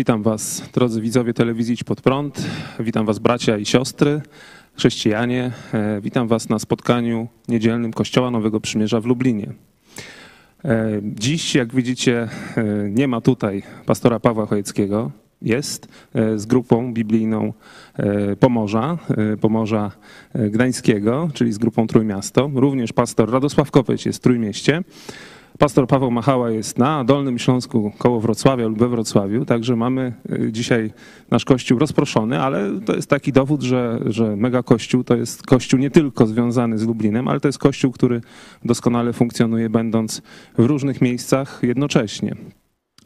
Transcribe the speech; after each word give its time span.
Witam 0.00 0.22
Was, 0.22 0.62
drodzy 0.72 1.00
widzowie 1.00 1.34
telewizji 1.34 1.74
Idź 1.74 1.84
Pod 1.84 2.00
Prąd. 2.00 2.46
Witam 2.80 3.06
Was, 3.06 3.18
bracia 3.18 3.58
i 3.58 3.66
siostry, 3.66 4.20
chrześcijanie. 4.76 5.52
E, 5.74 6.00
Witam 6.00 6.28
Was 6.28 6.48
na 6.48 6.58
spotkaniu 6.58 7.28
niedzielnym 7.48 7.92
Kościoła 7.92 8.30
Nowego 8.30 8.60
Przymierza 8.60 9.00
w 9.00 9.06
Lublinie. 9.06 9.52
E, 10.64 10.90
Dziś, 11.02 11.54
jak 11.54 11.74
widzicie, 11.74 12.28
e, 12.56 12.64
nie 12.90 13.08
ma 13.08 13.20
tutaj 13.20 13.62
pastora 13.86 14.20
Pawła 14.20 14.46
Chojeckiego. 14.46 15.10
Jest 15.42 15.88
z 16.36 16.46
grupą 16.46 16.94
biblijną 16.94 17.52
Pomorza, 18.40 18.98
Pomorza 19.40 19.92
Gdańskiego, 20.34 21.28
czyli 21.34 21.52
z 21.52 21.58
grupą 21.58 21.86
Trójmiasto. 21.86 22.50
Również 22.54 22.92
pastor 22.92 23.30
Radosław 23.30 23.70
Kopeć 23.70 24.06
jest 24.06 24.18
w 24.18 24.22
Trójmieście. 24.22 24.82
Pastor 25.60 25.86
Paweł 25.86 26.10
Machała 26.10 26.50
jest 26.50 26.78
na 26.78 27.04
Dolnym 27.04 27.38
Śląsku 27.38 27.92
koło 27.98 28.20
Wrocławia 28.20 28.66
lub 28.66 28.78
we 28.78 28.88
Wrocławiu, 28.88 29.44
także 29.44 29.76
mamy 29.76 30.12
y, 30.32 30.52
dzisiaj 30.52 30.92
nasz 31.30 31.44
kościół 31.44 31.78
rozproszony, 31.78 32.40
ale 32.40 32.80
to 32.86 32.96
jest 32.96 33.10
taki 33.10 33.32
dowód, 33.32 33.62
że, 33.62 34.00
że 34.06 34.36
mega 34.36 34.62
kościół 34.62 35.04
to 35.04 35.16
jest 35.16 35.42
kościół 35.42 35.80
nie 35.80 35.90
tylko 35.90 36.26
związany 36.26 36.78
z 36.78 36.86
Lublinem, 36.86 37.28
ale 37.28 37.40
to 37.40 37.48
jest 37.48 37.58
kościół, 37.58 37.92
który 37.92 38.20
doskonale 38.64 39.12
funkcjonuje, 39.12 39.70
będąc 39.70 40.22
w 40.58 40.64
różnych 40.64 41.00
miejscach 41.00 41.60
jednocześnie. 41.62 42.36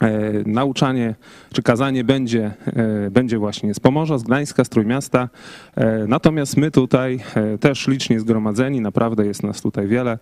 E, 0.01 0.31
Nauczanie 0.45 1.15
czy 1.53 1.63
kazanie 1.63 2.03
będzie, 2.03 2.51
e, 2.65 3.11
będzie 3.11 3.37
właśnie 3.37 3.73
z 3.73 3.79
Pomorza, 3.79 4.17
z 4.17 4.23
Gdańska, 4.23 4.63
z 4.63 4.69
Trójmiasta. 4.69 5.29
E, 5.75 6.05
Natomiast 6.07 6.57
my 6.57 6.71
tutaj 6.71 7.19
też 7.59 7.87
licznie 7.87 8.19
zgromadzeni, 8.19 8.81
naprawdę 8.81 9.25
jest 9.25 9.43
nas 9.43 9.61
tutaj 9.61 9.87
wiele. 9.87 10.17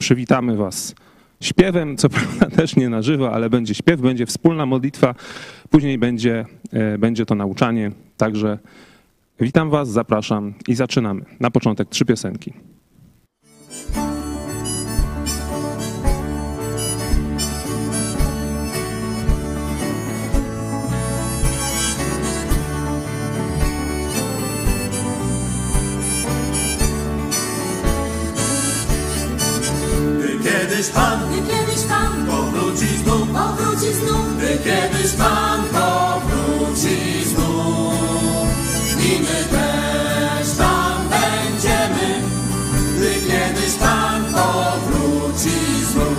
Przywitamy 0.00 0.56
Was 0.56 0.94
śpiewem, 1.40 1.96
co 1.96 2.08
prawda 2.08 2.46
też 2.56 2.76
nie 2.76 2.88
na 2.88 3.02
żywo, 3.02 3.32
ale 3.32 3.50
będzie 3.50 3.74
śpiew, 3.74 4.00
będzie 4.00 4.26
wspólna 4.26 4.66
modlitwa, 4.66 5.14
później 5.70 5.98
będzie, 5.98 6.46
e, 6.72 6.98
będzie 6.98 7.26
to 7.26 7.34
nauczanie. 7.34 7.92
Także 8.16 8.58
witam 9.40 9.70
Was, 9.70 9.88
zapraszam 9.88 10.54
i 10.68 10.74
zaczynamy. 10.74 11.24
Na 11.40 11.50
początek 11.50 11.88
trzy 11.88 12.04
piosenki. 12.04 12.52
Kiedyś 30.80 30.94
Pan. 30.94 31.20
Gdy 31.28 31.52
kiedyś 31.52 31.82
Pan. 31.88 32.26
Powróci 32.26 32.86
znów, 33.04 33.28
powróci 33.28 33.94
znów, 33.94 34.36
gdy 34.36 34.58
kiedyś 34.58 35.12
Pan. 35.12 35.62
Powróci 35.64 37.24
znów. 37.24 38.48
I 39.04 39.20
my 39.20 39.44
też 39.50 40.56
tam 40.58 41.08
będziemy, 41.08 42.22
gdy 42.96 43.14
kiedyś 43.14 43.74
Pan 43.74 44.24
powróci 44.24 45.58
znów. 45.92 46.18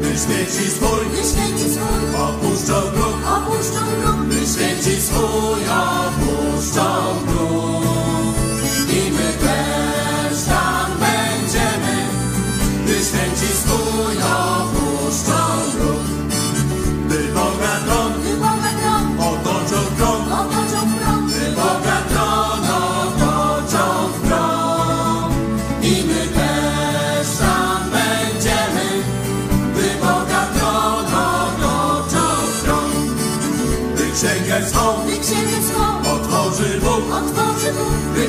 Gdy 0.00 0.18
święci 0.18 0.70
swój. 0.70 1.06
Gdy 1.12 1.22
święci 1.28 1.74
swój. 1.74 2.20
Opuszczą 2.22 2.80
grób, 2.94 3.16
opuszczą 3.36 3.80
grób, 4.02 4.28
gdy 4.28 4.46
święci 4.46 5.02
swój. 5.02 5.60
Opuszczą 5.70 6.84
grób 7.26 7.43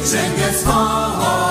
Bóg, 0.05 0.11
gdy 0.11 0.19
księgę 0.19 1.44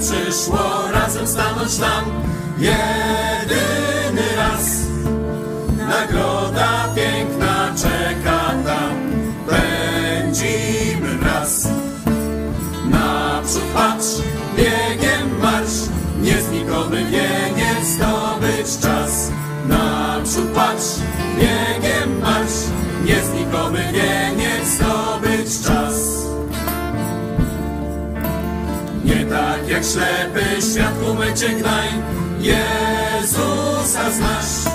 przyszło 0.00 0.90
razem 0.92 1.26
stanąć 1.26 1.76
tam 1.76 2.04
jedyny 2.58 4.36
raz. 4.36 4.80
Nagroda 5.88 6.88
piękna 6.94 7.74
czeka 7.76 8.40
tam, 8.64 8.94
pędzimy 9.48 11.18
wraz. 11.18 11.68
Naprzód 12.90 13.62
patrz, 13.74 14.06
biegiem 14.56 15.38
marsz, 15.42 15.88
nieznikomy 16.22 17.04
wieniec 17.04 17.86
zdobyć 17.86 18.78
czas. 18.82 19.30
Naprzód 19.68 20.48
patrz, 20.54 20.94
biegiem 21.36 22.20
marsz, 22.20 22.60
nieznikomy 23.04 23.92
wieniec 23.92 24.68
zdobyć 24.68 25.09
jak 29.80 29.88
ślepy 29.88 30.62
świat 30.72 30.94
ku 30.98 31.14
mycie 31.14 31.48
gnaj, 31.48 31.88
Jezusa 32.40 34.10
znasz. 34.10 34.74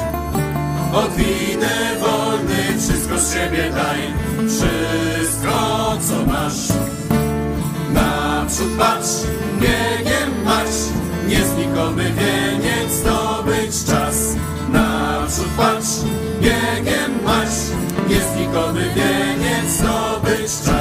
Odwidę 0.94 1.75
wolny, 2.00 2.80
wszystko 2.80 3.19
z 3.19 3.34
siebie 3.34 3.69
daj, 3.69 4.00
wszystko 4.50 5.98
co 6.02 6.31
masz. 6.31 6.68
Naprzód 7.94 8.72
patrz, 8.78 9.10
biegiem 9.60 10.44
marsz, 10.46 10.81
nieznikomy 11.28 12.04
wieniec 12.04 12.92
zdobyć 12.92 13.86
czas. 13.86 14.36
Naprzód 14.69 15.48
patrz, 15.57 15.88
biegiem 16.42 17.24
marsz, 17.24 17.62
nieznikomy 18.10 18.90
wieniec 18.96 19.72
zdobyć 19.72 20.52
czas. 20.66 20.75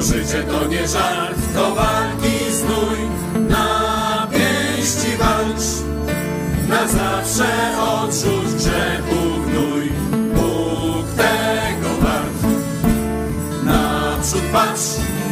Życie 0.00 0.42
to 0.42 0.66
nie 0.66 0.88
żart, 0.88 1.38
to 1.54 1.74
walki 1.74 2.52
znój, 2.52 2.98
na 3.48 4.28
pięści 4.30 5.16
walcz. 5.18 5.66
Na 6.68 6.88
zawsze 6.88 7.78
odrzuć 7.78 8.54
grzechu 8.54 9.22
gnój, 9.46 9.92
Bóg 10.34 11.06
tego 11.16 11.88
wart. 12.00 12.56
Naprzód 13.64 14.42
patrz, 14.52 14.82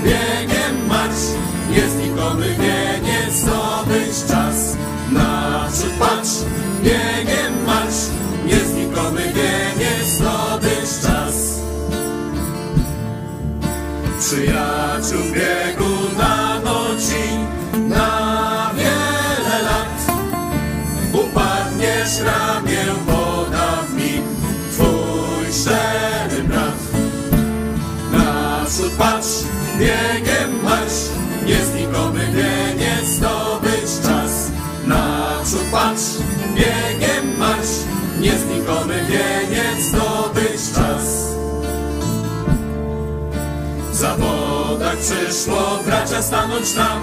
biegiem 0.05 0.87
marsz, 0.89 1.27
nieznikomy 1.71 2.47
wieniec 2.49 3.35
zdobyć 3.35 4.25
czas. 4.29 4.77
Naprzód 5.13 5.93
patrz, 5.99 6.31
biegiem 6.83 7.14
Przyjaciół 14.25 15.23
biegu 15.35 15.95
dano 16.19 16.97
ci 16.99 17.25
na 17.89 18.71
wiele 18.77 19.63
lat. 19.63 19.99
Upadniesz 21.13 22.21
ramię 22.21 22.85
woda 23.07 23.83
w 23.89 23.95
mig, 23.95 24.23
twój 24.73 25.53
szczery 25.53 26.43
brat. 26.43 26.75
Naprzód 28.13 28.93
patrz, 28.93 29.29
biegiem 29.79 30.44
marsz, 30.44 30.44
zawodach 44.05 44.97
przyszło 44.97 45.79
bracia 45.87 46.23
stanąć 46.23 46.73
tam 46.73 47.01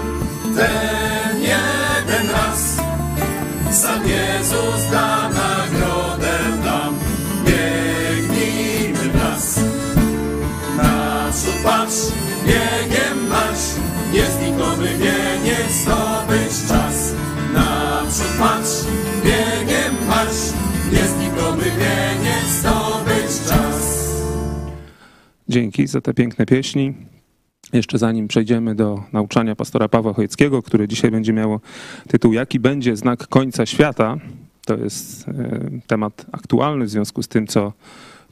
ten 0.56 1.42
jeden 1.42 2.30
raz. 2.30 2.76
Sam 3.72 4.02
Jezus 4.08 4.90
da 4.90 5.28
nagrodę 5.28 6.38
nam, 6.64 6.94
biegnijmy 7.44 9.12
wraz. 9.12 9.60
Naprzód 10.76 11.54
patrz, 11.64 12.00
biegiem 12.46 13.28
marsz, 13.28 13.66
nieznikomy 14.12 14.88
wieniec 14.88 15.72
zdobyć 15.82 16.54
czas. 16.68 17.12
Naprzód 17.54 18.32
patrz, 18.38 18.74
biegiem 19.24 19.94
marsz, 20.08 20.44
nieznikomy 20.92 21.64
wieniec 21.64 22.21
Dzięki 25.52 25.86
za 25.86 26.00
te 26.00 26.14
piękne 26.14 26.46
pieśni. 26.46 26.94
Jeszcze 27.72 27.98
zanim 27.98 28.28
przejdziemy 28.28 28.74
do 28.74 29.02
nauczania 29.12 29.56
pastora 29.56 29.88
Pawła 29.88 30.12
Chojeckiego, 30.12 30.62
które 30.62 30.88
dzisiaj 30.88 31.10
będzie 31.10 31.32
miało 31.32 31.60
tytuł 32.08 32.32
Jaki 32.32 32.60
będzie 32.60 32.96
znak 32.96 33.26
końca 33.28 33.66
świata? 33.66 34.16
To 34.66 34.76
jest 34.76 35.28
e, 35.28 35.60
temat 35.86 36.26
aktualny 36.32 36.84
w 36.84 36.90
związku 36.90 37.22
z 37.22 37.28
tym, 37.28 37.46
co, 37.46 37.72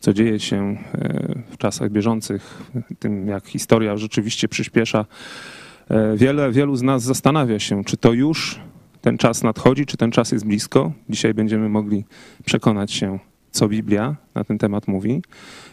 co 0.01 0.13
dzieje 0.13 0.41
się 0.41 0.57
e, 0.95 1.35
w 1.51 1.57
czasach 1.59 1.91
bieżących, 1.91 2.63
tym 2.99 3.29
jak 3.29 3.47
historia 3.47 3.97
rzeczywiście 3.97 4.49
przyspiesza. 4.49 5.07
E, 5.89 6.17
Wiele, 6.17 6.53
wielu 6.53 6.77
z 6.77 6.83
nas 6.83 7.03
zastanawia 7.03 7.59
się, 7.59 7.85
czy 7.85 7.97
to 7.97 8.13
już 8.13 8.61
ten 9.01 9.19
czas 9.19 9.43
nadchodzi, 9.43 9.87
czy 9.87 9.97
ten 9.97 10.11
czas 10.11 10.33
jest 10.33 10.47
blisko. 10.47 10.93
Dzisiaj 11.09 11.35
będziemy 11.35 11.69
mogli 11.69 12.05
przekonać 12.45 12.93
się, 12.93 13.19
co 13.51 13.69
Biblia 13.69 14.17
na 14.35 14.45
ten 14.45 14.59
temat 14.59 14.89
mówi. 14.89 15.23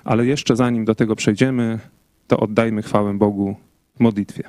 Ale 0.03 0.25
jeszcze 0.25 0.55
zanim 0.55 0.85
do 0.85 0.95
tego 0.95 1.15
przejdziemy, 1.15 1.79
to 2.27 2.39
oddajmy 2.39 2.81
chwałę 2.81 3.13
Bogu 3.13 3.55
w 3.95 3.99
modlitwie. 3.99 4.43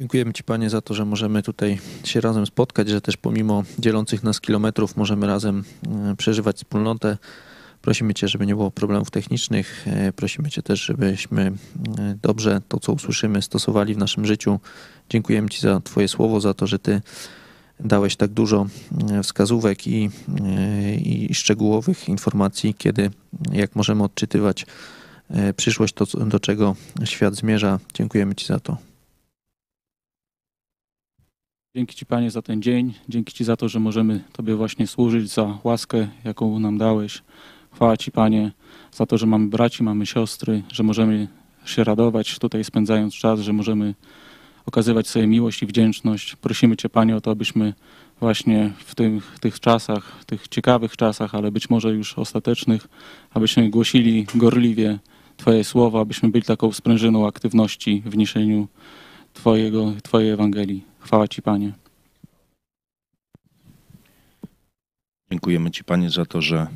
Dziękujemy 0.00 0.32
Ci, 0.32 0.44
Panie, 0.44 0.70
za 0.70 0.80
to, 0.80 0.94
że 0.94 1.04
możemy 1.04 1.42
tutaj 1.42 1.78
się 2.04 2.20
razem 2.20 2.46
spotkać, 2.46 2.88
że 2.88 3.00
też 3.00 3.16
pomimo 3.16 3.62
dzielących 3.78 4.22
nas 4.22 4.40
kilometrów 4.40 4.96
możemy 4.96 5.26
razem 5.26 5.64
e, 6.10 6.16
przeżywać 6.16 6.56
wspólnotę. 6.56 7.18
Prosimy 7.82 8.14
Cię, 8.14 8.28
żeby 8.28 8.46
nie 8.46 8.54
było 8.54 8.70
problemów 8.70 9.10
technicznych. 9.10 9.86
E, 9.88 10.12
Prosimy 10.12 10.50
Cię 10.50 10.62
też, 10.62 10.84
żebyśmy 10.84 11.42
e, 11.42 11.52
dobrze 12.22 12.60
to, 12.68 12.80
co 12.80 12.92
usłyszymy, 12.92 13.42
stosowali 13.42 13.94
w 13.94 13.98
naszym 13.98 14.26
życiu. 14.26 14.60
Dziękujemy 15.10 15.48
Ci 15.48 15.60
za 15.60 15.80
Twoje 15.80 16.08
słowo, 16.08 16.40
za 16.40 16.54
to, 16.54 16.66
że 16.66 16.78
Ty 16.78 17.00
dałeś 17.80 18.16
tak 18.16 18.30
dużo 18.30 18.66
e, 19.10 19.22
wskazówek 19.22 19.86
i, 19.86 20.10
i 21.04 21.34
szczegółowych 21.34 22.08
informacji, 22.08 22.74
kiedy, 22.74 23.10
jak 23.52 23.76
możemy 23.76 24.02
odczytywać 24.04 24.66
przyszłość, 25.56 25.94
to 25.94 26.06
do 26.06 26.40
czego 26.40 26.76
świat 27.04 27.34
zmierza. 27.34 27.78
Dziękujemy 27.94 28.34
Ci 28.34 28.46
za 28.46 28.60
to. 28.60 28.76
Dzięki 31.76 31.96
Ci, 31.96 32.06
Panie, 32.06 32.30
za 32.30 32.42
ten 32.42 32.62
dzień. 32.62 32.94
Dzięki 33.08 33.32
Ci 33.32 33.44
za 33.44 33.56
to, 33.56 33.68
że 33.68 33.80
możemy 33.80 34.24
Tobie 34.32 34.54
właśnie 34.54 34.86
służyć, 34.86 35.30
za 35.30 35.58
łaskę, 35.64 36.08
jaką 36.24 36.58
nam 36.58 36.78
dałeś. 36.78 37.22
Chwała 37.74 37.96
Ci, 37.96 38.10
Panie, 38.10 38.52
za 38.92 39.06
to, 39.06 39.18
że 39.18 39.26
mamy 39.26 39.46
braci, 39.46 39.82
mamy 39.82 40.06
siostry, 40.06 40.62
że 40.72 40.82
możemy 40.82 41.28
się 41.64 41.84
radować 41.84 42.38
tutaj 42.38 42.64
spędzając 42.64 43.14
czas, 43.14 43.40
że 43.40 43.52
możemy 43.52 43.94
okazywać 44.66 45.08
sobie 45.08 45.26
miłość 45.26 45.62
i 45.62 45.66
wdzięczność. 45.66 46.36
Prosimy 46.36 46.76
Cię, 46.76 46.88
Panie, 46.88 47.16
o 47.16 47.20
to, 47.20 47.30
abyśmy 47.30 47.74
właśnie 48.20 48.72
w 48.78 48.94
tych, 48.94 49.38
tych 49.40 49.60
czasach, 49.60 50.24
tych 50.26 50.48
ciekawych 50.48 50.96
czasach, 50.96 51.34
ale 51.34 51.50
być 51.50 51.70
może 51.70 51.90
już 51.90 52.18
ostatecznych, 52.18 52.88
abyśmy 53.34 53.70
głosili 53.70 54.26
gorliwie 54.34 54.98
Twoje 55.36 55.64
słowa, 55.64 56.00
abyśmy 56.00 56.28
byli 56.28 56.44
taką 56.44 56.72
sprężyną 56.72 57.26
aktywności 57.26 58.02
w 58.06 58.16
niesieniu 58.16 58.68
Twojego, 59.32 59.92
Twojej 60.02 60.30
Ewangelii. 60.30 60.84
Chwała 60.98 61.28
Ci, 61.28 61.42
Panie. 61.42 61.72
Dziękujemy 65.30 65.70
Ci, 65.70 65.84
Panie, 65.84 66.10
za 66.10 66.26
to, 66.26 66.40
że 66.40 66.66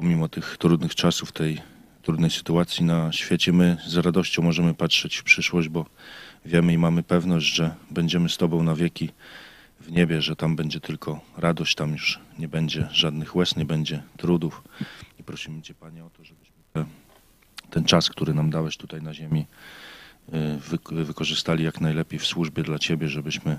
pomimo 0.00 0.28
tych 0.28 0.56
trudnych 0.56 0.94
czasów, 0.94 1.32
tej 1.32 1.60
trudnej 2.02 2.30
sytuacji 2.30 2.84
na 2.84 3.12
świecie, 3.12 3.52
my 3.52 3.76
z 3.86 3.96
radością 3.96 4.42
możemy 4.42 4.74
patrzeć 4.74 5.16
w 5.16 5.22
przyszłość, 5.22 5.68
bo 5.68 5.86
wiemy 6.44 6.72
i 6.72 6.78
mamy 6.78 7.02
pewność, 7.02 7.46
że 7.46 7.74
będziemy 7.90 8.28
z 8.28 8.36
Tobą 8.36 8.62
na 8.62 8.74
wieki 8.74 9.10
w 9.80 9.92
niebie, 9.92 10.22
że 10.22 10.36
tam 10.36 10.56
będzie 10.56 10.80
tylko 10.80 11.20
radość, 11.36 11.74
tam 11.74 11.92
już 11.92 12.18
nie 12.38 12.48
będzie 12.48 12.88
żadnych 12.92 13.36
łez, 13.36 13.56
nie 13.56 13.64
będzie 13.64 14.02
trudów. 14.16 14.62
I 15.18 15.22
prosimy 15.24 15.62
Cię, 15.62 15.74
Panie, 15.74 16.04
o 16.04 16.10
to, 16.10 16.24
żebyśmy 16.24 16.56
te, 16.72 16.84
ten 17.70 17.84
czas, 17.84 18.08
który 18.08 18.34
nam 18.34 18.50
dałeś 18.50 18.76
tutaj 18.76 19.02
na 19.02 19.14
ziemi, 19.14 19.46
y, 20.28 20.32
wy- 20.90 21.04
wykorzystali 21.04 21.64
jak 21.64 21.80
najlepiej 21.80 22.18
w 22.18 22.26
służbie 22.26 22.62
dla 22.62 22.78
Ciebie, 22.78 23.08
żebyśmy 23.08 23.58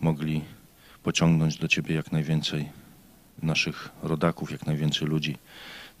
mogli 0.00 0.44
pociągnąć 1.02 1.56
do 1.58 1.68
Ciebie 1.68 1.94
jak 1.94 2.12
najwięcej 2.12 2.68
naszych 3.42 3.88
rodaków, 4.02 4.50
jak 4.50 4.66
najwięcej 4.66 5.08
ludzi 5.08 5.36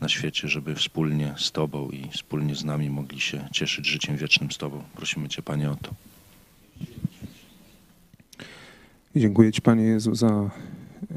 na 0.00 0.08
świecie, 0.08 0.48
żeby 0.48 0.74
wspólnie 0.74 1.34
z 1.36 1.52
Tobą 1.52 1.88
i 1.88 2.08
wspólnie 2.10 2.54
z 2.54 2.64
nami 2.64 2.90
mogli 2.90 3.20
się 3.20 3.48
cieszyć 3.52 3.86
życiem 3.86 4.16
wiecznym 4.16 4.52
z 4.52 4.58
Tobą. 4.58 4.82
Prosimy 4.96 5.28
Cię, 5.28 5.42
Panie, 5.42 5.70
o 5.70 5.76
to. 5.76 5.90
Dziękuję 9.16 9.52
Ci, 9.52 9.62
Panie 9.62 9.84
Jezu, 9.84 10.14
za 10.14 10.50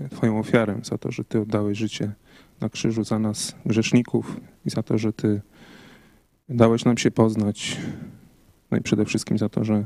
e, 0.05 0.09
Twoją 0.09 0.39
ofiarę, 0.39 0.79
za 0.83 0.97
to, 0.97 1.11
że 1.11 1.23
Ty 1.23 1.39
oddałeś 1.39 1.77
życie 1.77 2.11
na 2.61 2.69
krzyżu 2.69 3.03
za 3.03 3.19
nas, 3.19 3.55
grzeszników, 3.65 4.39
i 4.65 4.69
za 4.69 4.83
to, 4.83 4.97
że 4.97 5.13
Ty 5.13 5.41
dałeś 6.49 6.85
nam 6.85 6.97
się 6.97 7.11
poznać. 7.11 7.77
No 8.71 8.77
i 8.77 8.81
przede 8.81 9.05
wszystkim 9.05 9.37
za 9.37 9.49
to, 9.49 9.63
że 9.63 9.85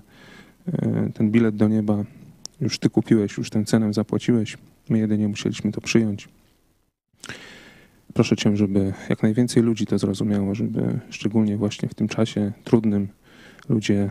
e, 0.67 1.09
ten 1.13 1.31
bilet 1.31 1.55
do 1.55 1.67
nieba 1.67 2.03
już 2.61 2.79
Ty 2.79 2.89
kupiłeś, 2.89 3.37
już 3.37 3.49
tę 3.49 3.65
cenę 3.65 3.93
zapłaciłeś. 3.93 4.57
My 4.89 4.99
jedynie 4.99 5.27
musieliśmy 5.27 5.71
to 5.71 5.81
przyjąć. 5.81 6.29
Proszę 8.13 8.35
Cię, 8.35 8.57
żeby 8.57 8.93
jak 9.09 9.23
najwięcej 9.23 9.63
ludzi 9.63 9.85
to 9.85 9.97
zrozumiało, 9.97 10.55
żeby 10.55 10.99
szczególnie 11.09 11.57
właśnie 11.57 11.89
w 11.89 11.93
tym 11.93 12.07
czasie 12.07 12.51
trudnym 12.63 13.07
ludzie 13.69 14.09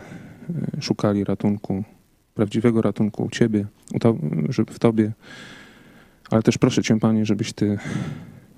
e, 0.77 0.81
szukali 0.81 1.23
ratunku, 1.23 1.83
prawdziwego 2.33 2.81
ratunku 2.81 3.23
u 3.23 3.29
Ciebie, 3.29 3.65
żeby 4.49 4.73
w 4.73 4.79
Tobie. 4.79 5.11
Ale 6.29 6.43
też 6.43 6.57
proszę 6.57 6.83
Cię, 6.83 6.99
Panie, 6.99 7.25
żebyś 7.25 7.53
Ty 7.53 7.77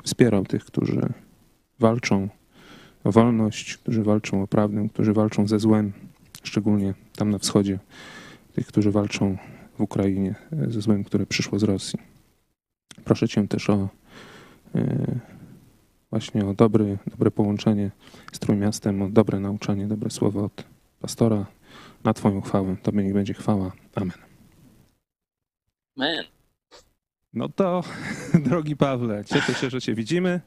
wspierał 0.03 0.45
tych, 0.45 0.65
którzy 0.65 1.09
walczą 1.79 2.29
o 3.03 3.11
wolność, 3.11 3.77
którzy 3.77 4.03
walczą 4.03 4.41
o 4.43 4.47
prawdę, 4.47 4.89
którzy 4.93 5.13
walczą 5.13 5.47
ze 5.47 5.59
złem, 5.59 5.91
szczególnie 6.43 6.93
tam 7.15 7.29
na 7.29 7.39
wschodzie, 7.39 7.79
tych, 8.53 8.67
którzy 8.67 8.91
walczą 8.91 9.37
w 9.77 9.81
Ukrainie 9.81 10.35
e, 10.51 10.71
ze 10.71 10.81
złem, 10.81 11.03
które 11.03 11.25
przyszło 11.25 11.59
z 11.59 11.63
Rosji. 11.63 11.99
Proszę 13.03 13.27
Cię 13.27 13.47
też 13.47 13.69
o 13.69 13.89
e, 14.75 15.34
właśnie 16.15 16.45
o 16.45 16.53
dobry, 16.53 16.97
dobre 17.07 17.31
połączenie 17.31 17.91
z 18.31 18.39
Trójmiastem, 18.39 19.01
o 19.01 19.09
dobre 19.09 19.39
nauczanie, 19.39 19.87
dobre 19.87 20.09
słowo 20.09 20.43
od 20.43 20.63
pastora 21.01 21.45
na 22.03 22.13
Twoją 22.13 22.41
chwałę. 22.41 22.75
Tobie 22.83 23.03
niech 23.03 23.13
będzie 23.13 23.33
chwała. 23.33 23.71
Amen. 23.95 24.17
Amen. 25.97 26.25
No 27.33 27.49
to, 27.49 27.83
drogi 28.47 28.75
Pawle, 28.75 29.25
cieszę 29.25 29.53
się, 29.53 29.69
że 29.69 29.81
Cię 29.81 29.95
widzimy. 29.95 30.41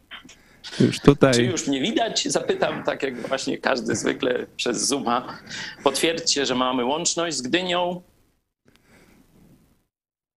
Już 0.81 1.01
tutaj. 1.01 1.35
Czy 1.35 1.45
już 1.45 1.69
mnie 1.69 1.81
widać? 1.81 2.29
Zapytam, 2.29 2.85
tak 2.85 3.03
jak 3.03 3.29
właśnie 3.29 3.59
każdy 3.59 3.97
zwykle 3.97 4.47
przez 4.57 4.87
Zooma. 4.87 5.39
Potwierdźcie, 5.85 6.47
że 6.47 6.55
mamy 6.55 6.85
łączność 6.85 7.37
z 7.37 7.43
Gdynią. 7.43 8.03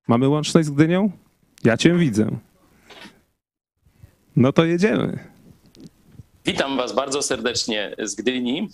Mamy 0.07 0.27
łączność 0.27 0.67
z 0.67 0.71
Gdynią? 0.71 1.11
Ja 1.63 1.77
Cię 1.77 1.95
widzę. 1.95 2.39
No 4.35 4.53
to 4.53 4.65
jedziemy. 4.65 5.30
Witam 6.45 6.77
Was 6.77 6.93
bardzo 6.93 7.21
serdecznie 7.21 7.95
z 8.00 8.15
Gdyni. 8.15 8.69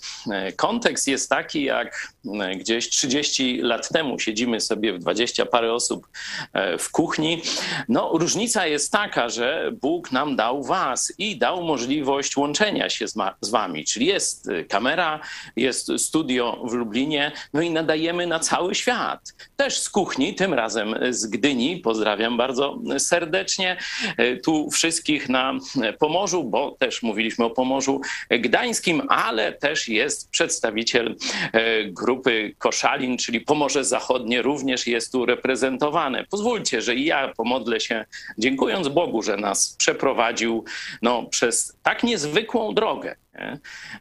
Kontekst 0.56 1.08
jest 1.08 1.30
taki, 1.30 1.64
jak 1.64 2.14
gdzieś 2.56 2.90
30 2.90 3.58
lat 3.62 3.90
temu 3.90 4.20
siedzimy 4.20 4.62
sobie 4.62 4.94
w 4.94 5.00
20 5.00 5.46
parę 5.46 5.74
osób 5.74 6.08
e, 6.54 6.78
w 6.78 6.92
kuchni. 6.92 7.42
No, 7.90 8.12
różnica 8.14 8.68
jest 8.68 8.92
taka, 8.92 9.30
że 9.30 9.72
Bóg 9.82 10.12
nam 10.12 10.36
dał 10.36 10.64
Was 10.64 11.14
i 11.18 11.38
dał 11.38 11.64
możliwość 11.64 12.38
łączenia 12.38 12.90
się 12.90 13.08
z, 13.08 13.16
z 13.42 13.50
Wami, 13.50 13.86
czyli 13.86 14.06
jest 14.06 14.50
kamera, 14.70 15.20
jest 15.56 15.92
studio 15.98 16.64
w 16.66 16.74
Lublinie, 16.74 17.32
no 17.54 17.62
i 17.62 17.70
nadajemy 17.70 18.28
na 18.28 18.40
cały 18.40 18.76
świat. 18.76 19.22
Też 19.56 19.80
z 19.80 19.90
kuchni, 19.90 20.36
tym 20.36 20.54
razem 20.54 20.96
z 21.10 21.26
Gdyni. 21.26 21.78
Pozdrawiam 21.78 22.38
bardzo 22.38 22.80
serdecznie. 22.98 23.78
E, 24.18 24.36
tu 24.36 24.72
wszystkich 24.72 25.30
na 25.30 25.54
Pomorzu, 26.00 26.44
bo 26.44 26.72
też 26.72 27.04
mówiliśmy 27.04 27.46
o 27.46 27.57
Pomorzu 27.58 28.02
Gdańskim, 28.30 29.02
ale 29.10 29.54
też 29.54 29.88
jest 29.88 30.30
przedstawiciel 30.30 31.16
e, 31.54 31.86
grupy 31.86 32.56
Koszalin, 32.58 33.18
czyli 33.18 33.42
Pomorze 33.42 33.84
Zachodnie 33.84 34.42
również 34.42 34.88
jest 34.88 35.12
tu 35.12 35.26
reprezentowane. 35.26 36.26
Pozwólcie, 36.26 36.82
że 36.82 36.96
i 36.96 37.06
ja 37.06 37.34
pomodlę 37.38 37.80
się, 37.80 38.06
dziękując 38.38 38.88
Bogu, 38.88 39.22
że 39.22 39.38
nas 39.38 39.76
przeprowadził 39.78 40.66
no, 41.02 41.24
przez 41.24 41.78
tak 41.84 42.04
niezwykłą 42.04 42.74
drogę. 42.74 43.16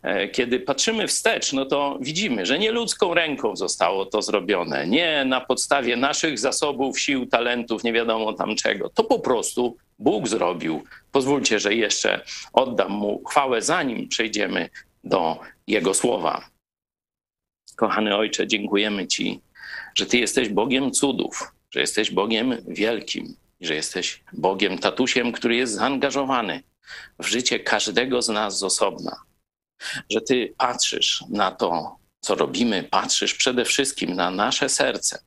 E, 0.02 0.28
kiedy 0.28 0.60
patrzymy 0.60 1.08
wstecz, 1.08 1.52
no 1.52 1.64
to 1.64 1.98
widzimy, 2.00 2.46
że 2.46 2.58
nie 2.58 2.72
ludzką 2.72 3.14
ręką 3.14 3.56
zostało 3.56 4.06
to 4.06 4.22
zrobione, 4.22 4.86
nie 4.86 5.25
na 5.25 5.40
podstawie 5.40 5.96
naszych 5.96 6.38
zasobów, 6.38 7.00
sił, 7.00 7.26
talentów, 7.26 7.84
nie 7.84 7.92
wiadomo 7.92 8.32
tam 8.32 8.56
czego. 8.56 8.88
To 8.88 9.04
po 9.04 9.18
prostu 9.18 9.76
Bóg 9.98 10.28
zrobił. 10.28 10.84
Pozwólcie, 11.12 11.60
że 11.60 11.74
jeszcze 11.74 12.24
oddam 12.52 12.92
mu 12.92 13.24
chwałę, 13.24 13.62
zanim 13.62 14.08
przejdziemy 14.08 14.70
do 15.04 15.40
Jego 15.66 15.94
słowa. 15.94 16.50
Kochany 17.76 18.16
Ojcze, 18.16 18.46
dziękujemy 18.46 19.06
Ci, 19.06 19.40
że 19.94 20.06
Ty 20.06 20.18
jesteś 20.18 20.48
Bogiem 20.48 20.90
cudów, 20.90 21.52
że 21.70 21.80
jesteś 21.80 22.10
Bogiem 22.10 22.56
wielkim, 22.68 23.36
że 23.60 23.74
jesteś 23.74 24.22
Bogiem 24.32 24.78
tatusiem, 24.78 25.32
który 25.32 25.56
jest 25.56 25.72
zaangażowany 25.72 26.62
w 27.18 27.26
życie 27.26 27.60
każdego 27.60 28.22
z 28.22 28.28
nas 28.28 28.58
z 28.58 28.62
osobna. 28.62 29.16
Że 30.10 30.20
Ty 30.20 30.54
patrzysz 30.58 31.24
na 31.30 31.50
to, 31.50 31.96
co 32.20 32.34
robimy, 32.34 32.82
patrzysz 32.82 33.34
przede 33.34 33.64
wszystkim 33.64 34.14
na 34.14 34.30
nasze 34.30 34.68
serce. 34.68 35.18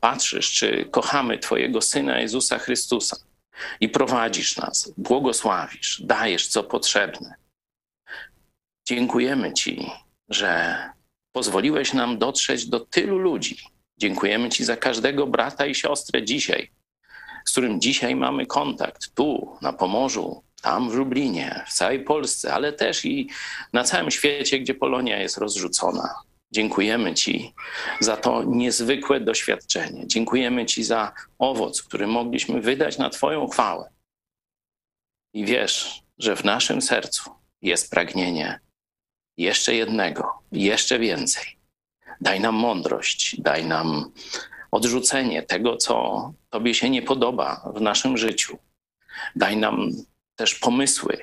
Patrzysz, 0.00 0.52
czy 0.52 0.84
kochamy 0.90 1.38
Twojego 1.38 1.80
Syna 1.80 2.20
Jezusa 2.20 2.58
Chrystusa 2.58 3.16
i 3.80 3.88
prowadzisz 3.88 4.56
nas, 4.56 4.92
błogosławisz, 4.96 6.02
dajesz 6.04 6.48
co 6.48 6.62
potrzebne. 6.62 7.34
Dziękujemy 8.88 9.52
Ci, 9.52 9.90
że 10.28 10.78
pozwoliłeś 11.32 11.92
nam 11.92 12.18
dotrzeć 12.18 12.66
do 12.66 12.80
tylu 12.80 13.18
ludzi. 13.18 13.56
Dziękujemy 13.98 14.48
Ci 14.48 14.64
za 14.64 14.76
każdego 14.76 15.26
brata 15.26 15.66
i 15.66 15.74
siostrę 15.74 16.24
dzisiaj, 16.24 16.70
z 17.44 17.52
którym 17.52 17.80
dzisiaj 17.80 18.16
mamy 18.16 18.46
kontakt, 18.46 19.14
tu 19.14 19.56
na 19.62 19.72
Pomorzu, 19.72 20.42
tam 20.62 20.90
w 20.90 20.94
Lublinie, 20.94 21.64
w 21.68 21.72
całej 21.72 22.04
Polsce, 22.04 22.54
ale 22.54 22.72
też 22.72 23.04
i 23.04 23.30
na 23.72 23.84
całym 23.84 24.10
świecie, 24.10 24.58
gdzie 24.58 24.74
Polonia 24.74 25.18
jest 25.18 25.38
rozrzucona. 25.38 26.14
Dziękujemy 26.52 27.14
Ci 27.14 27.54
za 28.00 28.16
to 28.16 28.44
niezwykłe 28.44 29.20
doświadczenie. 29.20 30.06
Dziękujemy 30.06 30.66
Ci 30.66 30.84
za 30.84 31.12
owoc, 31.38 31.82
który 31.82 32.06
mogliśmy 32.06 32.60
wydać 32.60 32.98
na 32.98 33.10
Twoją 33.10 33.48
chwałę. 33.48 33.90
I 35.34 35.44
wiesz, 35.44 36.02
że 36.18 36.36
w 36.36 36.44
naszym 36.44 36.82
sercu 36.82 37.30
jest 37.62 37.90
pragnienie 37.90 38.60
jeszcze 39.36 39.74
jednego, 39.74 40.42
jeszcze 40.52 40.98
więcej. 40.98 41.58
Daj 42.20 42.40
nam 42.40 42.54
mądrość, 42.54 43.40
daj 43.40 43.66
nam 43.66 44.12
odrzucenie 44.70 45.42
tego, 45.42 45.76
co 45.76 46.32
Tobie 46.50 46.74
się 46.74 46.90
nie 46.90 47.02
podoba 47.02 47.72
w 47.74 47.80
naszym 47.80 48.16
życiu. 48.16 48.58
Daj 49.36 49.56
nam 49.56 49.90
też 50.36 50.54
pomysły, 50.54 51.18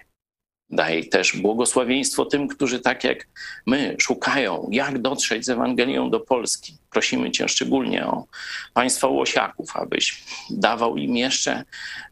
Daj 0.71 1.09
też 1.09 1.37
błogosławieństwo 1.37 2.25
tym, 2.25 2.47
którzy 2.47 2.79
tak 2.79 3.03
jak 3.03 3.27
my 3.65 3.95
szukają, 3.99 4.69
jak 4.71 5.01
dotrzeć 5.01 5.45
z 5.45 5.49
Ewangelią 5.49 6.09
do 6.09 6.19
Polski. 6.19 6.77
Prosimy 6.89 7.31
Cię 7.31 7.49
szczególnie 7.49 8.05
o 8.05 8.25
państwa 8.73 9.07
Łosiaków, 9.07 9.77
abyś 9.77 10.23
dawał 10.49 10.97
im 10.97 11.17
jeszcze 11.17 11.63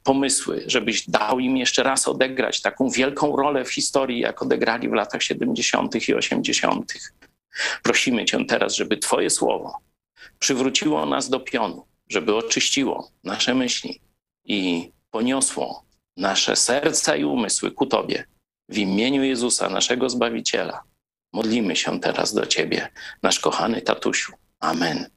pomysły, 0.04 0.64
żebyś 0.68 1.10
dał 1.10 1.40
im 1.40 1.58
jeszcze 1.58 1.84
raz 1.84 2.08
odegrać 2.08 2.62
taką 2.62 2.90
wielką 2.90 3.36
rolę 3.36 3.66
w 3.66 3.74
historii, 3.74 4.20
jak 4.20 4.42
odegrali 4.42 4.90
w 4.90 4.94
latach 4.94 5.24
70. 5.24 6.10
i 6.10 6.14
80. 6.14 6.94
Prosimy 7.84 8.26
Cię 8.26 8.46
teraz, 8.46 8.76
żeby 8.76 8.98
Twoje 8.98 9.30
słowo 9.30 9.80
przywróciło 10.40 11.06
nas 11.06 11.30
do 11.30 11.40
pionu, 11.40 11.86
żeby 12.10 12.36
oczyściło 12.36 13.12
nasze 13.24 13.54
myśli 13.54 14.00
i 14.46 14.92
poniosło 15.12 15.84
nasze 16.18 16.56
serca 16.56 17.16
i 17.16 17.24
umysły 17.24 17.72
ku 17.72 17.86
Tobie 17.86 18.26
w 18.70 18.78
imieniu 18.78 19.24
Jezusa, 19.24 19.70
naszego 19.70 20.10
Zbawiciela, 20.10 20.84
modlimy 21.34 21.76
się 21.76 22.00
teraz 22.00 22.34
do 22.34 22.46
Ciebie, 22.46 22.90
nasz 23.24 23.40
kochany 23.40 23.82
tatusiu. 23.82 24.34
Amen. 24.60 25.10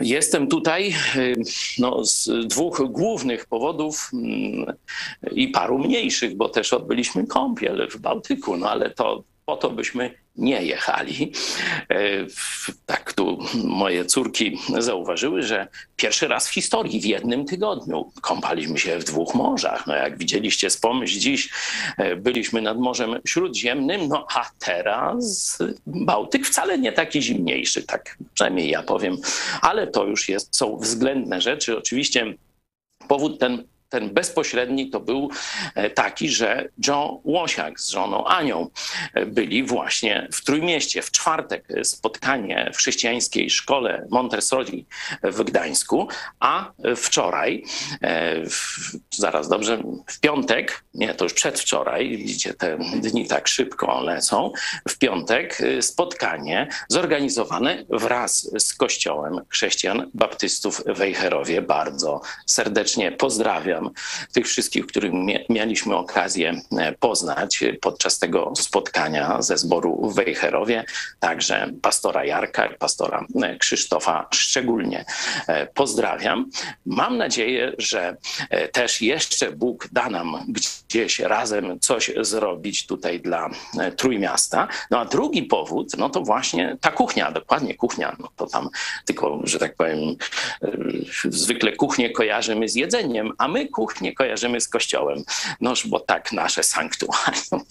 Jestem 0.00 0.48
tutaj 0.48 0.94
y, 1.16 1.34
no, 1.78 2.04
z 2.04 2.28
dwóch 2.46 2.82
głównych 2.90 3.46
powodów 3.46 4.10
mm, 4.12 4.76
i 5.32 5.48
paru 5.48 5.78
mniejszych, 5.78 6.36
bo 6.36 6.48
też 6.48 6.72
odbyliśmy 6.72 7.26
kąpiel 7.26 7.88
w 7.90 8.00
Bałtyku, 8.00 8.56
no 8.56 8.70
ale 8.70 8.90
to 8.90 9.24
po 9.46 9.56
to 9.56 9.70
byśmy 9.70 10.14
nie 10.36 10.62
jechali. 10.62 11.32
E, 11.90 11.98
tak 12.86 13.12
tu 13.12 13.38
moje 13.64 14.04
córki 14.04 14.58
zauważyły, 14.78 15.42
że 15.42 15.68
pierwszy 15.96 16.28
raz 16.28 16.48
w 16.48 16.52
historii 16.52 17.00
w 17.00 17.04
jednym 17.04 17.44
tygodniu 17.44 18.12
kąpaliśmy 18.20 18.78
się 18.78 18.98
w 18.98 19.04
dwóch 19.04 19.34
morzach. 19.34 19.86
No 19.86 19.94
jak 19.94 20.18
widzieliście 20.18 20.70
z 20.70 20.76
pomyśl 20.76 21.18
dziś 21.18 21.50
e, 21.98 22.16
byliśmy 22.16 22.62
nad 22.62 22.78
Morzem 22.78 23.18
Śródziemnym, 23.26 24.08
no 24.08 24.26
a 24.34 24.50
teraz 24.58 25.58
Bałtyk 25.86 26.46
wcale 26.46 26.78
nie 26.78 26.92
taki 26.92 27.22
zimniejszy, 27.22 27.82
tak 27.82 28.18
przynajmniej 28.34 28.70
ja 28.70 28.82
powiem, 28.82 29.16
ale 29.62 29.86
to 29.86 30.04
już 30.04 30.28
jest, 30.28 30.56
są 30.56 30.76
względne 30.76 31.40
rzeczy. 31.40 31.78
Oczywiście 31.78 32.34
powód 33.08 33.40
ten 33.40 33.64
ten 33.96 34.10
bezpośredni 34.10 34.90
to 34.90 35.00
był 35.00 35.30
e, 35.74 35.90
taki, 35.90 36.28
że 36.28 36.68
John 36.86 37.18
Łosiak 37.24 37.80
z 37.80 37.90
żoną 37.90 38.26
Anią 38.26 38.70
e, 39.14 39.26
byli 39.26 39.62
właśnie 39.62 40.28
w 40.32 40.44
Trójmieście. 40.44 41.02
W 41.02 41.10
czwartek 41.10 41.68
spotkanie 41.82 42.70
w 42.74 42.76
chrześcijańskiej 42.76 43.50
szkole 43.50 44.06
Montessori 44.10 44.86
w 45.22 45.42
Gdańsku, 45.42 46.08
a 46.40 46.72
wczoraj, 46.96 47.64
zaraz 49.10 49.48
dobrze, 49.48 49.82
w 50.06 50.20
piątek, 50.20 50.84
nie, 50.94 51.14
to 51.14 51.24
już 51.24 51.34
przedwczoraj, 51.34 52.16
widzicie, 52.16 52.54
te 52.54 52.78
dni 52.78 53.26
tak 53.26 53.48
szybko 53.48 54.00
lecą, 54.00 54.52
w 54.88 54.98
piątek 54.98 55.58
spotkanie 55.80 56.68
zorganizowane 56.88 57.84
wraz 57.88 58.50
z 58.58 58.74
Kościołem 58.74 59.40
Chrześcijan 59.48 60.10
Baptystów 60.14 60.82
w 60.86 60.98
Wejherowie. 60.98 61.62
Bardzo 61.62 62.20
serdecznie 62.46 63.12
pozdrawiam 63.12 63.85
tych 64.32 64.46
wszystkich, 64.46 64.86
których 64.86 65.12
mieliśmy 65.48 65.96
okazję 65.96 66.60
e, 66.78 66.92
poznać 66.92 67.64
podczas 67.80 68.18
tego 68.18 68.52
spotkania 68.56 69.42
ze 69.42 69.58
zboru 69.58 70.10
w 70.10 70.14
Wejherowie. 70.14 70.84
Także 71.20 71.72
pastora 71.82 72.24
Jarka 72.24 72.66
i 72.66 72.74
pastora 72.74 73.26
e, 73.42 73.56
Krzysztofa 73.58 74.28
szczególnie 74.34 75.04
e, 75.46 75.66
pozdrawiam. 75.66 76.50
Mam 76.86 77.16
nadzieję, 77.16 77.72
że 77.78 78.16
też 78.72 79.02
jeszcze 79.02 79.52
Bóg 79.52 79.88
da 79.92 80.10
nam 80.10 80.36
gdzieś 80.48 81.18
razem 81.18 81.80
coś 81.80 82.10
zrobić 82.20 82.86
tutaj 82.86 83.20
dla 83.20 83.50
Trójmiasta. 83.96 84.68
No 84.90 85.00
a 85.00 85.04
drugi 85.04 85.42
powód, 85.42 85.92
no 85.98 86.10
to 86.10 86.20
właśnie 86.20 86.76
ta 86.80 86.90
kuchnia, 86.90 87.30
dokładnie 87.30 87.74
kuchnia, 87.74 88.16
no 88.18 88.28
to 88.36 88.46
tam 88.46 88.68
tylko, 89.04 89.40
że 89.44 89.58
tak 89.58 89.76
powiem, 89.76 89.98
zwykle 91.24 91.72
kuchnię 91.72 92.10
kojarzymy 92.10 92.68
z 92.68 92.74
jedzeniem, 92.74 93.32
a 93.38 93.48
my 93.48 93.65
kuchnię 93.68 94.14
kojarzymy 94.14 94.60
z 94.60 94.68
kościołem. 94.68 95.24
Noż, 95.60 95.86
bo 95.86 96.00
tak 96.00 96.32
nasze 96.32 96.62
sanktuarium, 96.62 97.64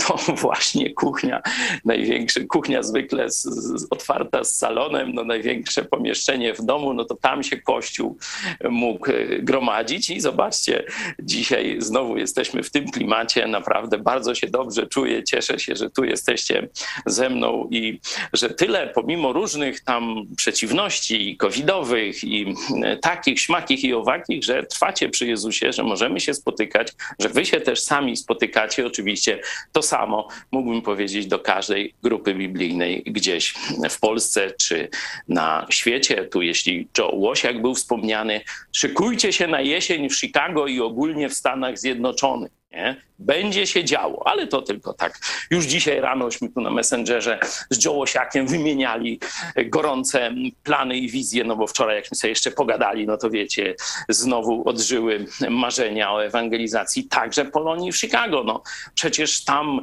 to 0.06 0.16
właśnie 0.34 0.94
kuchnia, 0.94 1.42
największa 1.84 2.40
kuchnia 2.48 2.82
zwykle 2.82 3.30
z, 3.30 3.42
z, 3.42 3.86
otwarta 3.90 4.44
z 4.44 4.58
salonem, 4.58 5.14
no 5.14 5.24
największe 5.24 5.84
pomieszczenie 5.84 6.54
w 6.54 6.62
domu, 6.62 6.94
no 6.94 7.04
to 7.04 7.14
tam 7.14 7.42
się 7.42 7.56
kościół 7.56 8.18
mógł 8.70 9.10
e, 9.10 9.38
gromadzić. 9.38 10.10
I 10.10 10.20
zobaczcie, 10.20 10.84
dzisiaj 11.18 11.76
znowu 11.78 12.16
jesteśmy 12.16 12.62
w 12.62 12.70
tym 12.70 12.90
klimacie, 12.90 13.46
naprawdę 13.46 13.98
bardzo 13.98 14.34
się 14.34 14.46
dobrze 14.46 14.86
czuję, 14.86 15.24
cieszę 15.24 15.58
się, 15.58 15.76
że 15.76 15.90
tu 15.90 16.04
jesteście 16.04 16.68
ze 17.06 17.30
mną 17.30 17.68
i 17.70 18.00
że 18.32 18.50
tyle, 18.50 18.86
pomimo 18.94 19.32
różnych 19.32 19.80
tam 19.80 20.26
przeciwności 20.36 21.36
covidowych 21.36 22.24
i 22.24 22.54
e, 22.84 22.96
takich, 22.96 23.40
śmakich 23.40 23.84
i 23.84 23.94
owakich, 23.94 24.43
że 24.44 24.62
trwacie 24.62 25.08
przy 25.08 25.26
Jezusie, 25.26 25.72
że 25.72 25.82
możemy 25.82 26.20
się 26.20 26.34
spotykać, 26.34 26.92
że 27.18 27.28
wy 27.28 27.46
się 27.46 27.60
też 27.60 27.80
sami 27.80 28.16
spotykacie. 28.16 28.86
Oczywiście 28.86 29.40
to 29.72 29.82
samo 29.82 30.28
mógłbym 30.52 30.82
powiedzieć 30.82 31.26
do 31.26 31.38
każdej 31.38 31.94
grupy 32.02 32.34
biblijnej 32.34 33.02
gdzieś 33.06 33.54
w 33.90 34.00
Polsce 34.00 34.50
czy 34.58 34.88
na 35.28 35.66
świecie. 35.70 36.24
Tu 36.24 36.42
jeśli 36.42 36.88
Joe 36.98 37.14
Łosiak 37.14 37.62
był 37.62 37.74
wspomniany, 37.74 38.40
szykujcie 38.72 39.32
się 39.32 39.46
na 39.46 39.60
jesień 39.60 40.08
w 40.08 40.16
Chicago 40.16 40.66
i 40.66 40.80
ogólnie 40.80 41.28
w 41.28 41.34
Stanach 41.34 41.78
Zjednoczonych. 41.78 42.63
Nie? 42.74 42.96
Będzie 43.18 43.66
się 43.66 43.84
działo, 43.84 44.26
ale 44.26 44.46
to 44.46 44.62
tylko 44.62 44.92
tak. 44.92 45.18
Już 45.50 45.64
dzisiaj 45.64 46.00
ranośmy 46.00 46.48
tu 46.48 46.60
na 46.60 46.70
Messengerze 46.70 47.38
z 47.70 47.84
Jołosiakiem 47.84 48.46
wymieniali 48.46 49.20
gorące 49.66 50.30
plany 50.62 50.96
i 50.96 51.10
wizje, 51.10 51.44
no 51.44 51.56
bo 51.56 51.66
wczoraj 51.66 51.96
jakśmy 51.96 52.16
sobie 52.16 52.28
jeszcze 52.28 52.50
pogadali, 52.50 53.06
no 53.06 53.16
to 53.16 53.30
wiecie, 53.30 53.74
znowu 54.08 54.68
odżyły 54.68 55.26
marzenia 55.50 56.12
o 56.12 56.24
ewangelizacji 56.24 57.04
także 57.04 57.44
Polonii 57.44 57.92
w 57.92 57.96
Chicago. 57.96 58.44
No 58.44 58.62
przecież 58.94 59.44
tam 59.44 59.80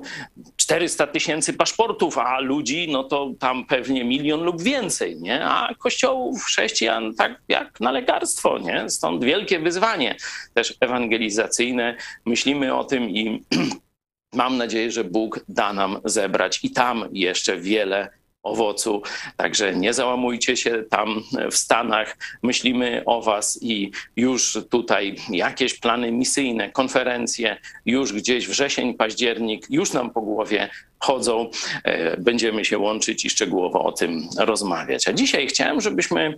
400 0.56 1.08
tysięcy 1.08 1.54
paszportów, 1.54 2.18
a 2.18 2.40
ludzi, 2.40 2.88
no 2.92 3.04
to 3.04 3.32
tam 3.40 3.66
pewnie 3.66 4.04
milion 4.04 4.44
lub 4.44 4.62
więcej, 4.62 5.22
nie? 5.22 5.46
A 5.46 5.74
kościołów 5.80 6.44
chrześcijan 6.44 7.16
tak 7.16 7.42
jak 7.48 7.80
na 7.80 7.92
lekarstwo, 7.92 8.60
nie? 8.60 8.90
Stąd 8.90 9.24
wielkie 9.24 9.60
wyzwanie 9.60 10.16
też 10.54 10.74
ewangelizacyjne. 10.80 11.96
Myślimy 12.26 12.76
o 12.76 12.81
tym 12.84 13.10
i 13.10 13.46
mam 14.34 14.58
nadzieję, 14.58 14.92
że 14.92 15.04
Bóg 15.04 15.46
da 15.50 15.74
nam 15.74 16.00
zebrać 16.06 16.60
i 16.64 16.72
tam 16.72 17.10
jeszcze 17.12 17.58
wiele 17.58 18.21
owocu. 18.44 19.02
Także 19.38 19.76
nie 19.76 19.94
załamujcie 19.94 20.58
się 20.58 20.84
tam 20.90 21.24
w 21.52 21.56
Stanach. 21.56 22.18
Myślimy 22.44 23.04
o 23.06 23.22
Was 23.22 23.60
i 23.62 23.92
już 24.16 24.58
tutaj 24.70 25.16
jakieś 25.30 25.80
plany 25.80 26.12
misyjne, 26.12 26.70
konferencje, 26.70 27.58
już 27.86 28.14
gdzieś 28.14 28.48
wrzesień, 28.48 28.94
październik, 28.94 29.66
już 29.70 29.94
nam 29.94 30.10
po 30.10 30.22
głowie 30.22 30.70
chodzą. 31.00 31.50
E, 31.84 32.18
będziemy 32.18 32.66
się 32.66 32.78
łączyć 32.78 33.26
i 33.26 33.30
szczegółowo 33.30 33.84
o 33.84 33.92
tym 33.92 34.28
rozmawiać. 34.38 35.08
A 35.08 35.14
dzisiaj 35.14 35.48
chciałem, 35.48 35.82
żebyśmy 35.82 36.36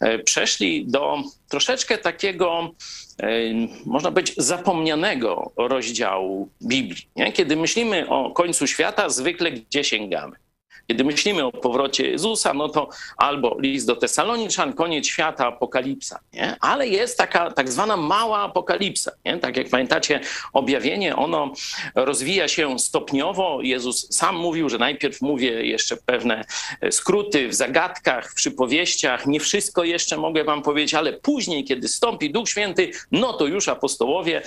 e, 0.00 0.18
przeszli 0.18 0.86
do 0.86 1.22
troszeczkę 1.48 1.98
takiego 1.98 2.74
e, 3.22 3.28
można 3.86 4.10
być 4.10 4.34
zapomnianego 4.36 5.52
rozdziału 5.56 6.48
Biblii. 6.62 7.08
Kiedy 7.34 7.56
myślimy 7.56 8.08
o 8.08 8.30
końcu 8.30 8.66
świata, 8.66 9.08
zwykle 9.08 9.52
gdzie 9.52 9.84
sięgamy? 9.84 10.49
Kiedy 10.90 11.04
myślimy 11.04 11.44
o 11.44 11.52
powrocie 11.52 12.10
Jezusa, 12.10 12.54
no 12.54 12.68
to 12.68 12.88
albo 13.16 13.56
list 13.60 13.86
do 13.86 13.96
Tesaloniczan, 13.96 14.72
koniec 14.72 15.06
świata, 15.06 15.46
apokalipsa, 15.46 16.20
nie? 16.32 16.56
Ale 16.60 16.88
jest 16.88 17.18
taka 17.18 17.50
tak 17.50 17.70
zwana 17.72 17.96
mała 17.96 18.38
apokalipsa, 18.38 19.12
nie? 19.24 19.38
Tak 19.38 19.56
jak 19.56 19.68
pamiętacie, 19.68 20.20
objawienie, 20.52 21.16
ono 21.16 21.52
rozwija 21.94 22.48
się 22.48 22.78
stopniowo. 22.78 23.58
Jezus 23.62 24.06
sam 24.10 24.36
mówił, 24.36 24.68
że 24.68 24.78
najpierw 24.78 25.20
mówię 25.22 25.66
jeszcze 25.66 25.96
pewne 25.96 26.44
skróty 26.90 27.48
w 27.48 27.54
zagadkach, 27.54 28.30
w 28.30 28.34
przypowieściach. 28.34 29.26
Nie 29.26 29.40
wszystko 29.40 29.84
jeszcze 29.84 30.16
mogę 30.16 30.44
wam 30.44 30.62
powiedzieć, 30.62 30.94
ale 30.94 31.12
później, 31.12 31.64
kiedy 31.64 31.88
stąpi 31.88 32.30
Duch 32.32 32.48
Święty, 32.48 32.90
no 33.12 33.32
to 33.32 33.46
już 33.46 33.68
apostołowie, 33.68 34.42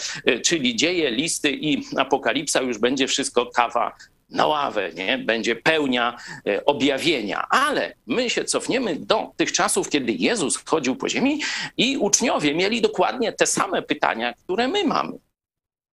czyli 0.46 0.76
dzieje, 0.76 1.12
listy 1.12 1.52
i 1.52 1.84
apokalipsa, 1.98 2.62
już 2.62 2.78
będzie 2.78 3.08
wszystko 3.08 3.46
kawa 3.46 3.96
na 4.34 4.48
ławę, 4.48 4.92
nie? 4.94 5.18
będzie 5.18 5.56
pełnia 5.56 6.18
e, 6.48 6.66
objawienia. 6.66 7.48
Ale 7.50 7.96
my 8.08 8.30
się 8.30 8.44
cofniemy 8.44 8.96
do 8.96 9.32
tych 9.38 9.52
czasów, 9.52 9.90
kiedy 9.90 10.12
Jezus 10.12 10.58
chodził 10.66 10.96
po 10.96 11.10
ziemi 11.10 11.42
i 11.78 11.98
uczniowie 11.98 12.56
mieli 12.56 12.82
dokładnie 12.82 13.34
te 13.34 13.46
same 13.46 13.82
pytania, 13.82 14.34
które 14.34 14.68
my 14.68 14.84
mamy. 14.84 15.14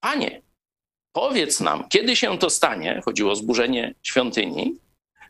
Panie, 0.01 0.43
powiedz 1.13 1.61
nam, 1.61 1.89
kiedy 1.89 2.17
się 2.17 2.39
to 2.39 2.51
stanie, 2.51 3.01
chodziło 3.05 3.33
o 3.33 3.37
zburzenie 3.37 3.95
świątyni, 4.03 4.77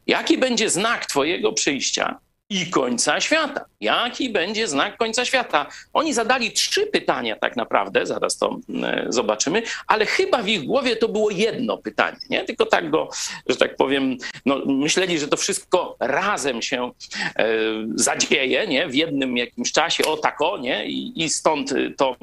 jaki 0.07 0.39
będzie 0.39 0.71
znak 0.71 1.07
Twojego 1.07 1.53
przyjścia 1.53 2.21
i 2.51 2.71
końca 2.71 3.21
świata. 3.21 3.65
Jaki 3.81 4.31
będzie 4.31 4.69
znak 4.69 4.97
końca 4.97 5.25
świata? 5.25 5.67
Oni 5.93 6.15
zadali 6.15 6.53
trzy 6.53 6.87
pytania 6.87 7.37
tak 7.37 7.57
naprawdę, 7.57 8.07
zaraz 8.07 8.39
to 8.39 8.59
e, 8.83 9.07
zobaczymy, 9.09 9.63
ale 9.87 10.07
chyba 10.07 10.43
w 10.43 10.49
ich 10.49 10.65
głowie 10.65 10.97
to 10.97 11.09
było 11.09 11.31
jedno 11.31 11.79
pytanie, 11.79 12.19
nie? 12.31 12.45
Tylko 12.45 12.67
tak 12.67 12.91
go, 12.91 13.09
że 13.47 13.57
tak 13.57 13.77
powiem, 13.77 14.17
no, 14.47 14.63
myśleli, 14.67 15.19
że 15.19 15.29
to 15.29 15.37
wszystko 15.37 15.97
razem 16.01 16.63
się 16.63 16.91
e, 17.37 17.47
zadzieje, 17.95 18.67
nie? 18.67 18.89
W 18.89 18.95
jednym 18.95 19.37
jakimś 19.37 19.73
czasie, 19.73 20.05
o 20.05 20.17
tak 20.17 20.41
o, 20.41 20.59
nie? 20.59 20.87
I, 20.87 21.25
i 21.25 21.29
stąd 21.29 21.75
to 21.97 22.17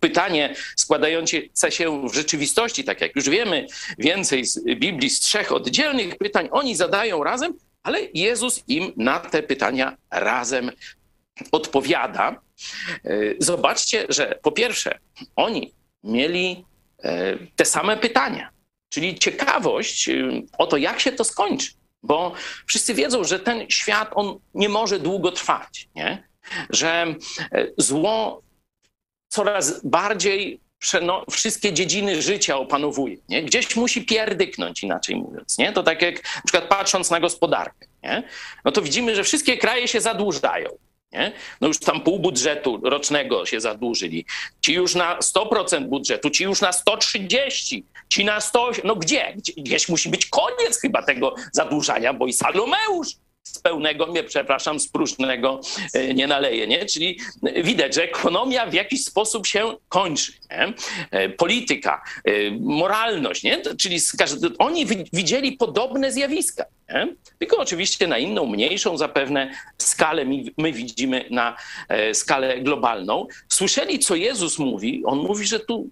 pytanie 0.00 0.54
składające 0.76 1.36
się 1.70 2.08
w 2.08 2.14
rzeczywistości, 2.14 2.84
tak 2.84 3.00
jak 3.00 3.16
już 3.16 3.28
wiemy, 3.28 3.66
więcej 3.98 4.44
z 4.44 4.64
Biblii, 4.64 5.10
z 5.10 5.20
trzech 5.20 5.52
oddzielnych 5.52 6.16
pytań, 6.16 6.48
oni 6.50 6.76
zadają 6.76 7.24
razem, 7.24 7.54
ale 7.86 7.98
Jezus 8.14 8.64
im 8.68 8.92
na 8.96 9.20
te 9.20 9.42
pytania 9.42 9.96
razem 10.10 10.70
odpowiada. 11.52 12.40
E, 13.04 13.10
zobaczcie, 13.38 14.06
że 14.08 14.38
po 14.42 14.52
pierwsze, 14.52 14.98
oni 15.36 15.74
mieli 16.04 16.64
e, 17.02 17.36
te 17.56 17.64
same 17.64 17.96
pytania, 17.96 18.50
czyli 18.88 19.18
ciekawość 19.18 20.08
e, 20.08 20.12
o 20.58 20.66
to, 20.66 20.76
jak 20.76 21.00
się 21.00 21.12
to 21.12 21.24
skończy, 21.24 21.72
bo 22.02 22.32
wszyscy 22.66 22.94
wiedzą, 22.94 23.24
że 23.24 23.40
ten 23.40 23.70
świat 23.70 24.10
on 24.14 24.38
nie 24.54 24.68
może 24.68 24.98
długo 24.98 25.32
trwać, 25.32 25.88
nie? 25.94 26.28
że 26.70 27.14
zło 27.78 28.42
coraz 29.28 29.86
bardziej 29.86 30.60
no, 31.02 31.24
wszystkie 31.30 31.72
dziedziny 31.72 32.22
życia 32.22 32.56
opanowuje. 32.56 33.16
Nie? 33.28 33.42
Gdzieś 33.42 33.76
musi 33.76 34.04
pierdyknąć, 34.04 34.82
inaczej 34.82 35.16
mówiąc. 35.16 35.58
Nie? 35.58 35.72
To 35.72 35.82
tak 35.82 36.02
jak 36.02 36.14
na 36.14 36.42
przykład 36.44 36.68
patrząc 36.68 37.10
na 37.10 37.20
gospodarkę, 37.20 37.86
nie? 38.02 38.22
no 38.64 38.72
to 38.72 38.82
widzimy, 38.82 39.16
że 39.16 39.24
wszystkie 39.24 39.58
kraje 39.58 39.88
się 39.88 40.00
zadłużają. 40.00 40.68
Nie? 41.12 41.32
No 41.60 41.68
już 41.68 41.78
tam 41.78 42.00
pół 42.00 42.18
budżetu 42.18 42.80
rocznego 42.82 43.46
się 43.46 43.60
zadłużyli. 43.60 44.26
Ci 44.60 44.72
już 44.72 44.94
na 44.94 45.18
100% 45.18 45.84
budżetu, 45.84 46.30
ci 46.30 46.44
już 46.44 46.60
na 46.60 46.72
130, 46.72 47.84
ci 48.08 48.24
na 48.24 48.40
100. 48.40 48.70
No 48.84 48.96
gdzie? 48.96 49.34
Gdzieś 49.56 49.88
musi 49.88 50.08
być 50.08 50.26
koniec 50.26 50.80
chyba 50.80 51.02
tego 51.02 51.34
zadłużania, 51.52 52.12
bo 52.12 52.26
i 52.26 52.32
Salomeusz 52.32 53.08
z 53.52 53.58
pełnego, 53.58 54.06
nie, 54.06 54.24
przepraszam, 54.24 54.80
z 54.80 54.88
próżnego 54.88 55.60
e, 55.94 56.14
nie 56.14 56.26
naleje, 56.26 56.66
nie? 56.66 56.86
Czyli 56.86 57.18
widać, 57.64 57.94
że 57.94 58.02
ekonomia 58.02 58.66
w 58.66 58.74
jakiś 58.74 59.04
sposób 59.04 59.46
się 59.46 59.76
kończy, 59.88 60.32
nie? 60.50 60.74
E, 61.10 61.28
Polityka, 61.28 62.02
e, 62.24 62.30
moralność, 62.60 63.42
nie? 63.42 63.62
Czyli 63.78 63.96
oni 64.58 64.86
wi- 64.86 65.04
widzieli 65.12 65.52
podobne 65.52 66.12
zjawiska, 66.12 66.64
nie? 66.88 67.08
Tylko 67.38 67.56
oczywiście 67.58 68.06
na 68.06 68.18
inną, 68.18 68.46
mniejszą 68.46 68.96
zapewne 68.96 69.50
skalę 69.78 70.24
my, 70.24 70.42
my 70.58 70.72
widzimy 70.72 71.24
na 71.30 71.56
skalę 72.12 72.60
globalną. 72.60 73.26
Słyszeli, 73.48 73.98
co 73.98 74.14
Jezus 74.14 74.58
mówi. 74.58 75.02
On 75.04 75.18
mówi, 75.18 75.46
że 75.46 75.60
tu 75.60 75.88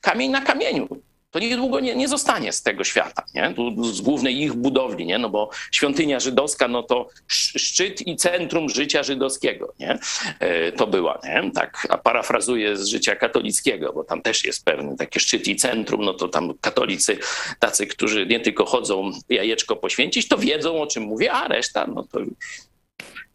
kamień 0.00 0.30
na 0.30 0.40
kamieniu. 0.40 0.88
To 1.36 1.40
niedługo 1.40 1.80
nie, 1.80 1.96
nie 1.96 2.08
zostanie 2.08 2.52
z 2.52 2.62
tego 2.62 2.84
świata, 2.84 3.22
nie? 3.34 3.54
Z 3.92 4.00
głównej 4.00 4.40
ich 4.42 4.54
budowli, 4.54 5.06
nie? 5.06 5.18
No 5.18 5.28
bo 5.30 5.50
świątynia 5.72 6.20
żydowska, 6.20 6.68
no 6.68 6.82
to 6.82 7.08
sz- 7.30 7.62
szczyt 7.62 8.06
i 8.06 8.16
centrum 8.16 8.68
życia 8.68 9.02
żydowskiego, 9.02 9.74
nie? 9.78 9.98
E, 10.40 10.72
To 10.72 10.86
była, 10.86 11.20
nie? 11.24 11.50
Tak, 11.54 11.86
a 11.90 11.98
parafrazuję 11.98 12.76
z 12.76 12.86
życia 12.86 13.16
katolickiego, 13.16 13.92
bo 13.92 14.04
tam 14.04 14.22
też 14.22 14.44
jest 14.44 14.64
pewny 14.64 14.96
taki 14.96 15.20
szczyt 15.20 15.48
i 15.48 15.56
centrum, 15.56 16.04
no 16.04 16.14
to 16.14 16.28
tam 16.28 16.54
katolicy, 16.60 17.18
tacy, 17.60 17.86
którzy 17.86 18.26
nie 18.26 18.40
tylko 18.40 18.64
chodzą 18.66 19.10
jajeczko 19.28 19.76
poświęcić, 19.76 20.28
to 20.28 20.38
wiedzą, 20.38 20.80
o 20.82 20.86
czym 20.86 21.02
mówię, 21.02 21.32
a 21.32 21.48
reszta, 21.48 21.86
no 21.86 22.02
to 22.12 22.18
już 22.18 22.28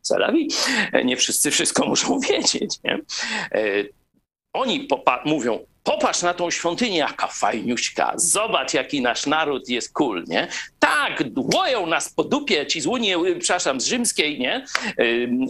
Salawi. 0.02 0.48
Nie 1.06 1.18
wszyscy 1.18 1.52
wszystko 1.52 1.86
muszą 1.86 2.20
wiedzieć, 2.30 2.76
nie? 2.84 2.94
E, 3.52 3.62
oni 4.54 4.88
mówią, 5.26 5.60
popatrz 5.84 6.22
na 6.22 6.34
tą 6.34 6.52
świątynię, 6.52 6.98
jaka 6.98 7.28
fajniuśka, 7.28 8.14
zobacz, 8.16 8.74
jaki 8.74 9.02
nasz 9.02 9.26
naród 9.26 9.70
jest 9.70 9.94
cool, 9.94 10.24
nie? 10.28 10.48
Tak, 10.80 11.24
łoją 11.36 11.86
nas 11.86 12.14
po 12.14 12.24
dupie 12.24 12.68
ci 12.68 12.82
z 12.82 12.88
Unii, 12.88 13.16
y, 13.16 13.36
przepraszam, 13.40 13.82
z 13.82 13.86
rzymskiej, 13.86 14.40
nie? 14.40 14.66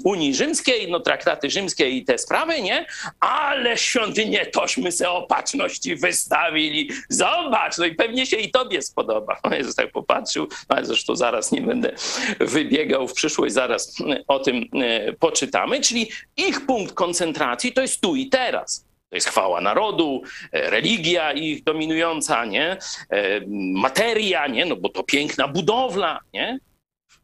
Unii 0.03 0.35
Rzymskiej, 0.35 0.91
no 0.91 0.99
traktaty 0.99 1.49
rzymskie 1.49 1.89
i 1.89 2.05
te 2.05 2.17
sprawy, 2.17 2.61
nie? 2.61 2.85
Ale 3.19 3.77
świątynię 3.77 4.45
tośmy 4.45 4.91
se 4.91 5.09
opatrzności 5.09 5.95
wystawili. 5.95 6.89
Zobacz, 7.09 7.77
no 7.77 7.85
i 7.85 7.95
pewnie 7.95 8.25
się 8.25 8.37
i 8.37 8.51
tobie 8.51 8.81
spodoba. 8.81 9.39
No 9.43 9.55
Jezus 9.55 9.75
tak 9.75 9.91
popatrzył, 9.91 10.47
no 10.69 10.75
zresztą 10.81 11.15
zaraz 11.15 11.51
nie 11.51 11.61
będę 11.61 11.91
wybiegał 12.39 13.07
w 13.07 13.13
przyszłość, 13.13 13.53
zaraz 13.53 13.99
y, 13.99 14.23
o 14.27 14.39
tym 14.39 14.55
y, 14.57 15.15
poczytamy. 15.19 15.81
Czyli 15.81 16.09
ich 16.37 16.65
punkt 16.65 16.93
koncentracji 16.93 17.73
to 17.73 17.81
jest 17.81 18.01
tu 18.01 18.15
i 18.15 18.29
teraz. 18.29 18.90
To 19.11 19.15
jest 19.15 19.27
chwała 19.27 19.61
narodu, 19.61 20.21
e, 20.51 20.69
religia 20.69 21.31
ich 21.31 21.63
dominująca, 21.63 22.45
nie? 22.45 22.77
E, 23.09 23.41
Materia, 23.73 24.47
nie? 24.47 24.65
No 24.65 24.75
bo 24.75 24.89
to 24.89 25.03
piękna 25.03 25.47
budowla, 25.47 26.19
nie? 26.33 26.59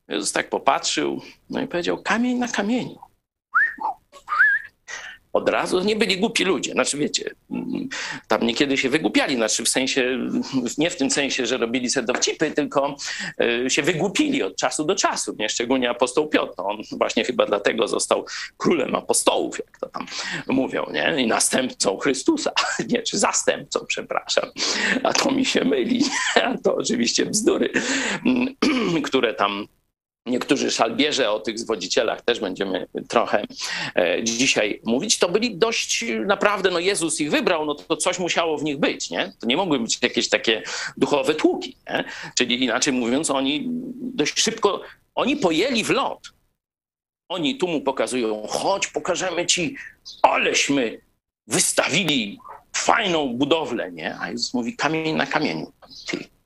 Jezus 0.08 0.32
tak 0.32 0.50
popatrzył, 0.50 1.22
no 1.50 1.62
i 1.62 1.68
powiedział, 1.68 2.04
kamień 2.04 2.38
na 2.38 2.48
kamieniu. 2.48 3.07
Od 5.38 5.50
razu 5.50 5.80
nie 5.80 5.96
byli 5.96 6.18
głupi 6.18 6.44
ludzie. 6.44 6.72
Znaczy, 6.72 6.98
wiecie, 6.98 7.32
mm, 7.52 7.90
tam 8.28 8.48
niekiedy 8.48 8.78
się 8.78 8.90
wygłupiali, 8.90 9.36
znaczy 9.36 9.64
w 9.64 9.70
sensie, 9.70 10.30
nie 10.78 10.90
w 10.90 10.96
tym 10.96 11.12
sensie, 11.12 11.46
że 11.46 11.58
robili 11.58 11.90
sobie 11.90 12.08
dowcipy, 12.08 12.52
tylko 12.52 12.96
e, 13.42 13.70
się 13.70 13.82
wygłupili 13.82 14.44
od 14.44 14.56
czasu 14.56 14.86
do 14.86 14.96
czasu, 14.96 15.36
nie? 15.40 15.50
Szczególnie 15.50 15.90
apostoł 15.90 16.28
Piotr. 16.28 16.54
No, 16.58 16.66
On 16.66 16.78
właśnie 16.92 17.24
chyba 17.24 17.46
dlatego 17.46 17.88
został 17.88 18.26
królem 18.58 18.96
apostołów, 18.96 19.60
jak 19.60 19.80
to 19.80 19.90
tam 19.90 20.06
mówią, 20.48 20.86
nie? 20.94 21.16
I 21.24 21.28
następcą 21.28 21.98
Chrystusa, 21.98 22.52
nie, 22.92 23.04
czy 23.04 23.18
zastępcą, 23.18 23.80
przepraszam. 23.88 24.50
A 25.04 25.14
to 25.14 25.32
mi 25.32 25.46
się 25.46 25.66
myli. 25.66 26.04
A 26.46 26.58
to 26.58 26.76
oczywiście 26.76 27.26
bzdury, 27.26 27.72
mm, 28.26 28.56
które 29.08 29.34
tam 29.34 29.68
niektórzy 30.28 30.72
szalbierze 30.72 31.32
o 31.32 31.40
tych 31.40 31.60
zwodzicielach 31.60 32.22
też 32.22 32.40
będziemy 32.40 32.88
trochę 33.08 33.44
e, 33.96 34.24
dzisiaj 34.24 34.82
mówić. 34.86 35.20
To 35.20 35.30
byli 35.30 35.56
dość 35.56 36.06
naprawdę, 36.26 36.72
no 36.72 36.80
Jezus 36.80 37.22
ich 37.22 37.32
wybrał, 37.32 37.66
no 37.66 37.76
to 37.76 37.98
coś 37.98 38.20
musiało 38.20 38.58
w 38.58 38.64
nich 38.64 38.78
być, 38.78 39.10
nie? 39.10 39.34
To 39.40 39.48
nie 39.48 39.58
mogły 39.58 39.80
być 39.80 39.98
jakieś 40.02 40.30
takie 40.30 40.64
duchowe 40.98 41.36
tłuki, 41.36 41.76
nie? 41.90 42.04
Czyli 42.36 42.64
inaczej 42.64 42.94
mówiąc, 42.94 43.30
oni 43.30 43.66
dość 44.02 44.40
szybko, 44.40 44.82
oni 45.16 45.36
pojęli 45.36 45.84
w 45.84 45.90
lot. 45.90 46.34
Oni 47.30 47.58
tu 47.58 47.68
mu 47.68 47.82
pokazują, 47.82 48.48
chodź, 48.48 48.88
pokażemy 48.88 49.46
ci, 49.46 49.76
aleśmy 50.22 51.00
wystawili 51.48 52.40
fajną 52.74 53.34
budowlę, 53.34 53.92
nie? 53.92 54.18
A 54.20 54.32
Jezus 54.32 54.54
mówi, 54.54 54.76
kamień 54.76 55.16
na 55.16 55.26
kamieniu. 55.26 55.72
Ty. 56.08 56.37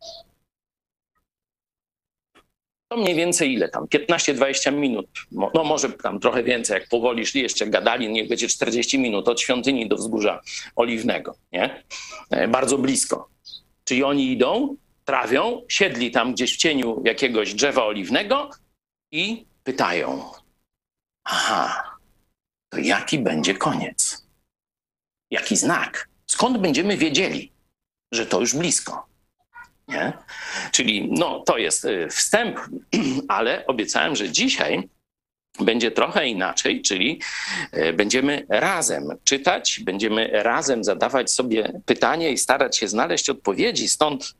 To 2.91 2.97
mniej 2.97 3.15
więcej 3.15 3.53
ile 3.53 3.69
tam? 3.69 3.85
15-20 3.85 4.73
minut. 4.73 5.07
No 5.31 5.63
może 5.63 5.89
tam 5.89 6.19
trochę 6.19 6.43
więcej, 6.43 6.73
jak 6.73 6.89
powoli 6.89 7.25
szli, 7.25 7.41
jeszcze 7.41 7.67
gadali, 7.67 8.09
niech 8.09 8.29
będzie 8.29 8.47
40 8.47 8.99
minut 8.99 9.27
od 9.27 9.41
świątyni 9.41 9.87
do 9.89 9.95
wzgórza 9.95 10.41
oliwnego, 10.75 11.35
nie? 11.51 11.83
E, 12.29 12.47
Bardzo 12.47 12.77
blisko. 12.77 13.29
Czyli 13.83 14.03
oni 14.03 14.31
idą, 14.31 14.75
trawią, 15.05 15.61
siedli 15.69 16.11
tam 16.11 16.33
gdzieś 16.33 16.53
w 16.53 16.57
cieniu 16.57 17.01
jakiegoś 17.05 17.53
drzewa 17.53 17.85
oliwnego 17.85 18.49
i 19.11 19.45
pytają, 19.63 20.23
aha, 21.23 21.83
to 22.69 22.77
jaki 22.79 23.19
będzie 23.19 23.53
koniec? 23.53 24.27
Jaki 25.29 25.57
znak? 25.57 26.09
Skąd 26.27 26.57
będziemy 26.57 26.97
wiedzieli, 26.97 27.51
że 28.11 28.25
to 28.25 28.39
już 28.39 28.55
blisko? 28.55 29.10
Nie? 29.91 30.13
Czyli 30.71 31.11
no, 31.11 31.39
to 31.39 31.57
jest 31.57 31.85
y, 31.85 32.07
wstęp, 32.09 32.59
ale 33.27 33.67
obiecałem, 33.67 34.15
że 34.15 34.29
dzisiaj 34.29 34.89
będzie 35.59 35.91
trochę 35.91 36.27
inaczej, 36.27 36.81
czyli 36.81 37.21
y, 37.73 37.93
będziemy 37.93 38.45
razem 38.49 39.17
czytać, 39.23 39.79
będziemy 39.83 40.29
razem 40.43 40.83
zadawać 40.83 41.31
sobie 41.31 41.81
pytanie 41.85 42.31
i 42.31 42.37
starać 42.37 42.77
się 42.77 42.87
znaleźć 42.87 43.29
odpowiedzi. 43.29 43.89
Stąd 43.89 44.33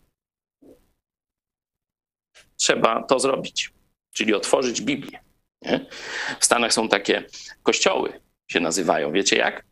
trzeba 2.56 3.04
to 3.04 3.20
zrobić, 3.20 3.74
czyli 4.14 4.34
otworzyć 4.34 4.82
Biblię. 4.82 5.20
Nie? 5.62 5.86
W 6.40 6.46
Stanach 6.46 6.74
są 6.74 6.90
takie 6.90 7.24
kościoły, 7.64 8.22
się 8.48 8.60
nazywają, 8.60 9.12
wiecie 9.12 9.38
jak? 9.38 9.66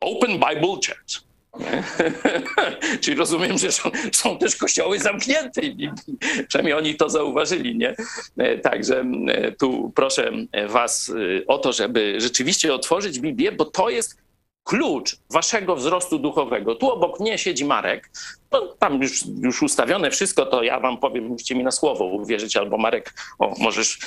Open 0.00 0.30
Bible 0.32 0.74
Church. 0.86 1.33
Czyli 3.00 3.16
rozumiem, 3.16 3.58
że 3.58 3.72
są, 3.72 3.90
są 4.12 4.38
też 4.38 4.56
kościoły 4.56 4.98
zamknięte 4.98 5.60
i. 5.60 5.90
Przynajmniej 6.48 6.74
oni 6.74 6.94
to 6.94 7.10
zauważyli, 7.10 7.78
nie? 7.78 7.94
E, 8.36 8.58
Także 8.58 9.04
e, 9.28 9.52
tu 9.52 9.92
proszę 9.94 10.32
Was 10.68 11.12
e, 11.40 11.46
o 11.46 11.58
to, 11.58 11.72
żeby 11.72 12.20
rzeczywiście 12.20 12.74
otworzyć 12.74 13.20
Biblię, 13.20 13.52
bo 13.52 13.64
to 13.64 13.90
jest 13.90 14.23
klucz 14.64 15.16
waszego 15.30 15.76
wzrostu 15.76 16.18
duchowego. 16.18 16.74
Tu 16.74 16.90
obok 16.90 17.20
mnie 17.20 17.38
siedzi 17.38 17.64
Marek. 17.64 18.10
No, 18.52 18.66
tam 18.78 19.02
już, 19.02 19.24
już 19.42 19.62
ustawione 19.62 20.10
wszystko, 20.10 20.46
to 20.46 20.62
ja 20.62 20.80
wam 20.80 20.98
powiem, 20.98 21.24
musicie 21.24 21.54
mi 21.54 21.64
na 21.64 21.70
słowo 21.70 22.04
uwierzyć, 22.04 22.56
albo 22.56 22.78
Marek, 22.78 23.14
o, 23.38 23.54
możesz 23.58 23.98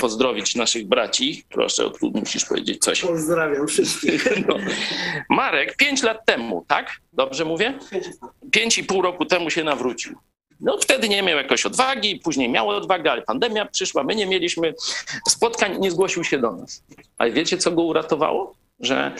pozdrowić 0.00 0.54
naszych 0.54 0.86
braci. 0.86 1.44
Proszę, 1.48 1.90
tu 2.00 2.10
musisz 2.14 2.44
powiedzieć 2.44 2.82
coś. 2.82 3.00
Pozdrawiam 3.00 3.66
wszystkich. 3.66 4.24
No. 4.48 4.56
Marek 5.28 5.76
pięć 5.76 6.02
lat 6.02 6.26
temu, 6.26 6.64
tak? 6.68 6.92
Dobrze 7.12 7.44
mówię? 7.44 7.78
Pięć 8.50 8.78
i 8.78 8.84
pół 8.84 9.02
roku 9.02 9.24
temu 9.24 9.50
się 9.50 9.64
nawrócił. 9.64 10.18
No 10.60 10.78
wtedy 10.78 11.08
nie 11.08 11.22
miał 11.22 11.36
jakoś 11.38 11.66
odwagi, 11.66 12.16
później 12.16 12.48
miał 12.48 12.68
odwagę, 12.68 13.12
ale 13.12 13.22
pandemia 13.22 13.66
przyszła, 13.66 14.02
my 14.02 14.14
nie 14.14 14.26
mieliśmy 14.26 14.74
spotkań, 15.28 15.80
nie 15.80 15.90
zgłosił 15.90 16.24
się 16.24 16.38
do 16.38 16.52
nas. 16.52 16.84
Ale 17.18 17.30
wiecie, 17.30 17.58
co 17.58 17.70
go 17.70 17.82
uratowało? 17.82 18.54
Że 18.80 19.14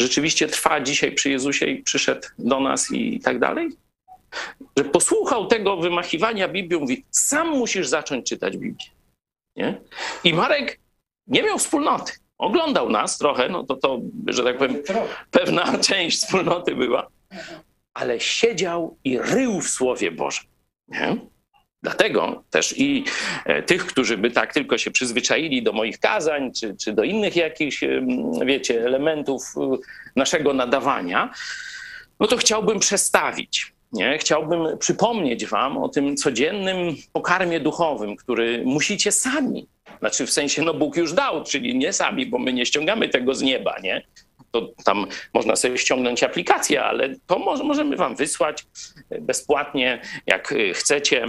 rzeczywiście 0.00 0.48
trwa 0.48 0.80
dzisiaj 0.80 1.12
przy 1.12 1.30
Jezusie 1.30 1.66
i 1.66 1.82
przyszedł 1.82 2.28
do 2.38 2.60
nas 2.60 2.90
i 2.92 3.20
tak 3.20 3.38
dalej? 3.38 3.68
Że 4.78 4.84
posłuchał 4.84 5.46
tego 5.46 5.76
wymachiwania 5.76 6.48
Biblią, 6.48 6.80
mówi, 6.80 7.04
sam 7.10 7.48
musisz 7.48 7.88
zacząć 7.88 8.28
czytać 8.28 8.56
Biblię. 8.56 8.86
Nie? 9.56 9.80
I 10.24 10.34
Marek 10.34 10.80
nie 11.26 11.42
miał 11.42 11.58
wspólnoty. 11.58 12.12
Oglądał 12.38 12.90
nas 12.90 13.18
trochę, 13.18 13.48
no 13.48 13.64
to 13.64 13.76
to, 13.76 14.00
że 14.26 14.44
tak 14.44 14.58
powiem, 14.58 14.82
pewna 15.30 15.78
część 15.88 16.18
wspólnoty 16.18 16.74
była, 16.74 17.10
ale 17.94 18.20
siedział 18.20 18.96
i 19.04 19.18
rył 19.18 19.60
w 19.60 19.68
Słowie 19.68 20.10
Bożym. 20.10 20.44
Nie? 20.88 21.16
Dlatego 21.82 22.44
też 22.50 22.78
i 22.78 23.04
e, 23.44 23.62
tych, 23.62 23.86
którzy 23.86 24.18
by 24.18 24.30
tak 24.30 24.54
tylko 24.54 24.78
się 24.78 24.90
przyzwyczaili 24.90 25.62
do 25.62 25.72
moich 25.72 25.98
kazań, 25.98 26.52
czy, 26.52 26.76
czy 26.76 26.92
do 26.92 27.04
innych 27.04 27.36
jakichś, 27.36 27.84
wiecie, 28.46 28.86
elementów 28.86 29.42
y, 29.56 29.60
naszego 30.16 30.52
nadawania, 30.52 31.32
no 32.20 32.26
to 32.26 32.36
chciałbym 32.36 32.78
przestawić. 32.78 33.72
Nie? 33.92 34.18
Chciałbym 34.18 34.78
przypomnieć 34.78 35.46
Wam 35.46 35.78
o 35.78 35.88
tym 35.88 36.16
codziennym 36.16 36.96
pokarmie 37.12 37.60
duchowym, 37.60 38.16
który 38.16 38.62
musicie 38.64 39.12
sami. 39.12 39.66
Znaczy, 39.98 40.26
w 40.26 40.30
sensie, 40.30 40.62
no 40.62 40.74
Bóg 40.74 40.96
już 40.96 41.12
dał, 41.12 41.44
czyli 41.44 41.78
nie 41.78 41.92
sami, 41.92 42.26
bo 42.26 42.38
my 42.38 42.52
nie 42.52 42.66
ściągamy 42.66 43.08
tego 43.08 43.34
z 43.34 43.42
nieba, 43.42 43.78
nie? 43.82 44.06
To 44.50 44.68
tam 44.84 45.06
można 45.34 45.56
sobie 45.56 45.78
ściągnąć 45.78 46.22
aplikację, 46.22 46.84
ale 46.84 47.14
to 47.26 47.38
może, 47.38 47.64
możemy 47.64 47.96
Wam 47.96 48.16
wysłać 48.16 48.66
bezpłatnie, 49.20 50.00
jak 50.26 50.52
y, 50.52 50.74
chcecie 50.74 51.26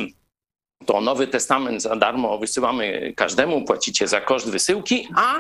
to 0.86 1.02
Nowy 1.02 1.28
Testament 1.28 1.82
za 1.82 1.96
darmo 1.96 2.38
wysyłamy 2.38 3.14
każdemu, 3.16 3.66
płacicie 3.66 4.08
za 4.08 4.22
koszt 4.22 4.50
wysyłki, 4.50 5.08
a 5.16 5.36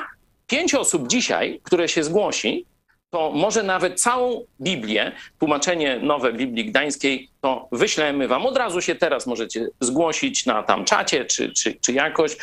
pięć 0.47 0.75
osób 0.75 1.07
dzisiaj, 1.07 1.59
które 1.63 1.87
się 1.87 2.03
zgłosi, 2.03 2.65
to 3.13 3.31
może 3.31 3.63
nawet 3.63 4.01
całą 4.01 4.45
Biblię, 4.61 5.11
tłumaczenie 5.39 5.99
nowe 5.99 6.33
Biblii 6.33 6.65
Gdańskiej, 6.65 7.29
to 7.41 7.67
wyślemy 7.71 8.27
wam. 8.27 8.45
Od 8.45 8.57
razu 8.57 8.81
się 8.81 8.95
teraz 8.95 9.27
możecie 9.27 9.67
zgłosić 9.79 10.45
na 10.45 10.63
tam 10.63 10.85
czacie 10.85 11.25
czy, 11.25 11.51
czy, 11.51 11.75
czy 11.81 11.93
jakoś. 11.93 12.37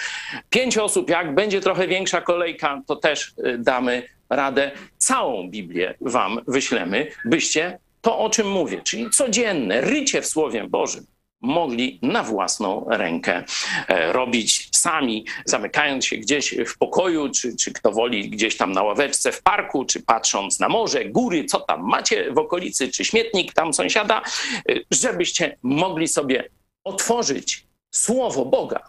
Pięć 0.50 0.78
osób, 0.78 1.10
jak 1.10 1.34
będzie 1.34 1.60
trochę 1.60 1.88
większa 1.88 2.20
kolejka, 2.20 2.82
to 2.86 2.96
też 2.96 3.34
y, 3.46 3.58
damy 3.58 4.02
radę. 4.30 4.70
Całą 4.98 5.50
Biblię 5.50 5.94
wam 6.00 6.40
wyślemy, 6.46 7.06
byście 7.24 7.78
to, 8.00 8.18
o 8.18 8.30
czym 8.30 8.50
mówię, 8.50 8.80
czyli 8.84 9.10
codzienne 9.10 9.80
rycie 9.80 10.22
w 10.22 10.26
Słowie 10.26 10.64
Bożym, 10.68 11.06
mogli 11.40 11.98
na 12.02 12.22
własną 12.22 12.86
rękę 12.88 13.44
e, 13.88 14.12
robić 14.12 14.68
sami, 14.72 15.24
zamykając 15.44 16.06
się 16.06 16.16
gdzieś 16.16 16.54
w 16.66 16.78
pokoju, 16.78 17.28
czy, 17.28 17.56
czy 17.56 17.72
kto 17.72 17.92
woli 17.92 18.30
gdzieś 18.30 18.56
tam 18.56 18.72
na 18.72 18.82
ławeczce 18.82 19.32
w 19.32 19.42
parku, 19.42 19.84
czy 19.84 20.02
patrząc 20.02 20.60
na 20.60 20.68
morze, 20.68 21.04
góry, 21.04 21.44
co 21.44 21.60
tam 21.60 21.82
macie 21.82 22.32
w 22.32 22.38
okolicy, 22.38 22.88
czy 22.88 23.04
śmietnik 23.04 23.54
tam 23.54 23.74
sąsiada, 23.74 24.22
e, 24.68 24.74
żebyście 24.90 25.58
mogli 25.62 26.08
sobie 26.08 26.48
otworzyć 26.84 27.66
Słowo 27.94 28.44
Boga 28.44 28.82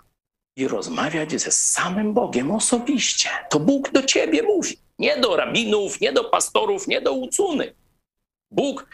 i 0.55 0.67
rozmawiać 0.67 1.41
ze 1.41 1.51
samym 1.51 2.13
Bogiem 2.13 2.51
osobiście. 2.51 3.29
To 3.49 3.59
Bóg 3.59 3.91
do 3.91 4.03
ciebie 4.03 4.43
mówi, 4.43 4.77
nie 4.99 5.17
do 5.17 5.35
rabinów, 5.35 6.01
nie 6.01 6.13
do 6.13 6.23
pastorów, 6.23 6.87
nie 6.87 7.01
do 7.01 7.13
ucuny. 7.13 7.73
Bóg 8.51 8.87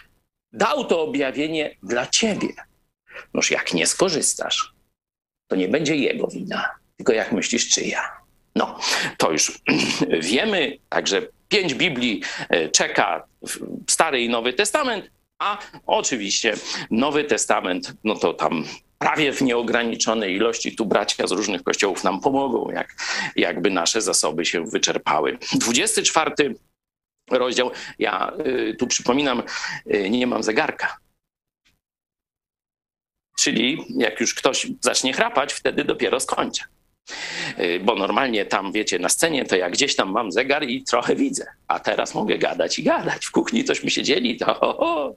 dał 0.54 0.86
to 0.86 1.02
objawienie 1.02 1.78
dla 1.84 2.08
ciebie. 2.08 2.48
Noż 3.34 3.52
jak 3.52 3.74
nie 3.74 3.88
skorzystasz, 3.88 4.74
to 5.48 5.56
nie 5.56 5.68
będzie 5.68 5.96
jego 5.96 6.28
wina, 6.28 6.70
tylko 6.98 7.14
jak 7.14 7.32
myślisz, 7.32 7.70
czyja. 7.70 8.18
No, 8.56 8.80
to 9.18 9.32
już 9.32 9.62
wiemy, 10.32 10.78
także 10.90 11.22
pięć 11.48 11.74
Biblii 11.74 12.22
e, 12.50 12.70
czeka 12.70 13.28
Stary 13.90 14.22
i 14.22 14.30
Nowy 14.30 14.54
Testament, 14.54 15.12
a 15.40 15.58
oczywiście 15.88 16.54
Nowy 16.92 17.24
Testament, 17.24 17.94
no 18.04 18.16
to 18.16 18.34
tam 18.34 18.66
prawie 19.00 19.34
w 19.34 19.42
nieograniczonej 19.42 20.36
ilości. 20.36 20.76
Tu 20.76 20.86
bracia 20.86 21.28
z 21.28 21.32
różnych 21.32 21.64
kościołów 21.64 22.04
nam 22.04 22.22
pomogą, 22.22 22.72
jak, 22.72 22.96
jakby 23.36 23.70
nasze 23.70 24.02
zasoby 24.02 24.46
się 24.46 24.66
wyczerpały. 24.66 25.38
24 25.54 26.56
rozdział, 27.32 27.72
ja 28.00 28.32
y, 28.46 28.76
tu 28.80 28.88
przypominam, 28.88 29.44
y, 29.94 30.10
nie 30.10 30.28
mam 30.28 30.44
zegarka, 30.44 30.98
Czyli 33.40 33.86
jak 33.98 34.20
już 34.20 34.34
ktoś 34.34 34.68
zacznie 34.82 35.14
chrapać, 35.14 35.54
wtedy 35.54 35.84
dopiero 35.84 36.20
skończę. 36.20 36.64
Y, 37.60 37.80
bo 37.84 37.96
normalnie 37.96 38.46
tam, 38.46 38.72
wiecie, 38.72 39.00
na 39.00 39.10
scenie 39.10 39.46
to 39.46 39.56
ja 39.56 39.70
gdzieś 39.70 39.96
tam 39.96 40.12
mam 40.12 40.32
zegar 40.32 40.64
i 40.64 40.84
trochę 40.84 41.16
widzę, 41.16 41.46
a 41.68 41.80
teraz 41.80 42.16
mogę 42.16 42.38
gadać 42.38 42.80
i 42.80 42.84
gadać. 42.84 43.26
W 43.26 43.32
kuchni 43.32 43.64
tośmy 43.64 43.90
siedzieli, 43.90 44.38
to 44.38 44.54
ho, 44.54 44.74
ho. 44.74 45.16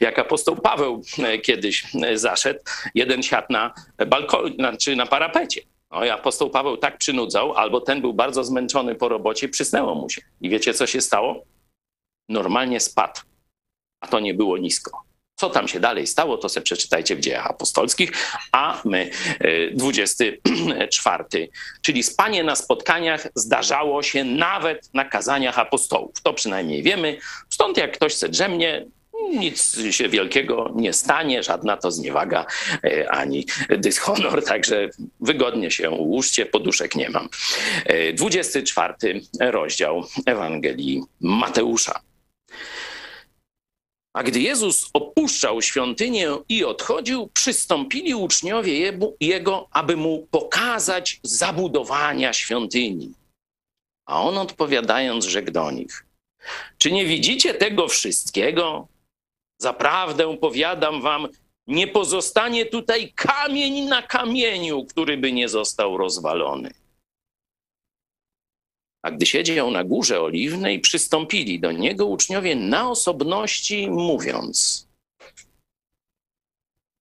jak 0.00 0.18
apostoł 0.18 0.56
Paweł 0.56 1.02
e, 1.18 1.38
kiedyś 1.38 1.84
e, 2.02 2.18
zaszedł, 2.18 2.60
jeden 2.94 3.22
siadł 3.22 3.46
na 3.50 3.74
balkonie, 4.06 4.76
czy 4.80 4.96
na 4.96 5.06
parapecie. 5.06 5.62
No 5.90 5.98
apostoł 5.98 6.50
Paweł 6.50 6.76
tak 6.76 6.98
przynudzał, 6.98 7.52
albo 7.52 7.80
ten 7.80 8.00
był 8.00 8.14
bardzo 8.14 8.44
zmęczony 8.44 8.94
po 8.94 9.08
robocie, 9.08 9.48
przysnęło 9.48 9.94
mu 9.94 10.10
się. 10.10 10.22
I 10.40 10.50
wiecie, 10.50 10.74
co 10.74 10.86
się 10.86 11.00
stało? 11.00 11.44
Normalnie 12.28 12.80
spadł, 12.80 13.20
a 14.00 14.06
to 14.06 14.20
nie 14.20 14.34
było 14.34 14.58
nisko. 14.58 15.11
Co 15.42 15.50
tam 15.50 15.68
się 15.68 15.80
dalej 15.80 16.06
stało, 16.06 16.38
to 16.38 16.48
sobie 16.48 16.64
przeczytajcie 16.64 17.16
w 17.16 17.20
dziejach 17.20 17.46
apostolskich, 17.46 18.12
a 18.52 18.80
my 18.84 19.10
24, 19.72 21.24
y, 21.34 21.48
czyli 21.82 22.02
spanie 22.02 22.44
na 22.44 22.56
spotkaniach 22.56 23.28
zdarzało 23.34 24.02
się 24.02 24.24
nawet 24.24 24.94
na 24.94 25.04
kazaniach 25.04 25.58
apostołów. 25.58 26.22
To 26.22 26.32
przynajmniej 26.32 26.82
wiemy. 26.82 27.18
Stąd 27.50 27.76
jak 27.76 27.92
ktoś 27.92 28.14
se 28.14 28.28
drzemnie, 28.28 28.86
nic 29.32 29.78
się 29.90 30.08
wielkiego 30.08 30.72
nie 30.74 30.92
stanie, 30.92 31.42
żadna 31.42 31.76
to 31.76 31.90
zniewaga 31.90 32.46
y, 32.84 33.08
ani 33.08 33.46
dyshonor, 33.68 34.44
także 34.44 34.88
wygodnie 35.20 35.70
się 35.70 35.90
ułóżcie, 35.90 36.46
poduszek 36.46 36.94
nie 36.94 37.10
mam. 37.10 37.28
24 38.14 38.94
y, 39.04 39.20
rozdział 39.40 40.04
Ewangelii 40.26 41.02
Mateusza. 41.20 42.11
A 44.12 44.22
gdy 44.22 44.40
Jezus 44.40 44.90
opuszczał 44.92 45.62
świątynię 45.62 46.30
i 46.48 46.64
odchodził, 46.64 47.26
przystąpili 47.34 48.14
uczniowie 48.14 48.92
Jego, 49.20 49.68
aby 49.70 49.96
mu 49.96 50.26
pokazać 50.30 51.20
zabudowania 51.22 52.32
świątyni. 52.32 53.14
A 54.06 54.22
on 54.22 54.38
odpowiadając, 54.38 55.24
rzekł 55.24 55.50
do 55.50 55.70
nich: 55.70 56.06
Czy 56.78 56.92
nie 56.92 57.06
widzicie 57.06 57.54
tego 57.54 57.88
wszystkiego? 57.88 58.88
Zaprawdę 59.58 60.36
powiadam 60.36 61.02
wam, 61.02 61.28
nie 61.66 61.86
pozostanie 61.86 62.66
tutaj 62.66 63.12
kamień 63.12 63.84
na 63.84 64.02
kamieniu, 64.02 64.84
który 64.84 65.16
by 65.16 65.32
nie 65.32 65.48
został 65.48 65.96
rozwalony. 65.96 66.70
A 69.02 69.10
gdy 69.10 69.26
siedział 69.26 69.70
na 69.70 69.84
górze 69.84 70.20
oliwnej, 70.20 70.80
przystąpili 70.80 71.60
do 71.60 71.72
niego 71.72 72.06
uczniowie 72.06 72.56
na 72.56 72.90
osobności, 72.90 73.90
mówiąc: 73.90 74.88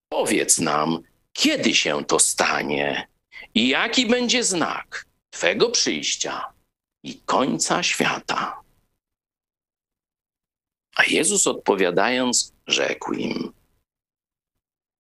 Powiedz 0.10 0.60
nam, 0.60 1.00
kiedy 1.34 1.76
się 1.76 2.06
to 2.06 2.20
stanie 2.20 3.08
i 3.56 3.68
jaki 3.68 4.06
będzie 4.06 4.44
znak 4.44 5.06
Twego 5.30 5.70
przyjścia 5.70 6.54
i 7.04 7.20
końca 7.26 7.84
świata. 7.84 8.62
A 10.96 11.04
Jezus 11.04 11.48
odpowiadając, 11.48 12.54
rzekł 12.68 13.14
im: 13.14 13.54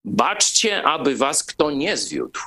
Baczcie, 0.05 0.83
aby 0.83 1.15
was 1.15 1.43
kto 1.43 1.71
nie 1.71 1.97
zwiódł, 1.97 2.39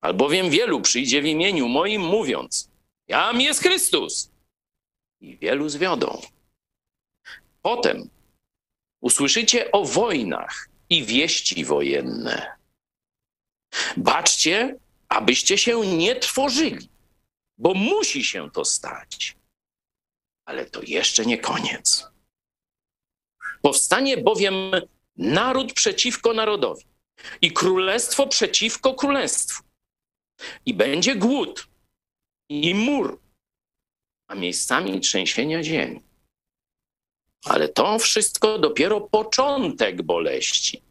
albowiem 0.00 0.50
wielu 0.50 0.80
przyjdzie 0.80 1.22
w 1.22 1.26
imieniu 1.26 1.68
moim, 1.68 2.02
mówiąc: 2.02 2.67
Jam 3.08 3.40
jest 3.40 3.60
Chrystus. 3.60 4.30
I 5.20 5.38
wielu 5.38 5.68
zwiodą. 5.68 6.22
Potem 7.62 8.10
usłyszycie 9.00 9.72
o 9.72 9.84
wojnach 9.84 10.68
i 10.90 11.04
wieści 11.04 11.64
wojenne. 11.64 12.56
Baczcie, 13.96 14.76
abyście 15.08 15.58
się 15.58 15.80
nie 15.80 16.16
trwożyli, 16.16 16.88
bo 17.58 17.74
musi 17.74 18.24
się 18.24 18.50
to 18.50 18.64
stać. 18.64 19.36
Ale 20.44 20.66
to 20.66 20.82
jeszcze 20.82 21.26
nie 21.26 21.38
koniec. 21.38 22.08
Powstanie 23.62 24.16
bowiem 24.16 24.54
naród 25.16 25.72
przeciwko 25.72 26.32
narodowi 26.32 26.84
i 27.40 27.52
królestwo 27.52 28.26
przeciwko 28.26 28.94
królestwu. 28.94 29.62
I 30.66 30.74
będzie 30.74 31.16
głód 31.16 31.68
i 32.48 32.74
mur, 32.74 33.18
a 34.28 34.34
miejscami 34.34 35.00
trzęsienia 35.00 35.62
ziemi. 35.62 36.00
Ale 37.44 37.68
to 37.68 37.98
wszystko 37.98 38.58
dopiero 38.58 39.00
początek 39.00 40.02
boleści. 40.02 40.82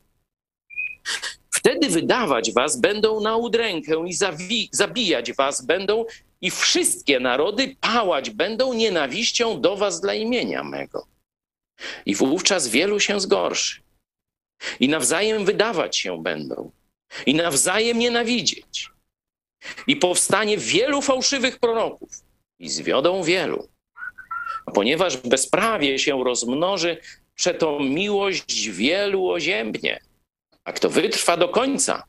Wtedy 1.53 1.89
wydawać 1.89 2.53
was 2.53 2.79
będą 2.79 3.21
na 3.21 3.35
udrękę 3.37 4.03
i 4.07 4.13
zawi- 4.13 4.69
zabijać 4.71 5.33
was 5.33 5.65
będą 5.65 6.05
i 6.41 6.51
wszystkie 6.51 7.19
narody 7.19 7.75
pałać 7.81 8.29
będą 8.29 8.73
nienawiścią 8.73 9.61
do 9.61 9.75
was 9.77 10.01
dla 10.01 10.13
imienia 10.13 10.63
mego. 10.63 11.07
I 12.05 12.15
wówczas 12.15 12.67
wielu 12.67 12.99
się 12.99 13.19
zgorszy. 13.19 13.81
I 14.79 14.89
nawzajem 14.89 15.45
wydawać 15.45 15.97
się 15.97 16.23
będą. 16.23 16.71
I 17.25 17.35
nawzajem 17.35 17.99
nienawidzieć 17.99 18.89
i 19.87 19.95
powstanie 19.95 20.57
wielu 20.57 21.01
fałszywych 21.01 21.59
proroków 21.59 22.09
i 22.59 22.69
zwiodą 22.69 23.23
wielu. 23.23 23.67
A 24.65 24.71
ponieważ 24.71 25.17
bezprawie 25.17 25.99
się 25.99 26.23
rozmnoży, 26.23 26.97
przeto 27.35 27.79
miłość 27.79 28.69
wielu 28.69 29.29
oziębnie. 29.29 29.99
A 30.63 30.73
kto 30.73 30.89
wytrwa 30.89 31.37
do 31.37 31.49
końca, 31.49 32.03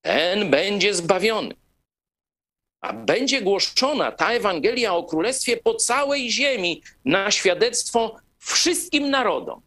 ten 0.00 0.50
będzie 0.50 0.94
zbawiony. 0.94 1.54
A 2.80 2.92
będzie 2.92 3.42
głoszona 3.42 4.12
ta 4.12 4.32
Ewangelia 4.32 4.94
o 4.94 5.04
Królestwie 5.04 5.56
po 5.56 5.74
całej 5.74 6.30
ziemi 6.30 6.82
na 7.04 7.30
świadectwo 7.30 8.16
wszystkim 8.38 9.10
narodom. 9.10 9.62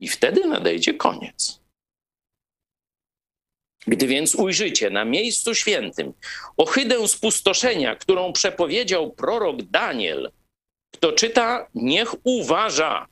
I 0.00 0.08
wtedy 0.08 0.46
nadejdzie 0.46 0.94
koniec. 0.94 1.61
Gdy 3.86 4.06
więc 4.06 4.34
ujrzycie 4.34 4.90
na 4.90 5.04
miejscu 5.04 5.54
świętym 5.54 6.12
ohydę 6.56 7.08
spustoszenia, 7.08 7.96
którą 7.96 8.32
przepowiedział 8.32 9.12
prorok 9.12 9.62
Daniel, 9.62 10.32
kto 10.94 11.12
czyta, 11.12 11.66
niech 11.74 12.14
uważa. 12.24 13.06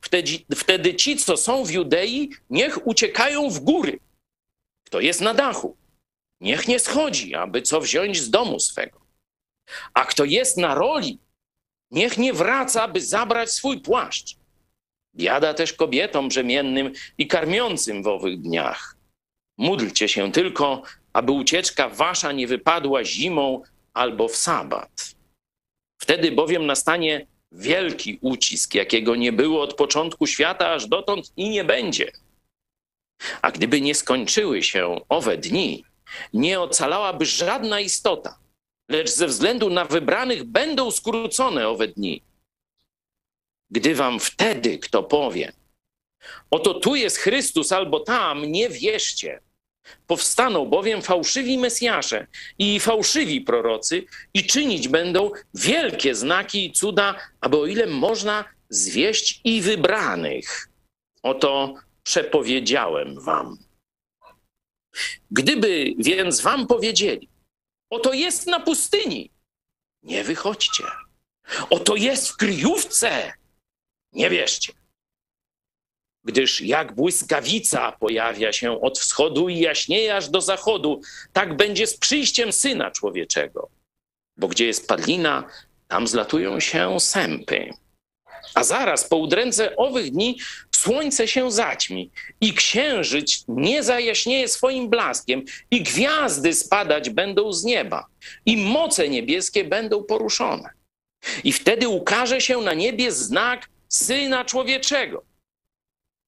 Wtedy, 0.00 0.30
wtedy 0.56 0.94
ci, 0.94 1.16
co 1.16 1.36
są 1.36 1.64
w 1.64 1.70
Judei, 1.70 2.30
niech 2.50 2.86
uciekają 2.86 3.50
w 3.50 3.60
góry. 3.60 3.98
Kto 4.86 5.00
jest 5.00 5.20
na 5.20 5.34
dachu, 5.34 5.76
niech 6.40 6.68
nie 6.68 6.78
schodzi, 6.78 7.34
aby 7.34 7.62
co 7.62 7.80
wziąć 7.80 8.20
z 8.20 8.30
domu 8.30 8.60
swego. 8.60 9.00
A 9.94 10.04
kto 10.04 10.24
jest 10.24 10.56
na 10.56 10.74
roli, 10.74 11.18
niech 11.90 12.18
nie 12.18 12.32
wraca, 12.32 12.88
by 12.88 13.00
zabrać 13.00 13.50
swój 13.50 13.80
płaszcz. 13.80 14.36
Biada 15.14 15.54
też 15.54 15.72
kobietom 15.72 16.28
brzemiennym 16.28 16.92
i 17.18 17.26
karmiącym 17.26 18.02
w 18.02 18.06
owych 18.06 18.40
dniach. 18.40 18.95
Módlcie 19.58 20.08
się 20.08 20.32
tylko, 20.32 20.82
aby 21.12 21.32
ucieczka 21.32 21.88
wasza 21.88 22.32
nie 22.32 22.46
wypadła 22.46 23.04
zimą 23.04 23.62
albo 23.94 24.28
w 24.28 24.36
sabat. 24.36 25.14
Wtedy 26.02 26.32
bowiem 26.32 26.66
nastanie 26.66 27.26
wielki 27.52 28.18
ucisk, 28.20 28.74
jakiego 28.74 29.16
nie 29.16 29.32
było 29.32 29.62
od 29.62 29.74
początku 29.74 30.26
świata 30.26 30.72
aż 30.72 30.86
dotąd 30.86 31.32
i 31.36 31.50
nie 31.50 31.64
będzie. 31.64 32.12
A 33.42 33.50
gdyby 33.50 33.80
nie 33.80 33.94
skończyły 33.94 34.62
się 34.62 35.00
owe 35.08 35.36
dni, 35.36 35.84
nie 36.32 36.60
ocalałaby 36.60 37.26
żadna 37.26 37.80
istota, 37.80 38.38
lecz 38.90 39.10
ze 39.10 39.26
względu 39.26 39.70
na 39.70 39.84
wybranych 39.84 40.44
będą 40.44 40.90
skrócone 40.90 41.68
owe 41.68 41.88
dni. 41.88 42.22
Gdy 43.70 43.94
wam 43.94 44.20
wtedy 44.20 44.78
kto 44.78 45.02
powie, 45.02 45.52
oto 46.50 46.74
tu 46.74 46.94
jest 46.94 47.18
Chrystus 47.18 47.72
albo 47.72 48.00
tam, 48.00 48.44
nie 48.44 48.68
wierzcie. 48.68 49.45
Powstaną 50.06 50.66
bowiem 50.66 51.02
fałszywi 51.02 51.58
Mesjasze 51.58 52.26
i 52.58 52.80
fałszywi 52.80 53.40
prorocy 53.40 54.04
i 54.34 54.46
czynić 54.46 54.88
będą 54.88 55.30
wielkie 55.54 56.14
znaki 56.14 56.66
i 56.66 56.72
cuda, 56.72 57.14
aby 57.40 57.56
o 57.56 57.66
ile 57.66 57.86
można 57.86 58.44
zwieść 58.68 59.40
i 59.44 59.62
wybranych. 59.62 60.68
Oto 61.22 61.74
przepowiedziałem 62.02 63.20
wam. 63.20 63.56
Gdyby 65.30 65.94
więc 65.98 66.40
wam 66.40 66.66
powiedzieli, 66.66 67.28
oto 67.90 68.12
jest 68.12 68.46
na 68.46 68.60
pustyni, 68.60 69.30
nie 70.02 70.24
wychodźcie. 70.24 70.84
Oto 71.70 71.96
jest 71.96 72.28
w 72.28 72.36
kryjówce, 72.36 73.32
nie 74.12 74.30
wierzcie. 74.30 74.72
Gdyż 76.26 76.60
jak 76.60 76.94
błyskawica 76.94 77.92
pojawia 77.92 78.52
się 78.52 78.80
od 78.80 78.98
wschodu 78.98 79.48
i 79.48 79.58
jaśnieje 79.58 80.16
aż 80.16 80.28
do 80.28 80.40
zachodu, 80.40 81.00
tak 81.32 81.56
będzie 81.56 81.86
z 81.86 81.96
przyjściem 81.96 82.52
Syna 82.52 82.90
Człowieczego. 82.90 83.68
Bo 84.36 84.48
gdzie 84.48 84.66
jest 84.66 84.88
padlina, 84.88 85.44
tam 85.88 86.06
zlatują 86.06 86.60
się 86.60 87.00
sępy. 87.00 87.70
A 88.54 88.64
zaraz 88.64 89.08
po 89.08 89.16
udręce 89.16 89.76
owych 89.76 90.10
dni 90.10 90.38
słońce 90.74 91.28
się 91.28 91.50
zaćmi 91.50 92.10
i 92.40 92.54
księżyc 92.54 93.44
nie 93.48 93.82
zajaśnieje 93.82 94.48
swoim 94.48 94.88
blaskiem 94.88 95.44
i 95.70 95.82
gwiazdy 95.82 96.54
spadać 96.54 97.10
będą 97.10 97.52
z 97.52 97.64
nieba 97.64 98.06
i 98.46 98.56
moce 98.56 99.08
niebieskie 99.08 99.64
będą 99.64 100.04
poruszone. 100.04 100.70
I 101.44 101.52
wtedy 101.52 101.88
ukaże 101.88 102.40
się 102.40 102.58
na 102.58 102.74
niebie 102.74 103.12
znak 103.12 103.68
Syna 103.88 104.44
Człowieczego. 104.44 105.35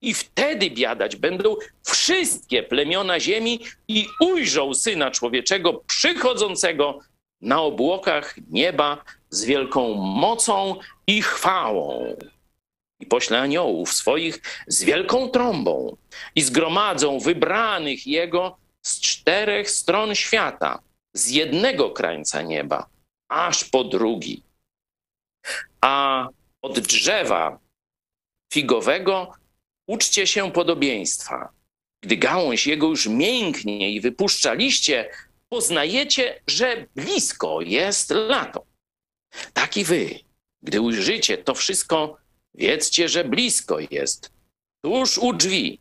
I 0.01 0.15
wtedy 0.15 0.71
biadać 0.71 1.17
będą 1.17 1.57
wszystkie 1.87 2.63
plemiona 2.63 3.21
ziemi 3.21 3.61
i 3.89 4.07
ujrzą 4.21 4.75
Syna 4.75 5.11
Człowieczego 5.11 5.73
przychodzącego 5.75 6.99
na 7.41 7.63
obłokach 7.63 8.35
nieba 8.51 9.05
z 9.31 9.45
wielką 9.45 9.95
mocą 9.95 10.77
i 11.07 11.23
chwałą. 11.23 12.17
I 13.01 13.07
pośle 13.07 13.41
aniołów 13.41 13.93
swoich 13.93 14.43
z 14.67 14.85
wielką 14.85 15.29
trąbą 15.29 15.97
i 16.35 16.43
zgromadzą 16.43 17.19
wybranych 17.19 18.07
Jego 18.07 18.57
z 18.83 19.01
czterech 19.01 19.71
stron 19.71 20.15
świata, 20.15 20.83
z 21.15 21.31
jednego 21.31 21.91
krańca 21.91 22.43
nieba, 22.43 22.87
aż 23.29 23.65
po 23.65 23.85
drugi. 23.85 24.43
A 25.81 26.29
od 26.63 26.79
drzewa 26.81 27.59
figowego 28.53 29.33
uczcie 29.89 30.27
się 30.27 30.53
podobieństwa. 30.53 31.53
Gdy 32.03 32.17
gałąź 32.17 32.67
jego 32.67 32.87
już 32.87 33.07
mięknie 33.07 33.93
i 33.93 34.01
wypuszcza 34.01 34.53
liście, 34.53 35.11
poznajecie, 35.49 36.43
że 36.47 36.87
blisko 36.97 37.61
jest 37.61 38.11
lato. 38.11 38.67
Tak 39.53 39.77
i 39.77 39.85
wy, 39.85 40.21
gdy 40.63 40.81
ujrzycie 40.81 41.39
to 41.39 41.55
wszystko, 41.55 42.17
wiedzcie, 42.55 43.09
że 43.09 43.25
blisko 43.25 43.79
jest, 43.91 44.33
tuż 44.85 45.19
u 45.19 45.33
drzwi. 45.33 45.81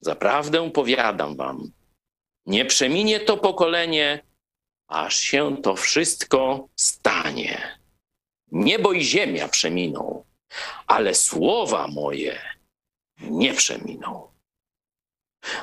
Zaprawdę 0.00 0.70
powiadam 0.70 1.36
wam, 1.36 1.72
nie 2.46 2.64
przeminie 2.64 3.20
to 3.20 3.36
pokolenie, 3.36 4.22
aż 4.88 5.16
się 5.16 5.56
to 5.62 5.76
wszystko 5.76 6.68
stanie. 6.76 7.78
Niebo 8.52 8.92
i 8.92 9.04
ziemia 9.04 9.48
przeminą, 9.48 10.24
ale 10.86 11.14
słowa 11.14 11.88
moje 11.88 12.55
nie 13.20 13.54
przeminą. 13.54 14.28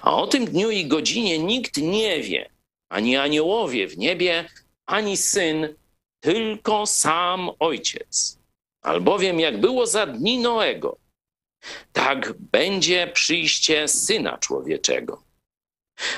A 0.01 0.16
o 0.16 0.28
tym 0.28 0.45
dniu 0.45 0.72
i 0.72 0.86
godzinie 0.86 1.39
nikt 1.39 1.78
nie 1.78 2.22
wie, 2.22 2.49
ani 2.89 3.18
aniołowie 3.18 3.88
w 3.88 3.97
niebie, 3.97 4.49
ani 4.86 5.18
syn, 5.18 5.76
tylko 6.20 6.86
sam 6.86 7.49
ojciec. 7.60 8.39
Albowiem 8.82 9.39
jak 9.39 9.60
było 9.60 9.88
za 9.88 10.06
dni 10.06 10.38
Noego, 10.38 10.97
tak 11.93 12.34
będzie 12.34 13.08
przyjście 13.08 13.88
syna 13.88 14.38
człowieczego. 14.38 15.24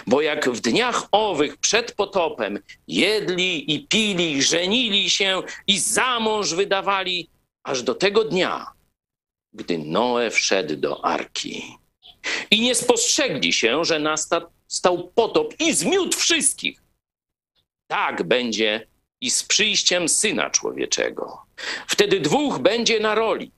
Bo 0.08 0.22
jak 0.22 0.50
w 0.50 0.60
dniach 0.62 1.08
owych 1.12 1.58
przed 1.58 1.92
potopem 1.92 2.60
jedli 2.88 3.76
i 3.76 3.88
pili, 3.88 4.44
żenili 4.44 5.10
się 5.10 5.42
i 5.68 5.80
za 5.80 6.20
mąż 6.20 6.54
wydawali, 6.54 7.30
aż 7.64 7.84
do 7.84 7.96
tego 7.96 8.24
dnia, 8.24 8.72
gdy 9.56 9.78
Noe 9.78 10.32
wszedł 10.32 10.76
do 10.76 11.06
arki. 11.06 11.78
I 12.52 12.62
nie 12.62 12.76
spostrzegli 12.76 13.54
się, 13.54 13.86
że 13.86 14.00
nastał 14.00 15.08
potop 15.16 15.54
i 15.60 15.74
zmiótł 15.74 16.18
wszystkich. 16.18 16.82
Tak 17.88 18.24
będzie 18.24 18.88
i 19.22 19.32
z 19.32 19.44
przyjściem 19.44 20.10
Syna 20.10 20.50
Człowieczego. 20.50 21.46
Wtedy 21.88 22.20
dwóch 22.20 22.60
będzie 22.60 23.00
na 23.00 23.16
roli. 23.16 23.52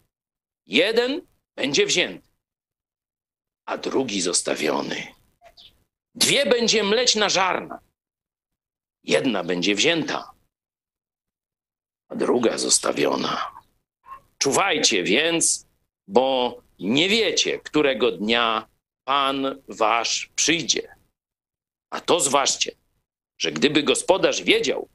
Jeden 0.65 1.21
będzie 1.55 1.85
wzięty, 1.85 2.27
a 3.65 3.77
drugi 3.77 4.21
zostawiony. 4.21 5.07
Dwie 6.15 6.45
będzie 6.45 6.83
mleć 6.83 7.15
na 7.15 7.29
żarna. 7.29 7.79
Jedna 9.03 9.43
będzie 9.43 9.75
wzięta, 9.75 10.31
a 12.09 12.15
druga 12.15 12.57
zostawiona. 12.57 13.51
Czuwajcie 14.37 15.03
więc, 15.03 15.66
bo 16.07 16.57
nie 16.79 17.09
wiecie, 17.09 17.59
którego 17.59 18.11
dnia 18.11 18.67
Pan 19.07 19.61
wasz 19.67 20.29
przyjdzie. 20.35 20.95
A 21.89 22.01
to 22.01 22.19
zważcie, 22.19 22.71
że 23.37 23.51
gdyby 23.51 23.83
gospodarz 23.83 24.43
wiedział, 24.43 24.89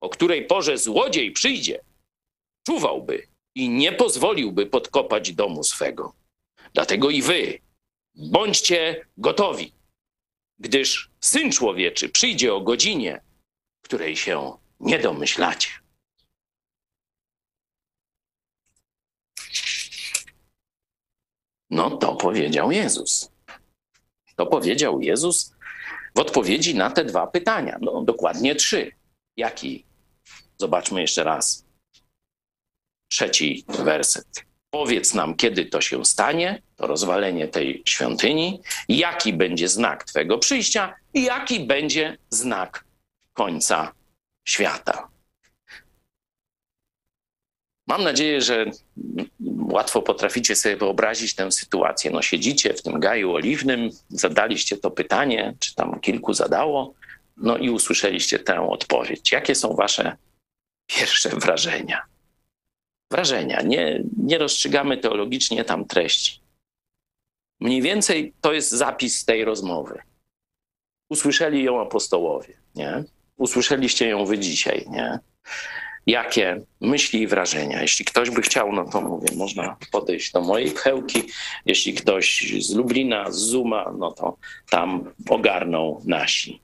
o 0.00 0.08
której 0.08 0.46
porze 0.46 0.78
złodziej 0.78 1.32
przyjdzie, 1.32 1.80
czuwałby 2.66 3.26
i 3.54 3.68
nie 3.68 3.92
pozwoliłby 3.92 4.66
podkopać 4.66 5.32
domu 5.32 5.64
swego. 5.64 6.14
Dlatego 6.74 7.10
i 7.10 7.22
wy 7.22 7.58
bądźcie 8.14 9.06
gotowi, 9.16 9.72
gdyż 10.58 11.10
syn 11.20 11.52
człowieczy 11.52 12.08
przyjdzie 12.08 12.54
o 12.54 12.60
godzinie, 12.60 13.20
której 13.84 14.16
się 14.16 14.58
nie 14.80 14.98
domyślacie. 14.98 15.70
No 21.70 21.90
to 21.90 22.16
powiedział 22.16 22.72
Jezus. 22.72 23.30
To 24.36 24.46
powiedział 24.46 25.00
Jezus 25.00 25.52
w 26.14 26.20
odpowiedzi 26.20 26.74
na 26.74 26.90
te 26.90 27.04
dwa 27.04 27.26
pytania. 27.26 27.78
No 27.80 28.02
dokładnie 28.02 28.54
trzy. 28.54 28.92
Jaki? 29.36 29.84
Zobaczmy 30.56 31.00
jeszcze 31.00 31.24
raz. 31.24 31.64
Trzeci 33.10 33.64
werset. 33.68 34.44
Powiedz 34.70 35.14
nam, 35.14 35.36
kiedy 35.36 35.66
to 35.66 35.80
się 35.80 36.04
stanie, 36.04 36.62
to 36.76 36.86
rozwalenie 36.86 37.48
tej 37.48 37.82
świątyni, 37.86 38.62
jaki 38.88 39.32
będzie 39.32 39.68
znak 39.68 40.04
Twego 40.04 40.38
przyjścia 40.38 40.94
i 41.14 41.22
jaki 41.22 41.60
będzie 41.60 42.18
znak 42.30 42.84
końca 43.32 43.92
świata. 44.44 45.08
Mam 47.88 48.04
nadzieję, 48.04 48.40
że 48.40 48.64
łatwo 49.58 50.02
potraficie 50.02 50.56
sobie 50.56 50.76
wyobrazić 50.76 51.34
tę 51.34 51.52
sytuację. 51.52 52.10
No, 52.10 52.22
siedzicie 52.22 52.74
w 52.74 52.82
tym 52.82 53.00
gaju 53.00 53.32
oliwnym, 53.32 53.90
zadaliście 54.08 54.76
to 54.76 54.90
pytanie, 54.90 55.54
czy 55.58 55.74
tam 55.74 56.00
kilku 56.00 56.34
zadało, 56.34 56.94
no 57.36 57.56
i 57.56 57.70
usłyszeliście 57.70 58.38
tę 58.38 58.68
odpowiedź. 58.68 59.32
Jakie 59.32 59.54
są 59.54 59.74
Wasze 59.74 60.16
pierwsze 60.86 61.28
wrażenia? 61.28 62.02
wrażenia, 63.10 63.62
nie, 63.62 64.02
nie 64.16 64.38
rozstrzygamy 64.38 64.96
teologicznie 64.96 65.64
tam 65.64 65.84
treści. 65.84 66.40
Mniej 67.60 67.82
więcej 67.82 68.32
to 68.40 68.52
jest 68.52 68.70
zapis 68.70 69.24
tej 69.24 69.44
rozmowy. 69.44 70.02
Usłyszeli 71.10 71.62
ją 71.62 71.80
apostołowie, 71.80 72.54
nie? 72.74 73.04
Usłyszeliście 73.36 74.08
ją 74.08 74.24
wy 74.24 74.38
dzisiaj, 74.38 74.86
nie? 74.90 75.18
Jakie 76.08 76.60
myśli 76.80 77.22
i 77.22 77.26
wrażenia? 77.26 77.82
Jeśli 77.82 78.04
ktoś 78.04 78.30
by 78.30 78.42
chciał, 78.42 78.72
no 78.72 78.84
to 78.84 79.00
mówię, 79.00 79.28
można 79.36 79.76
podejść 79.92 80.32
do 80.32 80.40
mojej 80.40 80.70
pchełki. 80.70 81.22
Jeśli 81.66 81.94
ktoś 81.94 82.54
z 82.60 82.74
Lublina, 82.74 83.30
z 83.30 83.36
Zuma, 83.36 83.92
no 83.98 84.12
to 84.12 84.36
tam 84.70 85.14
ogarną 85.28 86.02
nasi. 86.04 86.60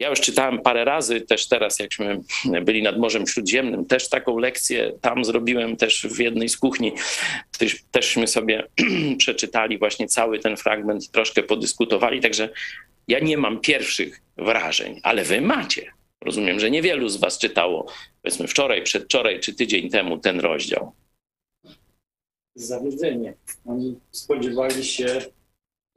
Ja 0.00 0.08
już 0.10 0.20
czytałem 0.20 0.58
parę 0.58 0.84
razy, 0.84 1.20
też 1.20 1.48
teraz, 1.48 1.78
jakśmy 1.78 2.20
byli 2.62 2.82
nad 2.82 2.98
Morzem 2.98 3.26
Śródziemnym, 3.26 3.84
też 3.84 4.08
taką 4.08 4.38
lekcję 4.38 4.92
tam 5.00 5.24
zrobiłem, 5.24 5.76
też 5.76 6.06
w 6.10 6.18
jednej 6.18 6.48
z 6.48 6.56
kuchni. 6.56 6.92
Też, 7.58 7.76
teżśmy 7.90 8.26
sobie 8.26 8.66
przeczytali 9.18 9.78
właśnie 9.78 10.08
cały 10.08 10.38
ten 10.38 10.56
fragment 10.56 11.10
troszkę 11.10 11.42
podyskutowali, 11.42 12.20
także 12.20 12.48
ja 13.08 13.18
nie 13.18 13.38
mam 13.38 13.60
pierwszych 13.60 14.20
wrażeń, 14.36 15.00
ale 15.02 15.24
wy 15.24 15.40
macie. 15.40 15.97
Rozumiem, 16.24 16.60
że 16.60 16.70
niewielu 16.70 17.08
z 17.08 17.16
was 17.16 17.38
czytało, 17.38 17.86
powiedzmy 18.22 18.48
wczoraj, 18.48 18.82
przedwczoraj 18.82 19.40
czy 19.40 19.54
tydzień 19.54 19.90
temu 19.90 20.18
ten 20.18 20.40
rozdział. 20.40 20.92
zawiedzenie. 22.54 23.34
Oni 23.66 24.00
spodziewali 24.10 24.84
się, 24.84 25.20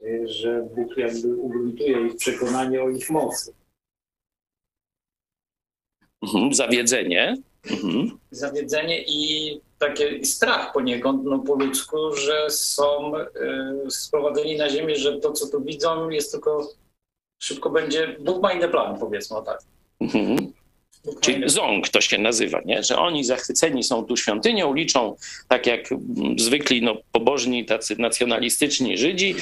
y, 0.02 0.24
że 0.28 0.68
Bóg 0.74 0.96
jakby 0.96 1.36
ugruntuje 1.36 2.06
ich 2.06 2.16
przekonanie 2.16 2.82
o 2.82 2.90
ich 2.90 3.10
mocy. 3.10 3.54
Mhm, 6.22 6.54
zawiedzenie. 6.54 7.36
Mhm. 7.70 8.18
Zawiedzenie 8.30 9.04
i 9.06 9.60
taki 9.78 10.26
strach 10.26 10.72
poniekąd, 10.72 11.24
no 11.24 11.38
po 11.38 11.54
ludzku, 11.54 11.96
że 12.16 12.50
są 12.50 13.16
y, 13.16 13.90
sprowadzeni 13.90 14.56
na 14.56 14.70
ziemię, 14.70 14.96
że 14.96 15.20
to, 15.20 15.32
co 15.32 15.46
tu 15.48 15.64
widzą, 15.64 16.10
jest 16.10 16.32
tylko 16.32 16.72
szybko 17.42 17.70
będzie. 17.70 18.16
Bóg 18.20 18.42
ma 18.42 18.52
inne 18.52 18.68
plany, 18.68 18.98
powiedzmy 19.00 19.36
o 19.36 19.42
tak. 19.42 19.62
Mhm. 20.02 20.52
Czyli 21.20 21.42
ząg 21.50 21.88
to 21.88 22.00
się 22.00 22.18
nazywa, 22.18 22.60
nie? 22.64 22.82
że 22.82 22.98
oni 22.98 23.24
zachwyceni 23.24 23.84
są 23.84 24.04
tu 24.04 24.16
świątynią, 24.16 24.74
liczą 24.74 25.16
tak 25.48 25.66
jak 25.66 25.92
mm, 25.92 26.38
zwykli 26.38 26.82
no, 26.82 26.96
pobożni, 27.12 27.64
tacy 27.64 27.96
nacjonalistyczni 27.98 28.98
Żydzi, 28.98 29.34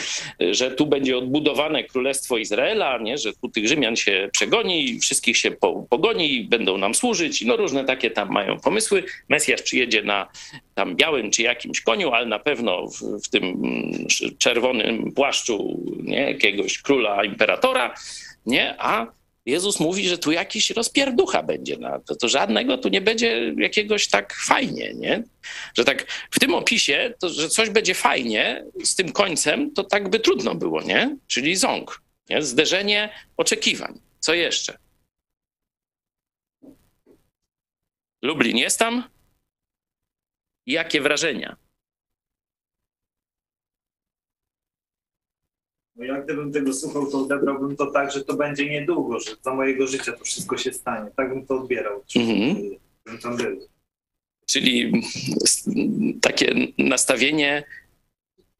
że 0.50 0.70
tu 0.70 0.86
będzie 0.86 1.18
odbudowane 1.18 1.84
Królestwo 1.84 2.38
Izraela, 2.38 2.98
nie? 2.98 3.18
że 3.18 3.32
tu 3.32 3.48
tych 3.48 3.68
Rzymian 3.68 3.96
się 3.96 4.28
przegoni, 4.32 4.98
wszystkich 4.98 5.36
się 5.36 5.50
po, 5.50 5.86
pogoni, 5.90 6.44
będą 6.44 6.78
nam 6.78 6.94
służyć, 6.94 7.42
no 7.42 7.56
różne 7.56 7.84
takie 7.84 8.11
tam 8.11 8.30
mają 8.30 8.61
pomysły. 8.61 9.04
Mesjasz 9.28 9.62
przyjedzie 9.62 10.02
na 10.02 10.28
tam 10.74 10.96
białym 10.96 11.30
czy 11.30 11.42
jakimś 11.42 11.80
koniu, 11.80 12.11
ale 12.11 12.26
na 12.26 12.38
pewno 12.38 12.86
w, 12.86 13.24
w 13.24 13.28
tym 13.28 13.44
mm, 13.44 14.06
czerwonym 14.38 15.12
płaszczu 15.12 15.80
nie? 16.02 16.20
jakiegoś 16.20 16.78
króla, 16.78 17.24
imperatora, 17.24 17.94
nie? 18.46 18.74
a 18.78 19.19
Jezus 19.47 19.80
mówi, 19.80 20.09
że 20.09 20.18
tu 20.18 20.32
jakiś 20.32 20.70
rozpierducha 20.70 21.43
będzie. 21.43 21.76
Na 21.76 22.01
to, 22.01 22.16
to 22.16 22.28
żadnego 22.28 22.78
tu 22.78 22.88
nie 22.88 23.01
będzie 23.01 23.55
jakiegoś 23.59 24.09
tak 24.09 24.34
fajnie, 24.34 24.95
nie? 24.95 25.22
Że 25.78 25.84
tak 25.84 26.07
w 26.30 26.41
tym 26.41 26.55
opisie, 26.55 27.14
to, 27.18 27.28
że 27.28 27.49
coś 27.49 27.70
będzie 27.70 27.95
fajnie 27.95 28.64
z 28.84 28.95
tym 28.95 29.12
końcem, 29.12 29.74
to 29.74 29.84
tak 29.84 30.09
by 30.09 30.20
trudno 30.20 30.55
było, 30.55 30.82
nie? 30.82 31.16
Czyli 31.26 31.57
ząg, 31.57 32.03
nie? 32.30 32.43
zderzenie 32.43 33.14
oczekiwań. 33.36 34.01
Co 34.18 34.34
jeszcze? 34.34 34.78
Lublin 38.22 38.57
jest 38.57 38.78
tam? 38.78 39.05
Jakie 40.66 41.01
wrażenia? 41.01 41.57
No 46.01 46.07
ja 46.07 46.20
gdybym 46.22 46.53
tego 46.53 46.72
słuchał, 46.72 47.11
to 47.11 47.18
odebrałbym 47.20 47.76
to 47.76 47.86
tak, 47.86 48.12
że 48.12 48.24
to 48.24 48.34
będzie 48.34 48.70
niedługo, 48.70 49.20
że 49.20 49.30
za 49.42 49.55
mojego 49.55 49.86
życia 49.86 50.12
to 50.12 50.24
wszystko 50.24 50.57
się 50.57 50.72
stanie. 50.72 51.11
Tak 51.16 51.28
bym 51.28 51.46
to 51.46 51.55
odbierał, 51.57 52.03
Mhm. 52.16 52.57
bym 53.05 53.18
tam 53.18 53.36
był. 53.36 53.68
Czyli 54.46 54.92
takie 56.22 56.55
nastawienie, 56.78 57.64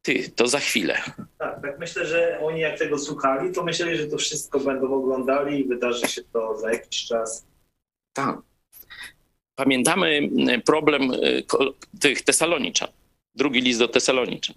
ty, 0.01 0.29
to 0.29 0.47
za 0.47 0.59
chwilę. 0.59 1.01
Tak, 1.37 1.61
tak 1.61 1.79
myślę, 1.79 2.05
że 2.05 2.39
oni 2.41 2.59
jak 2.59 2.79
tego 2.79 2.99
słuchali, 2.99 3.53
to 3.53 3.63
myśleli, 3.63 3.97
że 3.97 4.07
to 4.07 4.17
wszystko 4.17 4.59
będą 4.59 4.93
oglądali 4.93 5.59
i 5.59 5.63
wydarzy 5.67 6.07
się 6.07 6.21
to 6.33 6.57
za 6.59 6.71
jakiś 6.73 7.05
czas. 7.05 7.45
Tak. 8.13 8.37
Pamiętamy 9.55 10.07
mm, 10.07 10.61
problem 10.61 11.11
ko- 11.47 11.73
tych 11.99 12.21
Tesaloniczan. 12.21 12.89
Drugi 13.35 13.61
list 13.61 13.79
do 13.79 13.87
Tesaloniczan. 13.87 14.55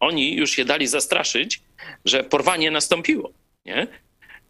Oni 0.00 0.36
już 0.36 0.50
się 0.50 0.64
dali 0.64 0.86
zastraszyć, 0.86 1.62
że 2.04 2.24
porwanie 2.24 2.70
nastąpiło. 2.70 3.32
Nie? 3.66 3.86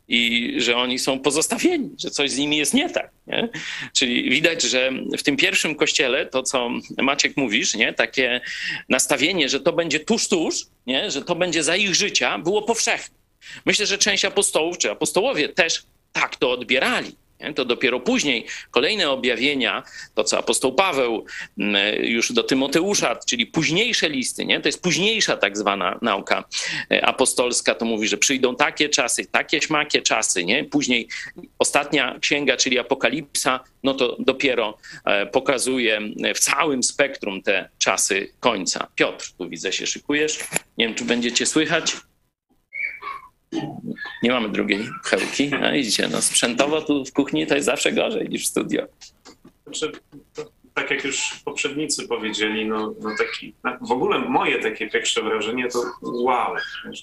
I 0.08 0.54
że 0.58 0.76
oni 0.76 0.98
są 0.98 1.20
pozostawieni, 1.20 1.90
że 1.98 2.10
coś 2.10 2.30
z 2.30 2.38
nimi 2.38 2.56
jest 2.56 2.74
nie 2.74 2.90
tak. 2.90 3.10
Nie? 3.26 3.48
Czyli 3.92 4.30
widać, 4.30 4.62
że 4.62 4.90
w 5.18 5.22
tym 5.22 5.36
pierwszym 5.36 5.74
kościele, 5.74 6.26
to 6.26 6.42
co 6.42 6.70
Maciek 6.98 7.36
mówisz, 7.36 7.74
nie? 7.74 7.92
takie 7.92 8.40
nastawienie, 8.88 9.48
że 9.48 9.60
to 9.60 9.72
będzie 9.72 10.00
tuż, 10.00 10.28
tuż, 10.28 10.66
nie? 10.86 11.10
że 11.10 11.22
to 11.22 11.34
będzie 11.34 11.62
za 11.62 11.76
ich 11.76 11.94
życia, 11.94 12.38
było 12.38 12.62
powszechne. 12.62 13.16
Myślę, 13.66 13.86
że 13.86 13.98
część 13.98 14.24
apostołów, 14.24 14.78
czy 14.78 14.90
apostołowie 14.90 15.48
też 15.48 15.82
tak 16.12 16.36
to 16.36 16.50
odbierali. 16.50 17.16
To 17.54 17.64
dopiero 17.64 18.00
później 18.00 18.46
kolejne 18.70 19.10
objawienia, 19.10 19.82
to 20.14 20.24
co 20.24 20.38
apostoł 20.38 20.74
Paweł 20.74 21.26
mm, 21.58 22.04
już 22.04 22.32
do 22.32 22.42
Tymoteusza, 22.42 23.16
czyli 23.26 23.46
późniejsze 23.46 24.08
listy, 24.08 24.44
nie? 24.44 24.60
to 24.60 24.68
jest 24.68 24.82
późniejsza 24.82 25.36
tak 25.36 25.58
zwana 25.58 25.98
nauka 26.02 26.44
e, 26.90 27.06
apostolska, 27.06 27.74
to 27.74 27.84
mówi, 27.84 28.08
że 28.08 28.16
przyjdą 28.16 28.56
takie 28.56 28.88
czasy, 28.88 29.26
takie 29.26 29.60
śmakie 29.60 30.02
czasy, 30.02 30.44
nie? 30.44 30.64
Później 30.64 31.08
ostatnia 31.58 32.18
księga, 32.20 32.56
czyli 32.56 32.78
Apokalipsa, 32.78 33.60
no 33.82 33.94
to 33.94 34.16
dopiero 34.18 34.78
e, 35.04 35.26
pokazuje 35.26 36.00
w 36.34 36.38
całym 36.38 36.82
spektrum 36.82 37.42
te 37.42 37.68
czasy 37.78 38.32
końca. 38.40 38.86
Piotr, 38.94 39.32
tu 39.38 39.48
widzę 39.48 39.72
się 39.72 39.86
szykujesz. 39.86 40.38
Nie 40.78 40.86
wiem, 40.86 40.94
czy 40.94 41.04
będziecie 41.04 41.46
słychać. 41.46 41.96
Nie 44.22 44.30
mamy 44.30 44.48
drugiej 44.48 44.88
pchełki. 45.04 45.50
No 45.60 45.72
widzicie, 45.72 46.08
no 46.08 46.22
sprzętowo 46.22 46.82
tu 46.82 47.04
w 47.04 47.12
kuchni 47.12 47.46
to 47.46 47.54
jest 47.54 47.66
zawsze 47.66 47.92
gorzej 47.92 48.28
niż 48.28 48.44
w 48.44 48.46
studio. 48.46 48.86
Znaczy, 49.64 49.92
tak 50.74 50.90
jak 50.90 51.04
już 51.04 51.40
poprzednicy 51.44 52.08
powiedzieli, 52.08 52.66
no, 52.66 52.94
no 53.00 53.10
taki, 53.18 53.54
w 53.80 53.92
ogóle 53.92 54.18
moje 54.18 54.58
takie 54.58 54.90
pierwsze 54.90 55.22
wrażenie 55.22 55.68
to 55.68 55.82
wow, 56.02 56.54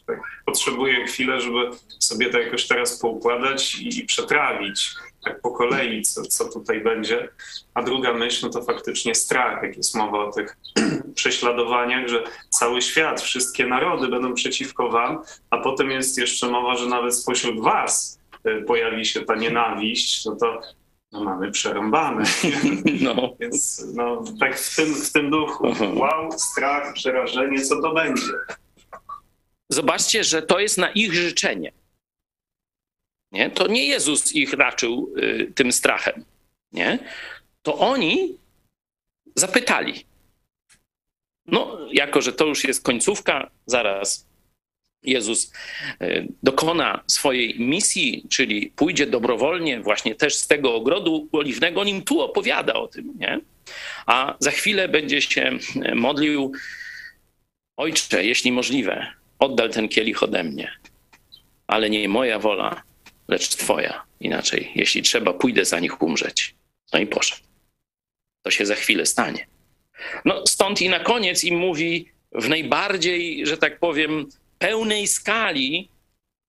tak, 0.06 0.20
potrzebuję 0.46 1.06
chwilę, 1.06 1.42
żeby 1.42 1.70
sobie 2.00 2.30
to 2.30 2.40
jakoś 2.40 2.68
teraz 2.68 3.00
poukładać 3.00 3.76
i, 3.76 4.00
i 4.00 4.06
przetrawić 4.06 4.96
tak 5.24 5.42
po 5.42 5.52
kolei, 5.52 6.02
co, 6.02 6.22
co 6.22 6.50
tutaj 6.50 6.82
będzie. 6.82 7.30
A 7.74 7.84
druga 7.84 8.14
myśl, 8.14 8.46
no 8.46 8.52
to 8.52 8.62
faktycznie 8.62 9.16
strach, 9.16 9.64
jak 9.64 9.78
jest 9.78 9.96
mowa 9.96 10.26
o 10.26 10.32
tych 10.32 10.58
prześladowaniach, 11.16 12.08
że 12.08 12.24
cały 12.50 12.82
świat, 12.82 13.22
wszystkie 13.22 13.66
narody 13.66 14.08
będą 14.08 14.34
przeciwko 14.34 14.90
wam, 14.90 15.24
a 15.50 15.58
potem 15.58 15.92
jest 15.92 16.18
jeszcze 16.18 16.48
mowa, 16.48 16.76
że 16.76 16.86
nawet 16.86 17.16
spośród 17.16 17.62
was 17.62 18.20
y, 18.48 18.64
pojawi 18.68 19.06
się 19.06 19.22
ta 19.22 19.36
nienawiść, 19.36 20.26
no 20.26 20.36
to 20.36 20.62
no 21.12 21.24
mamy 21.24 21.52
przerąbane. 21.52 22.24
No. 23.02 23.36
Więc 23.40 23.86
no, 23.94 24.24
tak 24.40 24.60
w 24.60 24.76
tym, 24.76 24.96
w 24.96 25.12
tym 25.12 25.30
duchu. 25.30 25.68
Wow, 25.94 26.32
strach, 26.32 26.94
przerażenie, 26.94 27.62
co 27.62 27.82
to 27.82 27.94
będzie? 27.94 28.24
Zobaczcie, 29.70 30.24
że 30.24 30.42
to 30.42 30.60
jest 30.60 30.78
na 30.78 30.92
ich 30.92 31.14
życzenie. 31.14 31.72
Nie? 33.32 33.50
To 33.50 33.68
nie 33.68 33.86
Jezus 33.86 34.36
ich 34.36 34.54
raczył 34.54 35.14
y, 35.18 35.52
tym 35.56 35.72
strachem. 35.72 36.26
Nie? 36.72 37.00
To 37.62 37.78
oni 37.78 38.38
zapytali. 39.36 40.06
No, 41.46 41.78
jako 41.92 42.22
że 42.22 42.34
to 42.34 42.46
już 42.46 42.64
jest 42.64 42.84
końcówka, 42.84 43.52
zaraz 43.66 44.28
Jezus 45.04 45.54
y, 46.02 46.28
dokona 46.44 47.04
swojej 47.08 47.60
misji, 47.60 48.26
czyli 48.30 48.72
pójdzie 48.76 49.08
dobrowolnie 49.08 49.80
właśnie 49.80 50.16
też 50.16 50.36
z 50.36 50.48
tego 50.48 50.76
ogrodu 50.76 51.30
oliwnego, 51.32 51.82
on 51.82 51.88
im 51.88 52.02
tu 52.02 52.22
opowiada 52.22 52.74
o 52.74 52.88
tym, 52.88 53.14
nie? 53.20 53.40
A 54.06 54.36
za 54.40 54.52
chwilę 54.52 54.90
będzie 54.90 55.22
się 55.22 55.52
modlił, 55.96 56.52
Ojcze, 57.78 58.26
jeśli 58.26 58.52
możliwe, 58.52 59.08
oddal 59.40 59.70
ten 59.70 59.90
kielich 59.90 60.24
ode 60.24 60.44
mnie, 60.44 60.72
ale 61.68 61.90
nie 61.90 62.10
moja 62.10 62.40
wola, 62.40 62.84
lecz 63.32 63.50
Twoja. 63.50 64.04
Inaczej, 64.20 64.72
jeśli 64.76 65.02
trzeba, 65.02 65.34
pójdę 65.34 65.66
za 65.66 65.80
nich 65.80 66.02
umrzeć. 66.02 66.56
No 66.94 67.00
i 67.00 67.08
poszedł. 67.08 67.42
To 68.42 68.52
się 68.52 68.66
za 68.66 68.76
chwilę 68.76 69.06
stanie. 69.06 69.48
No 70.26 70.48
stąd 70.48 70.82
i 70.82 70.90
na 70.90 71.00
koniec 71.00 71.44
im 71.44 71.58
mówi 71.58 72.10
w 72.32 72.50
najbardziej, 72.50 73.46
że 73.46 73.58
tak 73.58 73.80
powiem, 73.80 74.30
pełnej 74.60 75.08
skali 75.08 75.90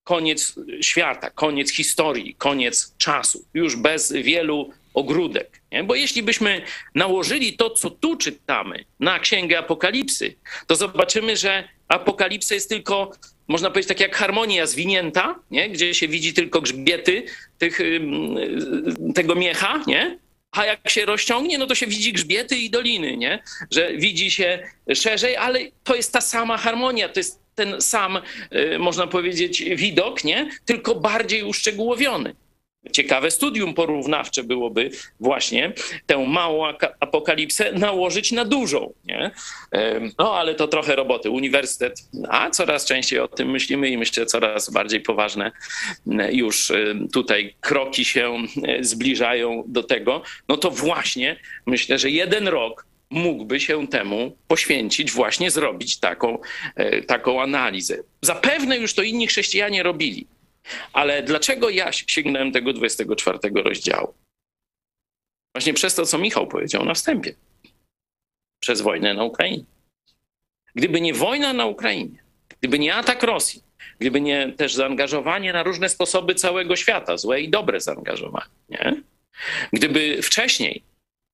koniec 0.04 0.54
świata, 0.80 1.30
koniec 1.30 1.72
historii, 1.72 2.34
koniec 2.34 2.94
czasu, 2.98 3.44
już 3.54 3.76
bez 3.76 4.12
wielu 4.12 4.70
ogródek. 4.94 5.60
Nie? 5.72 5.84
Bo 5.84 5.94
jeśli 5.94 6.22
byśmy 6.22 6.62
nałożyli 6.94 7.56
to, 7.56 7.70
co 7.70 7.90
tu 7.90 8.16
czytamy, 8.16 8.84
na 9.00 9.18
Księgę 9.18 9.58
Apokalipsy, 9.58 10.34
to 10.66 10.76
zobaczymy, 10.76 11.36
że 11.36 11.68
Apokalipsa 11.88 12.54
jest 12.54 12.68
tylko, 12.68 13.10
można 13.48 13.70
powiedzieć, 13.70 13.88
tak 13.88 14.00
jak 14.00 14.16
harmonia 14.16 14.66
zwinięta, 14.66 15.34
nie? 15.50 15.70
gdzie 15.70 15.94
się 15.94 16.08
widzi 16.08 16.34
tylko 16.34 16.60
grzbiety 16.60 17.22
tych, 17.58 17.80
tego 19.14 19.34
miecha, 19.34 19.80
nie? 19.86 20.18
a 20.52 20.64
jak 20.64 20.90
się 20.90 21.04
rozciągnie, 21.04 21.58
no 21.58 21.66
to 21.66 21.74
się 21.74 21.86
widzi 21.86 22.12
grzbiety 22.12 22.56
i 22.56 22.70
doliny, 22.70 23.16
nie? 23.16 23.42
że 23.70 23.92
widzi 23.96 24.30
się 24.30 24.68
szerzej, 24.94 25.36
ale 25.36 25.60
to 25.84 25.94
jest 25.94 26.12
ta 26.12 26.20
sama 26.20 26.58
harmonia, 26.58 27.08
to 27.08 27.20
jest 27.20 27.42
ten 27.54 27.80
sam, 27.80 28.18
y, 28.74 28.78
można 28.78 29.06
powiedzieć, 29.06 29.64
widok, 29.76 30.24
nie? 30.24 30.50
tylko 30.64 30.94
bardziej 30.94 31.42
uszczegółowiony. 31.42 32.34
Ciekawe 32.92 33.30
studium 33.30 33.74
porównawcze 33.74 34.44
byłoby 34.44 34.90
właśnie 35.20 35.72
tę 36.06 36.26
małą 36.26 36.66
apokalipsę 37.00 37.72
nałożyć 37.72 38.32
na 38.32 38.44
dużą. 38.44 38.92
Nie? 39.04 39.30
No 40.18 40.34
ale 40.34 40.54
to 40.54 40.68
trochę 40.68 40.96
roboty. 40.96 41.30
Uniwersytet, 41.30 42.00
a 42.28 42.50
coraz 42.50 42.84
częściej 42.84 43.18
o 43.18 43.28
tym 43.28 43.50
myślimy 43.50 43.88
i 43.88 43.98
myślę, 43.98 44.26
coraz 44.26 44.70
bardziej 44.70 45.00
poważne 45.00 45.52
już 46.32 46.70
y, 46.70 46.96
tutaj 47.12 47.54
kroki 47.60 48.04
się 48.04 48.36
zbliżają 48.80 49.64
do 49.66 49.82
tego. 49.82 50.22
No 50.48 50.56
to 50.56 50.70
właśnie 50.70 51.36
myślę, 51.66 51.98
że 51.98 52.10
jeden 52.10 52.48
rok 52.48 52.86
mógłby 53.10 53.60
się 53.60 53.88
temu 53.88 54.36
poświęcić, 54.48 55.12
właśnie 55.12 55.50
zrobić 55.50 55.98
taką, 56.00 56.38
e, 56.76 57.02
taką 57.02 57.42
analizę. 57.42 57.98
Zapewne 58.22 58.78
już 58.78 58.94
to 58.94 59.02
inni 59.02 59.26
chrześcijanie 59.26 59.82
robili, 59.82 60.26
ale 60.92 61.22
dlaczego 61.22 61.70
ja 61.70 61.92
sięgnąłem 61.92 62.52
tego 62.52 62.72
24 62.72 63.38
rozdziału? 63.54 64.14
Właśnie 65.54 65.74
przez 65.74 65.94
to, 65.94 66.06
co 66.06 66.18
Michał 66.18 66.46
powiedział 66.46 66.84
na 66.84 66.94
wstępie. 66.94 67.34
Przez 68.60 68.80
wojnę 68.80 69.14
na 69.14 69.24
Ukrainie. 69.24 69.64
Gdyby 70.74 71.00
nie 71.00 71.14
wojna 71.14 71.52
na 71.52 71.66
Ukrainie, 71.66 72.18
gdyby 72.60 72.78
nie 72.78 72.94
atak 72.94 73.22
Rosji, 73.22 73.62
gdyby 73.98 74.20
nie 74.20 74.52
też 74.52 74.74
zaangażowanie 74.74 75.52
na 75.52 75.62
różne 75.62 75.88
sposoby 75.88 76.34
całego 76.34 76.76
świata, 76.76 77.16
złe 77.16 77.40
i 77.40 77.48
dobre 77.48 77.80
zaangażowanie, 77.80 78.50
nie? 78.68 79.02
gdyby 79.72 80.22
wcześniej 80.22 80.82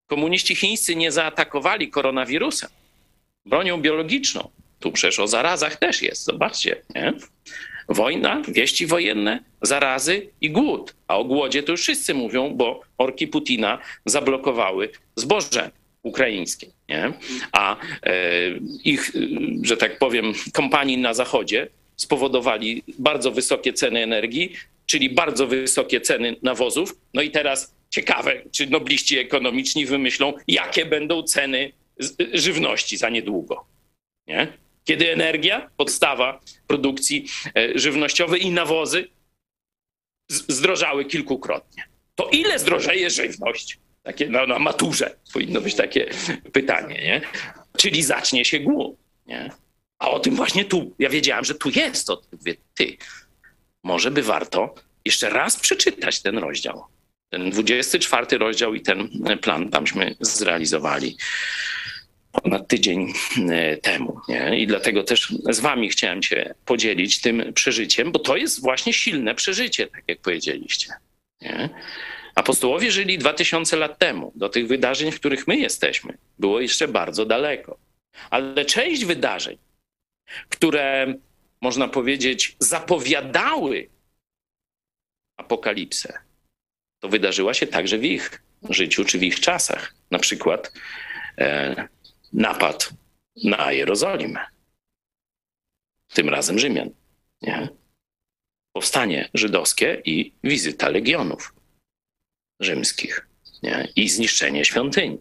komuniści 0.06 0.54
chińscy 0.56 0.96
nie 0.96 1.12
zaatakowali 1.12 1.90
koronawirusem, 1.90 2.70
bronią 3.46 3.80
biologiczną, 3.80 4.50
tu 4.80 4.92
przecież 4.92 5.18
o 5.18 5.26
zarazach 5.26 5.76
też 5.76 6.02
jest, 6.02 6.24
zobaczcie, 6.24 6.82
nie? 6.94 7.12
Wojna, 7.88 8.42
wieści 8.48 8.86
wojenne, 8.86 9.40
zarazy 9.62 10.30
i 10.40 10.50
głód. 10.50 10.94
A 11.08 11.16
o 11.18 11.24
głodzie 11.24 11.62
to 11.62 11.72
już 11.72 11.80
wszyscy 11.80 12.14
mówią, 12.14 12.54
bo 12.54 12.80
orki 12.98 13.28
Putina 13.28 13.78
zablokowały 14.04 14.90
zboże 15.16 15.70
ukraińskie. 16.02 16.66
Nie? 16.88 17.12
A 17.52 17.76
e, 17.76 18.12
ich, 18.84 19.12
że 19.62 19.76
tak 19.76 19.98
powiem, 19.98 20.32
kompanii 20.52 20.98
na 20.98 21.14
zachodzie 21.14 21.68
spowodowali 21.96 22.82
bardzo 22.98 23.30
wysokie 23.30 23.72
ceny 23.72 24.02
energii, 24.02 24.52
czyli 24.86 25.10
bardzo 25.10 25.46
wysokie 25.46 26.00
ceny 26.00 26.36
nawozów. 26.42 26.96
No 27.14 27.22
i 27.22 27.30
teraz 27.30 27.74
ciekawe, 27.90 28.42
czy 28.52 28.66
nobliści 28.66 29.18
ekonomiczni 29.18 29.86
wymyślą, 29.86 30.32
jakie 30.48 30.86
będą 30.86 31.22
ceny 31.22 31.72
żywności 32.32 32.96
za 32.96 33.08
niedługo. 33.08 33.64
Nie? 34.26 34.52
Kiedy 34.88 35.12
energia, 35.12 35.70
podstawa 35.76 36.40
produkcji 36.66 37.26
e, 37.56 37.78
żywnościowej 37.78 38.46
i 38.46 38.50
nawozy 38.50 39.08
zdrożały 40.28 41.04
kilkukrotnie. 41.04 41.84
To 42.14 42.28
ile 42.32 42.58
zdrożeje 42.58 43.10
żywność? 43.10 43.78
Takie 44.02 44.28
na, 44.28 44.46
na 44.46 44.58
maturze 44.58 45.16
powinno 45.32 45.60
być 45.60 45.74
takie 45.74 46.10
pytanie, 46.52 46.94
nie? 46.94 47.20
Czyli 47.76 48.02
zacznie 48.02 48.44
się 48.44 48.60
głód, 48.60 48.96
nie? 49.26 49.50
A 49.98 50.10
o 50.10 50.20
tym 50.20 50.36
właśnie 50.36 50.64
tu, 50.64 50.94
ja 50.98 51.08
wiedziałem, 51.08 51.44
że 51.44 51.54
tu 51.54 51.70
jest, 51.70 52.10
o 52.10 52.22
mówię, 52.32 52.54
ty, 52.74 52.96
może 53.84 54.10
by 54.10 54.22
warto 54.22 54.74
jeszcze 55.04 55.30
raz 55.30 55.56
przeczytać 55.56 56.22
ten 56.22 56.38
rozdział. 56.38 56.84
Ten 57.28 57.50
24 57.50 58.38
rozdział 58.38 58.74
i 58.74 58.80
ten 58.80 59.08
plan 59.42 59.70
tamśmy 59.70 60.16
zrealizowali 60.20 61.16
ponad 62.32 62.68
tydzień 62.68 63.12
e, 63.50 63.76
temu. 63.76 64.20
Nie? 64.28 64.58
I 64.58 64.66
dlatego 64.66 65.02
też 65.02 65.34
z 65.50 65.60
wami 65.60 65.88
chciałem 65.88 66.22
się 66.22 66.54
podzielić 66.64 67.20
tym 67.20 67.52
przeżyciem, 67.52 68.12
bo 68.12 68.18
to 68.18 68.36
jest 68.36 68.60
właśnie 68.60 68.92
silne 68.92 69.34
przeżycie, 69.34 69.86
tak 69.86 70.02
jak 70.08 70.20
powiedzieliście. 70.20 70.92
Nie? 71.40 71.68
Apostołowie 72.34 72.92
żyli 72.92 73.18
2000 73.18 73.76
lat 73.76 73.98
temu. 73.98 74.32
Do 74.34 74.48
tych 74.48 74.66
wydarzeń, 74.66 75.12
w 75.12 75.20
których 75.20 75.46
my 75.48 75.56
jesteśmy, 75.56 76.18
było 76.38 76.60
jeszcze 76.60 76.88
bardzo 76.88 77.26
daleko. 77.26 77.78
Ale 78.30 78.64
część 78.64 79.04
wydarzeń, 79.04 79.58
które 80.48 81.14
można 81.60 81.88
powiedzieć 81.88 82.56
zapowiadały 82.58 83.88
apokalipsę, 85.36 86.18
to 87.00 87.08
wydarzyła 87.08 87.54
się 87.54 87.66
także 87.66 87.98
w 87.98 88.04
ich 88.04 88.42
życiu 88.70 89.04
czy 89.04 89.18
w 89.18 89.22
ich 89.22 89.40
czasach. 89.40 89.94
Na 90.10 90.18
przykład 90.18 90.72
e, 91.38 91.88
napad 92.32 92.90
na 93.44 93.72
Jerozolimę. 93.72 94.46
Tym 96.14 96.28
razem 96.28 96.58
Rzymian. 96.58 96.90
Nie? 97.42 97.68
Powstanie 98.72 99.28
żydowskie 99.34 100.02
i 100.04 100.32
wizyta 100.44 100.88
legionów 100.88 101.54
rzymskich. 102.60 103.28
Nie? 103.62 103.88
I 103.96 104.08
zniszczenie 104.08 104.64
świątyni. 104.64 105.18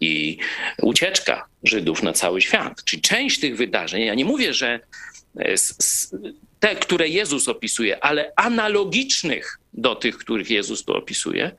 I 0.00 0.38
ucieczka 0.82 1.48
Żydów 1.62 2.02
na 2.02 2.12
cały 2.12 2.40
świat. 2.40 2.84
Czyli 2.84 3.02
część 3.02 3.40
tych 3.40 3.56
wydarzeń, 3.56 4.02
ja 4.02 4.14
nie 4.14 4.24
mówię, 4.24 4.54
że 4.54 4.80
e, 5.38 5.54
te, 6.60 6.76
które 6.76 7.08
Jezus 7.08 7.48
opisuje, 7.48 8.04
ale 8.04 8.32
analogicznych 8.36 9.58
do 9.72 9.94
tych, 9.94 10.18
których 10.18 10.50
Jezus 10.50 10.84
tu 10.84 10.92
opisuje, 10.96 11.50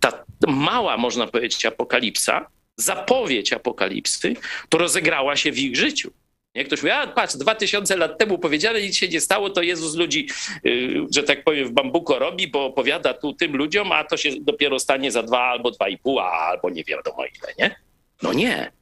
ta 0.00 0.24
mała, 0.46 0.96
można 0.96 1.26
powiedzieć, 1.26 1.66
apokalipsa, 1.66 2.46
zapowiedź 2.76 3.52
apokalipsy, 3.52 4.34
to 4.68 4.78
rozegrała 4.78 5.36
się 5.36 5.52
w 5.52 5.58
ich 5.58 5.76
życiu. 5.76 6.12
Jak 6.54 6.66
ktoś 6.66 6.82
mówi, 6.82 6.90
a 6.90 7.06
patrz, 7.06 7.36
dwa 7.36 7.54
tysiące 7.54 7.96
lat 7.96 8.18
temu 8.18 8.38
powiedziane, 8.38 8.82
nic 8.82 8.96
się 8.96 9.08
nie 9.08 9.20
stało, 9.20 9.50
to 9.50 9.62
Jezus 9.62 9.94
ludzi, 9.94 10.28
yy, 10.64 11.06
że 11.14 11.22
tak 11.22 11.44
powiem, 11.44 11.68
w 11.68 11.72
bambuko 11.72 12.18
robi, 12.18 12.48
bo 12.48 12.64
opowiada 12.64 13.14
tu 13.14 13.32
tym 13.32 13.56
ludziom, 13.56 13.92
a 13.92 14.04
to 14.04 14.16
się 14.16 14.30
dopiero 14.40 14.78
stanie 14.78 15.12
za 15.12 15.22
dwa 15.22 15.40
albo 15.40 15.70
dwa 15.70 15.88
i 15.88 15.98
pół, 15.98 16.20
albo 16.20 16.70
nie 16.70 16.84
wiadomo 16.84 17.24
ile, 17.24 17.54
nie? 17.58 17.76
No 18.22 18.32
nie. 18.32 18.72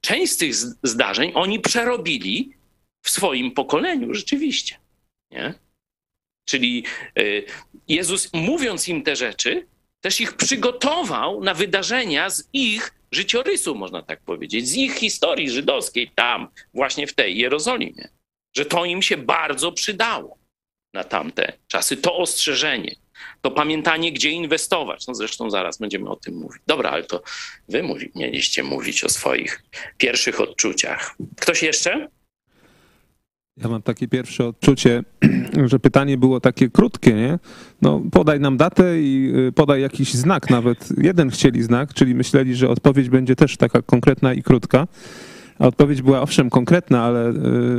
Część 0.00 0.32
z 0.32 0.36
tych 0.36 0.54
zdarzeń 0.82 1.32
oni 1.34 1.60
przerobili 1.60 2.52
w 3.02 3.10
swoim 3.10 3.50
pokoleniu 3.50 4.14
rzeczywiście, 4.14 4.76
nie? 5.30 5.54
Czyli 6.44 6.84
yy, 7.16 7.44
Jezus, 7.88 8.30
mówiąc 8.32 8.88
im 8.88 9.02
te 9.02 9.16
rzeczy, 9.16 9.66
też 10.00 10.20
ich 10.20 10.32
przygotował 10.32 11.44
na 11.44 11.54
wydarzenia 11.54 12.30
z 12.30 12.48
ich 12.52 12.94
życiorysu, 13.12 13.74
można 13.74 14.02
tak 14.02 14.20
powiedzieć, 14.20 14.68
z 14.68 14.74
ich 14.74 14.94
historii 14.94 15.50
żydowskiej 15.50 16.10
tam, 16.14 16.48
właśnie 16.74 17.06
w 17.06 17.14
tej 17.14 17.38
Jerozolimie. 17.38 18.08
Że 18.56 18.66
to 18.66 18.84
im 18.84 19.02
się 19.02 19.16
bardzo 19.16 19.72
przydało 19.72 20.38
na 20.94 21.04
tamte 21.04 21.52
czasy. 21.66 21.96
To 21.96 22.16
ostrzeżenie, 22.16 22.94
to 23.42 23.50
pamiętanie, 23.50 24.12
gdzie 24.12 24.30
inwestować. 24.30 25.06
No 25.06 25.14
zresztą 25.14 25.50
zaraz 25.50 25.78
będziemy 25.78 26.10
o 26.10 26.16
tym 26.16 26.34
mówić. 26.34 26.62
Dobra, 26.66 26.90
ale 26.90 27.04
to 27.04 27.22
wy 27.68 27.84
mieliście 28.14 28.62
mówić 28.62 29.04
o 29.04 29.08
swoich 29.08 29.62
pierwszych 29.98 30.40
odczuciach. 30.40 31.16
Ktoś 31.40 31.62
jeszcze? 31.62 32.08
Ja 33.56 33.68
mam 33.68 33.82
takie 33.82 34.08
pierwsze 34.08 34.46
odczucie, 34.46 35.02
że 35.70 35.78
pytanie 35.78 36.18
było 36.18 36.40
takie 36.40 36.70
krótkie, 36.70 37.14
nie? 37.14 37.38
No, 37.82 38.02
podaj 38.12 38.40
nam 38.40 38.56
datę 38.56 39.00
i 39.00 39.32
y, 39.48 39.52
podaj 39.52 39.80
jakiś 39.82 40.14
znak, 40.14 40.50
nawet 40.50 40.88
jeden 40.98 41.30
chcieli 41.30 41.62
znak, 41.62 41.94
czyli 41.94 42.14
myśleli, 42.14 42.54
że 42.54 42.68
odpowiedź 42.68 43.08
będzie 43.08 43.36
też 43.36 43.56
taka 43.56 43.82
konkretna 43.82 44.34
i 44.34 44.42
krótka. 44.42 44.86
A 45.62 45.66
odpowiedź 45.66 46.02
była 46.02 46.22
owszem 46.22 46.50
konkretna, 46.50 47.02
ale 47.02 47.30
y, 47.30 47.34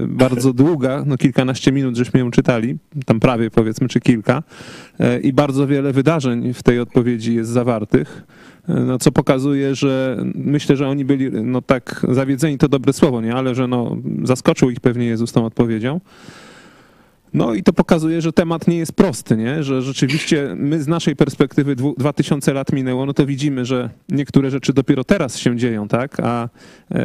bardzo 0.08 0.54
długa, 0.64 1.04
no 1.06 1.18
kilkanaście 1.18 1.72
minut 1.72 1.98
żeśmy 1.98 2.20
ją 2.20 2.32
czytali, 2.32 2.78
tam 3.06 3.20
prawie 3.20 3.52
powiedzmy, 3.52 3.88
czy 3.88 4.00
kilka. 4.00 4.44
Y, 5.00 5.20
I 5.20 5.34
bardzo 5.34 5.68
wiele 5.68 5.94
wydarzeń 5.94 6.54
w 6.54 6.64
tej 6.64 6.80
odpowiedzi 6.80 7.36
jest 7.36 7.52
zawartych 7.52 8.24
no, 8.68 9.00
co 9.00 9.12
pokazuje, 9.12 9.76
że 9.76 10.18
myślę, 10.36 10.76
że 10.76 10.88
oni 10.88 11.06
byli 11.06 11.32
no 11.32 11.62
tak 11.62 12.06
zawiedzeni, 12.10 12.58
to 12.58 12.68
dobre 12.68 12.94
słowo, 12.94 13.22
nie, 13.22 13.36
ale 13.36 13.56
że 13.56 13.68
no, 13.68 13.98
zaskoczył 14.24 14.70
ich 14.70 14.80
pewnie 14.80 15.06
Jezus 15.06 15.32
tą 15.32 15.46
odpowiedzią. 15.46 16.00
No 17.34 17.54
i 17.54 17.64
to 17.64 17.74
pokazuje, 17.74 18.22
że 18.22 18.34
temat 18.34 18.68
nie 18.68 18.78
jest 18.78 18.94
prosty, 18.94 19.38
nie? 19.38 19.64
że 19.64 19.82
rzeczywiście 19.82 20.54
my 20.56 20.84
z 20.84 20.88
naszej 20.88 21.16
perspektywy 21.16 21.76
dwu- 21.76 21.96
2000 21.98 22.54
lat 22.54 22.74
minęło, 22.74 23.06
no 23.06 23.14
to 23.14 23.26
widzimy, 23.26 23.66
że 23.66 23.90
niektóre 24.10 24.50
rzeczy 24.50 24.74
dopiero 24.74 25.04
teraz 25.04 25.38
się 25.38 25.58
dzieją, 25.58 25.88
tak? 25.88 26.20
A, 26.20 26.50
e, 26.92 27.00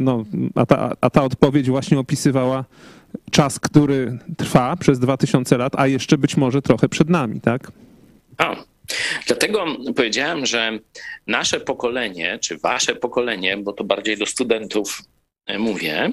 no, 0.00 0.24
a, 0.54 0.66
ta, 0.66 0.92
a 1.00 1.10
ta 1.10 1.22
odpowiedź 1.22 1.70
właśnie 1.70 1.98
opisywała 1.98 2.64
czas, 3.30 3.58
który 3.58 4.18
trwa 4.36 4.76
przez 4.76 4.98
2000 4.98 5.58
lat, 5.58 5.72
a 5.76 5.86
jeszcze 5.86 6.18
być 6.18 6.36
może 6.36 6.62
trochę 6.62 6.88
przed 6.88 7.10
nami, 7.10 7.40
tak? 7.40 7.72
A, 8.38 8.56
dlatego 9.26 9.66
powiedziałem, 9.96 10.46
że 10.46 10.78
nasze 11.26 11.60
pokolenie, 11.60 12.38
czy 12.38 12.58
wasze 12.58 12.94
pokolenie, 12.94 13.56
bo 13.56 13.72
to 13.72 13.84
bardziej 13.84 14.16
do 14.16 14.26
studentów 14.26 15.02
e, 15.46 15.58
mówię, 15.58 16.10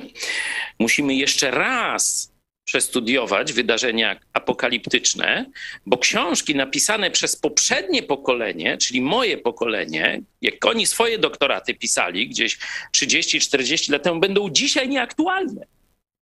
musimy 0.79 1.15
jeszcze 1.15 1.51
raz 1.51 2.31
przestudiować 2.69 3.53
wydarzenia 3.53 4.19
apokaliptyczne, 4.33 5.45
bo 5.85 5.97
książki 5.97 6.55
napisane 6.55 7.11
przez 7.11 7.35
poprzednie 7.35 8.03
pokolenie, 8.03 8.77
czyli 8.77 9.01
moje 9.01 9.37
pokolenie, 9.37 10.21
jak 10.41 10.65
oni 10.65 10.85
swoje 10.85 11.19
doktoraty 11.19 11.73
pisali 11.73 12.29
gdzieś 12.29 12.57
30-40 12.97 13.91
lat 13.91 14.03
temu, 14.03 14.19
będą 14.19 14.49
dzisiaj 14.49 14.89
nieaktualne. 14.89 15.78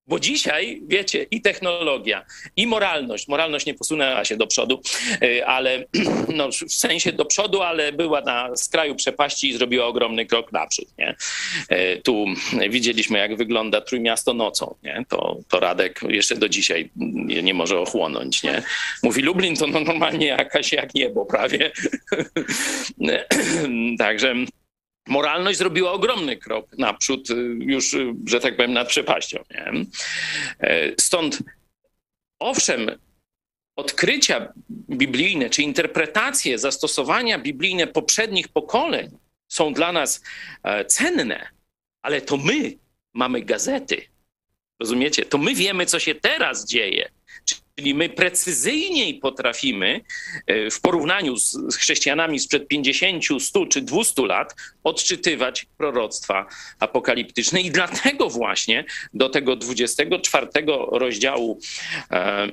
Bo 0.07 0.19
dzisiaj, 0.19 0.81
wiecie, 0.87 1.25
i 1.31 1.41
technologia, 1.41 2.25
i 2.55 2.67
moralność, 2.67 3.27
moralność 3.27 3.65
nie 3.65 3.73
posunęła 3.73 4.25
się 4.25 4.37
do 4.37 4.47
przodu, 4.47 4.81
y, 5.23 5.45
ale 5.45 5.85
no, 6.35 6.49
w 6.51 6.73
sensie 6.73 7.11
do 7.11 7.25
przodu, 7.25 7.61
ale 7.61 7.91
była 7.91 8.21
na 8.21 8.55
skraju 8.55 8.95
przepaści 8.95 9.49
i 9.49 9.53
zrobiła 9.53 9.85
ogromny 9.85 10.25
krok 10.25 10.51
naprzód. 10.51 10.87
Nie? 10.97 11.15
Y, 11.71 12.01
Tu 12.03 12.25
widzieliśmy, 12.69 13.17
jak 13.19 13.37
wygląda 13.37 13.81
Trójmiasto 13.81 14.33
nocą. 14.33 14.75
Nie? 14.83 15.05
To, 15.09 15.37
to 15.49 15.59
Radek 15.59 16.01
jeszcze 16.07 16.35
do 16.35 16.49
dzisiaj 16.49 16.89
nie, 16.95 17.43
nie 17.43 17.53
może 17.53 17.79
ochłonąć. 17.79 18.43
Nie? 18.43 18.63
Mówi 19.03 19.21
Lublin 19.21 19.55
to 19.55 19.67
no, 19.67 19.79
normalnie 19.79 20.27
jakaś 20.27 20.73
jak 20.73 20.93
niebo 20.93 21.25
prawie. 21.25 21.71
Także 23.99 24.35
moralność 25.07 25.57
zrobiła 25.57 25.91
ogromny 25.91 26.37
krok 26.37 26.77
naprzód, 26.77 27.29
y, 27.29 27.33
już, 27.59 27.93
y, 27.93 28.13
że 28.25 28.39
tak 28.39 28.55
powiem, 28.55 28.73
nad 28.73 28.87
przepaścią. 28.87 29.43
Nie? 29.51 29.85
E, 30.59 30.93
Stąd, 30.99 31.43
owszem, 32.39 32.91
odkrycia 33.75 34.53
biblijne, 34.89 35.49
czy 35.49 35.61
interpretacje, 35.61 36.59
zastosowania 36.59 37.39
biblijne 37.39 37.87
poprzednich 37.87 38.47
pokoleń 38.47 39.17
są 39.47 39.73
dla 39.73 39.91
nas 39.91 40.23
e, 40.63 40.85
cenne, 40.85 41.49
ale 42.01 42.21
to 42.21 42.37
my 42.37 42.77
mamy 43.13 43.41
gazety. 43.41 44.01
Rozumiecie? 44.79 45.25
To 45.25 45.37
my 45.37 45.55
wiemy, 45.55 45.85
co 45.85 45.99
się 45.99 46.15
teraz 46.15 46.65
dzieje. 46.65 47.09
Czyli 47.79 47.95
my 47.95 48.09
precyzyjniej 48.09 49.13
potrafimy 49.13 50.01
e, 50.47 50.71
w 50.71 50.81
porównaniu 50.81 51.37
z 51.37 51.75
chrześcijanami 51.75 52.39
sprzed 52.39 52.67
50, 52.67 53.23
100 53.39 53.65
czy 53.65 53.81
200 53.81 54.25
lat 54.25 54.55
odczytywać 54.83 55.65
proroctwa 55.77 56.45
apokaliptyczne. 56.79 57.61
I 57.61 57.71
dlatego 57.71 58.29
właśnie 58.29 58.85
do 59.13 59.29
tego 59.29 59.55
24 59.55 60.47
rozdziału 60.91 61.59
e, 62.11 62.15
e, 62.15 62.49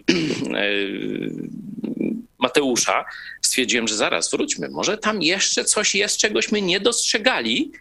Mateusza 2.39 3.05
stwierdziłem, 3.43 3.89
że 3.89 3.97
zaraz 3.97 4.31
wróćmy. 4.31 4.69
Może 4.69 4.99
tam 4.99 5.23
jeszcze 5.23 5.65
coś 5.65 5.95
jest, 5.95 6.17
czegośmy 6.19 6.63
nie 6.63 6.81
dostrzegali, 6.81 7.73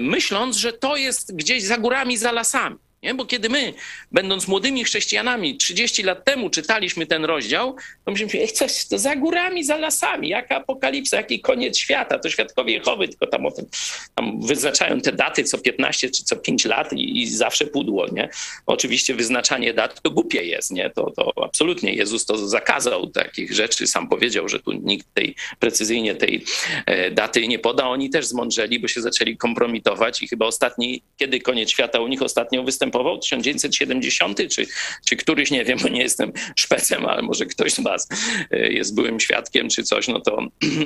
myśląc, 0.00 0.56
że 0.56 0.72
to 0.72 0.96
jest 0.96 1.36
gdzieś 1.36 1.62
za 1.62 1.78
górami, 1.78 2.16
za 2.16 2.32
lasami. 2.32 2.76
Nie? 3.02 3.14
Bo 3.14 3.26
kiedy 3.26 3.48
my, 3.48 3.74
będąc 4.12 4.48
młodymi 4.48 4.84
chrześcijanami, 4.84 5.56
30 5.56 6.02
lat 6.02 6.24
temu 6.24 6.50
czytaliśmy 6.50 7.06
ten 7.06 7.24
rozdział, 7.24 7.76
to 8.04 8.10
myśleliśmy, 8.10 8.40
ej, 8.40 8.48
coś 8.48 8.86
to 8.86 8.98
za 8.98 9.16
górami, 9.16 9.64
za 9.64 9.76
lasami, 9.76 10.28
jaka 10.28 10.56
apokalipsa, 10.56 11.16
jaki 11.16 11.40
koniec 11.40 11.78
świata, 11.78 12.18
to 12.18 12.30
świadkowie 12.30 12.72
Jehowy, 12.72 13.08
tylko 13.08 13.26
tam 13.26 13.46
o 13.46 13.50
tym 13.50 13.66
tam 14.14 14.40
wyznaczają 14.40 15.00
te 15.00 15.12
daty 15.12 15.44
co 15.44 15.58
15 15.58 16.10
czy 16.10 16.24
co 16.24 16.36
5 16.36 16.64
lat 16.64 16.92
i, 16.92 17.22
i 17.22 17.26
zawsze 17.26 17.66
pudło, 17.66 18.06
nie? 18.12 18.28
Oczywiście 18.66 19.14
wyznaczanie 19.14 19.74
dat 19.74 20.02
to 20.02 20.10
głupie 20.10 20.44
jest, 20.44 20.70
nie? 20.70 20.90
To, 20.90 21.10
to 21.10 21.44
absolutnie 21.44 21.94
Jezus 21.94 22.24
to 22.24 22.48
zakazał 22.48 23.06
takich 23.06 23.52
rzeczy, 23.52 23.86
sam 23.86 24.08
powiedział, 24.08 24.48
że 24.48 24.60
tu 24.60 24.72
nikt 24.72 25.14
tej 25.14 25.34
precyzyjnie 25.58 26.14
tej 26.14 26.44
e, 26.86 27.10
daty 27.10 27.48
nie 27.48 27.58
poda. 27.58 27.88
Oni 27.88 28.10
też 28.10 28.26
zmądrzeli, 28.26 28.80
bo 28.80 28.88
się 28.88 29.00
zaczęli 29.00 29.36
kompromitować 29.36 30.22
i 30.22 30.28
chyba 30.28 30.46
ostatni, 30.46 31.02
kiedy 31.16 31.40
koniec 31.40 31.70
świata 31.70 32.00
u 32.00 32.08
nich 32.08 32.22
ostatnio 32.22 32.62
występował, 32.62 32.87
1970 32.90 34.38
czy, 34.50 34.66
czy 35.06 35.16
któryś, 35.16 35.50
nie 35.50 35.64
wiem, 35.64 35.78
bo 35.82 35.88
nie 35.88 36.02
jestem 36.02 36.32
szpecem, 36.56 37.06
ale 37.06 37.22
może 37.22 37.46
ktoś 37.46 37.72
z 37.72 37.80
was 37.80 38.08
e, 38.50 38.72
jest 38.72 38.94
byłym 38.94 39.20
świadkiem 39.20 39.68
czy 39.68 39.82
coś, 39.82 40.08
no 40.08 40.20
to, 40.20 40.38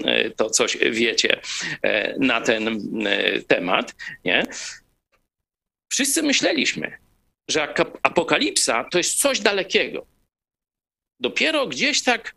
e, 0.04 0.30
to 0.30 0.50
coś 0.50 0.78
wiecie 0.90 1.40
e, 1.82 2.18
na 2.18 2.40
ten 2.40 2.80
temat, 3.46 3.94
nie? 4.24 4.46
Wszyscy 5.92 6.22
myśleliśmy, 6.22 6.98
że 7.50 7.74
apokalipsa 8.02 8.84
to 8.84 8.98
jest 8.98 9.18
coś 9.18 9.40
dalekiego. 9.40 10.06
Dopiero 11.20 11.66
gdzieś 11.66 12.02
tak 12.02 12.34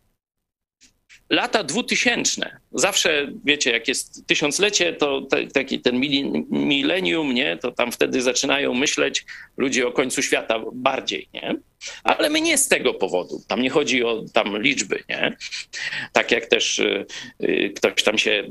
lata 1.30 1.64
dwutysięczne. 1.64 2.60
Zawsze, 2.76 3.28
wiecie, 3.46 3.72
jak 3.72 3.88
jest 3.88 4.28
tysiąclecie, 4.28 4.94
to 4.94 5.22
te, 5.22 5.48
taki 5.48 5.80
ten 5.80 6.02
milenium, 6.50 7.34
nie, 7.34 7.58
to 7.58 7.72
tam 7.72 7.92
wtedy 7.92 8.22
zaczynają 8.22 8.74
myśleć 8.74 9.26
ludzie 9.58 9.88
o 9.88 9.92
końcu 9.92 10.22
świata 10.22 10.62
bardziej, 10.74 11.28
nie? 11.34 11.56
Ale 12.04 12.30
my 12.30 12.42
nie 12.42 12.58
z 12.58 12.68
tego 12.68 12.94
powodu. 12.94 13.42
Tam 13.48 13.62
nie 13.62 13.70
chodzi 13.70 14.04
o 14.04 14.24
tam 14.34 14.62
liczby, 14.62 15.04
nie? 15.10 15.38
Tak 16.14 16.32
jak 16.32 16.46
też 16.46 16.80
y, 16.80 17.06
y, 17.44 17.74
ktoś 17.76 18.04
tam 18.04 18.18
się 18.18 18.44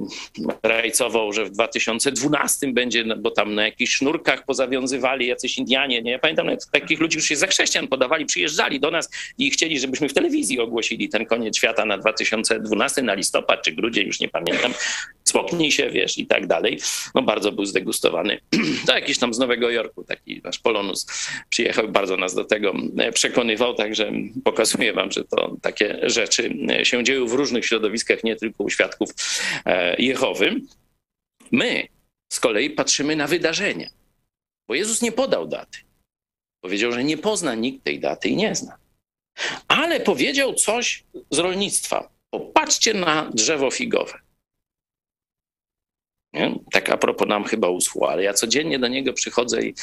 rajcował, 0.63 1.33
że 1.33 1.45
w 1.45 1.51
2012 1.51 2.73
będzie, 2.73 3.05
no, 3.05 3.17
bo 3.17 3.31
tam 3.31 3.55
na 3.55 3.65
jakichś 3.65 3.95
sznurkach 3.95 4.45
pozawiązywali 4.45 5.27
jacyś 5.27 5.59
Indianie, 5.59 6.03
nie? 6.03 6.19
Pamiętam 6.19 6.47
nawet 6.47 6.71
takich 6.73 7.01
ludzi, 7.01 7.17
którzy 7.17 7.29
się 7.29 7.37
za 7.37 7.47
chrześcijan 7.47 7.89
podawali, 7.89 8.27
przyjeżdżali 8.27 8.81
do 8.81 8.91
nas 8.91 9.11
i 9.39 9.51
chcieli, 9.51 9.79
żebyśmy 9.79 10.09
w 10.09 10.15
telewizji 10.15 10.61
ogłosili 10.61 11.09
ten 11.09 11.27
koniec 11.27 11.57
świata 11.57 11.85
na 11.85 11.99
2012, 11.99 13.03
na 13.03 13.15
listopad 13.15 13.63
czy 13.63 13.73
grudzień, 13.73 14.13
już 14.15 14.21
nie 14.21 14.29
pamiętam. 14.29 14.75
Spoknij 15.25 15.73
się, 15.73 15.91
wiesz, 15.91 16.19
i 16.19 16.27
tak 16.27 16.47
dalej. 16.47 16.79
No 17.15 17.23
bardzo 17.23 17.53
był 17.53 17.65
zdegustowany. 17.65 18.41
To 18.87 18.95
jakiś 18.95 19.19
tam 19.19 19.35
z 19.35 19.39
Nowego 19.39 19.71
Jorku, 19.71 20.05
taki 20.05 20.41
nasz 20.45 20.59
Polonus 20.59 21.07
przyjechał, 21.49 21.89
bardzo 21.89 22.17
nas 22.17 22.35
do 22.35 22.45
tego 22.45 22.75
e, 22.99 23.13
przekonywał, 23.13 23.75
także 23.75 24.13
pokazuję 24.45 24.93
wam, 24.93 25.13
że 25.13 25.25
to 25.25 25.57
takie 25.63 26.11
rzeczy 26.11 26.55
e, 26.71 26.85
się 26.85 27.05
dzieją 27.05 27.27
w 27.27 27.33
różnych 27.33 27.67
środowiskach, 27.67 28.25
nie 28.25 28.37
tylko 28.37 28.65
u 28.65 28.71
świadków 28.71 29.11
e, 29.67 29.97
Jehowy. 30.03 30.61
My 31.53 31.89
z 32.33 32.41
kolei 32.41 32.71
patrzymy 32.71 33.17
na 33.17 33.27
wydarzenia, 33.27 33.91
bo 34.69 34.75
Jezus 34.75 35.03
nie 35.03 35.13
podał 35.13 35.47
daty. 35.47 35.79
Powiedział, 36.61 36.93
że 36.93 37.05
nie 37.05 37.17
pozna 37.17 37.55
nikt 37.55 37.85
tej 37.85 38.01
daty 38.01 38.29
i 38.29 38.37
nie 38.37 38.55
zna. 38.55 38.77
Ale 39.69 40.01
powiedział 40.01 40.55
coś 40.55 41.05
z 41.31 41.39
rolnictwa. 41.39 42.14
Popatrzcie 42.39 42.95
na 42.95 43.31
drzewo 43.35 43.71
figowe. 43.71 44.25
Nie? 46.35 46.55
Tak 46.73 46.91
a 46.91 46.97
propos 46.97 47.29
nam 47.29 47.45
chyba 47.45 47.69
uschło, 47.69 48.11
ale 48.11 48.23
ja 48.23 48.33
codziennie 48.33 48.79
do 48.79 48.89
niego 48.89 49.13
przychodzę 49.13 49.63
i, 49.63 49.75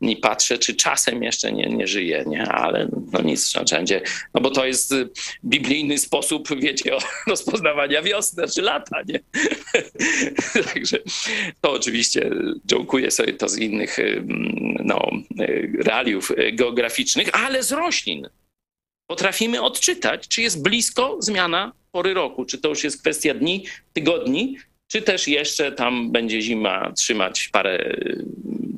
i 0.00 0.16
patrzę, 0.16 0.58
czy 0.58 0.74
czasem 0.74 1.22
jeszcze 1.22 1.52
nie, 1.52 1.66
nie 1.66 1.86
żyje, 1.86 2.24
nie? 2.26 2.48
ale 2.48 2.88
no 3.12 3.22
nic, 3.22 3.54
no, 3.54 3.64
wszędzie, 3.64 4.02
no 4.34 4.40
bo 4.40 4.50
to 4.50 4.66
jest 4.66 4.92
y, 4.92 5.08
biblijny 5.44 5.98
sposób, 5.98 6.48
wiecie, 6.60 6.96
rozpoznawania 7.26 8.02
wiosny 8.02 8.48
czy 8.54 8.62
lata, 8.62 8.96
nie? 9.08 9.20
Także 10.74 10.98
to 11.60 11.72
oczywiście 11.72 12.30
jołkuję 12.70 13.10
sobie 13.10 13.32
to 13.32 13.48
z 13.48 13.58
innych 13.58 13.98
y, 13.98 14.24
no, 14.84 15.10
y, 15.40 15.72
realiów 15.84 16.30
y, 16.30 16.52
geograficznych, 16.52 17.28
ale 17.32 17.62
z 17.62 17.72
roślin 17.72 18.28
potrafimy 19.10 19.62
odczytać, 19.62 20.28
czy 20.28 20.42
jest 20.42 20.62
blisko 20.62 21.16
zmiana 21.20 21.72
pory 21.92 22.14
roku, 22.14 22.44
czy 22.44 22.58
to 22.58 22.68
już 22.68 22.84
jest 22.84 23.00
kwestia 23.00 23.34
dni, 23.34 23.66
tygodni, 23.92 24.56
czy 24.86 25.02
też 25.02 25.28
jeszcze 25.28 25.72
tam 25.72 26.12
będzie 26.12 26.42
zima 26.42 26.92
trzymać 26.92 27.48
parę 27.48 27.96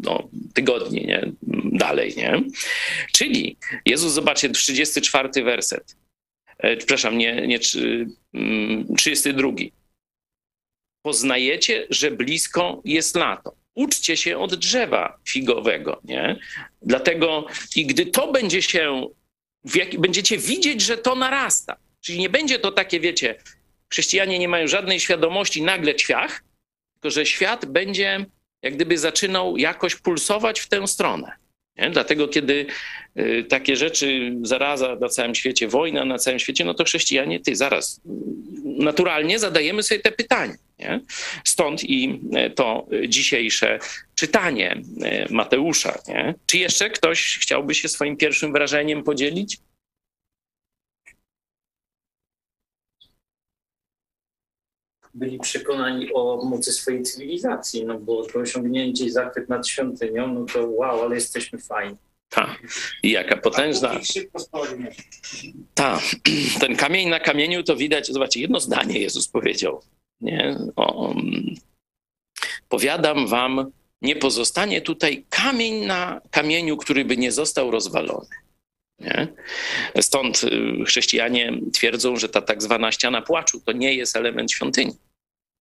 no, 0.03 0.29
tygodni 0.55 1.07
nie? 1.07 1.33
dalej. 1.73 2.15
Nie? 2.17 2.43
Czyli 3.13 3.57
Jezus, 3.87 4.13
zobaczcie, 4.13 4.51
34 4.51 5.45
werset. 5.45 5.97
E, 6.59 6.77
przepraszam, 6.77 7.19
nie, 7.19 7.47
nie 7.47 7.59
trzy- 7.59 8.07
mm, 8.35 8.97
32. 8.97 9.49
Poznajecie, 11.03 11.87
że 11.91 12.11
blisko 12.11 12.83
jest 12.85 13.17
lato. 13.17 13.55
Uczcie 13.75 14.17
się 14.17 14.39
od 14.39 14.55
drzewa 14.55 15.19
figowego, 15.29 16.01
nie? 16.05 16.37
Dlatego 16.83 17.47
i 17.77 17.87
gdy 17.87 18.07
to 18.07 18.33
będzie 18.33 18.63
się, 18.63 19.07
jak, 19.75 20.01
będziecie 20.01 20.39
widzieć, 20.39 20.81
że 20.81 20.99
to 20.99 21.15
narasta. 21.15 21.77
Czyli 22.01 22.19
nie 22.19 22.31
będzie 22.31 22.59
to 22.59 22.73
takie, 22.73 23.01
wiecie, 23.01 23.35
chrześcijanie 23.89 24.39
nie 24.39 24.49
mają 24.49 24.67
żadnej 24.67 25.01
świadomości, 25.01 25.63
nagle 25.63 25.95
ćwiach, 25.95 26.45
tylko 26.93 27.11
że 27.11 27.27
świat 27.27 27.67
będzie 27.67 28.27
jak 28.63 28.75
gdyby 28.75 28.99
zaczynał 28.99 29.57
jakoś 29.57 29.97
pulsować 29.97 30.61
w 30.61 30.69
tę 30.69 30.87
stronę. 30.87 31.33
Nie? 31.77 31.91
Dlatego, 31.91 32.29
kiedy 32.29 32.67
y, 33.19 33.45
takie 33.49 33.77
rzeczy, 33.77 34.37
zaraza 34.43 34.97
na 35.01 35.09
całym 35.09 35.35
świecie, 35.35 35.69
wojna 35.69 36.05
na 36.05 36.19
całym 36.19 36.39
świecie, 36.39 36.65
no 36.65 36.75
to 36.75 36.85
chrześcijanie, 36.85 37.41
ty 37.41 37.57
zaraz, 37.57 38.01
naturalnie 38.65 39.39
zadajemy 39.39 39.83
sobie 39.83 40.01
te 40.01 40.13
pytania. 40.13 40.55
Nie? 40.83 41.01
Stąd 41.45 41.85
i 41.85 42.21
e, 42.33 42.51
to 42.51 42.87
dzisiejsze 43.09 43.79
czytanie 44.15 44.83
e, 45.03 45.33
Mateusza. 45.33 45.99
Nie? 46.09 46.35
Czy 46.47 46.59
jeszcze 46.59 46.91
ktoś 46.91 47.39
chciałby 47.43 47.75
się 47.75 47.89
swoim 47.89 48.17
pierwszym 48.17 48.53
wrażeniem 48.53 49.03
podzielić? 49.03 49.59
byli 55.15 55.39
przekonani 55.39 56.13
o 56.15 56.45
mocy 56.45 56.73
swojej 56.73 57.03
cywilizacji, 57.03 57.85
no 57.85 57.99
bo 57.99 58.27
to 58.27 58.39
osiągnięcie 58.39 59.05
i 59.05 59.11
zachwyt 59.11 59.49
nad 59.49 59.69
świątynią, 59.69 60.35
no 60.35 60.45
to 60.45 60.67
wow, 60.67 61.03
ale 61.03 61.15
jesteśmy 61.15 61.59
fajni. 61.59 61.97
Ta. 62.29 62.57
I 63.03 63.11
jaka 63.11 63.37
potężna. 63.37 64.01
Ta. 65.75 66.01
Ten 66.61 66.77
kamień 66.77 67.09
na 67.09 67.21
kamieniu 67.21 67.63
to 67.63 67.77
widać, 67.77 68.07
zobaczcie, 68.07 68.41
jedno 68.41 68.61
zdanie 68.61 68.99
Jezus 68.99 69.29
powiedział. 69.29 69.83
Nie? 70.23 70.57
O, 70.77 71.09
um, 71.09 71.55
powiadam 72.69 73.27
wam, 73.27 73.73
nie 74.03 74.17
pozostanie 74.17 74.81
tutaj 74.81 75.25
kamień 75.31 75.85
na 75.85 76.21
kamieniu, 76.31 76.77
który 76.77 77.05
by 77.05 77.17
nie 77.17 77.33
został 77.33 77.71
rozwalony. 77.71 78.37
Nie? 79.01 79.29
Stąd 80.01 80.45
y, 80.45 80.85
chrześcijanie 80.85 81.53
twierdzą, 81.73 82.17
że 82.17 82.29
ta 82.29 82.43
tak 82.43 82.63
zwana 82.63 82.93
ściana 82.93 83.23
płaczu 83.23 83.61
to 83.61 83.73
nie 83.73 83.95
jest 83.95 84.17
element 84.17 84.53
świątyni. 84.53 84.93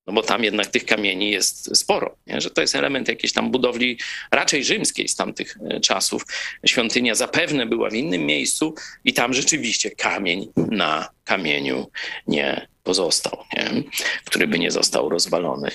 No 0.07 0.13
bo 0.13 0.21
tam 0.21 0.43
jednak 0.43 0.67
tych 0.67 0.85
kamieni 0.85 1.31
jest 1.31 1.77
sporo, 1.77 2.15
nie? 2.27 2.41
że 2.41 2.49
to 2.49 2.61
jest 2.61 2.75
element 2.75 3.07
jakiejś 3.07 3.33
tam 3.33 3.51
budowli 3.51 3.99
raczej 4.31 4.63
rzymskiej 4.63 5.07
z 5.07 5.15
tamtych 5.15 5.57
y, 5.57 5.79
czasów. 5.79 6.25
Świątynia 6.65 7.15
zapewne 7.15 7.65
była 7.65 7.89
w 7.89 7.93
innym 7.93 8.25
miejscu 8.25 8.75
i 9.03 9.13
tam 9.13 9.33
rzeczywiście 9.33 9.91
kamień 9.91 10.51
na 10.55 11.09
kamieniu 11.23 11.91
nie 12.27 12.70
pozostał, 12.83 13.43
nie? 13.53 13.83
który 14.25 14.47
by 14.47 14.59
nie 14.59 14.71
został 14.71 15.09
rozwalony. 15.09 15.71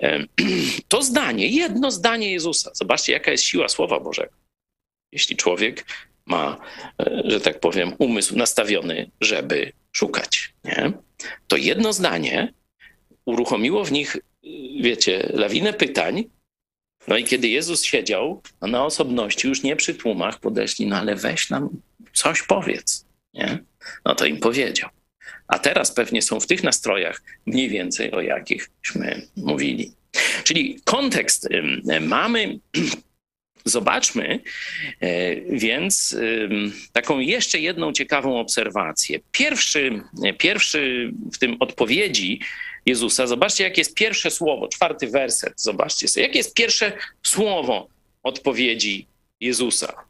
To 0.88 1.02
zdanie, 1.02 1.48
jedno 1.48 1.90
zdanie 1.90 2.32
Jezusa, 2.32 2.70
zobaczcie 2.74 3.12
jaka 3.12 3.30
jest 3.30 3.44
siła 3.44 3.68
Słowa 3.68 4.00
Bożego. 4.00 4.32
Jeśli 5.12 5.36
człowiek 5.36 5.86
ma, 6.26 6.60
e, 7.02 7.22
że 7.24 7.40
tak 7.40 7.60
powiem, 7.60 7.92
umysł 7.98 8.36
nastawiony, 8.36 9.10
żeby 9.20 9.72
szukać. 9.92 10.54
Nie? 10.64 10.92
To 11.48 11.56
jedno 11.56 11.92
zdanie 11.92 12.52
uruchomiło 13.24 13.84
w 13.84 13.92
nich, 13.92 14.16
wiecie, 14.80 15.30
lawinę 15.32 15.72
pytań. 15.72 16.24
No 17.08 17.16
i 17.16 17.24
kiedy 17.24 17.48
Jezus 17.48 17.82
siedział 17.82 18.42
no 18.60 18.68
na 18.68 18.84
osobności, 18.84 19.48
już 19.48 19.62
nie 19.62 19.76
przy 19.76 19.94
tłumach, 19.94 20.40
podeszli, 20.40 20.86
no 20.86 20.96
ale 20.96 21.16
weź 21.16 21.50
nam 21.50 21.68
coś 22.12 22.42
powiedz. 22.42 23.06
Nie? 23.34 23.58
No 24.04 24.14
to 24.14 24.26
im 24.26 24.40
powiedział. 24.40 24.90
A 25.48 25.58
teraz 25.58 25.92
pewnie 25.92 26.22
są 26.22 26.40
w 26.40 26.46
tych 26.46 26.62
nastrojach 26.62 27.22
mniej 27.46 27.68
więcej, 27.68 28.12
o 28.12 28.20
jakichśmy 28.20 29.22
mówili. 29.36 29.92
Czyli 30.44 30.80
kontekst 30.84 31.48
mamy 32.00 32.58
Zobaczmy 33.66 34.40
e, 35.00 35.36
więc 35.40 36.16
taką 36.92 37.18
jeszcze 37.18 37.58
jedną 37.58 37.92
ciekawą 37.92 38.40
obserwację. 38.40 39.20
Pierwszy, 39.32 40.02
pierwszy 40.38 41.12
w 41.32 41.38
tym 41.38 41.56
odpowiedzi 41.60 42.40
Jezusa, 42.86 43.26
zobaczcie, 43.26 43.64
jakie 43.64 43.80
jest 43.80 43.94
pierwsze 43.94 44.30
słowo, 44.30 44.68
czwarty 44.68 45.06
werset, 45.06 45.60
zobaczcie 45.60 46.08
sobie, 46.08 46.26
jakie 46.26 46.38
jest 46.38 46.54
pierwsze 46.54 46.92
słowo 47.22 47.88
odpowiedzi 48.22 49.06
Jezusa. 49.40 50.04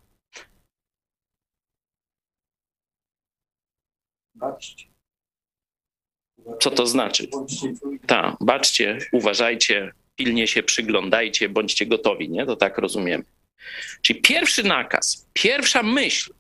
Baczcie. 4.35 4.96
Co 6.61 6.71
to 6.71 6.87
znaczy? 6.87 7.29
Tak, 8.07 8.37
baczcie, 8.41 8.99
uważajcie, 9.13 9.93
pilnie 10.17 10.47
się 10.47 10.63
przyglądajcie, 10.63 11.49
bądźcie 11.49 11.87
gotowi, 11.87 12.31
nie? 12.31 12.47
To 12.47 12.57
tak 12.57 12.79
rozumiem. 12.79 13.25
Czyli 14.03 14.21
pierwszy 14.21 14.63
nakaz, 14.63 15.27
pierwsza 15.33 15.83
myśl, 15.83 16.35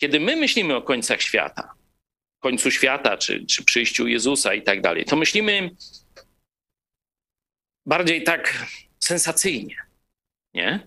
kiedy 0.00 0.20
my 0.20 0.36
myślimy 0.36 0.76
o 0.76 0.82
końcach 0.82 1.22
świata, 1.22 1.74
końcu 2.40 2.70
świata, 2.70 3.16
czy, 3.16 3.46
czy 3.46 3.64
przyjściu 3.64 4.06
Jezusa 4.06 4.54
i 4.54 4.62
tak 4.62 4.80
dalej, 4.80 5.04
to 5.04 5.16
myślimy 5.16 5.70
bardziej 7.86 8.22
tak 8.22 8.66
sensacyjnie, 8.98 9.76
nie? 10.54 10.86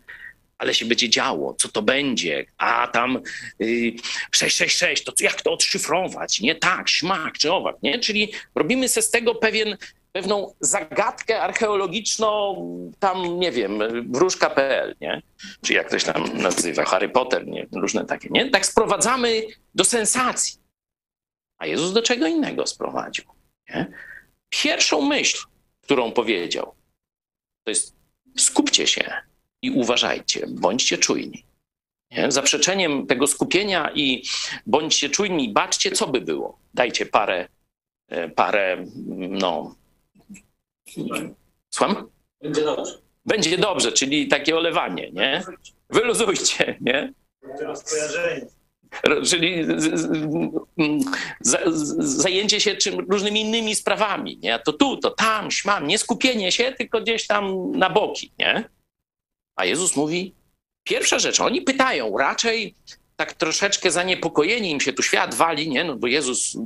Ale 0.57 0.73
się 0.73 0.85
będzie 0.85 1.09
działo, 1.09 1.53
co 1.53 1.69
to 1.69 1.81
będzie, 1.81 2.45
a 2.57 2.87
tam 2.87 3.17
y, 3.61 3.95
666, 4.31 5.03
to 5.03 5.13
jak 5.19 5.41
to 5.41 5.53
odszyfrować, 5.53 6.41
nie? 6.41 6.55
Tak, 6.55 6.89
śmak 6.89 7.37
czy 7.37 7.51
owak, 7.53 7.75
nie? 7.83 7.99
Czyli 7.99 8.33
robimy 8.55 8.89
se 8.89 9.01
z 9.01 9.09
tego 9.09 9.35
pewien 9.35 9.77
pewną 10.15 10.53
zagadkę 10.59 11.41
archeologiczną, 11.41 12.55
tam 12.99 13.39
nie 13.39 13.51
wiem, 13.51 13.79
wróżka.pl, 14.11 14.95
nie? 15.01 15.21
Czy 15.61 15.73
jak 15.73 15.87
ktoś 15.87 16.03
tam 16.03 16.37
nazywa, 16.37 16.85
Harry 16.85 17.09
Potter, 17.09 17.47
nie? 17.47 17.67
Różne 17.71 18.05
takie, 18.05 18.29
nie? 18.31 18.49
Tak 18.49 18.65
sprowadzamy 18.65 19.41
do 19.75 19.83
sensacji. 19.83 20.59
A 21.57 21.65
Jezus 21.67 21.93
do 21.93 22.01
czego 22.01 22.27
innego 22.27 22.67
sprowadził, 22.67 23.25
nie? 23.69 23.91
Pierwszą 24.49 25.01
myśl, 25.01 25.37
którą 25.81 26.11
powiedział, 26.11 26.75
to 27.63 27.69
jest 27.71 27.95
skupcie 28.37 28.87
się 28.87 29.13
i 29.65 29.71
uważajcie, 29.71 30.45
bądźcie 30.49 30.97
czujni. 30.97 31.45
Nie? 32.11 32.31
Zaprzeczeniem 32.31 33.07
tego 33.07 33.27
skupienia 33.27 33.91
i 33.95 34.23
bądźcie 34.65 35.09
czujni, 35.09 35.49
baczcie, 35.49 35.91
co 35.91 36.07
by 36.07 36.21
było. 36.21 36.59
Dajcie 36.73 37.05
parę, 37.05 37.47
e, 38.09 38.29
parę 38.29 38.85
no, 39.29 39.75
Słucham? 41.69 42.09
Będzie 42.41 42.61
dobrze. 42.61 42.97
Będzie 43.25 43.57
dobrze, 43.57 43.91
czyli 43.91 44.27
takie 44.27 44.57
olewanie, 44.57 45.11
nie? 45.11 45.43
Wyluzujcie, 45.89 46.77
nie? 46.81 47.13
Czyli 49.25 49.65
zajęcie 51.97 52.61
się 52.61 52.75
czym, 52.75 52.99
różnymi 52.99 53.41
innymi 53.41 53.75
sprawami, 53.75 54.37
nie? 54.37 54.59
To 54.59 54.73
tu, 54.73 54.97
to 54.97 55.11
tam, 55.11 55.51
śmam, 55.51 55.87
nie 55.87 55.97
skupienie 55.97 56.51
się, 56.51 56.71
tylko 56.71 57.01
gdzieś 57.01 57.27
tam 57.27 57.71
na 57.71 57.89
boki, 57.89 58.31
nie? 58.39 58.69
A 59.55 59.65
Jezus 59.65 59.95
mówi, 59.95 60.33
pierwsza 60.83 61.19
rzecz, 61.19 61.39
oni 61.39 61.61
pytają, 61.61 62.17
raczej 62.17 62.75
tak 63.15 63.33
troszeczkę 63.33 63.91
zaniepokojeni 63.91 64.71
im 64.71 64.81
się 64.81 64.93
tu 64.93 65.03
świat 65.03 65.35
wali, 65.35 65.69
nie? 65.69 65.83
No 65.83 65.95
bo 65.95 66.07
Jezus 66.07 66.57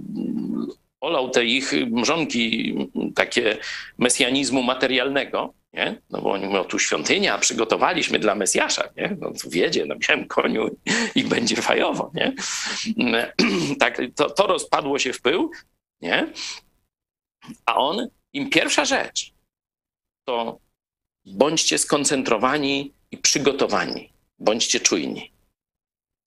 olał 1.02 1.30
te 1.30 1.46
ich 1.46 1.74
mrzonki 1.92 2.76
takie 3.16 3.58
mesjanizmu 3.98 4.64
materialnego, 4.64 5.54
nie? 5.74 6.02
No 6.10 6.22
bo 6.22 6.32
oni 6.32 6.46
mówią, 6.46 6.64
tu 6.64 6.80
świątynia, 6.80 7.38
przygotowaliśmy 7.38 8.20
dla 8.20 8.36
Mesjasza, 8.36 8.90
nie? 8.98 9.18
No 9.20 9.32
tu 9.42 9.50
wiedzie 9.50 9.86
na 9.86 9.96
białym 9.96 10.28
koniu 10.28 10.70
i 11.16 11.24
będzie 11.24 11.56
fajowo, 11.56 12.12
nie? 12.14 12.34
Tak, 13.80 14.02
to, 14.16 14.30
to 14.30 14.48
rozpadło 14.48 15.00
się 15.00 15.14
w 15.14 15.22
pył, 15.22 15.52
nie? 16.02 16.34
A 17.66 17.76
on, 17.76 18.08
im 18.34 18.50
pierwsza 18.50 18.86
rzecz, 18.86 19.34
to 20.28 20.60
bądźcie 21.26 21.78
skoncentrowani 21.78 22.93
i 23.11 23.17
przygotowani, 23.17 24.13
bądźcie 24.39 24.80
czujni. 24.80 25.32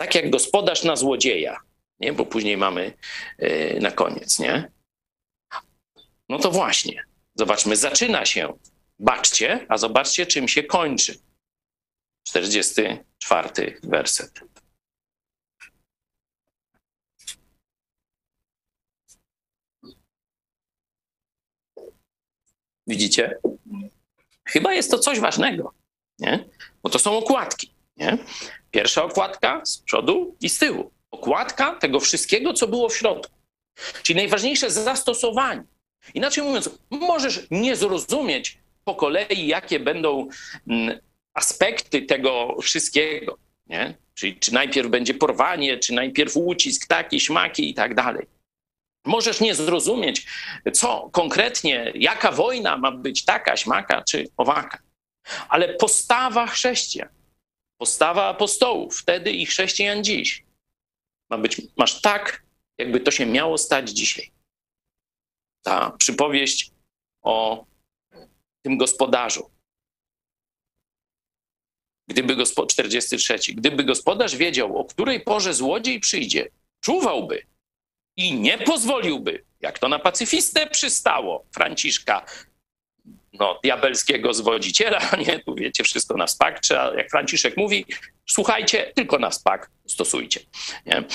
Tak 0.00 0.14
jak 0.14 0.30
gospodarz 0.30 0.84
na 0.84 0.96
złodzieja, 0.96 1.60
nie? 2.00 2.12
bo 2.12 2.26
później 2.26 2.56
mamy 2.56 2.92
yy, 3.38 3.78
na 3.80 3.90
koniec, 3.90 4.38
nie? 4.38 4.70
No 6.28 6.38
to 6.38 6.50
właśnie, 6.50 7.04
zobaczmy, 7.34 7.76
zaczyna 7.76 8.26
się, 8.26 8.58
baczcie, 8.98 9.66
a 9.68 9.78
zobaczcie, 9.78 10.26
czym 10.26 10.48
się 10.48 10.62
kończy. 10.62 11.18
44 12.28 13.80
werset. 13.82 14.40
Widzicie? 22.86 23.40
Chyba 24.52 24.74
jest 24.74 24.90
to 24.90 24.98
coś 24.98 25.20
ważnego, 25.20 25.72
nie? 26.18 26.44
bo 26.82 26.90
to 26.90 26.98
są 26.98 27.18
okładki. 27.18 27.70
Nie? 27.96 28.18
Pierwsza 28.70 29.04
okładka 29.04 29.60
z 29.64 29.78
przodu 29.78 30.36
i 30.40 30.48
z 30.48 30.58
tyłu 30.58 30.90
okładka 31.10 31.74
tego 31.74 32.00
wszystkiego, 32.00 32.52
co 32.52 32.68
było 32.68 32.88
w 32.88 32.96
środku. 32.96 33.32
Czyli 34.02 34.16
najważniejsze 34.16 34.70
zastosowanie. 34.70 35.62
Inaczej 36.14 36.44
mówiąc, 36.44 36.70
możesz 36.90 37.46
nie 37.50 37.76
zrozumieć 37.76 38.58
po 38.84 38.94
kolei, 38.94 39.46
jakie 39.46 39.80
będą 39.80 40.28
mm, 40.68 40.98
aspekty 41.34 42.02
tego 42.02 42.56
wszystkiego. 42.62 43.38
Nie? 43.66 43.94
Czyli 44.14 44.36
czy 44.36 44.54
najpierw 44.54 44.88
będzie 44.88 45.14
porwanie, 45.14 45.78
czy 45.78 45.94
najpierw 45.94 46.36
ucisk, 46.36 46.86
taki, 46.86 47.20
śmaki 47.20 47.70
i 47.70 47.74
tak 47.74 47.94
dalej. 47.94 48.26
Możesz 49.04 49.40
nie 49.40 49.54
zrozumieć, 49.54 50.26
co 50.72 51.10
konkretnie, 51.12 51.92
jaka 51.94 52.32
wojna 52.32 52.76
ma 52.76 52.92
być 52.92 53.24
taka, 53.24 53.56
śmaka 53.56 54.02
czy 54.02 54.28
owaka. 54.36 54.78
Ale 55.48 55.74
postawa 55.74 56.46
chrześcijan, 56.46 57.08
Postawa 57.82 58.26
apostołów 58.26 58.98
wtedy 58.98 59.32
i 59.32 59.46
chrześcijan 59.46 60.04
dziś 60.04 60.44
ma 61.30 61.38
być, 61.38 61.60
masz 61.76 62.00
tak, 62.00 62.42
jakby 62.78 63.00
to 63.00 63.10
się 63.10 63.26
miało 63.26 63.58
stać 63.58 63.90
dzisiaj. 63.90 64.32
Ta 65.64 65.90
przypowieść 65.90 66.70
o 67.22 67.66
tym 68.64 68.78
gospodarzu. 68.78 69.50
Gdyby 72.08 72.36
gospod, 72.36 72.72
43. 72.72 73.38
Gdyby 73.54 73.84
gospodarz 73.84 74.36
wiedział, 74.36 74.78
o 74.78 74.84
której 74.84 75.20
porze 75.20 75.54
złodziej 75.54 76.00
przyjdzie, 76.00 76.50
czuwałby 76.80 77.46
i 78.16 78.34
nie 78.34 78.58
pozwoliłby, 78.58 79.44
jak 79.60 79.78
to 79.78 79.88
na 79.88 79.98
pacyfistę 79.98 80.66
przystało 80.66 81.44
Franciszka, 81.54 82.26
no, 83.32 83.60
diabelskiego 83.64 84.34
zwodziciela, 84.34 84.98
nie, 85.26 85.38
tu 85.38 85.54
wiecie, 85.54 85.84
wszystko 85.84 86.16
na 86.16 86.26
spak, 86.26 86.60
trzeba, 86.60 86.94
jak 86.94 87.10
Franciszek 87.10 87.56
mówi, 87.56 87.86
słuchajcie, 88.26 88.92
tylko 88.94 89.18
na 89.18 89.30
spak 89.30 89.70
stosujcie. 89.86 90.40
Nie? 90.86 91.04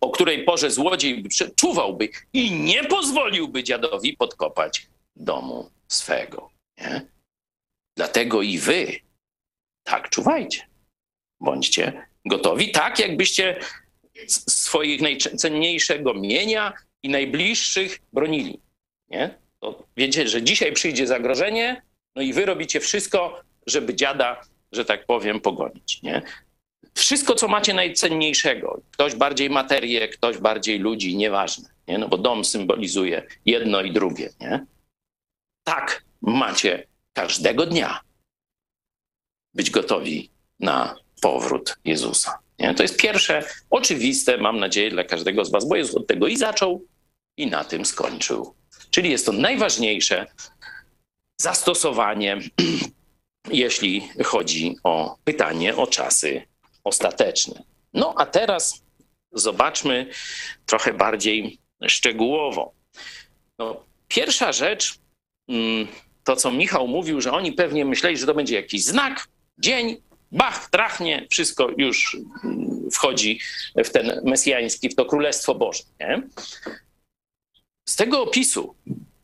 O 0.00 0.10
której 0.10 0.44
porze 0.44 0.70
złodziej 0.70 1.24
czuwałby 1.56 2.08
i 2.32 2.50
nie 2.50 2.84
pozwoliłby 2.84 3.64
dziadowi 3.64 4.16
podkopać 4.16 4.86
domu 5.16 5.70
swego. 5.88 6.50
Nie? 6.80 7.06
Dlatego 7.96 8.42
i 8.42 8.58
wy 8.58 9.00
tak 9.84 10.10
czuwajcie. 10.10 10.66
Bądźcie 11.40 12.08
gotowi, 12.24 12.72
tak 12.72 12.98
jakbyście 12.98 13.60
swoich 14.26 15.00
najcenniejszego 15.00 16.14
mienia 16.14 16.72
i 17.02 17.08
najbliższych 17.08 17.98
bronili. 18.12 18.60
Nie? 19.10 19.38
To 19.60 19.84
wiecie, 19.96 20.28
że 20.28 20.42
dzisiaj 20.42 20.72
przyjdzie 20.72 21.06
zagrożenie, 21.06 21.82
no 22.16 22.22
i 22.22 22.32
wy 22.32 22.46
robicie 22.46 22.80
wszystko, 22.80 23.40
żeby 23.66 23.94
dziada, 23.94 24.40
że 24.72 24.84
tak 24.84 25.06
powiem, 25.06 25.40
pogonić. 25.40 26.02
Nie? 26.02 26.22
Wszystko, 26.94 27.34
co 27.34 27.48
macie 27.48 27.74
najcenniejszego, 27.74 28.80
ktoś 28.90 29.14
bardziej 29.14 29.50
materię, 29.50 30.08
ktoś 30.08 30.38
bardziej 30.38 30.78
ludzi, 30.78 31.16
nieważne, 31.16 31.68
nie? 31.88 31.98
no 31.98 32.08
bo 32.08 32.18
dom 32.18 32.44
symbolizuje 32.44 33.22
jedno 33.46 33.80
i 33.80 33.92
drugie. 33.92 34.30
Nie? 34.40 34.66
Tak 35.64 36.04
macie 36.22 36.86
każdego 37.12 37.66
dnia 37.66 38.00
być 39.54 39.70
gotowi 39.70 40.30
na 40.60 40.96
powrót 41.20 41.78
Jezusa. 41.84 42.38
Nie? 42.58 42.74
To 42.74 42.82
jest 42.82 42.96
pierwsze, 42.96 43.44
oczywiste, 43.70 44.38
mam 44.38 44.58
nadzieję, 44.58 44.90
dla 44.90 45.04
każdego 45.04 45.44
z 45.44 45.50
Was, 45.50 45.68
bo 45.68 45.76
Jezus 45.76 45.96
od 45.96 46.06
tego 46.06 46.26
i 46.26 46.36
zaczął, 46.36 46.84
i 47.36 47.46
na 47.46 47.64
tym 47.64 47.84
skończył. 47.84 48.54
Czyli 48.90 49.10
jest 49.10 49.26
to 49.26 49.32
najważniejsze 49.32 50.26
zastosowanie, 51.40 52.38
jeśli 53.50 54.08
chodzi 54.24 54.76
o 54.84 55.16
pytanie 55.24 55.76
o 55.76 55.86
czasy 55.86 56.42
ostateczne. 56.84 57.62
No 57.94 58.14
a 58.16 58.26
teraz 58.26 58.82
zobaczmy 59.32 60.06
trochę 60.66 60.92
bardziej 60.92 61.58
szczegółowo. 61.86 62.72
No, 63.58 63.84
pierwsza 64.08 64.52
rzecz, 64.52 64.98
mm, 65.48 65.88
to 66.24 66.36
co 66.36 66.50
Michał 66.50 66.88
mówił, 66.88 67.20
że 67.20 67.32
oni 67.32 67.52
pewnie 67.52 67.84
myśleli, 67.84 68.16
że 68.16 68.26
to 68.26 68.34
będzie 68.34 68.54
jakiś 68.54 68.84
znak, 68.84 69.28
dzień, 69.58 69.96
bach, 70.32 70.70
trachnie, 70.70 71.26
wszystko 71.30 71.70
już 71.76 72.16
mm, 72.44 72.90
wchodzi 72.90 73.40
w 73.84 73.90
ten 73.90 74.20
mesjański, 74.24 74.88
w 74.88 74.94
to 74.94 75.04
Królestwo 75.04 75.54
Boże. 75.54 75.82
Nie? 76.00 76.22
Z 77.88 77.96
tego 77.96 78.22
opisu 78.22 78.74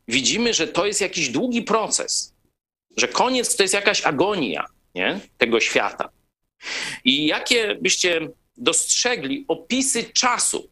widzimy, 0.07 0.53
że 0.53 0.67
to 0.67 0.85
jest 0.85 1.01
jakiś 1.01 1.29
długi 1.29 1.61
proces, 1.61 2.33
że 2.97 3.07
koniec 3.07 3.55
to 3.55 3.63
jest 3.63 3.73
jakaś 3.73 4.01
agonia 4.01 4.65
nie? 4.95 5.19
tego 5.37 5.59
świata. 5.59 6.09
I 7.03 7.25
jakie 7.25 7.75
byście 7.75 8.29
dostrzegli 8.57 9.45
opisy 9.47 10.03
czasu 10.03 10.69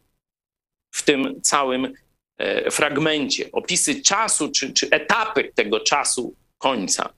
w 0.94 1.02
tym 1.02 1.42
całym 1.42 1.94
e, 2.38 2.70
fragmencie, 2.70 3.52
opisy 3.52 4.02
czasu 4.02 4.50
czy, 4.52 4.72
czy 4.72 4.90
etapy 4.90 5.52
tego 5.54 5.80
czasu 5.80 6.34
końca? 6.58 7.14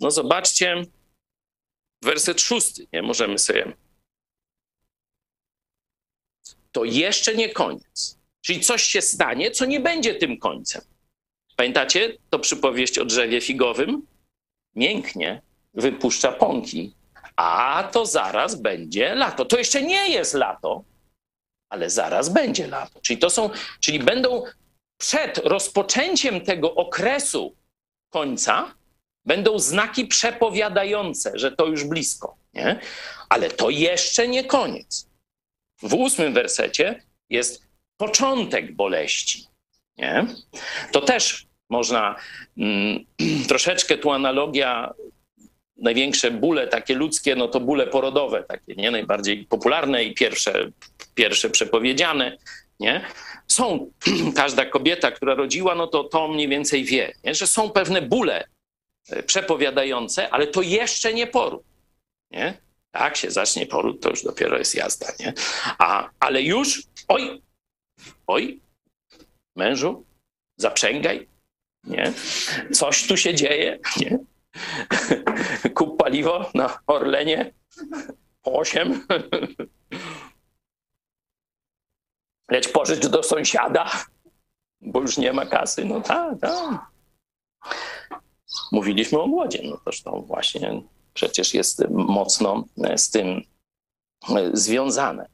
No 0.00 0.10
zobaczcie, 0.10 0.84
werset 2.04 2.40
szósty, 2.40 2.86
nie 2.92 3.02
możemy 3.02 3.38
sobie. 3.38 3.72
To 6.72 6.84
jeszcze 6.84 7.34
nie 7.34 7.48
koniec. 7.48 8.18
Czyli 8.40 8.60
coś 8.60 8.82
się 8.82 9.02
stanie, 9.02 9.50
co 9.50 9.64
nie 9.64 9.80
będzie 9.80 10.14
tym 10.14 10.38
końcem. 10.38 10.82
Pamiętacie 11.56 12.16
to 12.30 12.38
przypowieść 12.38 12.98
o 12.98 13.04
drzewie 13.04 13.40
figowym? 13.40 14.06
Mięknie 14.74 15.42
wypuszcza 15.74 16.32
pąki, 16.32 16.94
a 17.36 17.88
to 17.92 18.06
zaraz 18.06 18.54
będzie 18.54 19.14
lato. 19.14 19.44
To 19.44 19.58
jeszcze 19.58 19.82
nie 19.82 20.10
jest 20.10 20.34
lato, 20.34 20.84
ale 21.68 21.90
zaraz 21.90 22.28
będzie 22.28 22.66
lato. 22.66 23.00
Czyli 23.00 23.18
to 23.18 23.30
są, 23.30 23.50
czyli 23.80 23.98
będą 23.98 24.42
przed 24.98 25.38
rozpoczęciem 25.38 26.40
tego 26.40 26.74
okresu 26.74 27.56
końca, 28.10 28.74
będą 29.26 29.58
znaki 29.58 30.06
przepowiadające, 30.06 31.32
że 31.34 31.52
to 31.52 31.66
już 31.66 31.84
blisko. 31.84 32.36
Nie? 32.54 32.80
Ale 33.28 33.50
to 33.50 33.70
jeszcze 33.70 34.28
nie 34.28 34.44
koniec. 34.44 35.08
W 35.82 35.94
ósmym 35.94 36.34
wersecie 36.34 37.02
jest 37.30 37.62
początek 37.96 38.74
boleści. 38.74 39.46
Nie? 39.98 40.26
To 40.92 41.00
też 41.00 41.46
można 41.70 42.16
mm, 42.58 43.04
troszeczkę 43.48 43.98
tu 43.98 44.10
analogia, 44.10 44.94
największe 45.76 46.30
bóle 46.30 46.68
takie 46.68 46.94
ludzkie, 46.94 47.36
no 47.36 47.48
to 47.48 47.60
bóle 47.60 47.86
porodowe, 47.86 48.42
takie 48.42 48.74
nie 48.74 48.90
najbardziej 48.90 49.44
popularne 49.44 50.04
i 50.04 50.14
pierwsze, 50.14 50.70
pierwsze 51.14 51.50
przepowiedziane. 51.50 52.36
Nie? 52.80 53.04
Są, 53.48 53.90
każda 54.36 54.64
kobieta, 54.64 55.10
która 55.10 55.34
rodziła, 55.34 55.74
no 55.74 55.86
to 55.86 56.04
to 56.04 56.28
mniej 56.28 56.48
więcej 56.48 56.84
wie, 56.84 57.12
nie? 57.24 57.34
że 57.34 57.46
są 57.46 57.70
pewne 57.70 58.02
bóle 58.02 58.44
przepowiadające, 59.26 60.30
ale 60.30 60.46
to 60.46 60.62
jeszcze 60.62 61.14
nie 61.14 61.26
poród. 61.26 61.62
Nie? 62.30 62.58
Tak 62.90 63.16
się 63.16 63.30
zacznie 63.30 63.66
poród, 63.66 64.02
to 64.02 64.10
już 64.10 64.22
dopiero 64.22 64.58
jest 64.58 64.74
jazda. 64.74 65.06
Nie? 65.20 65.32
A, 65.78 66.10
ale 66.20 66.42
już, 66.42 66.82
oj, 67.08 67.42
oj, 68.26 68.60
mężu, 69.56 70.04
zaprzęgaj, 70.56 71.28
nie? 71.84 72.12
Coś 72.72 73.06
tu 73.06 73.16
się 73.16 73.34
dzieje, 73.34 73.78
nie? 73.96 74.18
Kup 75.74 75.98
paliwo 75.98 76.50
na 76.54 76.78
Orlenie, 76.86 77.52
osiem. 78.42 79.06
Leć 82.50 82.68
pożycz 82.68 83.06
do 83.06 83.22
sąsiada, 83.22 83.90
bo 84.80 85.00
już 85.00 85.18
nie 85.18 85.32
ma 85.32 85.46
kasy. 85.46 85.84
No 85.84 86.00
tak, 86.00 86.40
tak. 86.40 86.86
Mówiliśmy 88.72 89.20
o 89.20 89.28
głodzie, 89.28 89.60
no 89.64 89.80
to 90.04 90.20
właśnie 90.20 90.82
przecież 91.14 91.54
jest 91.54 91.88
mocno 91.90 92.64
z 92.96 93.10
tym 93.10 93.42
związane. 94.52 95.28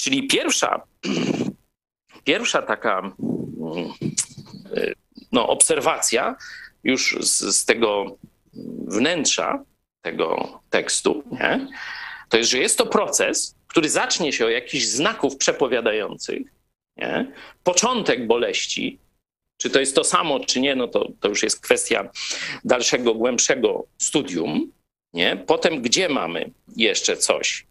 Czyli 0.00 0.28
pierwsza, 0.28 0.82
pierwsza 2.24 2.62
taka 2.62 2.98
mm, 2.98 3.92
no, 5.32 5.48
obserwacja 5.48 6.36
już 6.84 7.16
z, 7.20 7.56
z 7.56 7.64
tego 7.64 8.18
wnętrza 8.86 9.64
tego 10.02 10.60
tekstu, 10.70 11.22
nie? 11.30 11.68
to 12.28 12.36
jest, 12.36 12.50
że 12.50 12.58
jest 12.58 12.78
to 12.78 12.86
proces, 12.86 13.54
który 13.66 13.90
zacznie 13.90 14.32
się 14.32 14.46
od 14.46 14.52
jakichś 14.52 14.86
znaków 14.86 15.36
przepowiadających, 15.36 16.42
nie? 16.98 17.32
początek 17.64 18.26
boleści, 18.26 18.98
czy 19.56 19.70
to 19.70 19.80
jest 19.80 19.94
to 19.94 20.04
samo, 20.04 20.40
czy 20.40 20.60
nie, 20.60 20.76
no 20.76 20.88
to, 20.88 21.08
to 21.20 21.28
już 21.28 21.42
jest 21.42 21.60
kwestia 21.60 22.10
dalszego, 22.64 23.14
głębszego 23.14 23.86
studium. 23.98 24.72
Nie? 25.12 25.44
Potem 25.46 25.82
gdzie 25.82 26.08
mamy 26.08 26.50
jeszcze 26.76 27.16
coś? 27.16 27.66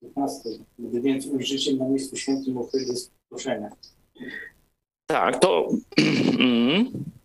15. 0.00 0.64
Gdy 0.78 1.00
więc 1.00 1.26
ujrzycie 1.26 1.76
na 1.76 1.88
miejscu 1.88 2.16
świętym 2.16 2.58
ofierze 2.58 2.92
proszenia. 3.28 3.70
Tak, 5.06 5.40
to 5.40 5.68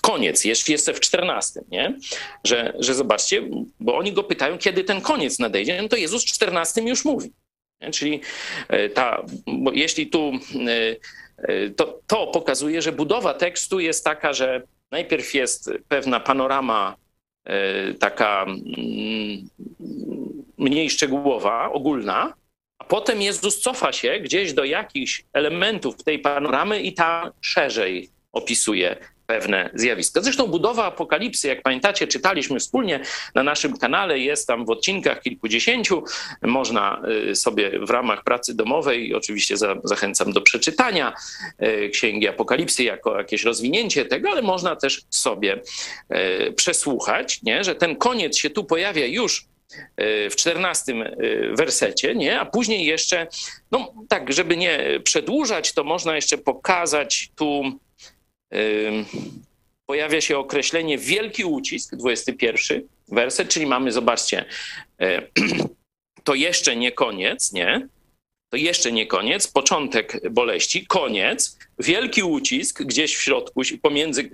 koniec, 0.00 0.44
jeśli 0.44 0.72
jest 0.72 0.90
w 0.90 1.00
14, 1.00 1.60
nie? 1.68 1.98
Że, 2.44 2.72
że 2.78 2.94
zobaczcie, 2.94 3.42
bo 3.80 3.96
oni 3.96 4.12
go 4.12 4.22
pytają, 4.22 4.58
kiedy 4.58 4.84
ten 4.84 5.00
koniec 5.00 5.38
nadejdzie, 5.38 5.82
no 5.82 5.88
to 5.88 5.96
Jezus 5.96 6.24
w 6.24 6.26
14 6.26 6.82
już 6.82 7.04
mówi. 7.04 7.32
Nie? 7.80 7.90
Czyli 7.90 8.20
e, 8.68 8.88
ta, 8.88 9.22
bo 9.46 9.72
jeśli 9.72 10.06
tu 10.06 10.32
e, 10.68 10.96
e, 11.38 11.70
to, 11.70 12.00
to 12.06 12.26
pokazuje, 12.26 12.82
że 12.82 12.92
budowa 12.92 13.34
tekstu 13.34 13.80
jest 13.80 14.04
taka, 14.04 14.32
że 14.32 14.62
najpierw 14.90 15.34
jest 15.34 15.70
pewna 15.88 16.20
panorama 16.20 16.96
taka 17.98 18.42
mm, 18.42 19.48
mniej 20.58 20.90
szczegółowa, 20.90 21.72
ogólna, 21.72 22.34
a 22.78 22.84
potem 22.84 23.22
Jezus 23.22 23.60
cofa 23.60 23.92
się 23.92 24.20
gdzieś 24.20 24.52
do 24.52 24.64
jakichś 24.64 25.24
elementów 25.32 26.04
tej 26.04 26.18
panoramy 26.18 26.80
i 26.80 26.92
tam 26.92 27.30
szerzej 27.40 28.10
opisuje 28.32 28.96
pewne 29.30 29.70
zjawiska. 29.74 30.20
Zresztą 30.20 30.46
budowa 30.46 30.84
apokalipsy, 30.84 31.48
jak 31.48 31.62
pamiętacie, 31.62 32.06
czytaliśmy 32.06 32.58
wspólnie 32.58 33.00
na 33.34 33.42
naszym 33.42 33.78
kanale, 33.78 34.18
jest 34.18 34.46
tam 34.46 34.66
w 34.66 34.70
odcinkach 34.70 35.22
kilkudziesięciu. 35.22 36.04
Można 36.42 37.02
y, 37.30 37.36
sobie 37.36 37.70
w 37.80 37.90
ramach 37.90 38.24
pracy 38.24 38.54
domowej, 38.54 39.14
oczywiście 39.14 39.56
za, 39.56 39.76
zachęcam 39.84 40.32
do 40.32 40.40
przeczytania 40.40 41.12
y, 41.62 41.90
Księgi 41.92 42.28
Apokalipsy 42.28 42.82
jako 42.84 43.18
jakieś 43.18 43.44
rozwinięcie 43.44 44.04
tego, 44.04 44.30
ale 44.30 44.42
można 44.42 44.76
też 44.76 45.02
sobie 45.10 45.60
y, 46.48 46.52
przesłuchać, 46.52 47.42
nie? 47.42 47.64
że 47.64 47.74
ten 47.74 47.96
koniec 47.96 48.36
się 48.36 48.50
tu 48.50 48.64
pojawia 48.64 49.06
już 49.06 49.50
w 50.30 50.36
czternastym 50.36 51.04
wersecie, 51.58 52.14
nie? 52.14 52.40
a 52.40 52.46
później 52.46 52.86
jeszcze, 52.86 53.26
no 53.70 53.92
tak, 54.08 54.32
żeby 54.32 54.56
nie 54.56 55.00
przedłużać, 55.04 55.72
to 55.72 55.84
można 55.84 56.16
jeszcze 56.16 56.38
pokazać 56.38 57.30
tu 57.36 57.62
pojawia 59.86 60.20
się 60.20 60.38
określenie 60.38 60.98
wielki 60.98 61.44
ucisk, 61.44 61.96
21 61.96 62.82
werset, 63.08 63.48
czyli 63.48 63.66
mamy, 63.66 63.92
zobaczcie, 63.92 64.44
e, 65.00 65.22
to 66.24 66.34
jeszcze 66.34 66.76
nie 66.76 66.92
koniec, 66.92 67.52
nie? 67.52 67.88
To 68.52 68.56
jeszcze 68.56 68.92
nie 68.92 69.06
koniec, 69.06 69.48
początek 69.48 70.30
boleści, 70.30 70.86
koniec, 70.86 71.58
wielki 71.78 72.22
ucisk 72.22 72.82
gdzieś 72.82 73.16
w 73.16 73.22
środku, 73.22 73.62
pomiędzy 73.82 74.22
e, 74.22 74.26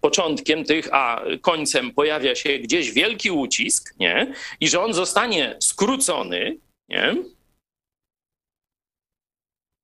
początkiem 0.00 0.64
tych 0.64 0.88
a 0.92 1.24
końcem 1.40 1.90
pojawia 1.90 2.34
się 2.34 2.58
gdzieś 2.58 2.92
wielki 2.92 3.30
ucisk, 3.30 3.94
nie? 3.98 4.34
I 4.60 4.68
że 4.68 4.80
on 4.80 4.94
zostanie 4.94 5.56
skrócony, 5.60 6.56
nie? 6.88 7.16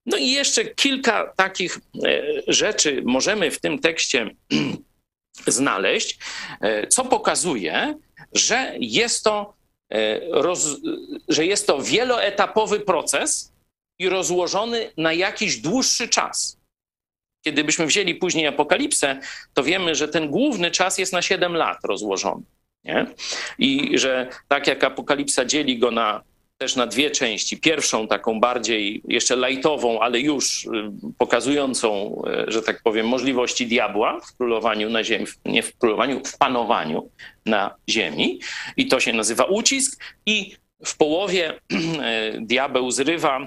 No 0.07 0.17
i 0.17 0.31
jeszcze 0.31 0.65
kilka 0.65 1.33
takich 1.37 1.79
e, 2.05 2.23
rzeczy 2.49 3.03
możemy 3.05 3.51
w 3.51 3.61
tym 3.61 3.79
tekście 3.79 4.31
znaleźć, 5.47 6.19
e, 6.61 6.87
co 6.87 7.05
pokazuje, 7.05 7.99
że 8.33 8.75
jest 8.81 9.25
to, 9.25 9.55
e, 9.93 10.21
roz, 10.31 10.77
że 11.29 11.47
jest 11.47 11.67
to 11.67 11.83
wieloetapowy 11.83 12.81
proces 12.81 13.53
i 13.99 14.09
rozłożony 14.09 14.93
na 14.97 15.13
jakiś 15.13 15.57
dłuższy 15.57 16.09
czas. 16.09 16.59
Kiedy 17.45 17.65
byśmy 17.65 17.87
wzięli 17.87 18.15
później 18.15 18.47
apokalipsę, 18.47 19.21
to 19.55 19.63
wiemy, 19.63 19.95
że 19.95 20.09
ten 20.09 20.29
główny 20.29 20.71
czas 20.71 20.99
jest 20.99 21.13
na 21.13 21.23
7 21.23 21.57
lat 21.57 21.79
rozłożony. 21.85 22.43
Nie? 22.85 23.07
I 23.59 23.99
że 23.99 24.29
tak 24.49 24.67
jak 24.67 24.85
apokalipsa 24.85 25.45
dzieli 25.45 25.79
go 25.79 25.91
na 25.91 26.23
też 26.59 26.77
na 26.77 26.87
dwie 26.87 27.11
części. 27.11 27.57
Pierwszą, 27.57 28.09
taką 28.09 28.41
bardziej 28.41 29.03
jeszcze 29.09 29.37
lajtową, 29.37 30.01
ale 30.01 30.21
już 30.21 30.65
y, 30.65 30.69
pokazującą, 31.19 32.23
y, 32.49 32.53
że 32.53 32.63
tak 32.63 32.83
powiem, 32.83 33.09
możliwości 33.09 33.67
diabła 33.67 34.21
w 34.21 34.37
królowaniu 34.37 34.91
na 34.91 35.05
ziemi, 35.05 35.27
nie 35.45 35.63
w 35.63 35.77
królowaniu, 35.77 36.21
w 36.25 36.39
panowaniu 36.39 37.11
na 37.47 37.75
ziemi. 37.91 38.41
I 38.77 38.87
to 38.87 39.01
się 39.01 39.13
nazywa 39.13 39.45
ucisk. 39.45 40.05
I 40.27 40.57
w 40.85 40.97
połowie 40.97 41.55
y, 41.55 42.41
diabeł 42.41 42.91
zrywa 42.91 43.47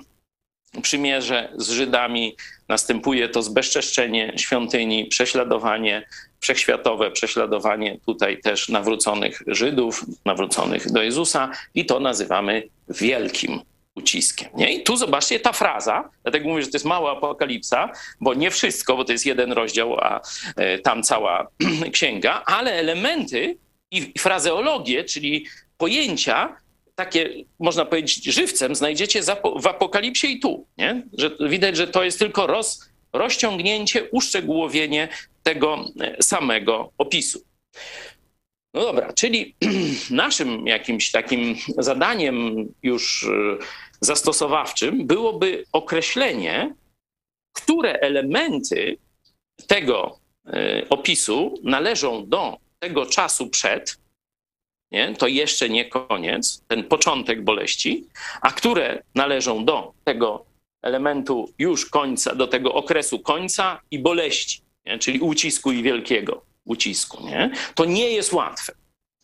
przymierze 0.82 1.54
z 1.58 1.70
Żydami, 1.70 2.36
następuje 2.68 3.30
to 3.30 3.42
zbezczeszczenie 3.42 4.34
świątyni, 4.38 5.06
prześladowanie 5.06 6.06
wszechświatowe 6.40 7.12
prześladowanie 7.12 8.00
tutaj 8.06 8.42
też 8.42 8.70
nawróconych 8.70 9.42
Żydów, 9.48 10.06
nawróconych 10.26 10.92
do 10.92 11.02
Jezusa 11.02 11.52
i 11.76 11.86
to 11.86 12.00
nazywamy 12.00 12.64
wielkim 12.90 13.62
uciskiem. 13.96 14.50
Nie? 14.56 14.74
I 14.74 14.84
tu 14.84 14.98
zobaczcie 14.98 15.40
ta 15.40 15.54
fraza, 15.54 16.10
dlatego 16.24 16.50
mówię, 16.50 16.62
że 16.62 16.68
to 16.68 16.76
jest 16.76 16.86
mała 16.86 17.12
apokalipsa, 17.12 17.90
bo 18.22 18.34
nie 18.34 18.52
wszystko, 18.52 18.98
bo 18.98 19.06
to 19.06 19.12
jest 19.12 19.26
jeden 19.26 19.52
rozdział, 19.52 20.00
a 20.00 20.22
e, 20.56 20.80
tam 20.80 21.04
cała 21.04 21.48
księga, 21.94 22.44
ale 22.46 22.74
elementy 22.74 23.58
i 23.92 24.14
frazeologię, 24.20 25.04
czyli 25.04 25.46
pojęcia, 25.78 26.56
takie 27.00 27.30
można 27.60 27.86
powiedzieć 27.86 28.24
żywcem, 28.24 28.76
znajdziecie 28.76 29.22
w 29.60 29.68
apokalipsie 29.68 30.28
i 30.28 30.40
tu. 30.40 30.68
Nie? 30.78 31.04
Że 31.14 31.32
widać, 31.50 31.78
że 31.78 31.88
to 31.88 32.04
jest 32.04 32.20
tylko 32.20 32.48
roz, 32.48 32.90
rozciągnięcie, 33.14 34.10
uszczegółowienie 34.12 35.08
tego 35.44 35.86
e, 36.00 36.24
samego 36.24 36.92
opisu. 36.98 37.44
No 38.74 38.82
dobra, 38.82 39.14
czyli 39.14 39.56
naszym 40.10 40.68
jakimś 40.68 41.12
takim 41.12 41.56
zadaniem 41.78 42.68
już 42.84 43.24
e, 43.24 43.58
zastosowawczym 44.02 45.08
byłoby 45.08 45.66
określenie, 45.72 46.76
które 47.54 47.94
elementy 47.94 48.98
tego 49.68 50.20
e, 50.48 50.90
opisu 50.90 51.54
należą 51.64 52.30
do 52.30 52.58
tego 52.80 53.06
czasu 53.06 53.50
przed, 53.50 53.99
nie? 54.92 55.16
to 55.16 55.28
jeszcze 55.28 55.70
nie 55.70 55.86
koniec, 55.86 56.64
ten 56.68 56.84
początek 56.84 57.44
boleści, 57.44 58.06
a 58.42 58.52
które 58.52 59.04
należą 59.16 59.66
do 59.66 59.94
tego 60.04 60.46
elementu 60.82 61.54
już 61.60 61.86
końca, 61.86 62.36
do 62.36 62.48
tego 62.48 62.74
okresu 62.74 63.20
końca 63.20 63.82
i 63.92 64.00
boleści 64.00 64.62
nie? 64.86 65.00
czyli 65.00 65.20
ucisku 65.20 65.72
i 65.72 65.84
wielkiego 65.84 66.46
ucisku. 66.66 67.26
Nie? 67.26 67.52
To 67.76 67.86
nie 67.86 68.10
jest 68.10 68.34
łatwe. 68.34 68.74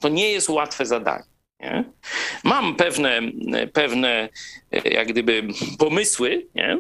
To 0.02 0.10
nie 0.10 0.32
jest 0.32 0.50
łatwe 0.50 0.86
zadanie. 0.86 1.24
Nie? 1.60 1.84
Mam 2.44 2.76
pewne, 2.76 3.22
pewne 3.74 4.30
jak 4.72 5.08
gdyby 5.08 5.48
pomysły, 5.80 6.48
nie? 6.56 6.78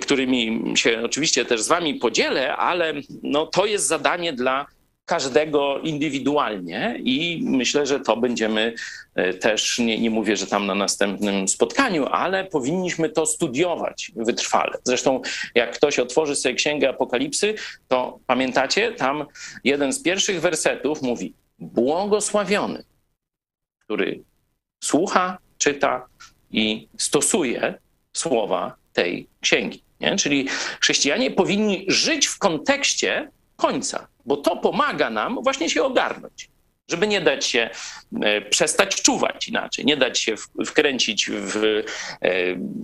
którymi 0.00 0.62
się 0.74 1.02
oczywiście 1.04 1.44
też 1.44 1.62
z 1.62 1.68
wami 1.68 1.94
podzielę, 1.94 2.56
ale 2.56 2.94
no, 3.22 3.46
to 3.46 3.66
jest 3.66 3.86
zadanie 3.86 4.32
dla 4.32 4.66
każdego 5.04 5.80
indywidualnie 5.80 7.00
i 7.04 7.40
myślę, 7.44 7.86
że 7.86 8.00
to 8.00 8.16
będziemy 8.16 8.74
e, 9.14 9.34
też, 9.34 9.78
nie, 9.78 9.98
nie 9.98 10.10
mówię, 10.10 10.36
że 10.36 10.46
tam 10.46 10.66
na 10.66 10.74
następnym 10.74 11.48
spotkaniu, 11.48 12.06
ale 12.06 12.44
powinniśmy 12.44 13.08
to 13.08 13.26
studiować 13.26 14.12
wytrwale. 14.16 14.72
Zresztą 14.84 15.20
jak 15.54 15.74
ktoś 15.76 15.98
otworzy 15.98 16.36
sobie 16.36 16.54
Księgę 16.54 16.88
Apokalipsy, 16.88 17.54
to 17.88 18.18
pamiętacie, 18.26 18.92
tam 18.92 19.24
jeden 19.64 19.92
z 19.92 20.02
pierwszych 20.02 20.40
wersetów 20.40 21.02
mówi 21.02 21.34
błogosławiony, 21.58 22.84
który 23.78 24.22
słucha, 24.84 25.38
czyta 25.58 26.06
i 26.50 26.88
stosuje 26.98 27.74
słowa 28.12 28.74
tej 28.92 29.26
księgi. 29.40 29.82
Nie? 30.00 30.16
Czyli 30.16 30.48
chrześcijanie 30.80 31.30
powinni 31.30 31.84
żyć 31.88 32.26
w 32.26 32.38
kontekście 32.38 33.30
końca, 33.56 34.06
bo 34.26 34.36
to 34.36 34.56
pomaga 34.56 35.10
nam 35.10 35.38
właśnie 35.42 35.70
się 35.70 35.82
ogarnąć, 35.82 36.48
żeby 36.88 37.06
nie 37.06 37.20
dać 37.20 37.46
się 37.46 37.70
e, 38.22 38.40
przestać 38.40 39.02
czuwać 39.02 39.48
inaczej, 39.48 39.84
nie 39.84 39.96
dać 39.96 40.20
się 40.20 40.34
wkręcić 40.66 41.30
w, 41.30 41.56
e, 41.56 41.82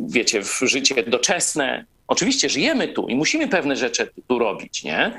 wiecie, 0.08 0.42
w 0.42 0.60
życie 0.62 1.02
doczesne. 1.02 1.84
Oczywiście 2.08 2.48
żyjemy 2.48 2.88
tu 2.88 3.08
i 3.08 3.14
musimy 3.14 3.48
pewne 3.48 3.76
rzeczy 3.76 4.10
tu 4.28 4.38
robić, 4.38 4.84
nie? 4.84 5.18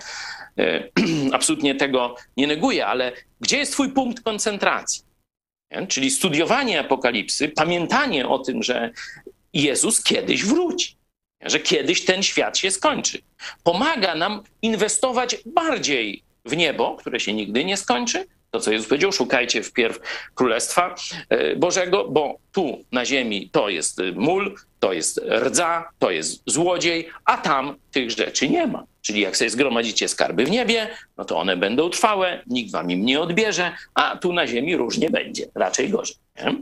E, 0.57 0.89
absolutnie 1.37 1.75
tego 1.75 2.15
nie 2.37 2.47
neguję, 2.47 2.85
ale 2.85 3.11
gdzie 3.39 3.57
jest 3.57 3.71
twój 3.71 3.89
punkt 3.89 4.23
koncentracji? 4.23 5.03
Nie? 5.71 5.87
Czyli 5.87 6.11
studiowanie 6.11 6.79
apokalipsy, 6.79 7.49
pamiętanie 7.49 8.27
o 8.27 8.39
tym, 8.39 8.63
że 8.63 8.91
Jezus 9.53 10.03
kiedyś 10.03 10.45
wróci 10.45 11.00
że 11.43 11.59
kiedyś 11.59 12.05
ten 12.05 12.23
świat 12.23 12.57
się 12.57 12.71
skończy. 12.71 13.21
Pomaga 13.63 14.15
nam 14.15 14.43
inwestować 14.61 15.35
bardziej 15.45 16.23
w 16.45 16.57
niebo, 16.57 16.95
które 16.95 17.19
się 17.19 17.33
nigdy 17.33 17.65
nie 17.65 17.77
skończy. 17.77 18.25
To, 18.51 18.59
co 18.59 18.71
Jezus 18.71 18.87
powiedział, 18.87 19.11
szukajcie 19.11 19.63
wpierw 19.63 19.99
Królestwa 20.35 20.95
e, 21.29 21.55
Bożego, 21.55 22.07
bo 22.09 22.37
tu 22.51 22.83
na 22.91 23.05
ziemi 23.05 23.49
to 23.51 23.69
jest 23.69 24.01
mól, 24.15 24.55
to 24.79 24.93
jest 24.93 25.21
rdza, 25.29 25.89
to 25.99 26.11
jest 26.11 26.43
złodziej, 26.45 27.09
a 27.25 27.37
tam 27.37 27.75
tych 27.91 28.11
rzeczy 28.11 28.49
nie 28.49 28.67
ma. 28.67 28.85
Czyli 29.01 29.21
jak 29.21 29.37
sobie 29.37 29.49
zgromadzicie 29.49 30.07
skarby 30.07 30.45
w 30.45 30.51
niebie, 30.51 30.87
no 31.17 31.25
to 31.25 31.39
one 31.39 31.57
będą 31.57 31.89
trwałe, 31.89 32.43
nikt 32.47 32.71
wam 32.71 32.91
im 32.91 33.05
nie 33.05 33.19
odbierze, 33.19 33.71
a 33.93 34.17
tu 34.17 34.33
na 34.33 34.47
ziemi 34.47 34.77
różnie 34.77 35.09
będzie, 35.09 35.45
raczej 35.55 35.89
gorzej. 35.89 36.15
Nie? 36.37 36.55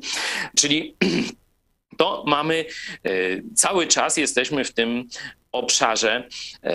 Czyli 0.55 0.95
to 1.99 2.23
mamy 2.27 2.65
e, 3.03 3.09
cały 3.55 3.87
czas 3.87 4.17
jesteśmy 4.17 4.63
w 4.63 4.73
tym 4.73 5.07
obszarze 5.51 6.27
e, 6.63 6.71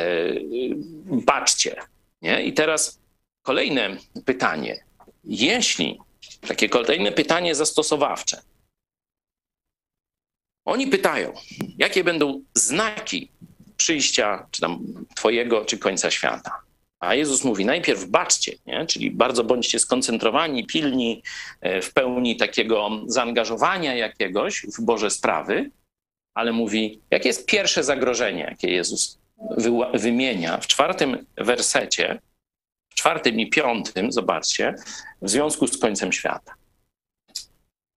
baczcie. 1.05 1.77
Nie? 2.23 2.43
I 2.43 2.53
teraz 2.53 3.01
kolejne 3.43 3.97
pytanie. 4.25 4.85
Jeśli 5.25 5.99
takie 6.49 6.69
kolejne 6.69 7.13
pytanie 7.13 7.55
zastosowawcze. 7.55 8.43
Oni 10.65 10.87
pytają, 10.87 11.33
jakie 11.79 12.05
będą 12.05 12.43
znaki 12.55 13.31
przyjścia, 13.77 14.47
czy 14.51 14.61
tam 14.61 14.79
Twojego, 15.15 15.65
czy 15.65 15.79
końca 15.79 16.11
świata. 16.11 16.64
A 17.01 17.15
Jezus 17.15 17.45
mówi 17.45 17.65
najpierw 17.65 18.05
baczcie, 18.05 18.53
nie? 18.67 18.87
czyli 18.87 19.11
bardzo 19.11 19.45
bądźcie 19.45 19.79
skoncentrowani, 19.79 20.67
pilni, 20.67 21.23
e, 21.61 21.83
w 21.83 21.93
pełni 21.93 22.37
takiego 22.37 22.91
zaangażowania 23.07 23.95
jakiegoś 23.95 24.67
w 24.79 24.81
Boże 24.85 25.11
sprawy, 25.11 25.71
ale 26.35 26.53
mówi, 26.53 27.01
jakie 27.11 27.29
jest 27.29 27.47
pierwsze 27.47 27.85
zagrożenie, 27.85 28.43
jakie 28.43 28.71
Jezus 28.71 29.19
wymienia 29.95 30.59
w 30.59 30.67
czwartym 30.67 31.27
wersecie, 31.37 32.21
w 32.93 32.95
czwartym 32.95 33.41
i 33.41 33.51
piątym, 33.51 34.13
zobaczcie, 34.13 34.75
w 35.23 35.31
związku 35.31 35.67
z 35.67 35.79
końcem 35.79 36.13
świata. 36.13 36.55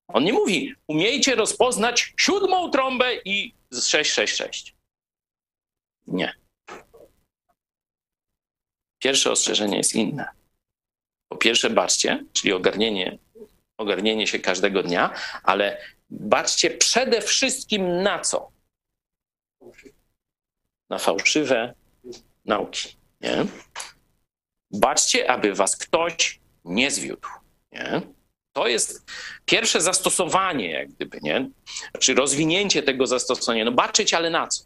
On 0.07 0.23
nie 0.23 0.33
mówi, 0.33 0.75
umiejcie 0.87 1.35
rozpoznać 1.35 2.13
siódmą 2.19 2.69
trąbę 2.69 3.15
i 3.25 3.53
666. 3.73 4.75
Nie. 6.07 6.33
Pierwsze 8.99 9.31
ostrzeżenie 9.31 9.77
jest 9.77 9.95
inne. 9.95 10.29
Po 11.31 11.37
pierwsze, 11.37 11.69
baczcie, 11.69 12.25
czyli 12.33 12.53
ogarnienie, 12.53 13.17
ogarnienie 13.77 14.27
się 14.27 14.39
każdego 14.39 14.83
dnia, 14.83 15.13
ale 15.43 15.81
baczcie 16.09 16.69
przede 16.69 17.21
wszystkim 17.21 18.03
na 18.03 18.19
co? 18.19 18.51
Na 20.89 20.97
fałszywe 20.97 21.73
nauki. 22.45 22.97
Nie? 23.21 23.45
Baczcie, 24.71 25.31
aby 25.31 25.53
was 25.53 25.77
ktoś 25.77 26.39
nie 26.65 26.91
zwiódł. 26.91 27.27
Nie? 27.71 28.01
To 28.53 28.67
jest 28.67 29.11
pierwsze 29.45 29.81
zastosowanie, 29.81 30.71
jak 30.71 30.89
gdyby, 30.89 31.19
nie? 31.21 31.49
Czy 31.99 32.13
rozwinięcie 32.13 32.83
tego 32.83 33.07
zastosowania. 33.07 33.65
No 33.65 33.71
baczyć, 33.71 34.13
ale 34.13 34.29
na 34.29 34.47
co? 34.47 34.63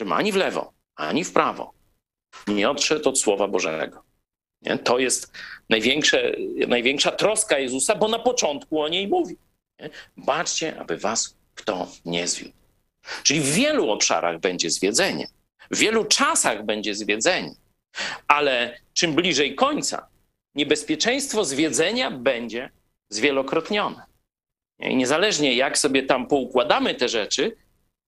Żeby 0.00 0.14
ani 0.14 0.32
w 0.32 0.36
lewo, 0.36 0.72
ani 0.96 1.24
w 1.24 1.32
prawo 1.32 1.77
nie 2.46 2.70
odszedł 2.70 3.08
od 3.08 3.18
Słowa 3.18 3.48
Bożego. 3.48 4.02
Nie? 4.62 4.78
To 4.78 4.98
jest 4.98 5.32
największe, 5.68 6.32
największa 6.68 7.10
troska 7.10 7.58
Jezusa, 7.58 7.94
bo 7.94 8.08
na 8.08 8.18
początku 8.18 8.80
o 8.80 8.88
niej 8.88 9.08
mówi. 9.08 9.36
Nie? 9.80 9.90
Baczcie, 10.16 10.80
aby 10.80 10.96
was 10.96 11.38
kto 11.54 11.88
nie 12.04 12.28
zwiódł. 12.28 12.52
Czyli 13.22 13.40
w 13.40 13.52
wielu 13.52 13.90
obszarach 13.90 14.40
będzie 14.40 14.70
zwiedzenie, 14.70 15.28
w 15.70 15.78
wielu 15.78 16.04
czasach 16.04 16.64
będzie 16.64 16.94
zwiedzenie, 16.94 17.54
ale 18.28 18.78
czym 18.92 19.14
bliżej 19.14 19.54
końca, 19.54 20.08
niebezpieczeństwo 20.54 21.44
zwiedzenia 21.44 22.10
będzie 22.10 22.70
zwielokrotnione. 23.08 24.02
I 24.78 24.96
niezależnie 24.96 25.54
jak 25.54 25.78
sobie 25.78 26.02
tam 26.02 26.26
poukładamy 26.26 26.94
te 26.94 27.08
rzeczy, 27.08 27.56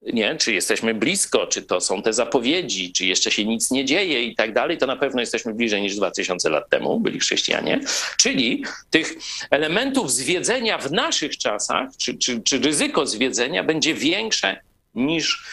nie, 0.02 0.36
czy 0.36 0.52
jesteśmy 0.52 0.94
blisko, 0.94 1.46
czy 1.46 1.62
to 1.62 1.80
są 1.80 2.02
te 2.02 2.12
zapowiedzi, 2.12 2.92
czy 2.92 3.06
jeszcze 3.06 3.30
się 3.30 3.44
nic 3.44 3.70
nie 3.70 3.84
dzieje 3.84 4.22
i 4.22 4.34
tak 4.34 4.52
dalej, 4.52 4.78
to 4.78 4.86
na 4.86 4.96
pewno 4.96 5.20
jesteśmy 5.20 5.54
bliżej 5.54 5.82
niż 5.82 5.96
2000 5.96 6.50
lat 6.50 6.68
temu 6.68 7.00
byli 7.00 7.20
chrześcijanie. 7.20 7.80
Czyli 8.18 8.64
tych 8.90 9.14
elementów 9.50 10.12
zwiedzenia 10.12 10.78
w 10.78 10.92
naszych 10.92 11.38
czasach, 11.38 11.88
czy, 11.96 12.18
czy, 12.18 12.40
czy 12.40 12.58
ryzyko 12.58 13.06
zwiedzenia 13.06 13.64
będzie 13.64 13.94
większe 13.94 14.60
niż, 14.94 15.44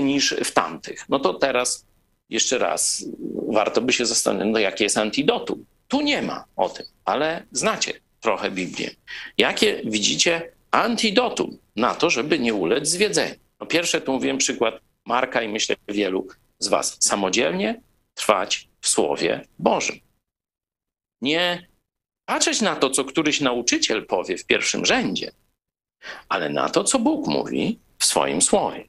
niż 0.00 0.34
w 0.44 0.52
tamtych. 0.52 1.04
No 1.08 1.18
to 1.18 1.34
teraz 1.34 1.84
jeszcze 2.30 2.58
raz 2.58 3.04
warto 3.48 3.80
by 3.80 3.92
się 3.92 4.06
zastanowić, 4.06 4.52
no 4.52 4.58
jakie 4.58 4.84
jest 4.84 4.98
antidotum. 4.98 5.64
Tu 5.88 6.00
nie 6.00 6.22
ma 6.22 6.44
o 6.56 6.68
tym, 6.68 6.86
ale 7.04 7.42
znacie 7.52 7.92
trochę 8.20 8.50
Biblię. 8.50 8.90
Jakie 9.38 9.82
widzicie 9.84 10.52
antidotum 10.70 11.58
na 11.76 11.94
to, 11.94 12.10
żeby 12.10 12.38
nie 12.38 12.54
ulec 12.54 12.88
zwiedzeniu? 12.88 13.41
No 13.62 13.66
pierwsze, 13.66 14.00
tu 14.00 14.12
mówiłem 14.12 14.38
przykład 14.38 14.80
Marka 15.06 15.42
i 15.42 15.48
myślę 15.48 15.76
wielu 15.88 16.28
z 16.58 16.68
Was. 16.68 16.96
Samodzielnie 17.00 17.80
trwać 18.14 18.68
w 18.80 18.88
Słowie 18.88 19.46
Bożym. 19.58 19.96
Nie 21.20 21.68
patrzeć 22.24 22.60
na 22.60 22.76
to, 22.76 22.90
co 22.90 23.04
któryś 23.04 23.40
nauczyciel 23.40 24.06
powie 24.06 24.38
w 24.38 24.44
pierwszym 24.46 24.86
rzędzie, 24.86 25.32
ale 26.28 26.48
na 26.48 26.68
to, 26.68 26.84
co 26.84 26.98
Bóg 26.98 27.26
mówi 27.26 27.78
w 27.98 28.04
swoim 28.04 28.42
Słowie. 28.42 28.88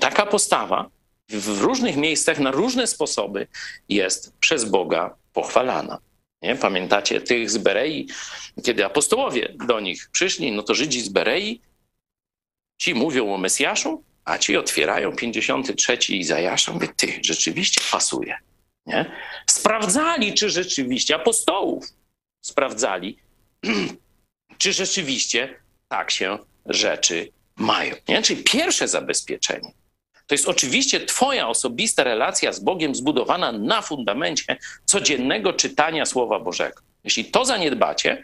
Taka 0.00 0.26
postawa 0.26 0.90
w 1.28 1.60
różnych 1.60 1.96
miejscach, 1.96 2.38
na 2.38 2.50
różne 2.50 2.86
sposoby 2.86 3.46
jest 3.88 4.36
przez 4.38 4.64
Boga 4.64 5.16
pochwalana. 5.32 5.98
Nie? 6.42 6.56
Pamiętacie 6.56 7.20
tych 7.20 7.50
z 7.50 7.58
Berei, 7.58 8.08
kiedy 8.62 8.84
apostołowie 8.84 9.54
do 9.66 9.80
nich 9.80 10.08
przyszli, 10.10 10.52
no 10.52 10.62
to 10.62 10.74
Żydzi 10.74 11.00
z 11.00 11.08
Berei, 11.08 11.60
ci 12.78 12.94
mówią 12.94 13.34
o 13.34 13.38
Mesjaszu, 13.38 14.04
a 14.24 14.38
ci 14.38 14.56
otwierają 14.56 15.16
53 15.16 15.96
Izajasza, 16.08 16.72
mówię, 16.72 16.88
ty, 16.96 17.20
rzeczywiście 17.22 17.80
pasuje. 17.92 18.38
Nie? 18.86 19.10
Sprawdzali, 19.46 20.34
czy 20.34 20.50
rzeczywiście, 20.50 21.14
apostołów 21.14 21.84
sprawdzali, 22.40 23.18
czy 24.58 24.72
rzeczywiście 24.72 25.54
tak 25.88 26.10
się 26.10 26.38
rzeczy 26.66 27.28
mają. 27.56 27.94
Nie? 28.08 28.22
Czyli 28.22 28.44
pierwsze 28.44 28.88
zabezpieczenie 28.88 29.72
to 30.26 30.34
jest 30.34 30.48
oczywiście 30.48 31.00
Twoja 31.00 31.48
osobista 31.48 32.04
relacja 32.04 32.52
z 32.52 32.60
Bogiem 32.60 32.94
zbudowana 32.94 33.52
na 33.52 33.82
fundamencie 33.82 34.56
codziennego 34.84 35.52
czytania 35.52 36.06
Słowa 36.06 36.40
Bożego. 36.40 36.82
Jeśli 37.04 37.24
to 37.24 37.44
zaniedbacie, 37.44 38.22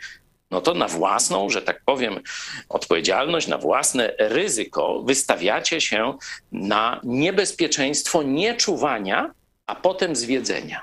no 0.50 0.60
to 0.60 0.74
na 0.74 0.88
własną, 0.88 1.50
że 1.50 1.62
tak 1.62 1.82
powiem, 1.84 2.20
odpowiedzialność, 2.68 3.46
na 3.46 3.58
własne 3.58 4.14
ryzyko 4.18 5.02
wystawiacie 5.02 5.80
się 5.80 6.18
na 6.52 7.00
niebezpieczeństwo 7.04 8.22
nieczuwania, 8.22 9.34
a 9.66 9.74
potem 9.74 10.16
zwiedzenia. 10.16 10.82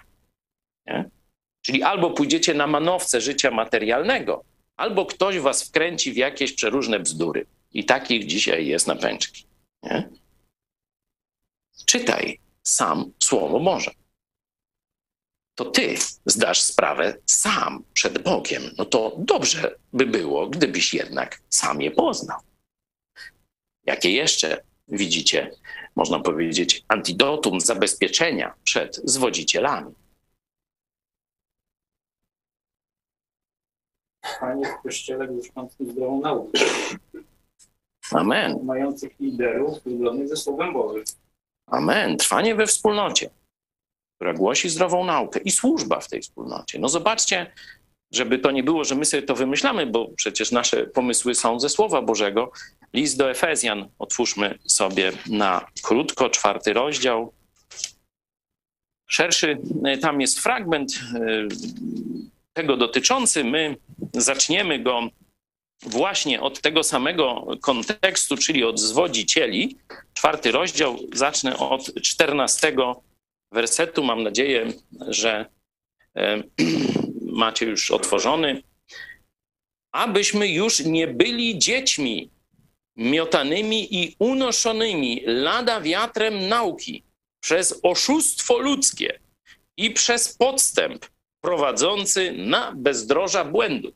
Nie? 0.88 1.10
Czyli 1.62 1.84
albo 1.84 2.12
pójdziecie 2.12 2.54
na 2.54 2.68
manowce 2.68 3.22
życia 3.22 3.52
materialnego, 3.52 4.44
albo 4.78 5.06
ktoś 5.06 5.40
was 5.40 5.64
wkręci 5.64 6.12
w 6.12 6.18
jakieś 6.18 6.54
przeróżne 6.54 7.00
bzdury. 7.00 7.46
I 7.74 7.86
takich 7.86 8.26
dzisiaj 8.26 8.68
jest 8.68 8.88
na 8.88 8.96
pęczki. 8.96 9.46
Nie? 9.84 10.10
Czytaj 11.86 12.40
sam 12.64 13.12
Słowo 13.20 13.60
Boże 13.60 13.92
to 15.58 15.66
ty 15.66 15.96
zdasz 16.26 16.62
sprawę 16.62 17.18
sam 17.26 17.84
przed 17.94 18.24
Bogiem. 18.24 18.64
No 18.78 18.86
to 18.86 19.16
dobrze 19.18 19.76
by 19.94 20.06
było, 20.06 20.48
gdybyś 20.48 20.94
jednak 20.94 21.42
sam 21.50 21.82
je 21.82 21.92
poznał. 21.92 22.40
Jakie 23.86 24.12
jeszcze 24.12 24.64
widzicie, 24.88 25.52
można 25.96 26.20
powiedzieć, 26.20 26.84
antidotum 26.88 27.62
zabezpieczenia 27.62 28.54
przed 28.64 28.96
zwodzicielami? 28.96 29.94
Panie 34.40 34.66
w 34.66 34.84
Kościele 34.84 35.28
mieszczącym 35.28 35.92
zdrową 35.92 36.22
naukę. 36.22 36.60
Amen. 38.12 38.66
Mających 38.66 39.20
liderów 39.20 39.78
zgodnych 39.86 40.28
ze 40.28 40.36
Słowem 40.36 40.74
Bożym. 40.74 41.04
Amen. 41.68 42.18
Trwanie 42.18 42.56
we 42.56 42.68
wspólnocie 42.68 43.30
która 44.18 44.34
głosi 44.34 44.70
zdrową 44.70 45.06
naukę 45.06 45.40
i 45.40 45.52
służba 45.52 46.00
w 46.00 46.08
tej 46.08 46.22
wspólnocie. 46.22 46.80
No 46.80 46.90
zobaczcie, 46.90 47.52
żeby 48.12 48.40
to 48.40 48.52
nie 48.52 48.64
było, 48.64 48.84
że 48.84 48.96
my 48.96 49.06
sobie 49.06 49.24
to 49.24 49.36
wymyślamy, 49.36 49.86
bo 49.86 50.10
przecież 50.16 50.52
nasze 50.52 50.88
pomysły 50.88 51.36
są 51.36 51.60
ze 51.60 51.70
Słowa 51.70 52.02
Bożego. 52.02 52.52
List 52.94 53.18
do 53.18 53.32
Efezjan 53.32 53.90
otwórzmy 54.00 54.60
sobie 54.66 55.12
na 55.30 55.68
krótko, 55.84 56.30
czwarty 56.30 56.74
rozdział. 56.74 57.34
Szerszy, 59.10 59.58
e, 59.86 59.98
tam 59.98 60.22
jest 60.22 60.40
fragment 60.40 60.94
e, 60.94 61.48
tego 62.54 62.78
dotyczący. 62.78 63.44
My 63.44 63.76
zaczniemy 64.14 64.80
go 64.80 65.10
właśnie 65.82 66.42
od 66.42 66.62
tego 66.62 66.84
samego 66.84 67.48
kontekstu, 67.62 68.38
czyli 68.38 68.64
od 68.64 68.80
zwodzicieli. 68.80 69.78
Czwarty 70.14 70.52
rozdział, 70.52 70.98
zacznę 71.14 71.58
od 71.58 71.94
czternastego 72.02 73.02
wersetu. 73.52 74.04
Mam 74.04 74.24
nadzieję, 74.24 74.74
że 75.08 75.46
e, 76.16 76.44
macie 77.44 77.66
już 77.66 77.92
otworzony. 77.92 78.64
Abyśmy 79.92 80.48
już 80.48 80.80
nie 80.80 81.08
byli 81.08 81.60
dziećmi 81.60 82.32
miotanymi 82.96 83.96
i 83.96 84.16
unoszonymi 84.20 85.22
lada 85.26 85.82
wiatrem 85.82 86.48
nauki 86.48 87.04
przez 87.40 87.80
oszustwo 87.84 88.58
ludzkie 88.58 89.20
i 89.78 89.92
przez 89.92 90.38
podstęp 90.38 91.06
prowadzący 91.42 92.32
na 92.32 92.72
bezdroża 92.76 93.46
błędu. 93.46 93.94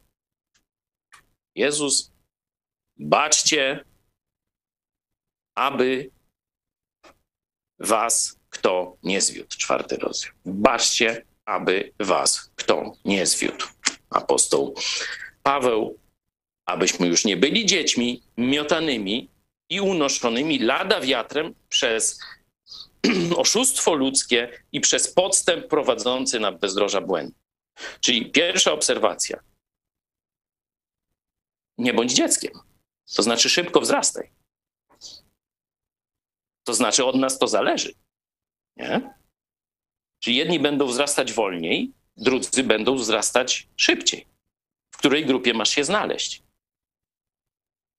Jezus, 1.56 2.12
baczcie, 2.98 3.86
aby 5.56 6.12
was 7.80 8.41
kto 8.52 8.98
nie 9.04 9.22
zwiódł. 9.22 9.58
Czwarty 9.58 9.98
rozdział. 9.98 10.34
Baczcie, 10.46 11.26
aby 11.46 11.92
was 12.00 12.52
kto 12.56 12.94
nie 13.06 13.26
zwiódł. 13.26 13.66
Apostoł 14.10 14.76
Paweł, 15.44 16.00
abyśmy 16.66 17.08
już 17.08 17.26
nie 17.26 17.38
byli 17.38 17.66
dziećmi 17.66 18.24
miotanymi 18.38 19.30
i 19.70 19.82
unoszonymi 19.82 20.60
lada 20.60 21.02
wiatrem 21.02 21.56
przez 21.70 22.20
oszustwo 23.36 23.94
ludzkie 23.94 24.64
i 24.72 24.82
przez 24.82 25.14
podstęp 25.14 25.68
prowadzący 25.68 26.40
na 26.40 26.52
bezdroża 26.52 27.02
błędu. 27.02 27.36
Czyli 28.00 28.32
pierwsza 28.32 28.72
obserwacja. 28.72 29.40
Nie 31.78 31.94
bądź 31.94 32.14
dzieckiem. 32.14 32.52
To 33.16 33.24
znaczy 33.24 33.50
szybko 33.50 33.82
wzrastaj. 33.82 34.32
To 36.64 36.74
znaczy 36.74 37.06
od 37.06 37.16
nas 37.16 37.40
to 37.40 37.48
zależy. 37.48 37.94
Nie? 38.78 39.14
Czyli 40.20 40.36
jedni 40.36 40.60
będą 40.60 40.86
wzrastać 40.86 41.34
wolniej, 41.34 41.92
drudzy 42.18 42.64
będą 42.64 42.96
wzrastać 42.96 43.68
szybciej. 43.76 44.26
W 44.94 44.98
której 44.98 45.26
grupie 45.26 45.54
masz 45.54 45.70
się 45.70 45.84
znaleźć? 45.84 46.44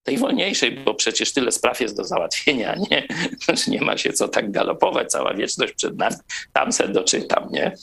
tej 0.02 0.18
wolniejszej, 0.18 0.70
bo 0.72 0.94
przecież 0.94 1.32
tyle 1.32 1.52
spraw 1.52 1.80
jest 1.80 1.96
do 1.96 2.04
załatwienia, 2.04 2.76
nie? 2.90 3.08
Nie 3.68 3.80
ma 3.80 3.98
się 3.98 4.12
co 4.12 4.28
tak 4.28 4.50
galopować, 4.50 5.10
cała 5.10 5.34
wieczność 5.34 5.72
przed 5.72 5.98
nami, 5.98 6.16
tam 6.52 6.72
se 6.72 6.88
doczytam, 6.88 7.48
nie? 7.50 7.74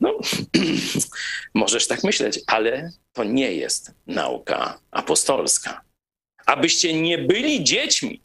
No, 0.00 0.18
możesz 1.54 1.86
tak 1.86 2.04
myśleć, 2.04 2.40
ale 2.46 2.90
to 3.12 3.24
nie 3.24 3.52
jest 3.52 3.94
nauka 4.06 4.80
apostolska. 4.90 5.80
Abyście 6.46 7.00
nie 7.00 7.18
byli 7.18 7.64
dziećmi, 7.64 8.22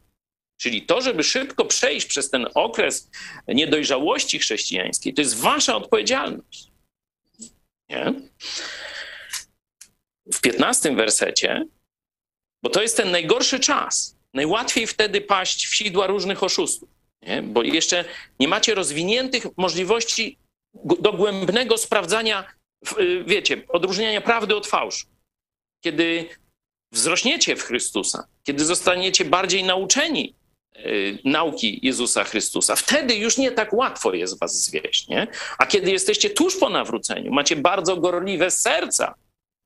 czyli 0.58 0.82
to, 0.82 1.02
żeby 1.02 1.24
szybko 1.24 1.66
przejść 1.66 2.08
przez 2.08 2.30
ten 2.30 2.48
okres 2.56 3.10
niedojrzałości 3.48 4.40
chrześcijańskiej, 4.40 5.14
to 5.14 5.22
jest 5.22 5.38
wasza 5.38 5.76
odpowiedzialność. 5.76 6.68
Nie? 7.90 8.14
W 10.34 10.42
15 10.42 10.96
wersecie 10.96 11.66
bo 12.64 12.70
to 12.70 12.82
jest 12.82 12.98
ten 12.98 13.12
najgorszy 13.12 13.60
czas. 13.60 14.18
Najłatwiej 14.34 14.88
wtedy 14.88 15.22
paść 15.22 15.68
w 15.68 15.76
sidła 15.76 16.08
różnych 16.08 16.44
oszustów, 16.44 16.90
nie? 17.22 17.42
bo 17.42 17.64
jeszcze 17.64 18.06
nie 18.40 18.48
macie 18.48 18.76
rozwiniętych 18.76 19.46
możliwości 19.58 20.38
dogłębnego 21.00 21.78
sprawdzania, 21.78 22.54
y, 23.00 23.24
wiecie, 23.28 23.62
odróżniania 23.68 24.22
prawdy 24.22 24.56
od 24.56 24.68
fałszu. 24.68 25.08
Kiedy 25.84 26.30
wzrośniecie 26.92 27.56
w 27.56 27.64
Chrystusa, 27.64 28.28
kiedy 28.44 28.66
zostaniecie 28.66 29.26
bardziej 29.26 29.64
nauczeni 29.64 30.36
nauki 31.24 31.80
Jezusa 31.84 32.24
Chrystusa, 32.24 32.76
wtedy 32.76 33.16
już 33.16 33.38
nie 33.38 33.52
tak 33.52 33.74
łatwo 33.74 34.14
jest 34.14 34.40
was 34.40 34.64
zwieść, 34.64 35.08
nie? 35.08 35.28
A 35.58 35.66
kiedy 35.66 35.92
jesteście 35.92 36.30
tuż 36.30 36.58
po 36.58 36.70
nawróceniu, 36.70 37.34
macie 37.34 37.56
bardzo 37.56 37.98
gorliwe 37.98 38.52
serca, 38.52 39.16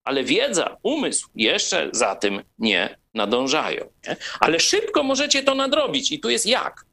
ale 0.04 0.24
wiedza, 0.24 0.78
umysł 0.84 1.30
jeszcze 1.36 1.90
za 1.94 2.16
tym 2.16 2.44
nie 2.60 2.98
nadążają. 3.14 3.90
Nie? 4.08 4.16
Ale 4.40 4.60
szybko 4.60 5.04
możecie 5.04 5.44
to 5.44 5.56
nadrobić 5.56 6.12
i 6.12 6.20
tu 6.20 6.30
jest 6.30 6.46
jak. 6.46 6.86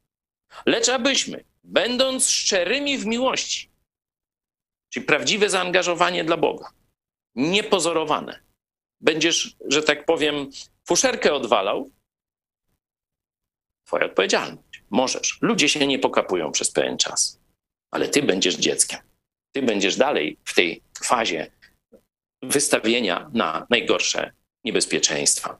Lecz 0.66 0.88
abyśmy, 0.88 1.44
będąc 1.64 2.28
szczerymi 2.28 2.98
w 2.98 3.06
miłości, 3.06 3.70
czyli 4.90 5.06
prawdziwe 5.06 5.50
zaangażowanie 5.50 6.24
dla 6.24 6.36
Boga, 6.36 6.70
niepozorowane, 7.34 8.40
będziesz, 9.00 9.56
że 9.68 9.82
tak 9.82 10.06
powiem, 10.06 10.50
fuszerkę 10.86 11.34
odwalał, 11.34 11.90
twoja 13.88 14.06
odpowiedzialność. 14.06 14.82
Możesz. 14.90 15.38
Ludzie 15.40 15.68
się 15.68 15.86
nie 15.86 15.98
pokapują 15.98 16.52
przez 16.52 16.70
pewien 16.70 16.98
czas, 16.98 17.40
ale 17.90 18.08
ty 18.08 18.22
będziesz 18.22 18.54
dzieckiem. 18.54 19.00
Ty 19.52 19.62
będziesz 19.62 19.96
dalej 19.96 20.36
w 20.44 20.54
tej 20.54 20.82
fazie 21.04 21.50
wystawienia 22.42 23.30
na 23.34 23.66
najgorsze 23.70 24.32
niebezpieczeństwa. 24.64 25.58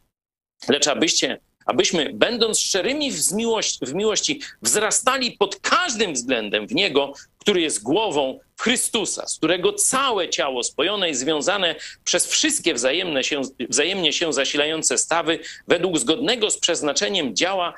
Lecz 0.69 0.89
abyście, 0.89 1.41
abyśmy, 1.67 2.11
będąc 2.15 2.61
szczerymi 2.61 3.13
w 3.13 3.33
miłości, 3.33 3.87
w 3.87 3.95
miłości, 3.95 4.41
wzrastali 4.63 5.33
pod 5.33 5.57
każdym 5.57 6.13
względem 6.13 6.67
w 6.67 6.75
Niego, 6.75 7.13
który 7.39 7.61
jest 7.61 7.83
głową 7.83 8.41
Chrystusa, 8.61 9.27
z 9.27 9.37
którego 9.37 9.73
całe 9.73 10.29
ciało 10.29 10.63
spojone 10.65 11.11
i 11.11 11.15
związane 11.15 11.75
przez 12.05 12.27
wszystkie 12.27 12.75
wzajemne 12.75 13.25
się, 13.25 13.41
wzajemnie 13.69 14.13
się 14.13 14.33
zasilające 14.33 14.99
stawy, 14.99 15.39
według 15.69 15.99
zgodnego 15.99 16.51
z 16.51 16.59
przeznaczeniem 16.59 17.37
działa 17.37 17.75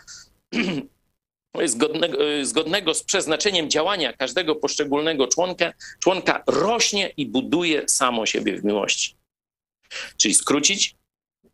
zgodnego, 1.65 2.19
zgodnego 2.43 2.95
z 2.95 3.03
przeznaczeniem 3.03 3.71
działania 3.71 4.13
każdego 4.13 4.55
poszczególnego 4.55 5.27
członka, 5.27 5.73
członka 6.01 6.43
rośnie 6.47 7.13
i 7.17 7.27
buduje 7.27 7.89
samo 7.89 8.27
siebie 8.27 8.57
w 8.57 8.65
miłości. 8.65 9.17
Czyli 10.17 10.35
skrócić 10.35 10.95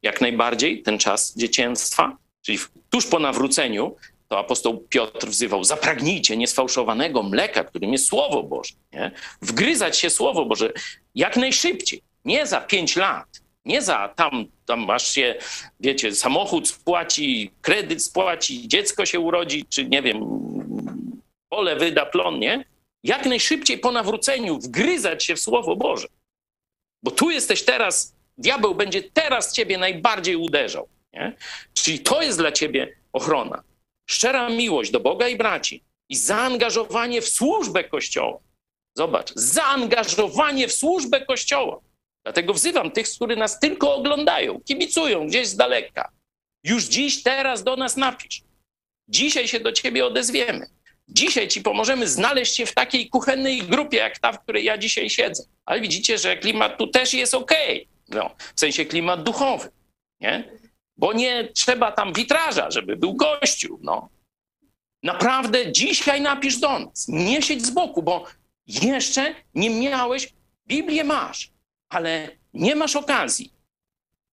jak 0.02 0.20
najbardziej 0.20 0.82
ten 0.82 0.98
czas 0.98 1.36
dzieciństwa, 1.36 2.16
czyli 2.42 2.58
tuż 2.90 3.06
po 3.06 3.18
nawróceniu, 3.18 3.96
to 4.28 4.38
apostoł 4.38 4.78
Piotr 4.88 5.28
wzywał: 5.28 5.64
zapragnijcie 5.64 6.36
niesfałszowanego 6.36 7.22
mleka, 7.22 7.64
którym 7.64 7.92
jest 7.92 8.08
Słowo 8.08 8.42
Boże. 8.42 8.74
Nie? 8.92 9.10
Wgryzać 9.42 9.98
się 9.98 10.10
Słowo 10.10 10.44
Boże 10.44 10.72
jak 11.14 11.36
najszybciej, 11.36 12.02
nie 12.24 12.46
za 12.46 12.60
pięć 12.60 12.96
lat, 12.96 13.42
nie 13.66 13.82
za 13.82 14.08
tam, 14.08 14.44
tam 14.66 14.80
masz 14.80 15.12
się, 15.12 15.34
wiecie, 15.80 16.14
samochód 16.14 16.68
spłaci, 16.68 17.50
kredyt 17.60 18.04
spłaci, 18.04 18.68
dziecko 18.68 19.06
się 19.06 19.20
urodzi, 19.20 19.64
czy 19.64 19.84
nie 19.84 20.02
wiem, 20.02 20.20
pole 21.48 21.76
wyda 21.76 22.06
plon, 22.06 22.38
nie? 22.38 22.64
Jak 23.04 23.26
najszybciej 23.26 23.78
po 23.78 23.92
nawróceniu 23.92 24.58
wgryzać 24.58 25.24
się 25.24 25.34
w 25.34 25.40
Słowo 25.40 25.76
Boże. 25.76 26.08
Bo 27.02 27.10
tu 27.10 27.30
jesteś 27.30 27.62
teraz, 27.62 28.16
diabeł 28.38 28.74
będzie 28.74 29.02
teraz 29.02 29.52
ciebie 29.52 29.78
najbardziej 29.78 30.36
uderzał. 30.36 30.88
Nie? 31.12 31.36
Czyli 31.74 31.98
to 31.98 32.22
jest 32.22 32.38
dla 32.38 32.52
ciebie 32.52 32.96
ochrona. 33.12 33.62
Szczera 34.10 34.48
miłość 34.48 34.90
do 34.90 35.00
Boga 35.00 35.28
i 35.28 35.36
braci 35.36 35.82
i 36.08 36.16
zaangażowanie 36.16 37.22
w 37.22 37.28
służbę 37.28 37.84
Kościoła. 37.84 38.38
Zobacz, 38.96 39.32
zaangażowanie 39.34 40.68
w 40.68 40.72
służbę 40.72 41.20
Kościoła. 41.26 41.80
Dlatego 42.26 42.54
wzywam 42.54 42.90
tych, 42.90 43.08
którzy 43.08 43.36
nas 43.36 43.60
tylko 43.60 43.94
oglądają, 43.94 44.60
kibicują 44.60 45.26
gdzieś 45.26 45.48
z 45.48 45.56
daleka. 45.56 46.12
Już 46.64 46.84
dziś, 46.84 47.22
teraz 47.22 47.64
do 47.64 47.76
nas 47.76 47.96
napisz. 47.96 48.42
Dzisiaj 49.08 49.48
się 49.48 49.60
do 49.60 49.72
ciebie 49.72 50.06
odezwiemy. 50.06 50.66
Dzisiaj 51.08 51.48
ci 51.48 51.62
pomożemy 51.62 52.08
znaleźć 52.08 52.56
się 52.56 52.66
w 52.66 52.74
takiej 52.74 53.08
kuchennej 53.08 53.62
grupie, 53.62 53.96
jak 53.96 54.18
ta, 54.18 54.32
w 54.32 54.42
której 54.42 54.64
ja 54.64 54.78
dzisiaj 54.78 55.10
siedzę. 55.10 55.44
Ale 55.64 55.80
widzicie, 55.80 56.18
że 56.18 56.36
klimat 56.36 56.78
tu 56.78 56.86
też 56.86 57.14
jest 57.14 57.34
ok. 57.34 57.52
No, 58.08 58.30
w 58.54 58.60
sensie 58.60 58.84
klimat 58.84 59.22
duchowy. 59.22 59.68
Nie? 60.20 60.52
Bo 60.96 61.12
nie 61.12 61.48
trzeba 61.54 61.92
tam 61.92 62.12
witraża, 62.12 62.70
żeby 62.70 62.96
był 62.96 63.14
gościu. 63.14 63.78
No. 63.82 64.08
Naprawdę 65.02 65.72
dzisiaj 65.72 66.20
napisz 66.20 66.56
do 66.58 66.78
nas. 66.78 67.08
Nie 67.08 67.42
siedź 67.42 67.66
z 67.66 67.70
boku, 67.70 68.02
bo 68.02 68.24
jeszcze 68.66 69.34
nie 69.54 69.70
miałeś, 69.70 70.32
Biblię 70.68 71.04
masz, 71.04 71.55
ale 71.88 72.36
nie 72.54 72.76
masz 72.76 72.96
okazji, 72.96 73.52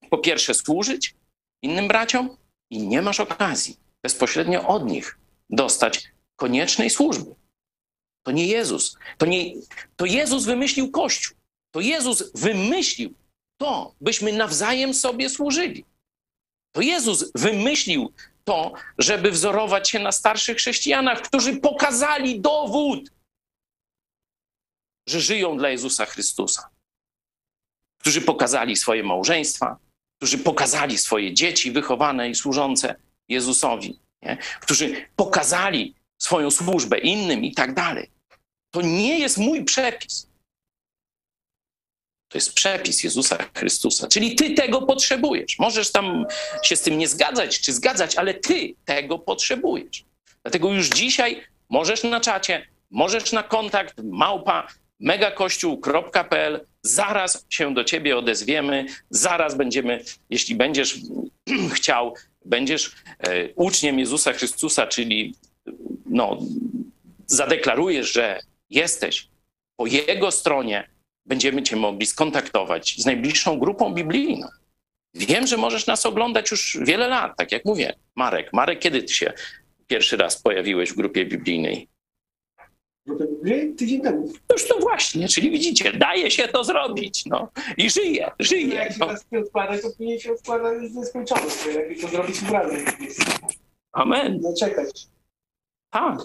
po 0.09 0.17
pierwsze, 0.17 0.53
służyć 0.53 1.15
innym 1.61 1.87
braciom 1.87 2.37
i 2.69 2.87
nie 2.87 3.01
masz 3.01 3.19
okazji 3.19 3.77
bezpośrednio 4.03 4.67
od 4.67 4.85
nich 4.85 5.17
dostać 5.49 6.03
koniecznej 6.35 6.89
służby. 6.89 7.35
To 8.25 8.31
nie 8.31 8.47
Jezus. 8.47 8.97
To, 9.17 9.25
nie, 9.25 9.53
to 9.95 10.05
Jezus 10.05 10.45
wymyślił 10.45 10.91
Kościół. 10.91 11.37
To 11.71 11.79
Jezus 11.79 12.31
wymyślił 12.35 13.13
to, 13.57 13.95
byśmy 14.01 14.33
nawzajem 14.33 14.93
sobie 14.93 15.29
służyli. 15.29 15.85
To 16.71 16.81
Jezus 16.81 17.31
wymyślił 17.35 18.13
to, 18.43 18.73
żeby 18.97 19.31
wzorować 19.31 19.89
się 19.89 19.99
na 19.99 20.11
starszych 20.11 20.57
chrześcijanach, 20.57 21.21
którzy 21.21 21.55
pokazali 21.57 22.41
dowód, 22.41 23.11
że 25.07 25.21
żyją 25.21 25.57
dla 25.57 25.69
Jezusa 25.69 26.05
Chrystusa 26.05 26.72
którzy 28.03 28.21
pokazali 28.21 28.75
swoje 28.75 29.03
małżeństwa, 29.03 29.77
którzy 30.17 30.37
pokazali 30.37 30.97
swoje 30.97 31.33
dzieci 31.33 31.71
wychowane 31.71 32.29
i 32.29 32.35
służące 32.35 32.95
Jezusowi, 33.29 33.99
nie? 34.21 34.37
którzy 34.61 35.05
pokazali 35.15 35.95
swoją 36.17 36.51
służbę 36.51 36.97
innym 36.97 37.43
i 37.43 37.53
tak 37.53 37.73
dalej. 37.73 38.09
To 38.71 38.81
nie 38.81 39.19
jest 39.19 39.37
mój 39.37 39.63
przepis. 39.63 40.27
To 42.29 42.37
jest 42.37 42.53
przepis 42.53 43.03
Jezusa 43.03 43.37
Chrystusa. 43.53 44.07
Czyli 44.07 44.35
ty 44.35 44.53
tego 44.53 44.81
potrzebujesz. 44.81 45.59
Możesz 45.59 45.91
tam 45.91 46.25
się 46.63 46.75
z 46.75 46.81
tym 46.81 46.97
nie 46.97 47.07
zgadzać 47.07 47.59
czy 47.59 47.73
zgadzać, 47.73 48.15
ale 48.15 48.33
ty 48.33 48.75
tego 48.85 49.19
potrzebujesz. 49.19 50.05
Dlatego 50.43 50.73
już 50.73 50.89
dzisiaj 50.89 51.43
możesz 51.69 52.03
na 52.03 52.19
czacie, 52.19 52.67
możesz 52.91 53.31
na 53.31 53.43
kontakt 53.43 53.95
małpa 54.03 54.67
megakościół.pl. 54.99 56.65
Zaraz 56.85 57.45
się 57.49 57.73
do 57.73 57.83
ciebie 57.83 58.17
odezwiemy, 58.17 58.85
zaraz 59.09 59.55
będziemy, 59.55 60.03
jeśli 60.29 60.55
będziesz 60.55 60.97
chciał, 61.75 62.13
będziesz 62.45 62.91
e, 63.19 63.53
uczniem 63.55 63.99
Jezusa 63.99 64.33
Chrystusa, 64.33 64.87
czyli 64.87 65.35
no, 66.05 66.39
zadeklarujesz, 67.27 68.13
że 68.13 68.39
jesteś 68.69 69.27
po 69.75 69.85
Jego 69.85 70.31
stronie, 70.31 70.89
będziemy 71.25 71.63
Cię 71.63 71.75
mogli 71.75 72.05
skontaktować 72.05 72.95
z 72.97 73.05
najbliższą 73.05 73.59
grupą 73.59 73.93
biblijną. 73.93 74.47
Wiem, 75.13 75.47
że 75.47 75.57
możesz 75.57 75.87
nas 75.87 76.05
oglądać 76.05 76.51
już 76.51 76.77
wiele 76.81 77.07
lat, 77.07 77.37
tak 77.37 77.51
jak 77.51 77.65
mówię. 77.65 77.95
Marek, 78.15 78.53
Marek, 78.53 78.79
kiedy 78.79 79.03
Ty 79.03 79.13
się 79.13 79.33
pierwszy 79.87 80.17
raz 80.17 80.41
pojawiłeś 80.41 80.91
w 80.91 80.95
grupie 80.95 81.25
biblijnej? 81.25 81.87
Tydzień 83.77 84.01
temu. 84.01 84.33
Już 84.53 84.67
to 84.67 84.79
właśnie, 84.79 85.27
czyli 85.27 85.51
widzicie, 85.51 85.93
daje 85.93 86.31
się 86.31 86.47
to 86.47 86.63
zrobić, 86.63 87.25
no. 87.25 87.49
I 87.77 87.89
żyje, 87.89 88.31
żyje. 88.39 88.75
Jak 88.75 88.91
się 88.91 88.97
No. 88.99 89.07
raz 89.07 89.25
odkłada, 89.45 89.77
to 89.81 89.89
później 89.97 90.19
się 90.19 90.31
odkłada 90.33 90.69
w 90.79 90.95
nieskończoność. 90.95 91.65
Jakby 91.75 91.95
to 91.95 92.07
zrobić 92.07 92.41
razem. 92.41 92.85
Amen. 93.93 94.39
No 94.41 94.53
czekać. 94.59 95.07
Tak. 95.89 96.17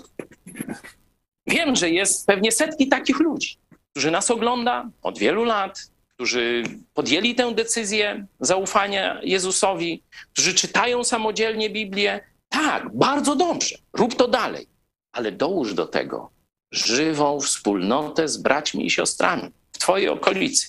Wiem, 1.47 1.77
że 1.77 1.91
jest 1.91 2.27
pewnie 2.27 2.53
setki 2.53 2.89
takich 2.89 3.21
ludzi, 3.21 3.57
którzy 3.91 4.11
nas 4.11 4.31
ogląda 4.31 4.91
od 5.03 5.19
wielu 5.19 5.45
lat, 5.45 5.79
którzy 6.15 6.63
podjęli 6.95 7.35
tę 7.35 7.55
decyzję 7.55 8.27
zaufania 8.41 9.21
Jezusowi, 9.23 10.03
którzy 10.33 10.55
czytają 10.55 11.05
samodzielnie 11.05 11.71
Biblię. 11.71 12.21
Tak, 12.49 12.97
bardzo 12.97 13.37
dobrze, 13.37 13.77
rób 13.93 14.15
to 14.15 14.29
dalej, 14.29 14.67
ale 15.13 15.33
dołóż 15.33 15.75
do 15.75 15.87
tego 15.87 16.31
żywą 16.73 17.41
wspólnotę 17.41 18.29
z 18.29 18.37
braćmi 18.37 18.87
i 18.87 18.91
siostrami 18.91 19.51
w 19.73 19.79
Twojej 19.79 20.09
okolicy. 20.09 20.69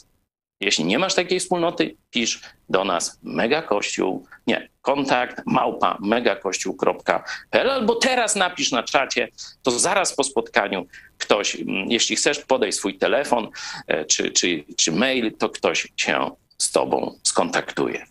Jeśli 0.62 0.86
nie 0.86 1.00
masz 1.00 1.16
takiej 1.16 1.40
wspólnoty, 1.40 1.96
pisz 2.10 2.42
do 2.70 2.84
nas 2.84 3.20
megakościół, 3.24 4.28
nie, 4.48 4.70
kontakt 4.82 5.42
małpa 5.46 5.98
megakościół.pl 6.02 7.70
albo 7.70 7.96
teraz 7.96 8.36
napisz 8.36 8.72
na 8.72 8.84
czacie, 8.84 9.28
to 9.64 9.72
zaraz 9.72 10.16
po 10.16 10.24
spotkaniu 10.24 10.88
ktoś, 11.18 11.56
mm, 11.56 11.92
jeśli 11.92 12.16
chcesz, 12.16 12.40
podaj 12.40 12.74
swój 12.74 12.98
telefon 12.98 13.50
e, 13.88 14.06
czy, 14.06 14.32
czy, 14.32 14.64
czy 14.78 14.92
mail, 14.92 15.38
to 15.38 15.50
ktoś 15.50 15.88
się 15.98 16.32
z 16.58 16.72
tobą 16.72 17.20
skontaktuje. 17.24 18.06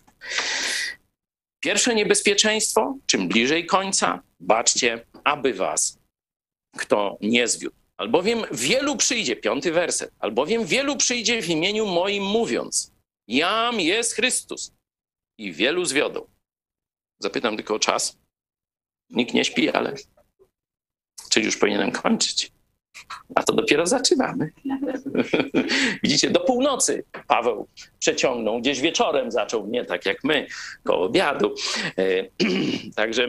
Pierwsze 1.59 1.95
niebezpieczeństwo, 1.95 2.95
czym 3.05 3.27
bliżej 3.27 3.65
końca, 3.65 4.21
baczcie, 4.39 5.05
aby 5.23 5.53
was 5.53 5.99
kto 6.77 7.17
nie 7.21 7.47
zwiódł. 7.47 7.78
Albowiem 7.99 8.43
wielu 8.51 8.95
przyjdzie, 8.95 9.35
piąty 9.35 9.71
werset, 9.71 10.11
albowiem 10.19 10.65
wielu 10.65 10.97
przyjdzie 10.97 11.41
w 11.41 11.49
imieniu 11.49 11.85
moim 11.85 12.23
mówiąc, 12.23 12.93
jam 13.27 13.79
jest 13.79 14.13
Chrystus 14.13 14.71
i 15.37 15.53
wielu 15.53 15.85
zwiodą. 15.85 16.27
Zapytam 17.19 17.55
tylko 17.55 17.75
o 17.75 17.79
czas. 17.79 18.17
Nikt 19.09 19.33
nie 19.33 19.45
śpi, 19.45 19.69
ale 19.69 19.93
czyli 21.29 21.45
już 21.45 21.57
powinienem 21.57 21.91
kończyć. 21.91 22.51
A 23.35 23.43
to 23.43 23.53
dopiero 23.53 23.87
zaczynamy. 23.87 24.51
Widzicie, 26.03 26.29
do 26.29 26.39
północy 26.39 27.03
Paweł 27.27 27.67
przeciągnął, 27.99 28.59
gdzieś 28.59 28.81
wieczorem 28.81 29.31
zaczął, 29.31 29.67
nie 29.67 29.85
tak 29.85 30.05
jak 30.05 30.23
my, 30.23 30.47
koło 30.83 31.05
obiadu. 31.05 31.55
E, 31.97 32.25
Także 32.95 33.27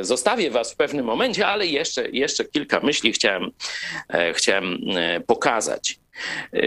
zostawię 0.00 0.50
was 0.50 0.72
w 0.72 0.76
pewnym 0.76 1.06
momencie, 1.06 1.46
ale 1.46 1.66
jeszcze, 1.66 2.10
jeszcze 2.10 2.44
kilka 2.44 2.80
myśli 2.80 3.12
chciałem, 3.12 3.50
e, 4.08 4.32
chciałem 4.34 4.78
e, 4.96 5.20
pokazać. 5.20 6.00
E, 6.52 6.60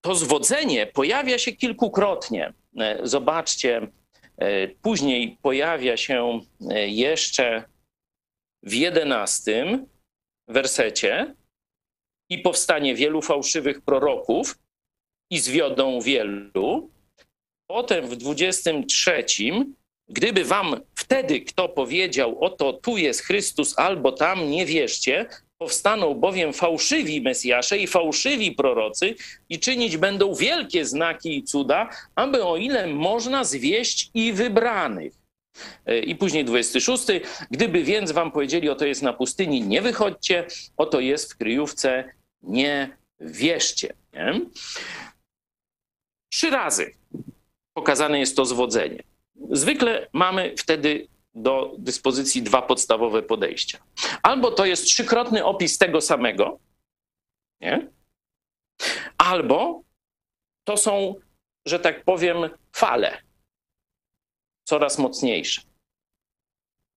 To 0.00 0.14
zwodzenie 0.14 0.86
pojawia 0.86 1.38
się 1.38 1.52
kilkukrotnie. 1.52 2.52
E, 2.78 2.98
Zobaczcie, 3.02 3.88
e, 4.38 4.68
później 4.68 5.38
pojawia 5.42 5.96
się 5.96 6.40
e, 6.70 6.88
jeszcze 6.88 7.64
w 8.62 8.72
jedenastym 8.74 9.86
wersecie 10.48 11.34
i 12.30 12.38
powstanie 12.38 12.94
wielu 12.94 13.22
fałszywych 13.22 13.80
proroków 13.80 14.58
i 15.30 15.38
zwiodą 15.38 16.00
wielu. 16.00 16.90
Potem 17.70 18.06
w 18.08 18.16
23, 18.16 19.24
gdyby 20.10 20.44
wam 20.44 20.80
wtedy 20.94 21.40
kto 21.40 21.68
powiedział, 21.68 22.44
oto 22.44 22.72
tu 22.72 22.96
jest 22.96 23.22
Chrystus 23.22 23.78
albo 23.78 24.12
tam, 24.12 24.50
nie 24.50 24.66
wierzcie, 24.66 25.26
powstaną 25.58 26.14
bowiem 26.14 26.52
fałszywi 26.52 27.20
Mesjasze 27.20 27.78
i 27.78 27.86
fałszywi 27.86 28.52
prorocy 28.52 29.14
i 29.48 29.58
czynić 29.58 29.96
będą 29.96 30.34
wielkie 30.34 30.84
znaki 30.84 31.36
i 31.36 31.42
cuda, 31.42 31.90
aby 32.14 32.44
o 32.44 32.56
ile 32.56 32.86
można 32.86 33.44
zwieść 33.44 34.10
i 34.14 34.32
wybranych. 34.32 35.12
E, 35.86 35.98
I 35.98 36.14
później 36.14 36.44
26. 36.44 37.04
Gdyby 37.50 37.82
więc 37.82 38.12
wam 38.12 38.32
powiedzieli, 38.32 38.68
oto 38.68 38.86
jest 38.86 39.02
na 39.02 39.12
pustyni, 39.12 39.62
nie 39.62 39.82
wychodźcie, 39.82 40.46
oto 40.76 41.00
jest 41.00 41.32
w 41.32 41.36
kryjówce, 41.36 42.04
nie 42.42 42.96
wierzcie. 43.20 43.94
Nie? 44.12 44.40
Trzy 46.32 46.50
razy 46.50 46.94
pokazane 47.74 48.18
jest 48.18 48.36
to 48.36 48.44
zwodzenie. 48.44 49.02
Zwykle 49.50 50.08
mamy 50.12 50.54
wtedy 50.58 51.08
do 51.34 51.74
dyspozycji 51.78 52.42
dwa 52.42 52.62
podstawowe 52.62 53.22
podejścia. 53.22 53.78
Albo 54.22 54.50
to 54.50 54.64
jest 54.64 54.84
trzykrotny 54.84 55.44
opis 55.44 55.78
tego 55.78 56.00
samego, 56.00 56.58
nie? 57.60 57.90
albo 59.18 59.82
to 60.64 60.76
są, 60.76 61.14
że 61.66 61.78
tak 61.78 62.04
powiem, 62.04 62.36
fale 62.72 63.22
coraz 64.64 64.98
mocniejsze. 64.98 65.62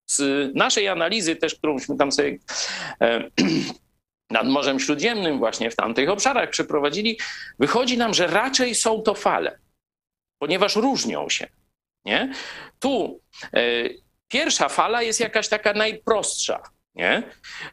Z 0.05 0.21
naszej 0.55 0.87
analizy 0.87 1.35
też, 1.35 1.55
którąśmy 1.55 1.97
tam 1.97 2.11
sobie 2.11 2.37
e, 3.01 3.29
nad 4.37 4.47
Morzem 4.47 4.79
Śródziemnym, 4.79 5.39
właśnie 5.39 5.71
w 5.71 5.75
tamtych 5.75 6.09
obszarach 6.09 6.49
przeprowadzili, 6.49 7.19
wychodzi 7.59 7.97
nam, 7.97 8.13
że 8.13 8.27
raczej 8.27 8.75
są 8.75 9.01
to 9.01 9.13
fale, 9.13 9.59
ponieważ 10.39 10.75
różnią 10.75 11.29
się. 11.29 11.47
Nie? 12.05 12.33
Tu 12.79 13.21
e, 13.53 13.59
pierwsza 14.27 14.69
fala 14.69 15.01
jest 15.01 15.19
jakaś 15.19 15.47
taka 15.47 15.73
najprostsza, 15.73 16.63
nie? 16.95 17.23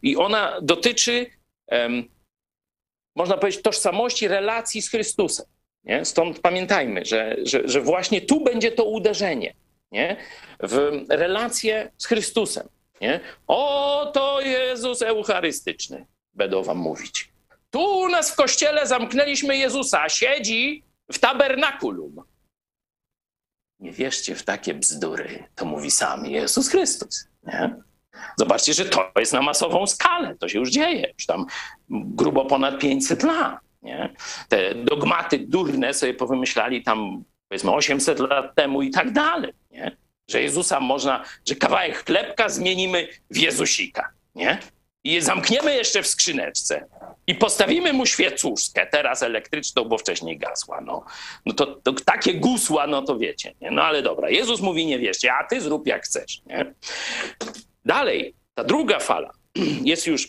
i 0.03 0.17
ona 0.17 0.61
dotyczy, 0.63 1.27
em, 1.67 2.09
można 3.17 3.37
powiedzieć, 3.37 3.63
tożsamości 3.63 4.29
relacji 4.29 4.83
z 4.83 4.91
Chrystusem. 4.91 5.47
Nie? 5.85 6.05
Stąd 6.05 6.41
pamiętajmy, 6.41 7.05
że, 7.05 7.37
że, 7.43 7.69
że 7.69 7.81
właśnie 7.81 8.21
tu 8.21 8.41
będzie 8.41 8.73
to 8.73 8.85
uderzenie 8.85 9.55
nie? 9.93 10.17
w 10.61 11.05
relację 11.09 11.93
z 11.99 12.07
Chrystusem. 12.07 12.69
Nie? 13.01 13.21
Oto 13.47 14.41
Jezus 14.41 15.03
Eucharystyczny, 15.03 16.07
będą 16.35 16.63
wam 16.63 16.79
mówić. 16.79 17.31
Tu 17.71 17.99
u 17.99 18.09
nas 18.09 18.33
w 18.33 18.37
kościele 18.37 18.87
zamknęliśmy 18.87 19.57
Jezusa, 19.57 20.09
siedzi 20.09 20.85
w 21.13 21.19
tabernakulum. 21.19 22.23
Nie 23.81 23.93
wierzcie 23.93 24.35
w 24.35 24.43
takie 24.43 24.75
bzdury, 24.75 25.45
to 25.55 25.65
mówi 25.65 25.91
sam 25.91 26.27
Jezus 26.27 26.69
Chrystus. 26.69 27.29
Nie? 27.47 27.77
Zobaczcie, 28.37 28.75
że 28.75 28.85
to 28.85 29.13
jest 29.17 29.33
na 29.33 29.43
masową 29.43 29.87
skalę, 29.87 30.35
to 30.35 30.49
się 30.49 30.59
już 30.59 30.71
dzieje, 30.71 31.13
już 31.19 31.27
tam 31.27 31.47
grubo 31.91 32.45
ponad 32.45 32.79
500 32.79 33.23
lat. 33.23 33.59
Nie? 33.83 34.15
Te 34.49 34.75
dogmaty 34.75 35.39
durne 35.39 35.95
sobie 35.95 36.15
powymyślali 36.15 36.83
tam 36.83 37.25
powiedzmy 37.49 37.73
800 37.73 38.19
lat 38.19 38.55
temu 38.55 38.83
i 38.83 38.91
tak 38.91 39.13
dalej. 39.13 39.53
Nie? 39.71 39.97
Że 40.31 40.43
Jezusa 40.43 40.81
można, 40.81 41.25
że 41.49 41.55
kawałek 41.55 42.05
chlebka 42.05 42.49
zmienimy 42.49 43.09
w 43.31 43.37
Jezusika. 43.37 44.13
Nie? 44.35 44.59
I 45.05 45.13
je 45.13 45.23
zamkniemy 45.23 45.75
jeszcze 45.75 46.03
w 46.03 46.07
skrzyneczce 46.07 46.87
i 47.31 47.35
postawimy 47.35 47.93
mu 47.93 48.07
świecuszkę, 48.07 48.87
teraz 48.87 49.23
elektryczną, 49.23 49.85
bo 49.85 49.99
wcześniej 49.99 50.39
gasła. 50.39 50.81
No, 50.81 51.05
no 51.47 51.53
to, 51.53 51.67
to 51.67 51.93
takie 51.93 52.35
gusła, 52.35 52.87
no 52.87 53.03
to 53.03 53.19
wiecie. 53.19 53.55
Nie? 53.61 53.71
No 53.71 53.83
ale 53.83 54.03
dobra, 54.03 54.31
Jezus 54.31 54.61
mówi 54.61 54.87
nie 54.87 54.99
wierzcie, 54.99 55.33
a 55.35 55.45
ty 55.45 55.61
zrób 55.61 55.87
jak 55.87 56.05
chcesz. 56.05 56.43
Nie? 56.47 56.75
Dalej, 57.85 58.35
ta 58.55 58.65
druga 58.65 58.99
fala 58.99 59.31
jest 59.85 60.07
już 60.07 60.29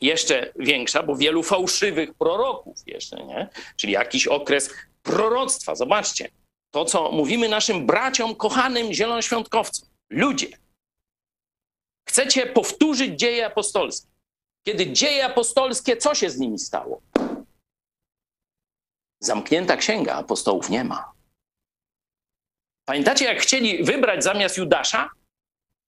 jeszcze 0.00 0.52
większa, 0.58 1.02
bo 1.02 1.16
wielu 1.16 1.42
fałszywych 1.42 2.14
proroków 2.14 2.76
jeszcze, 2.86 3.16
nie? 3.16 3.48
Czyli 3.76 3.92
jakiś 3.92 4.26
okres 4.26 4.70
proroctwa. 5.02 5.74
Zobaczcie, 5.74 6.28
to 6.70 6.84
co 6.84 7.12
mówimy 7.12 7.48
naszym 7.48 7.86
braciom, 7.86 8.34
kochanym 8.34 8.92
zielonoświątkowcom. 8.92 9.88
Ludzie, 10.10 10.48
chcecie 12.08 12.46
powtórzyć 12.46 13.18
dzieje 13.20 13.46
apostolskie. 13.46 14.07
Kiedy 14.68 14.92
dzieje 14.92 15.24
apostolskie, 15.26 15.96
co 15.96 16.14
się 16.14 16.30
z 16.30 16.38
nimi 16.38 16.58
stało? 16.58 17.02
Zamknięta 19.22 19.76
księga 19.76 20.14
apostołów 20.14 20.70
nie 20.70 20.84
ma. 20.84 21.12
Pamiętacie, 22.88 23.24
jak 23.24 23.40
chcieli 23.40 23.84
wybrać 23.84 24.24
zamiast 24.24 24.56
Judasza? 24.56 25.10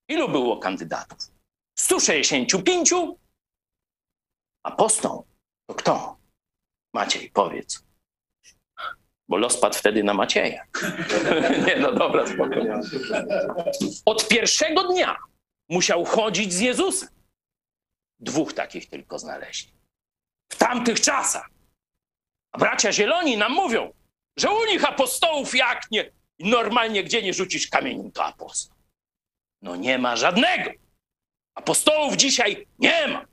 Ilu 0.09 0.29
było 0.29 0.57
kandydatów? 0.57 1.17
165? 1.79 2.93
Apostoł 4.63 5.25
to 5.69 5.75
kto? 5.75 6.17
Maciej, 6.93 7.31
powiedz. 7.31 7.83
Bo 9.29 9.37
los 9.37 9.57
padł 9.57 9.75
wtedy 9.75 10.03
na 10.03 10.13
Macieja. 10.13 10.65
Nie, 11.67 11.75
no 11.75 11.91
dobra, 11.91 12.27
spokojnie. 12.27 12.79
Od 14.05 14.27
pierwszego 14.27 14.83
dnia 14.83 15.17
musiał 15.69 16.05
chodzić 16.05 16.53
z 16.53 16.59
Jezusem. 16.59 17.20
Dwóch 18.21 18.53
takich 18.53 18.89
tylko 18.89 19.19
znaleźli. 19.19 19.73
W 20.51 20.55
tamtych 20.57 21.01
czasach. 21.01 21.49
A 22.51 22.57
bracia 22.57 22.91
zieloni 22.91 23.37
nam 23.37 23.51
mówią, 23.51 23.93
że 24.37 24.49
u 24.49 24.65
nich 24.65 24.85
apostołów 24.89 25.55
jak 25.55 25.91
nie, 25.91 26.11
normalnie 26.39 27.03
gdzie 27.03 27.21
nie 27.21 27.33
rzucisz 27.33 27.67
kamieniem, 27.67 28.11
to 28.11 28.25
apostoł. 28.25 28.77
No 29.61 29.75
nie 29.75 29.97
ma 29.97 30.15
żadnego. 30.15 30.71
Apostołów 31.55 32.15
dzisiaj 32.15 32.67
nie 32.79 33.07
ma. 33.07 33.25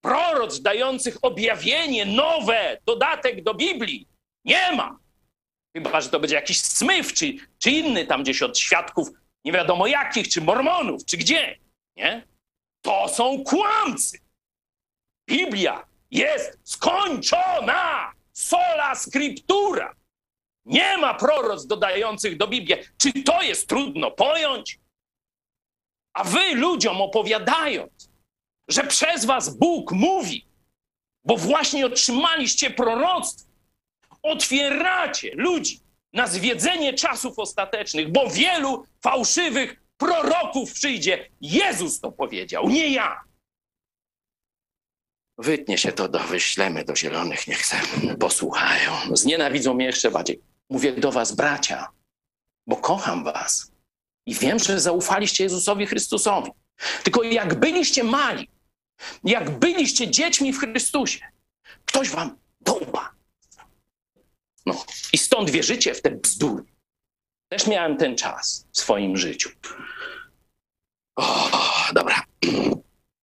proroc 0.00 0.60
dających 0.60 1.18
objawienie 1.22 2.06
nowe, 2.06 2.78
dodatek 2.86 3.42
do 3.42 3.54
Biblii. 3.54 4.08
Nie 4.44 4.72
ma. 4.72 4.98
Chyba, 5.76 6.00
że 6.00 6.08
to 6.08 6.20
będzie 6.20 6.34
jakiś 6.34 6.60
smyw, 6.60 7.12
czy, 7.12 7.34
czy 7.58 7.70
inny 7.70 8.06
tam 8.06 8.22
gdzieś 8.22 8.42
od 8.42 8.58
świadków, 8.58 9.08
nie 9.44 9.52
wiadomo 9.52 9.86
jakich, 9.86 10.28
czy 10.28 10.40
mormonów, 10.40 11.04
czy 11.04 11.16
gdzie. 11.16 11.58
Nie? 11.96 12.26
To 12.84 13.08
są 13.08 13.44
kłamcy. 13.44 14.18
Biblia 15.28 15.86
jest 16.10 16.58
skończona. 16.64 18.12
Sola 18.32 18.94
scriptura. 18.94 19.94
Nie 20.64 20.98
ma 20.98 21.14
proroc 21.14 21.66
dodających 21.66 22.36
do 22.36 22.48
Biblii. 22.48 22.76
Czy 22.96 23.22
to 23.22 23.42
jest 23.42 23.68
trudno 23.68 24.10
pojąć? 24.10 24.78
A 26.14 26.24
wy 26.24 26.54
ludziom 26.54 27.00
opowiadając, 27.00 28.10
że 28.68 28.84
przez 28.84 29.24
was 29.24 29.56
Bóg 29.56 29.92
mówi, 29.92 30.46
bo 31.24 31.36
właśnie 31.36 31.86
otrzymaliście 31.86 32.70
proroctwo, 32.70 33.50
otwieracie 34.22 35.30
ludzi 35.34 35.80
na 36.12 36.26
zwiedzenie 36.26 36.94
czasów 36.94 37.38
ostatecznych, 37.38 38.12
bo 38.12 38.30
wielu 38.30 38.86
fałszywych 39.02 39.83
proroków 39.96 40.72
przyjdzie. 40.72 41.30
Jezus 41.40 42.00
to 42.00 42.12
powiedział, 42.12 42.68
nie 42.68 42.88
ja. 42.88 43.20
Wytnie 45.38 45.78
się 45.78 45.92
to 45.92 46.08
do, 46.08 46.18
wyślemy 46.18 46.84
do 46.84 46.96
zielonych, 46.96 47.46
niech 47.46 47.66
se 47.66 47.76
posłuchają. 48.20 48.92
Znienawidzą 49.12 49.74
mnie 49.74 49.86
jeszcze 49.86 50.10
bardziej. 50.10 50.40
Mówię 50.70 50.92
do 50.92 51.12
was, 51.12 51.32
bracia, 51.32 51.88
bo 52.66 52.76
kocham 52.76 53.24
was 53.24 53.72
i 54.26 54.34
wiem, 54.34 54.58
że 54.58 54.80
zaufaliście 54.80 55.44
Jezusowi 55.44 55.86
Chrystusowi. 55.86 56.50
Tylko 57.02 57.22
jak 57.22 57.60
byliście 57.60 58.04
mali, 58.04 58.48
jak 59.24 59.58
byliście 59.58 60.10
dziećmi 60.10 60.52
w 60.52 60.58
Chrystusie, 60.58 61.20
ktoś 61.84 62.10
wam 62.10 62.38
dołba. 62.60 63.14
No 64.66 64.84
i 65.12 65.18
stąd 65.18 65.50
wierzycie 65.50 65.94
w 65.94 66.02
te 66.02 66.10
bzdury. 66.10 66.64
Też 67.54 67.66
miałem 67.66 67.96
ten 67.96 68.16
czas 68.16 68.68
w 68.72 68.78
swoim 68.78 69.16
życiu. 69.16 69.50
O, 71.16 71.50
dobra. 71.94 72.22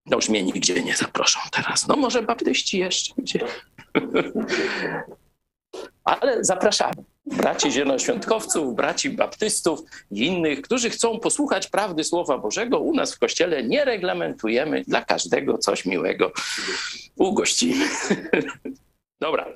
No 0.06 0.16
już 0.16 0.28
mnie 0.28 0.42
nigdzie 0.42 0.82
nie 0.82 0.96
zaproszą 0.96 1.40
teraz. 1.50 1.88
No 1.88 1.96
może 1.96 2.22
baptyści 2.22 2.78
jeszcze 2.78 3.14
gdzie. 3.18 3.40
Ale 6.04 6.44
zapraszamy 6.44 6.92
braci 7.26 7.72
zielonoświątkowców, 7.72 8.74
braci 8.74 9.10
baptystów 9.10 9.80
i 10.10 10.26
innych, 10.26 10.62
którzy 10.62 10.90
chcą 10.90 11.20
posłuchać 11.20 11.66
prawdy 11.66 12.04
Słowa 12.04 12.38
Bożego. 12.38 12.78
U 12.78 12.94
nas 12.94 13.14
w 13.14 13.18
Kościele 13.18 13.62
nie 13.62 13.84
reglamentujemy 13.84 14.84
dla 14.84 15.04
każdego 15.04 15.58
coś 15.58 15.84
miłego. 15.84 16.32
Ugościmy. 17.16 17.88
Dobra. 19.20 19.46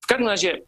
W 0.00 0.06
każdym 0.06 0.28
razie 0.28 0.62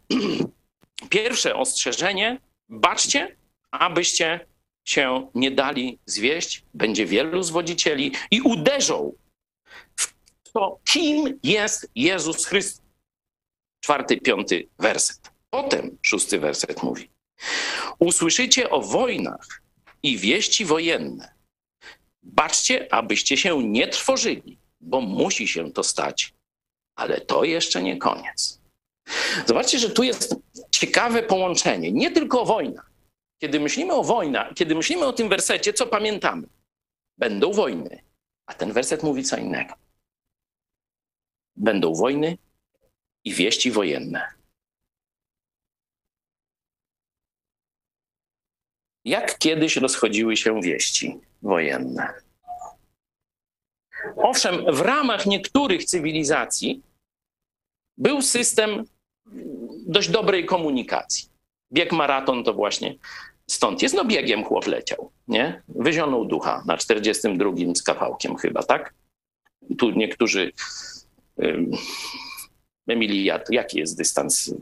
pierwsze 1.10 1.54
ostrzeżenie. 1.54 2.38
Baczcie, 2.72 3.36
abyście 3.70 4.46
się 4.84 5.30
nie 5.34 5.50
dali 5.50 5.98
zwieść. 6.06 6.64
Będzie 6.74 7.06
wielu 7.06 7.42
zwodzicieli 7.42 8.12
i 8.30 8.40
uderzą 8.40 9.12
w 9.96 10.14
to, 10.52 10.78
kim 10.84 11.38
jest 11.42 11.90
Jezus 11.94 12.46
Chrystus. 12.46 12.82
Czwarty, 13.80 14.16
piąty 14.16 14.68
werset. 14.78 15.30
Potem 15.50 15.98
szósty 16.02 16.38
werset 16.38 16.82
mówi: 16.82 17.10
Usłyszycie 17.98 18.70
o 18.70 18.80
wojnach 18.80 19.62
i 20.02 20.18
wieści 20.18 20.64
wojenne. 20.64 21.34
Baczcie, 22.22 22.94
abyście 22.94 23.36
się 23.36 23.62
nie 23.62 23.88
trwożyli, 23.88 24.58
bo 24.80 25.00
musi 25.00 25.48
się 25.48 25.72
to 25.72 25.82
stać. 25.82 26.34
Ale 26.96 27.20
to 27.20 27.44
jeszcze 27.44 27.82
nie 27.82 27.96
koniec. 27.96 28.61
Zobaczcie, 29.46 29.78
że 29.78 29.90
tu 29.90 30.02
jest 30.02 30.36
ciekawe 30.70 31.22
połączenie. 31.22 31.92
Nie 31.92 32.10
tylko 32.10 32.44
wojna. 32.44 32.82
Kiedy 33.38 33.60
myślimy 33.60 33.92
o 33.92 34.02
wojnach, 34.02 34.54
kiedy 34.54 34.74
myślimy 34.74 35.06
o 35.06 35.12
tym 35.12 35.28
wersecie, 35.28 35.72
co 35.72 35.86
pamiętamy? 35.86 36.48
Będą 37.18 37.52
wojny. 37.52 38.02
A 38.46 38.54
ten 38.54 38.72
werset 38.72 39.02
mówi 39.02 39.24
co 39.24 39.36
innego. 39.36 39.74
Będą 41.56 41.94
wojny 41.94 42.38
i 43.24 43.34
wieści 43.34 43.70
wojenne. 43.70 44.42
jak 49.04 49.38
kiedyś 49.38 49.76
rozchodziły 49.76 50.36
się 50.36 50.60
wieści 50.60 51.20
wojenne. 51.42 52.14
Owszem, 54.16 54.74
w 54.74 54.80
ramach 54.80 55.26
niektórych 55.26 55.84
cywilizacji 55.84 56.82
był 57.98 58.22
system 58.22 58.84
dość 59.86 60.08
dobrej 60.08 60.46
komunikacji. 60.46 61.28
Bieg 61.72 61.92
maraton 61.92 62.44
to 62.44 62.54
właśnie 62.54 62.94
stąd 63.46 63.82
jest. 63.82 63.94
No 63.94 64.04
biegiem 64.04 64.44
chłop 64.44 64.66
leciał, 64.66 65.10
nie? 65.28 65.62
Wyzionął 65.68 66.24
ducha 66.24 66.62
na 66.66 66.76
42 66.76 67.50
z 67.74 67.82
kawałkiem 67.82 68.36
chyba, 68.36 68.62
tak? 68.62 68.94
Tu 69.78 69.90
niektórzy 69.90 70.52
Emilia, 72.88 73.40
jaki 73.50 73.78
jest 73.78 73.96
dystans? 73.96 74.54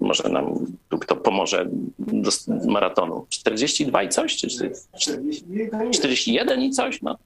Może 0.00 0.28
nam 0.28 0.66
tu 0.88 0.98
kto 0.98 1.16
pomoże 1.16 1.66
do 1.98 2.30
maratonu? 2.66 3.26
42 3.28 4.02
i 4.02 4.08
coś? 4.08 4.36
Czy 4.36 4.48
41 5.90 6.62
i 6.62 6.70
coś? 6.70 7.02
No, 7.02 7.18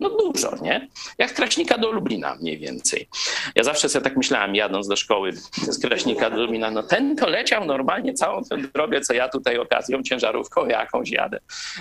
no 0.00 0.10
dużo, 0.10 0.56
nie? 0.62 0.88
Jak 1.18 1.30
z 1.30 1.34
Kraśnika 1.34 1.78
do 1.78 1.92
Lublina 1.92 2.34
mniej 2.34 2.58
więcej. 2.58 3.08
Ja 3.54 3.64
zawsze 3.64 3.88
sobie 3.88 4.04
tak 4.04 4.16
myślałem, 4.16 4.54
jadąc 4.54 4.88
do 4.88 4.96
szkoły 4.96 5.32
z 5.68 5.78
Kraśnika 5.78 6.30
do 6.30 6.36
Lublina, 6.36 6.70
no 6.70 6.82
ten 6.82 7.16
to 7.16 7.28
leciał 7.28 7.64
normalnie 7.64 8.14
całą 8.14 8.44
tę 8.44 8.58
drogę, 8.58 9.00
co 9.00 9.14
ja 9.14 9.28
tutaj 9.28 9.58
okazją 9.58 10.02
ciężarówką 10.02 10.66
jakąś 10.66 11.10
jadę 11.10 11.38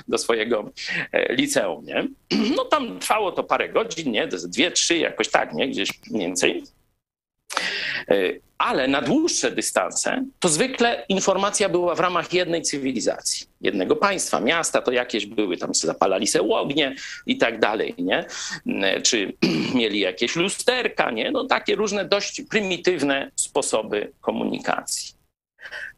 do 0.08 0.18
swojego 0.18 0.70
e, 1.12 1.34
liceum, 1.36 1.86
nie? 1.86 2.08
No 2.56 2.66
tam 2.66 3.00
trwało 3.00 3.32
to 3.32 3.44
parę 3.44 3.70
godzin, 3.70 4.12
nie? 4.12 4.28
Dwie, 4.28 4.72
trzy, 4.72 4.98
jakoś 4.98 5.30
tak, 5.30 5.54
nie? 5.54 5.68
Gdzieś 5.68 5.90
mniej 6.12 6.28
więcej. 6.28 6.64
E, 8.10 8.16
ale 8.58 8.88
na 8.88 9.02
dłuższe 9.02 9.52
dystanse 9.52 10.26
to 10.40 10.50
zwykle 10.50 11.06
informacja 11.10 11.70
była 11.70 11.96
w 11.96 12.00
ramach 12.00 12.34
jednej 12.34 12.62
cywilizacji, 12.62 13.48
jednego 13.62 13.96
państwa, 13.96 14.40
miasta 14.40 14.82
to 14.82 14.92
jakieś 14.92 15.26
były, 15.26 15.58
tam 15.58 15.76
zapalali 15.76 16.28
se 16.28 16.42
ognie 16.42 16.96
i 17.26 17.38
tak 17.38 17.60
dalej, 17.60 17.96
nie? 17.98 18.26
E, 18.68 19.02
czy 19.02 19.34
mieli 19.76 20.00
jakieś 20.00 20.36
lusterka, 20.36 21.12
nie? 21.12 21.32
No 21.32 21.46
takie 21.46 21.76
różne 21.76 22.06
dość 22.06 22.42
prymitywne 22.42 23.32
sposoby 23.36 24.12
komunikacji. 24.22 25.14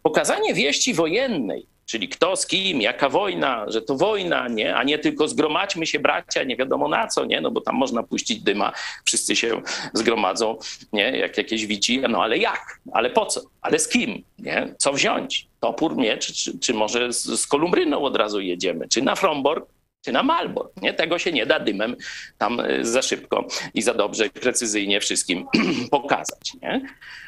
Pokazanie 0.04 0.54
wieści 0.54 0.94
wojennej 0.94 1.66
czyli 1.92 2.10
kto 2.10 2.36
z 2.36 2.48
kim, 2.48 2.82
jaka 2.82 3.10
wojna, 3.10 3.66
że 3.68 3.82
to 3.82 3.96
wojna, 3.96 4.48
nie? 4.48 4.76
a 4.76 4.84
nie 4.84 5.00
tylko 5.00 5.28
zgromadźmy 5.28 5.88
się 5.88 6.00
bracia, 6.00 6.44
nie 6.44 6.56
wiadomo 6.56 6.88
na 6.88 7.08
co, 7.08 7.26
nie? 7.26 7.42
no 7.42 7.52
bo 7.52 7.62
tam 7.62 7.76
można 7.76 8.04
puścić 8.04 8.42
dyma, 8.42 8.72
wszyscy 9.06 9.36
się 9.36 9.62
zgromadzą, 9.94 10.58
nie? 10.94 11.18
jak 11.18 11.38
jakieś 11.38 11.66
wici, 11.66 12.02
no 12.10 12.24
ale 12.24 12.38
jak, 12.38 12.80
ale 12.94 13.10
po 13.10 13.26
co, 13.26 13.42
ale 13.62 13.80
z 13.80 13.88
kim, 13.88 14.24
nie? 14.40 14.76
co 14.78 14.94
wziąć, 14.94 15.48
topór, 15.60 15.98
nie? 15.98 16.18
Czy, 16.18 16.60
czy, 16.60 16.74
może 16.74 17.14
z, 17.14 17.24
z 17.24 17.48
Kolumbryną 17.48 18.02
od 18.02 18.16
razu 18.16 18.42
jedziemy, 18.42 18.88
czy 18.88 19.02
na 19.02 19.16
Fromborg, 19.16 19.70
czy 20.06 20.12
na 20.12 20.24
Malbork. 20.24 20.82
Nie? 20.82 20.94
Tego 20.94 21.20
się 21.20 21.32
nie 21.32 21.46
da 21.46 21.60
dymem 21.60 21.96
tam 22.38 22.60
y, 22.60 22.86
za 22.86 23.02
szybko 23.02 23.48
i 23.74 23.82
za 23.82 23.94
dobrze, 23.94 24.30
precyzyjnie 24.30 25.00
wszystkim 25.00 25.48
pokazać. 25.92 26.54
Nie? 26.62 26.82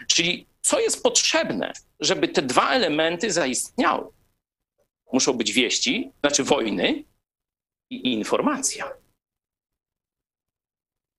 Czyli 0.07 0.45
co 0.61 0.80
jest 0.80 1.03
potrzebne, 1.03 1.73
żeby 1.99 2.27
te 2.27 2.41
dwa 2.41 2.72
elementy 2.72 3.31
zaistniały? 3.31 4.06
Muszą 5.14 5.34
być 5.34 5.52
wieści, 5.52 6.11
znaczy 6.19 6.44
wojny 6.44 7.03
i 7.90 8.14
informacja. 8.14 8.98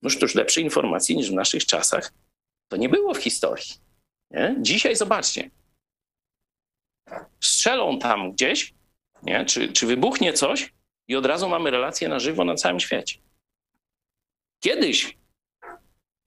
To 0.02 0.08
już 0.22 0.34
lepszej 0.34 0.64
informacji 0.64 1.16
niż 1.16 1.30
w 1.30 1.34
naszych 1.34 1.66
czasach 1.66 2.12
to 2.68 2.76
nie 2.76 2.88
było 2.88 3.14
w 3.14 3.18
historii. 3.18 3.72
Nie? 4.30 4.56
Dzisiaj 4.60 4.96
zobaczcie. 4.96 5.50
Strzelą 7.40 7.98
tam 7.98 8.32
gdzieś, 8.32 8.74
nie? 9.22 9.44
Czy, 9.44 9.72
czy 9.72 9.86
wybuchnie 9.86 10.32
coś 10.32 10.74
i 11.08 11.16
od 11.16 11.26
razu 11.26 11.48
mamy 11.48 11.70
relacje 11.70 12.08
na 12.08 12.18
żywo 12.18 12.44
na 12.44 12.54
całym 12.54 12.80
świecie. 12.80 13.18
Kiedyś 14.62 15.16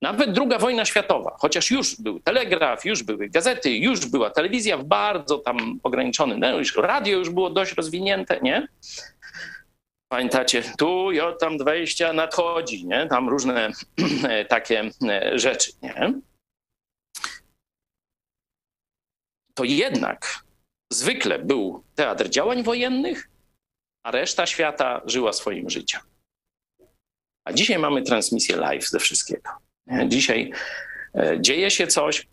nawet 0.02 0.32
druga 0.32 0.60
wojna 0.60 0.86
światowa, 0.86 1.36
chociaż 1.40 1.72
już 1.72 2.02
był 2.02 2.19
telegraf, 2.19 2.86
już 2.86 3.03
były 3.03 3.30
gazety, 3.30 3.78
już 3.78 4.06
była 4.06 4.30
telewizja 4.30 4.78
w 4.78 4.84
bardzo 4.84 5.38
tam 5.38 5.80
ograniczonym, 5.84 6.40
no 6.40 6.57
już 6.57 6.76
radio 6.76 7.18
już 7.18 7.30
było 7.30 7.49
dość 7.49 7.74
rozwinięte, 7.74 8.40
nie? 8.41 8.68
Pamiętacie, 10.11 10.64
tu 10.78 11.11
i 11.11 11.19
od 11.19 11.40
tam 11.40 11.57
20 11.57 12.14
nadchodzi, 12.14 12.86
nie? 12.86 13.07
Tam 13.07 13.30
różne 13.30 13.72
takie 14.49 14.90
e, 15.10 15.40
rzeczy, 15.40 15.72
nie? 15.82 16.14
To 19.53 19.64
jednak 19.64 20.44
zwykle 20.94 21.40
był 21.40 21.84
teatr 21.95 22.30
działań 22.30 22.64
wojennych, 22.64 23.30
a 24.06 24.11
reszta 24.11 24.45
świata 24.45 25.02
żyła 25.06 25.34
swoim 25.34 25.69
życiem. 25.69 26.02
A 27.45 27.53
dzisiaj 27.53 27.80
mamy 27.80 28.02
transmisję 28.02 28.56
live 28.56 28.90
ze 28.90 28.99
wszystkiego. 28.99 29.66
Dzisiaj 30.07 30.51
e, 31.15 31.38
dzieje 31.41 31.72
się 31.72 31.88
coś, 31.88 32.27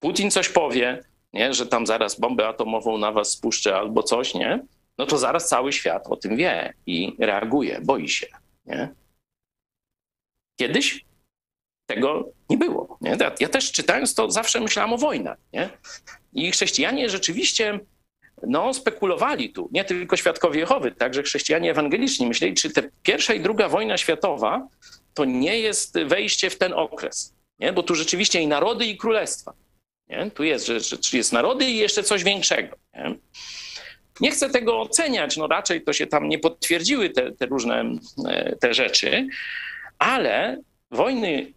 Putin 0.00 0.30
coś 0.30 0.48
powie, 0.48 1.02
nie? 1.32 1.54
że 1.54 1.66
tam 1.66 1.86
zaraz 1.86 2.20
bombę 2.20 2.48
atomową 2.48 2.98
na 2.98 3.12
was 3.12 3.30
spuszczę 3.30 3.76
albo 3.76 4.02
coś, 4.02 4.34
nie? 4.34 4.64
no 4.98 5.06
to 5.06 5.18
zaraz 5.18 5.48
cały 5.48 5.72
świat 5.72 6.06
o 6.06 6.16
tym 6.16 6.36
wie 6.36 6.74
i 6.86 7.16
reaguje, 7.18 7.80
boi 7.80 8.08
się. 8.08 8.26
Nie? 8.66 8.88
Kiedyś 10.60 11.04
tego 11.86 12.28
nie 12.50 12.56
było. 12.58 12.98
Nie? 13.00 13.16
Ja, 13.40 13.48
też 13.48 13.72
czytając 13.72 14.14
to 14.14 14.30
zawsze 14.30 14.60
myślałem 14.60 14.92
o 14.92 14.98
wojnach. 14.98 15.38
Nie? 15.52 15.70
I 16.32 16.50
chrześcijanie 16.50 17.10
rzeczywiście 17.10 17.80
no, 18.42 18.74
spekulowali 18.74 19.52
tu, 19.52 19.68
nie 19.72 19.84
tylko 19.84 20.16
świadkowie 20.16 20.60
Jehowy, 20.60 20.92
także 20.92 21.22
chrześcijanie 21.22 21.70
ewangeliczni 21.70 22.26
myśleli, 22.26 22.54
czy 22.54 22.70
ta 22.70 22.82
pierwsza 23.02 23.34
i 23.34 23.40
druga 23.40 23.68
wojna 23.68 23.96
światowa 23.96 24.68
to 25.14 25.24
nie 25.24 25.58
jest 25.58 25.98
wejście 25.98 26.50
w 26.50 26.58
ten 26.58 26.72
okres. 26.72 27.34
Nie? 27.58 27.72
Bo 27.72 27.82
tu 27.82 27.94
rzeczywiście 27.94 28.40
i 28.40 28.46
narody, 28.46 28.84
i 28.84 28.96
królestwa. 28.96 29.52
Nie? 30.08 30.30
Tu 30.30 30.44
jest, 30.44 30.66
że, 30.66 30.80
że 30.80 30.96
jest 31.12 31.32
narody 31.32 31.64
i 31.64 31.76
jeszcze 31.76 32.02
coś 32.02 32.24
większego. 32.24 32.76
Nie? 32.94 33.14
Nie 34.20 34.30
chcę 34.30 34.50
tego 34.50 34.80
oceniać, 34.80 35.36
no 35.36 35.46
raczej 35.46 35.82
to 35.82 35.92
się 35.92 36.06
tam 36.06 36.28
nie 36.28 36.38
potwierdziły 36.38 37.10
te, 37.10 37.32
te 37.32 37.46
różne 37.46 37.84
e, 38.28 38.56
te 38.56 38.74
rzeczy, 38.74 39.26
ale 39.98 40.60
wojny, 40.90 41.52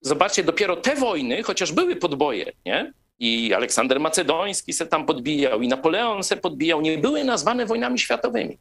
zobaczcie, 0.00 0.44
dopiero 0.44 0.76
te 0.76 0.96
wojny, 0.96 1.42
chociaż 1.42 1.72
były 1.72 1.96
podboje, 1.96 2.52
nie? 2.66 2.92
I 3.18 3.54
Aleksander 3.54 4.00
Macedoński 4.00 4.72
se 4.72 4.86
tam 4.86 5.06
podbijał, 5.06 5.62
i 5.62 5.68
Napoleon 5.68 6.22
se 6.22 6.36
podbijał, 6.36 6.80
nie 6.80 6.98
były 6.98 7.24
nazwane 7.24 7.66
wojnami 7.66 7.98
światowymi. 7.98 8.58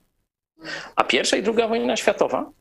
A 0.96 1.04
pierwsza 1.04 1.38
i 1.38 1.44
druga 1.44 1.68
wojna 1.68 1.98
światowa 1.98 2.52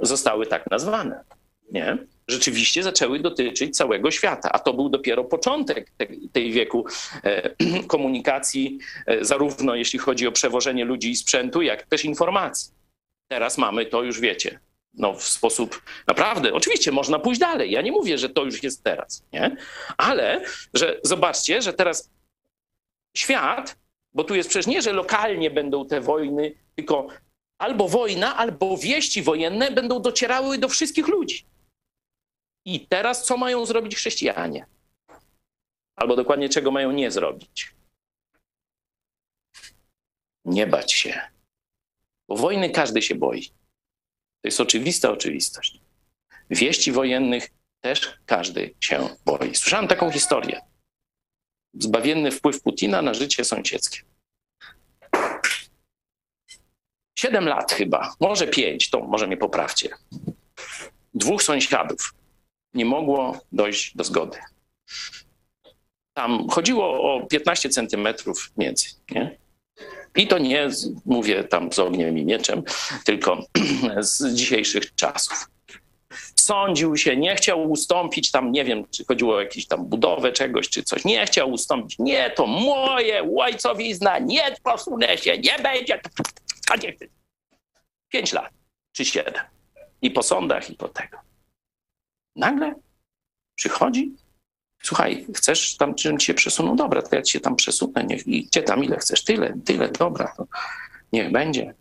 zostały 0.00 0.46
tak 0.46 0.70
nazwane. 0.70 1.24
Nie? 1.70 1.98
Rzeczywiście 2.28 2.82
zaczęły 2.82 3.20
dotyczyć 3.20 3.76
całego 3.76 4.10
świata, 4.10 4.52
a 4.52 4.58
to 4.58 4.74
był 4.74 4.88
dopiero 4.88 5.24
początek 5.24 5.92
tej, 6.32 6.52
wieku 6.52 6.84
e, 7.24 7.50
komunikacji, 7.86 8.78
e, 9.06 9.24
zarówno 9.24 9.74
jeśli 9.74 9.98
chodzi 9.98 10.26
o 10.26 10.32
przewożenie 10.32 10.84
ludzi 10.84 11.10
i 11.10 11.16
sprzętu, 11.16 11.62
jak 11.62 11.86
też 11.86 12.04
informacji. 12.04 12.72
Teraz 13.28 13.58
mamy 13.58 13.86
to 13.86 14.02
już 14.02 14.20
wiecie, 14.20 14.60
no, 14.94 15.14
w 15.14 15.22
sposób 15.22 15.82
naprawdę, 16.06 16.52
oczywiście 16.52 16.92
można 16.92 17.18
pójść 17.18 17.40
dalej. 17.40 17.70
Ja 17.70 17.82
nie 17.82 17.92
mówię, 17.92 18.18
że 18.18 18.28
to 18.28 18.44
już 18.44 18.62
jest 18.62 18.84
teraz, 18.84 19.24
nie? 19.32 19.56
ale 19.96 20.44
że 20.74 21.00
zobaczcie, 21.02 21.62
że 21.62 21.72
teraz 21.72 22.10
świat, 23.16 23.76
bo 24.14 24.24
tu 24.24 24.34
jest 24.34 24.48
przecież 24.48 24.66
nie, 24.66 24.82
że 24.82 24.92
lokalnie 24.92 25.50
będą 25.50 25.86
te 25.86 26.00
wojny, 26.00 26.52
tylko 26.76 27.08
albo 27.60 27.88
wojna, 27.88 28.36
albo 28.36 28.76
wieści 28.76 29.22
wojenne 29.22 29.70
będą 29.70 30.02
docierały 30.02 30.58
do 30.58 30.68
wszystkich 30.68 31.08
ludzi. 31.08 31.46
I 32.64 32.86
teraz 32.86 33.24
co 33.24 33.36
mają 33.36 33.66
zrobić 33.66 33.96
chrześcijanie? 33.96 34.66
Albo 35.96 36.16
dokładnie 36.16 36.48
czego 36.48 36.70
mają 36.70 36.92
nie 36.92 37.10
zrobić? 37.10 37.74
Nie 40.44 40.66
bać 40.66 40.92
się. 40.92 41.20
Bo 42.28 42.36
wojny 42.36 42.70
każdy 42.70 43.02
się 43.02 43.14
boi. 43.14 43.48
To 44.40 44.48
jest 44.48 44.60
oczywista 44.60 45.10
oczywistość. 45.10 45.80
Wieści 46.50 46.92
wojennych 46.92 47.50
też 47.80 48.18
każdy 48.26 48.74
się 48.80 49.08
boi. 49.24 49.54
Słyszałem 49.54 49.88
taką 49.88 50.10
historię. 50.10 50.60
Zbawienny 51.74 52.30
wpływ 52.30 52.62
Putina 52.62 53.02
na 53.02 53.14
życie 53.14 53.44
sąsiedzkie. 53.44 54.09
Siedem 57.20 57.48
lat 57.48 57.72
chyba, 57.72 58.14
może 58.20 58.46
pięć, 58.46 58.90
to 58.90 59.00
może 59.00 59.26
mnie 59.26 59.36
poprawcie. 59.36 59.88
Dwóch 61.14 61.42
sąsiadów 61.42 62.14
nie 62.74 62.84
mogło 62.84 63.38
dojść 63.52 63.96
do 63.96 64.04
zgody. 64.04 64.38
Tam 66.14 66.48
chodziło 66.48 67.14
o 67.14 67.26
15 67.26 67.68
centymetrów 67.68 68.52
między. 68.56 68.88
Nie? 69.10 69.38
I 70.16 70.26
to 70.26 70.38
nie 70.38 70.68
mówię 71.04 71.44
tam 71.44 71.72
z 71.72 71.78
ogniem 71.78 72.18
i 72.18 72.24
mieczem, 72.24 72.62
tylko 73.04 73.44
z 74.00 74.34
dzisiejszych 74.34 74.94
czasów. 74.94 75.50
Sądził 76.36 76.96
się, 76.96 77.16
nie 77.16 77.36
chciał 77.36 77.70
ustąpić 77.70 78.30
tam, 78.30 78.52
nie 78.52 78.64
wiem, 78.64 78.84
czy 78.90 79.04
chodziło 79.04 79.36
o 79.36 79.40
jakąś 79.40 79.66
tam 79.66 79.84
budowę 79.84 80.32
czegoś, 80.32 80.68
czy 80.68 80.82
coś. 80.82 81.04
Nie 81.04 81.26
chciał 81.26 81.50
ustąpić. 81.50 81.98
Nie, 81.98 82.30
to 82.30 82.46
moje, 82.46 83.22
łajcowizna, 83.22 84.18
nie 84.18 84.54
posunę 84.62 85.18
się, 85.18 85.38
nie 85.38 85.58
będzie. 85.62 86.00
A 86.70 86.76
nie. 86.76 86.96
Pięć 88.08 88.32
lat, 88.32 88.52
czy 88.92 89.04
siedem. 89.04 89.44
I 90.02 90.10
po 90.10 90.22
sądach, 90.22 90.70
i 90.70 90.74
po 90.74 90.88
tego. 90.88 91.18
Nagle 92.36 92.74
przychodzi 93.54 94.14
Słuchaj, 94.82 95.26
chcesz 95.34 95.76
tam, 95.76 95.98
żebym 95.98 96.20
się 96.20 96.34
przesunął? 96.34 96.76
Dobra, 96.76 97.02
to 97.02 97.16
ja 97.16 97.22
ci 97.22 97.32
się 97.32 97.40
tam 97.40 97.56
przesunę. 97.56 98.04
Niech, 98.04 98.26
idźcie 98.26 98.62
tam 98.62 98.84
ile 98.84 98.96
chcesz. 98.96 99.24
Tyle, 99.24 99.58
tyle, 99.64 99.88
dobra. 99.88 100.34
To 100.36 100.46
niech 101.12 101.32
będzie. 101.32 101.74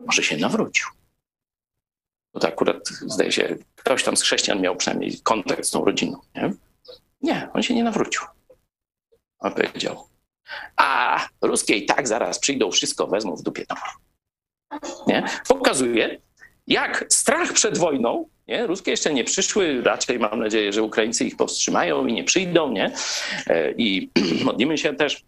Może 0.00 0.22
się 0.22 0.36
nawrócił. 0.36 0.86
Bo 2.34 2.40
to 2.40 2.48
akurat, 2.48 2.88
zdaje 2.88 3.32
się, 3.32 3.56
ktoś 3.76 4.04
tam 4.04 4.16
z 4.16 4.22
chrześcijan 4.22 4.60
miał 4.60 4.76
przynajmniej 4.76 5.20
kontakt 5.20 5.64
z 5.64 5.70
tą 5.70 5.84
rodziną. 5.84 6.20
Nie, 6.34 6.52
nie 7.22 7.48
on 7.52 7.62
się 7.62 7.74
nie 7.74 7.84
nawrócił. 7.84 8.22
On 9.38 9.52
powiedział, 9.52 10.08
a 10.76 11.20
ruskie 11.42 11.76
i 11.76 11.86
tak 11.86 12.08
zaraz 12.08 12.38
przyjdą, 12.38 12.70
wszystko 12.70 13.06
wezmą 13.06 13.36
w 13.36 13.42
dupie 13.42 13.66
tam. 13.66 13.78
Nie? 15.06 15.24
Pokazuje, 15.48 16.20
jak 16.66 17.04
strach 17.08 17.52
przed 17.52 17.78
wojną, 17.78 18.28
nie? 18.48 18.66
ruskie 18.66 18.90
jeszcze 18.90 19.14
nie 19.14 19.24
przyszły, 19.24 19.82
raczej 19.82 20.18
mam 20.18 20.40
nadzieję, 20.40 20.72
że 20.72 20.82
Ukraińcy 20.82 21.24
ich 21.24 21.36
powstrzymają 21.36 22.06
i 22.06 22.12
nie 22.12 22.24
przyjdą, 22.24 22.72
nie? 22.72 22.92
E, 23.46 23.72
I 23.72 24.10
modlimy 24.44 24.78
się 24.78 24.94
też 24.94 25.24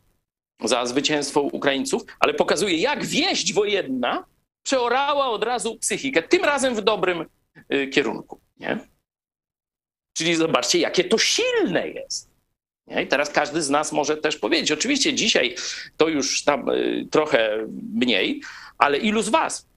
za 0.64 0.86
zwycięstwo 0.86 1.40
Ukraińców, 1.40 2.02
ale 2.20 2.34
pokazuje, 2.34 2.76
jak 2.76 3.04
wieść 3.04 3.52
wojenna 3.52 4.24
przeorała 4.62 5.26
od 5.26 5.44
razu 5.44 5.76
psychikę, 5.76 6.22
tym 6.22 6.44
razem 6.44 6.74
w 6.74 6.80
dobrym 6.80 7.26
y, 7.74 7.88
kierunku. 7.88 8.40
Nie? 8.56 8.78
Czyli 10.16 10.34
zobaczcie, 10.34 10.78
jakie 10.78 11.04
to 11.04 11.18
silne 11.18 11.88
jest. 11.88 12.35
I 13.02 13.06
teraz 13.06 13.30
każdy 13.30 13.62
z 13.62 13.70
nas 13.70 13.92
może 13.92 14.16
też 14.16 14.36
powiedzieć, 14.36 14.72
oczywiście 14.72 15.14
dzisiaj 15.14 15.54
to 15.96 16.08
już 16.08 16.44
tam 16.44 16.68
y, 16.68 17.06
trochę 17.10 17.66
mniej, 17.94 18.42
ale 18.78 18.98
ilu 18.98 19.22
z 19.22 19.28
was 19.28 19.68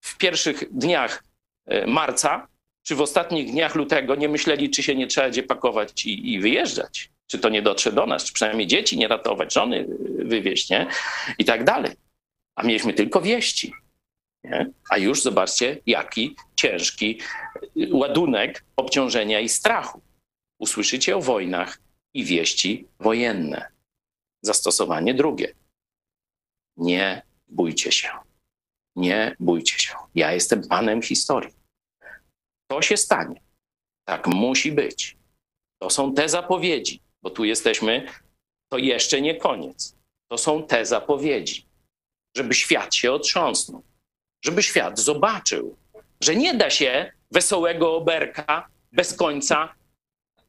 w 0.00 0.16
pierwszych 0.16 0.64
dniach 0.70 1.24
e, 1.66 1.86
marca 1.86 2.48
czy 2.82 2.94
w 2.94 3.00
ostatnich 3.00 3.50
dniach 3.50 3.74
lutego 3.74 4.14
nie 4.14 4.28
myśleli, 4.28 4.70
czy 4.70 4.82
się 4.82 4.94
nie 4.94 5.06
trzeba 5.06 5.30
gdzie 5.30 5.42
pakować 5.42 6.06
i, 6.06 6.32
i 6.32 6.40
wyjeżdżać. 6.40 7.10
Czy 7.26 7.38
to 7.38 7.48
nie 7.48 7.62
dotrze 7.62 7.92
do 7.92 8.06
nas, 8.06 8.24
czy 8.24 8.32
przynajmniej 8.32 8.66
dzieci 8.66 8.98
nie 8.98 9.08
ratować, 9.08 9.54
żony 9.54 9.80
e, 9.80 10.24
wywieźć, 10.24 10.70
nie? 10.70 10.86
I 11.38 11.44
tak 11.44 11.64
dalej. 11.64 11.92
A 12.54 12.62
mieliśmy 12.62 12.92
tylko 12.92 13.20
wieści. 13.20 13.72
Nie? 14.44 14.70
A 14.90 14.98
już 14.98 15.22
zobaczcie, 15.22 15.78
jaki 15.86 16.36
ciężki 16.56 17.20
ładunek 17.90 18.64
obciążenia 18.76 19.40
i 19.40 19.48
strachu. 19.48 20.00
Usłyszycie 20.58 21.16
o 21.16 21.20
wojnach 21.20 21.78
i 22.14 22.24
wieści 22.24 22.88
wojenne. 22.98 23.68
Zastosowanie 24.42 25.14
drugie. 25.14 25.54
Nie 26.76 27.22
bójcie 27.48 27.92
się. 27.92 28.08
Nie 28.96 29.36
bójcie 29.40 29.78
się. 29.78 29.94
Ja 30.14 30.32
jestem 30.32 30.68
panem 30.68 31.02
historii. 31.02 31.54
To 32.66 32.82
się 32.82 32.96
stanie. 32.96 33.40
Tak 34.04 34.26
musi 34.26 34.72
być. 34.72 35.16
To 35.78 35.90
są 35.90 36.14
te 36.14 36.28
zapowiedzi, 36.28 37.00
bo 37.22 37.30
tu 37.30 37.44
jesteśmy, 37.44 38.06
to 38.68 38.78
jeszcze 38.78 39.20
nie 39.20 39.34
koniec. 39.34 39.96
To 40.28 40.38
są 40.38 40.66
te 40.66 40.86
zapowiedzi, 40.86 41.66
żeby 42.36 42.54
świat 42.54 42.94
się 42.94 43.12
otrząsnął, 43.12 43.82
żeby 44.44 44.62
świat 44.62 44.98
zobaczył, 44.98 45.76
że 46.20 46.36
nie 46.36 46.54
da 46.54 46.70
się 46.70 47.12
wesołego 47.30 47.96
oberka 47.96 48.68
bez 48.92 49.16
końca, 49.16 49.74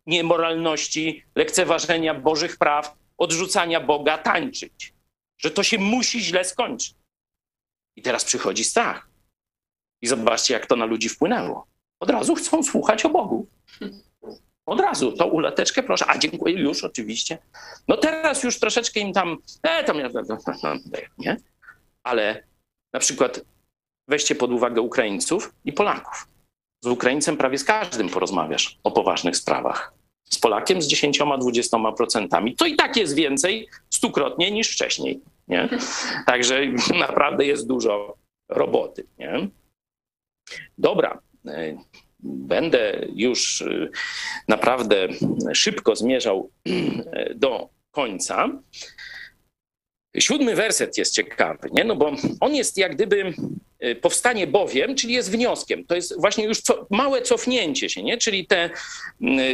niemoralności, 0.07 1.23
lekceważenia 1.35 2.13
Bożych 2.13 2.57
praw, 2.57 2.95
odrzucania 3.17 3.81
Boga 3.81 4.17
tańczyć. 4.17 4.93
Że 5.37 5.51
to 5.51 5.63
się 5.63 5.77
musi 5.77 6.21
źle 6.21 6.45
skończyć. 6.45 6.95
I 7.95 8.01
teraz 8.01 8.25
przychodzi 8.25 8.63
strach. 8.63 9.09
I 10.01 10.07
zobaczcie, 10.07 10.53
jak 10.53 10.65
to 10.65 10.75
na 10.75 10.85
ludzi 10.85 11.09
wpłynęło. 11.09 11.67
Od 11.99 12.09
razu 12.09 12.35
chcą 12.35 12.63
słuchać 12.63 13.05
o 13.05 13.09
Bogu. 13.09 13.47
Od 14.65 14.79
razu, 14.79 15.11
to 15.11 15.27
ulateczkę 15.27 15.83
proszę. 15.83 16.05
A 16.07 16.17
dziękuję 16.17 16.61
już, 16.61 16.83
oczywiście. 16.83 17.37
No 17.87 17.97
teraz 17.97 18.43
już 18.43 18.59
troszeczkę 18.59 18.99
im 18.99 19.13
tam, 19.13 19.37
e, 19.63 19.83
tam 19.83 19.99
ja, 19.99 20.09
nie? 21.17 21.37
Ale 22.03 22.43
na 22.93 22.99
przykład 22.99 23.41
weźcie 24.07 24.35
pod 24.35 24.51
uwagę 24.51 24.81
Ukraińców 24.81 25.53
i 25.65 25.73
Polaków. 25.73 26.27
Z 26.85 26.87
Ukraińcem 26.87 27.37
prawie 27.37 27.57
z 27.57 27.63
każdym 27.63 28.09
porozmawiasz 28.09 28.77
o 28.83 28.91
poważnych 28.91 29.37
sprawach. 29.37 29.93
Z 30.29 30.39
Polakiem 30.39 30.81
z 30.81 30.87
10-20%. 30.93 32.55
To 32.57 32.65
i 32.65 32.75
tak 32.75 32.97
jest 32.97 33.15
więcej 33.15 33.67
stukrotnie 33.89 34.51
niż 34.51 34.71
wcześniej. 34.71 35.21
Nie? 35.47 35.69
Także 36.27 36.61
naprawdę 36.99 37.45
jest 37.45 37.67
dużo 37.67 38.15
roboty. 38.49 39.07
Nie? 39.19 39.47
Dobra. 40.77 41.19
będę 42.19 43.07
już 43.15 43.61
y, 43.61 43.91
naprawdę 44.47 45.07
szybko 45.53 45.95
zmierzał 45.95 46.49
do 47.35 47.69
końca. 47.91 48.49
Siódmy 50.19 50.55
werset 50.55 50.97
jest 50.97 51.13
ciekawy, 51.13 51.69
nie? 51.71 51.83
No 51.83 51.95
bo 51.95 52.11
on 52.39 52.55
jest 52.55 52.77
jak 52.77 52.95
gdyby 52.95 53.33
y, 53.83 53.95
powstanie 53.95 54.47
bowiem, 54.47 54.95
czyli 54.95 55.13
jest 55.13 55.31
wnioskiem. 55.31 55.85
To 55.85 55.95
jest 55.95 56.21
właśnie 56.21 56.45
już 56.45 56.61
co, 56.61 56.87
małe 56.89 57.21
cofnięcie 57.21 57.89
się, 57.89 58.03
nie? 58.03 58.17
Czyli 58.17 58.47
te, 58.47 58.69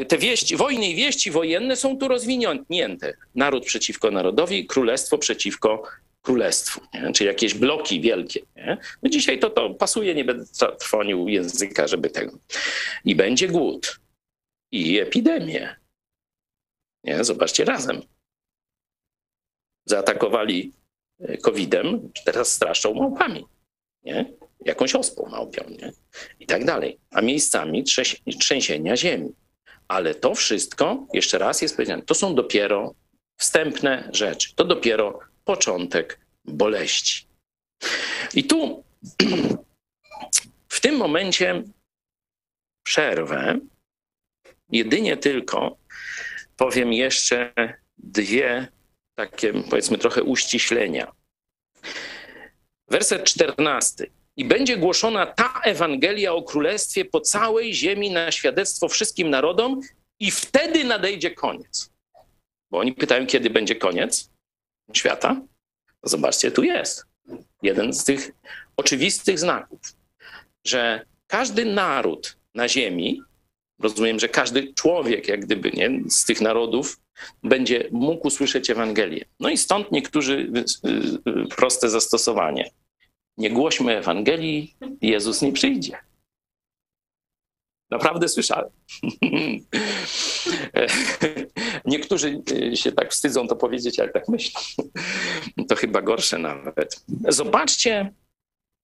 y, 0.02 0.06
te 0.06 0.18
wieści, 0.18 0.56
wojny 0.56 0.88
i 0.88 0.96
wieści 0.96 1.32
wojenne 1.32 1.76
są 1.76 1.98
tu 1.98 2.08
rozwinięte. 2.08 3.14
Naród 3.36 3.66
przeciwko 3.66 4.12
narodowi, 4.12 4.66
królestwo 4.66 5.18
przeciwko 5.18 5.84
królestwu, 6.22 6.82
nie? 6.94 7.12
czyli 7.14 7.28
jakieś 7.28 7.54
bloki 7.54 8.02
wielkie. 8.02 8.42
Nie? 8.56 8.78
No 9.04 9.10
dzisiaj 9.10 9.40
to, 9.40 9.50
to 9.50 9.70
pasuje, 9.70 10.16
nie 10.16 10.26
będę 10.26 10.46
trwonił 10.80 11.28
języka, 11.28 11.88
żeby 11.88 12.10
tego. 12.10 12.38
I 13.06 13.16
będzie 13.16 13.48
głód 13.48 14.00
i 14.72 15.00
epidemie. 15.00 15.76
Nie? 17.04 17.24
Zobaczcie 17.24 17.66
razem 17.66 18.02
zaatakowali 19.86 20.72
e, 21.20 21.38
COVID-em, 21.38 22.10
teraz 22.26 22.52
straszą 22.52 22.94
małpami, 22.94 23.46
nie? 24.04 24.34
jakąś 24.66 24.96
ospą 24.96 25.30
małpią 25.30 25.64
nie? 25.70 25.92
i 26.40 26.46
tak 26.46 26.66
dalej. 26.66 27.00
A 27.12 27.22
miejscami 27.22 27.84
trzęsienia 28.40 28.98
ziemi. 28.98 29.30
Ale 29.88 30.16
to 30.16 30.36
wszystko, 30.36 31.08
jeszcze 31.14 31.38
raz 31.38 31.62
jest 31.62 31.76
powiedziane, 31.76 32.02
to 32.02 32.14
są 32.14 32.36
dopiero 32.36 32.96
wstępne 33.38 34.10
rzeczy. 34.14 34.56
To 34.56 34.66
dopiero 34.66 35.20
początek 35.46 36.20
boleści. 36.46 37.28
I 38.34 38.44
tu 38.44 38.84
w 40.76 40.80
tym 40.80 40.96
momencie 40.96 41.64
przerwę. 42.84 43.60
Jedynie 44.72 45.18
tylko 45.18 45.78
powiem 46.58 46.94
jeszcze 46.94 47.54
dwie 47.98 48.68
takie, 49.16 49.54
powiedzmy, 49.70 49.98
trochę 49.98 50.24
uściślenia. 50.24 51.12
Werset 52.88 53.24
czternasty. 53.24 54.12
I 54.38 54.46
będzie 54.46 54.78
głoszona 54.78 55.26
ta 55.26 55.62
Ewangelia 55.64 56.34
o 56.34 56.44
Królestwie 56.44 57.06
po 57.06 57.22
całej 57.22 57.74
ziemi 57.74 58.12
na 58.12 58.32
świadectwo 58.32 58.88
wszystkim 58.88 59.30
narodom, 59.30 59.82
i 60.22 60.32
wtedy 60.32 60.84
nadejdzie 60.84 61.32
koniec. 61.32 61.92
Bo 62.72 62.78
oni 62.78 62.94
pytają, 62.94 63.28
kiedy 63.28 63.50
będzie 63.50 63.76
koniec 63.76 64.30
świata. 64.94 65.42
Zobaczcie, 66.04 66.52
tu 66.52 66.64
jest 66.64 67.06
jeden 67.62 67.94
z 67.94 68.04
tych 68.04 68.32
oczywistych 68.78 69.40
znaków, 69.40 69.80
że 70.66 71.06
każdy 71.28 71.66
naród 71.66 72.38
na 72.56 72.68
ziemi, 72.68 73.22
rozumiem, 73.80 74.20
że 74.20 74.30
każdy 74.30 74.74
człowiek, 74.74 75.28
jak 75.28 75.46
gdyby 75.46 75.72
nie, 75.72 76.10
z 76.10 76.26
tych 76.26 76.42
narodów, 76.42 77.00
będzie 77.44 77.88
mógł 77.92 78.28
usłyszeć 78.28 78.70
Ewangelię. 78.70 79.26
No 79.40 79.50
i 79.50 79.58
stąd 79.58 79.92
niektórzy 79.92 80.52
y, 80.86 80.90
y, 81.30 81.48
proste 81.56 81.90
zastosowanie. 81.90 82.72
Nie 83.38 83.52
głośmy 83.52 83.98
Ewangelii, 83.98 84.76
Jezus 85.02 85.42
nie 85.42 85.52
przyjdzie. 85.52 85.98
Naprawdę 87.92 88.30
słyszałem. 88.30 88.70
Niektórzy 91.86 92.42
y, 92.52 92.78
się 92.78 92.92
tak 92.92 93.12
wstydzą 93.12 93.48
to 93.48 93.56
powiedzieć, 93.56 94.00
ale 94.00 94.10
tak 94.10 94.30
myślą. 94.30 94.62
To 95.70 95.76
chyba 95.76 96.02
gorsze 96.02 96.38
nawet. 96.38 97.06
Zobaczcie, 97.30 98.14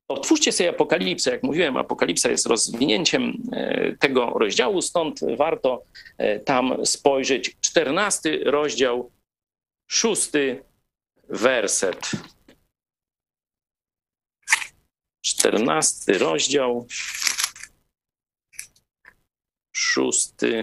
otwórzcie 0.08 0.52
sobie 0.52 0.70
Apokalipsę. 0.70 1.32
Jak 1.32 1.44
mówiłem, 1.44 1.78
Apokalipsa 1.78 2.30
jest 2.30 2.46
rozwinięciem 2.46 3.44
e, 3.52 3.96
tego 3.96 4.26
rozdziału, 4.26 4.82
stąd 4.82 5.20
warto 5.38 5.84
e, 6.18 6.40
tam 6.40 6.86
spojrzeć. 6.86 7.58
Czternasty 7.62 8.44
rozdział, 8.44 9.12
szósty 9.88 10.64
werset. 11.30 12.12
Czternasty 15.22 16.18
rozdział, 16.18 16.88
szósty 19.72 20.62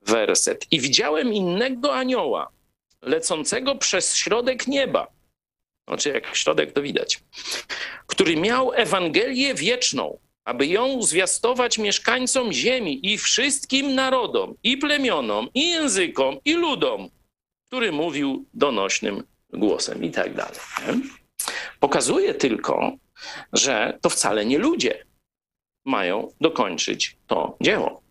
werset. 0.00 0.66
I 0.70 0.80
widziałem 0.80 1.32
innego 1.32 1.94
anioła, 1.94 2.50
lecącego 3.02 3.74
przez 3.74 4.16
środek 4.16 4.66
nieba. 4.66 5.06
Znaczy, 5.88 6.08
jak 6.08 6.36
środek 6.36 6.72
to 6.72 6.82
widać. 6.82 7.20
Który 8.06 8.36
miał 8.36 8.72
Ewangelię 8.72 9.54
wieczną, 9.54 10.18
aby 10.44 10.66
ją 10.66 11.02
zwiastować 11.02 11.78
mieszkańcom 11.78 12.52
ziemi 12.52 13.12
i 13.12 13.18
wszystkim 13.18 13.94
narodom, 13.94 14.54
i 14.62 14.76
plemionom, 14.76 15.48
i 15.54 15.70
językom, 15.70 16.36
i 16.44 16.54
ludom, 16.54 17.10
który 17.66 17.92
mówił 17.92 18.44
donośnym 18.54 19.22
głosem 19.52 20.04
i 20.04 20.10
tak 20.10 20.34
dalej. 20.34 20.60
Pokazuje 21.80 22.34
tylko, 22.34 22.92
że 23.52 23.98
to 24.00 24.10
wcale 24.10 24.44
nie 24.44 24.58
ludzie 24.58 25.04
mają 25.84 26.32
dokończyć 26.40 27.16
to 27.26 27.56
dzieło. 27.60 28.01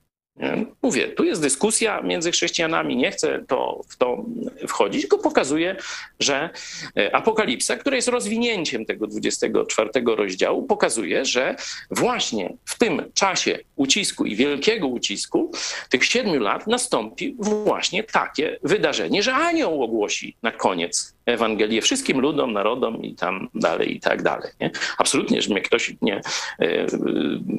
Mówię, 0.82 1.08
tu 1.08 1.24
jest 1.24 1.42
dyskusja 1.42 2.02
między 2.02 2.32
chrześcijanami, 2.32 2.96
nie 2.96 3.12
chcę 3.12 3.44
to, 3.48 3.82
w 3.90 3.98
to 3.98 4.26
wchodzić, 4.68 5.02
tylko 5.02 5.18
pokazuję, 5.18 5.76
że 6.20 6.50
e, 6.98 7.16
Apokalipsa, 7.16 7.76
która 7.76 7.96
jest 7.96 8.08
rozwinięciem 8.08 8.86
tego 8.86 9.08
24 9.08 9.90
rozdziału, 10.06 10.64
pokazuje, 10.64 11.26
że 11.26 11.56
właśnie 11.92 12.54
w 12.66 12.78
tym 12.78 13.04
czasie 13.14 13.60
ucisku 13.76 14.26
i 14.26 14.36
wielkiego 14.36 14.88
ucisku, 14.88 15.52
tych 15.90 16.06
siedmiu 16.06 16.40
lat, 16.40 16.68
nastąpi 16.68 17.36
właśnie 17.40 18.04
takie 18.04 18.60
wydarzenie, 18.64 19.24
że 19.24 19.34
anioł 19.34 19.84
ogłosi 19.84 20.36
na 20.44 20.52
koniec 20.52 21.16
Ewangelię 21.26 21.82
wszystkim 21.82 22.20
ludom, 22.20 22.54
narodom 22.54 23.02
i 23.02 23.16
tam 23.16 23.50
dalej, 23.56 23.96
i 23.96 24.00
tak 24.00 24.24
dalej. 24.24 24.52
Nie? 24.60 24.72
Absolutnie, 24.98 25.42
że 25.42 25.50
mnie 25.50 25.62
ktoś 25.62 25.96
nie 26.02 26.22
e, 26.60 26.86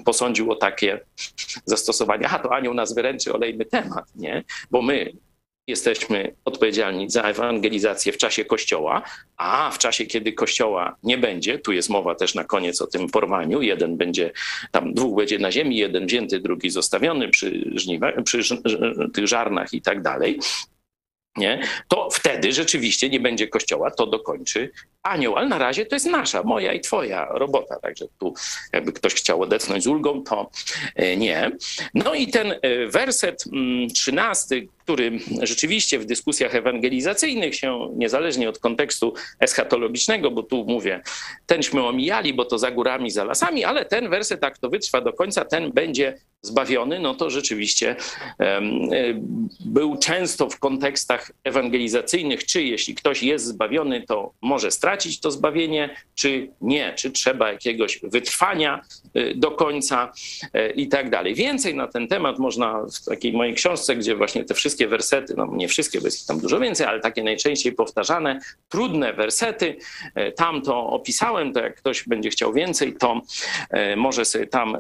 posądził 0.05 0.53
o 0.53 0.57
takie 0.57 1.01
zastosowanie. 1.65 2.27
Aha, 2.27 2.39
to 2.39 2.55
anioł 2.55 2.75
nas 2.75 2.95
wyręczy, 2.95 3.33
olejmy 3.33 3.65
temat, 3.65 4.05
nie? 4.17 4.45
Bo 4.71 4.83
my 4.83 5.13
jesteśmy 5.67 6.35
odpowiedzialni 6.45 7.11
za 7.11 7.23
ewangelizację 7.23 8.13
w 8.13 8.17
czasie 8.17 8.45
Kościoła, 8.45 9.03
a 9.37 9.71
w 9.71 9.79
czasie, 9.79 10.07
kiedy 10.07 10.33
Kościoła 10.33 10.97
nie 11.03 11.19
będzie, 11.19 11.59
tu 11.59 11.73
jest 11.73 11.91
mowa 11.91 12.15
też 12.15 12.35
na 12.35 12.45
koniec 12.45 12.81
o 12.81 12.87
tym 12.87 13.09
porwaniu, 13.09 13.63
jeden 13.63 13.97
będzie, 13.97 14.33
tam 14.71 14.95
dwóch 14.95 15.17
będzie 15.17 15.39
na 15.39 15.53
ziemi, 15.53 15.77
jeden 15.77 16.07
wzięty, 16.07 16.41
drugi 16.41 16.71
zostawiony 16.71 17.29
przy, 17.29 17.71
żniwa, 17.75 18.13
przy 18.23 18.41
tych 19.15 19.27
żarnach 19.27 19.75
i 19.75 19.83
tak 19.83 20.03
dalej, 20.03 20.39
nie? 21.37 21.63
to 21.89 22.09
wtedy 22.11 22.53
rzeczywiście 22.53 23.11
nie 23.11 23.21
będzie 23.21 23.49
kościoła, 23.49 23.91
to 23.91 24.07
dokończy 24.07 24.71
anioł. 25.03 25.37
Ale 25.37 25.49
na 25.49 25.59
razie 25.59 25.87
to 25.87 25.97
jest 25.97 26.07
nasza, 26.07 26.43
moja 26.43 26.73
i 26.73 26.81
twoja 26.81 27.27
robota. 27.31 27.81
Także 27.81 28.05
tu 28.19 28.35
jakby 28.73 28.93
ktoś 28.93 29.15
chciał 29.15 29.43
odetchnąć 29.43 29.85
z 29.85 29.87
ulgą, 29.87 30.23
to 30.23 30.51
e, 30.95 31.17
nie. 31.17 31.51
No 31.95 32.15
i 32.15 32.27
ten 32.27 32.53
e, 32.53 32.87
werset 32.87 33.45
mm, 33.53 33.89
trzynasty, 33.89 34.69
który 34.79 35.19
rzeczywiście 35.43 35.99
w 35.99 36.05
dyskusjach 36.05 36.55
ewangelizacyjnych 36.55 37.55
się, 37.55 37.89
niezależnie 37.97 38.49
od 38.49 38.59
kontekstu 38.59 39.15
eschatologicznego, 39.41 40.31
bo 40.31 40.43
tu 40.43 40.65
mówię, 40.65 41.03
tenśmy 41.47 41.87
omijali, 41.87 42.35
bo 42.35 42.45
to 42.45 42.59
za 42.59 42.71
górami, 42.71 43.11
za 43.11 43.25
lasami, 43.25 43.65
ale 43.65 43.85
ten 43.85 44.11
werset, 44.11 44.41
tak 44.41 44.59
to 44.59 44.71
wytrwa 44.71 45.01
do 45.01 45.13
końca, 45.13 45.45
ten 45.45 45.73
będzie 45.73 46.19
zbawiony, 46.43 47.01
no 47.01 47.15
to 47.15 47.31
rzeczywiście 47.31 47.97
um, 48.39 48.89
był 49.65 49.97
często 49.97 50.51
w 50.51 50.59
kontekstach 50.59 51.31
ewangelizacyjnych, 51.45 52.45
czy 52.45 52.63
jeśli 52.63 52.95
ktoś 52.95 53.23
jest 53.23 53.45
zbawiony, 53.45 54.03
to 54.07 54.33
może 54.43 54.71
stracić 54.71 54.92
to 55.21 55.31
zbawienie, 55.31 55.97
czy 56.15 56.49
nie, 56.61 56.93
czy 56.97 57.11
trzeba 57.11 57.53
jakiegoś 57.53 58.01
wytrwania 58.03 58.81
y, 59.17 59.33
do 59.37 59.51
końca 59.51 60.13
y, 60.57 60.73
i 60.77 60.89
tak 60.89 61.11
dalej. 61.11 61.35
Więcej 61.35 61.75
na 61.75 61.89
ten 61.89 62.09
temat 62.09 62.39
można 62.39 62.83
w 62.83 63.05
takiej 63.05 63.33
mojej 63.33 63.55
książce, 63.55 63.97
gdzie 63.97 64.17
właśnie 64.17 64.45
te 64.45 64.55
wszystkie 64.55 64.89
wersety, 64.89 65.35
no 65.37 65.49
nie 65.53 65.69
wszystkie, 65.69 66.01
bo 66.01 66.07
jest 66.07 66.29
tam 66.29 66.41
dużo 66.41 66.61
więcej, 66.61 66.87
ale 66.87 67.01
takie 67.01 67.23
najczęściej 67.25 67.73
powtarzane, 67.73 68.41
trudne 68.69 69.13
wersety, 69.13 69.77
y, 70.19 70.33
tam 70.33 70.63
to 70.63 70.87
opisałem, 70.87 71.53
to 71.53 71.61
jak 71.61 71.77
ktoś 71.77 72.09
będzie 72.09 72.31
chciał 72.31 72.53
więcej, 72.53 72.97
to 72.97 73.21
może 73.97 74.25
sobie 74.25 74.47
tam 74.47 74.79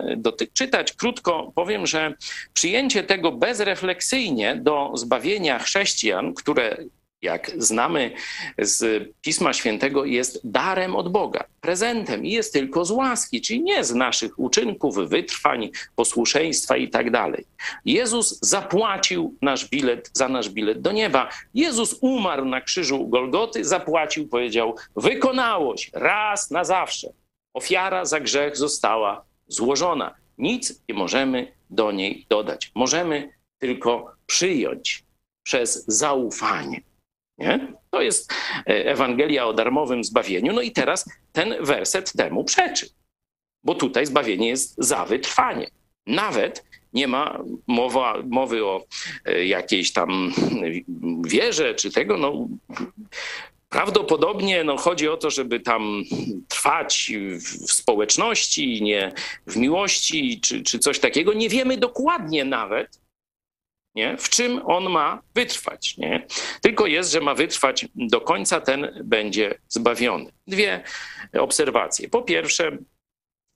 czytać. 0.52 0.93
Krótko 0.93 1.52
powiem, 1.55 1.86
że 1.86 2.14
przyjęcie 2.55 3.02
tego 3.02 3.32
bezrefleksyjnie 3.32 4.56
do 4.56 4.93
zbawienia 4.94 5.59
chrześcijan, 5.59 6.34
które 6.34 6.76
jak 7.23 7.51
znamy 7.59 8.12
z 8.59 9.09
Pisma 9.20 9.53
Świętego, 9.53 10.05
jest 10.05 10.40
darem 10.44 10.97
od 10.97 11.12
Boga, 11.12 11.44
prezentem 11.61 12.24
i 12.24 12.31
jest 12.31 12.53
tylko 12.53 12.85
z 12.85 12.90
łaski, 12.90 13.40
czyli 13.40 13.62
nie 13.62 13.85
z 13.85 13.94
naszych 13.94 14.39
uczynków, 14.39 14.97
wytrwań, 14.97 15.70
posłuszeństwa 15.97 16.77
i 16.77 16.89
tak 16.89 17.11
dalej. 17.11 17.44
Jezus 17.85 18.39
zapłacił 18.40 19.36
nasz 19.43 19.69
bilet 19.69 20.11
za 20.12 20.28
nasz 20.28 20.49
bilet 20.49 20.81
do 20.81 20.93
nieba. 20.93 21.28
Jezus 21.55 21.99
umarł 22.01 22.44
na 22.44 22.61
krzyżu 22.61 23.09
Golgoty, 23.09 23.65
zapłacił, 23.65 24.28
powiedział: 24.28 24.77
Wykonało 24.97 25.77
się 25.77 25.90
raz 25.93 26.51
na 26.51 26.65
zawsze. 26.65 27.09
Ofiara 27.55 28.05
za 28.05 28.20
grzech 28.20 28.57
została 28.57 29.24
złożona. 29.49 30.15
Nic 30.39 30.82
nie 30.89 30.94
możemy 30.94 31.53
do 31.70 31.93
niej 31.93 32.27
dodać. 32.28 32.73
Możemy 32.74 33.32
tylko 33.59 34.12
przyjąć 34.27 35.05
przez 35.43 35.85
zaufanie. 35.86 36.81
Nie? 37.39 37.73
To 37.91 38.03
jest 38.03 38.33
e, 38.33 38.65
Ewangelia 38.67 39.47
o 39.47 39.53
darmowym 39.53 40.05
zbawieniu. 40.05 40.53
No 40.53 40.61
i 40.61 40.71
teraz 40.71 41.11
ten 41.33 41.55
werset 41.61 42.13
temu 42.13 42.45
przeczy, 42.45 42.89
bo 43.65 43.75
tutaj 43.75 44.07
zbawienie 44.07 44.49
jest 44.49 44.75
za 44.79 45.05
wytrwanie. 45.05 45.71
Nawet 46.07 46.65
nie 46.93 47.09
ma 47.09 47.39
mowa, 47.67 48.23
mowy 48.27 48.65
o 48.65 48.85
e, 49.25 49.47
jakiejś 49.47 49.93
tam 49.93 50.33
wierze 51.25 51.75
czy 51.75 51.91
tego. 51.91 52.17
No, 52.17 52.49
Prawdopodobnie 53.73 54.65
no, 54.65 54.77
chodzi 54.77 55.09
o 55.09 55.17
to, 55.17 55.31
żeby 55.31 55.61
tam 55.61 56.03
trwać 56.49 57.13
w 57.67 57.73
społeczności, 57.73 58.83
nie 58.83 59.13
w 59.47 59.57
miłości 59.57 60.41
czy, 60.41 60.63
czy 60.63 60.79
coś 60.79 60.99
takiego. 60.99 61.33
Nie 61.33 61.49
wiemy 61.49 61.77
dokładnie 61.77 62.45
nawet, 62.45 63.02
nie? 63.94 64.16
w 64.16 64.28
czym 64.28 64.60
on 64.66 64.90
ma 64.90 65.23
wytrwać. 65.35 65.97
Nie? 65.97 66.27
Tylko 66.60 66.86
jest, 66.86 67.12
że 67.12 67.20
ma 67.20 67.35
wytrwać 67.35 67.86
do 67.94 68.20
końca, 68.20 68.60
ten 68.60 69.02
będzie 69.05 69.55
zbawiony. 69.69 70.32
Dwie 70.47 70.82
obserwacje. 71.39 72.09
Po 72.09 72.23
pierwsze, 72.23 72.78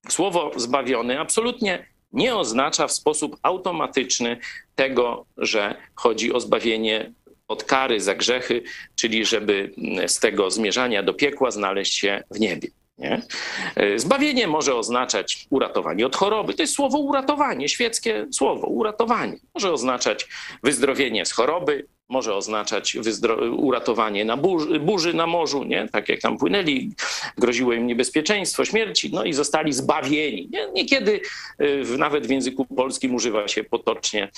słowo 0.08 0.52
zbawiony 0.56 1.20
absolutnie 1.20 1.86
nie 2.12 2.36
oznacza 2.36 2.86
w 2.86 2.92
sposób 2.92 3.36
automatyczny 3.42 4.38
tego, 4.74 5.26
że 5.36 5.74
chodzi 5.94 6.32
o 6.32 6.40
zbawienie 6.40 7.12
od 7.48 7.64
kary 7.64 8.00
za 8.00 8.14
grzechy, 8.14 8.62
czyli 8.94 9.24
żeby 9.24 9.74
z 10.06 10.20
tego 10.20 10.50
zmierzania 10.50 11.02
do 11.02 11.14
piekła 11.14 11.50
znaleźć 11.50 11.94
się 11.94 12.22
w 12.30 12.40
niebie. 12.40 12.68
Nie? 12.98 13.22
Zbawienie 13.96 14.46
może 14.46 14.74
oznaczać 14.74 15.46
uratowanie 15.50 16.06
od 16.06 16.16
choroby. 16.16 16.54
To 16.54 16.62
jest 16.62 16.74
słowo 16.74 16.98
uratowanie, 16.98 17.68
świeckie 17.68 18.26
słowo, 18.32 18.66
uratowanie. 18.66 19.36
Może 19.54 19.72
oznaczać 19.72 20.28
wyzdrowienie 20.62 21.26
z 21.26 21.32
choroby, 21.32 21.86
może 22.08 22.34
oznaczać 22.34 22.96
uratowanie 23.56 24.24
na 24.24 24.36
burzy, 24.36 24.80
burzy 24.80 25.14
na 25.14 25.26
morzu, 25.26 25.64
nie? 25.64 25.88
tak 25.92 26.08
jak 26.08 26.20
tam 26.20 26.38
płynęli, 26.38 26.92
groziło 27.38 27.72
im 27.72 27.86
niebezpieczeństwo 27.86 28.64
śmierci, 28.64 29.10
no 29.12 29.24
i 29.24 29.32
zostali 29.32 29.72
zbawieni. 29.72 30.48
Nie? 30.52 30.68
Niekiedy 30.74 31.20
y, 31.60 31.98
nawet 31.98 32.26
w 32.26 32.30
języku 32.30 32.64
polskim 32.64 33.14
używa 33.14 33.48
się 33.48 33.64
potocznie 33.64 34.28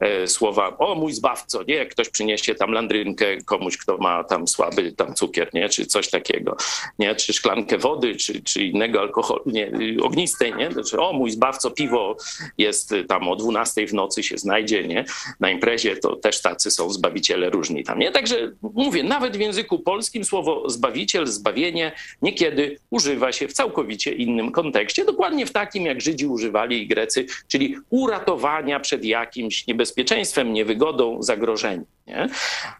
e, 0.00 0.26
słowa 0.26 0.78
o 0.78 0.94
mój 0.94 1.12
zbawco, 1.12 1.62
nie? 1.62 1.74
jak 1.74 1.88
ktoś 1.88 2.08
przyniesie 2.08 2.54
tam 2.54 2.72
landrynkę 2.72 3.36
komuś, 3.36 3.76
kto 3.76 3.98
ma 3.98 4.24
tam 4.24 4.48
słaby 4.48 4.92
tam 4.92 5.14
cukier, 5.14 5.50
nie? 5.54 5.68
czy 5.68 5.86
coś 5.86 6.10
takiego, 6.10 6.56
nie? 6.98 7.14
czy 7.14 7.32
szklankę 7.32 7.78
wody, 7.78 8.16
czy, 8.16 8.42
czy 8.42 8.64
innego 8.64 9.00
alkoholu, 9.00 9.42
nie? 9.46 9.72
ognistej, 10.02 10.54
nie? 10.54 10.72
Znaczy, 10.72 11.00
o 11.00 11.12
mój 11.12 11.30
zbawco, 11.30 11.70
piwo 11.70 12.16
jest 12.58 12.94
tam 13.08 13.28
o 13.28 13.36
12 13.36 13.86
w 13.86 13.94
nocy 13.94 14.22
się 14.22 14.38
znajdzie, 14.38 14.88
nie? 14.88 15.04
na 15.40 15.50
imprezie 15.50 15.96
to 15.96 16.16
też 16.16 16.42
tacy 16.42 16.70
są 16.70 16.90
zbawieni 16.90 17.13
zbawiciele 17.14 17.50
różni 17.50 17.84
tam, 17.84 17.98
nie? 17.98 18.10
Także 18.10 18.52
mówię, 18.62 19.02
nawet 19.02 19.36
w 19.36 19.40
języku 19.40 19.78
polskim 19.78 20.24
słowo 20.24 20.70
zbawiciel, 20.70 21.26
zbawienie 21.26 21.92
niekiedy 22.22 22.78
używa 22.90 23.32
się 23.32 23.48
w 23.48 23.52
całkowicie 23.52 24.12
innym 24.12 24.52
kontekście, 24.52 25.04
dokładnie 25.04 25.46
w 25.46 25.52
takim, 25.52 25.86
jak 25.86 26.00
Żydzi 26.00 26.26
używali 26.26 26.82
i 26.82 26.86
Grecy, 26.86 27.26
czyli 27.48 27.76
uratowania 27.90 28.80
przed 28.80 29.04
jakimś 29.04 29.66
niebezpieczeństwem, 29.66 30.52
niewygodą, 30.52 31.22
zagrożeniem. 31.22 31.86
Nie? 32.06 32.28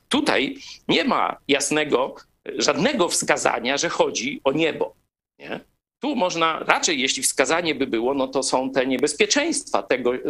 Tutaj 0.08 0.56
nie 0.88 1.04
ma 1.04 1.36
jasnego, 1.48 2.14
żadnego 2.58 3.08
wskazania, 3.08 3.76
że 3.76 3.88
chodzi 3.88 4.40
o 4.44 4.52
niebo. 4.52 4.94
Nie? 5.38 5.60
Tu 6.04 6.16
można 6.16 6.58
raczej, 6.58 7.00
jeśli 7.00 7.22
wskazanie 7.22 7.74
by 7.74 7.86
było, 7.86 8.14
no 8.14 8.28
to 8.28 8.42
są 8.42 8.70
te 8.70 8.86
niebezpieczeństwa, 8.86 9.82
tego, 9.82 10.14
y, 10.14 10.20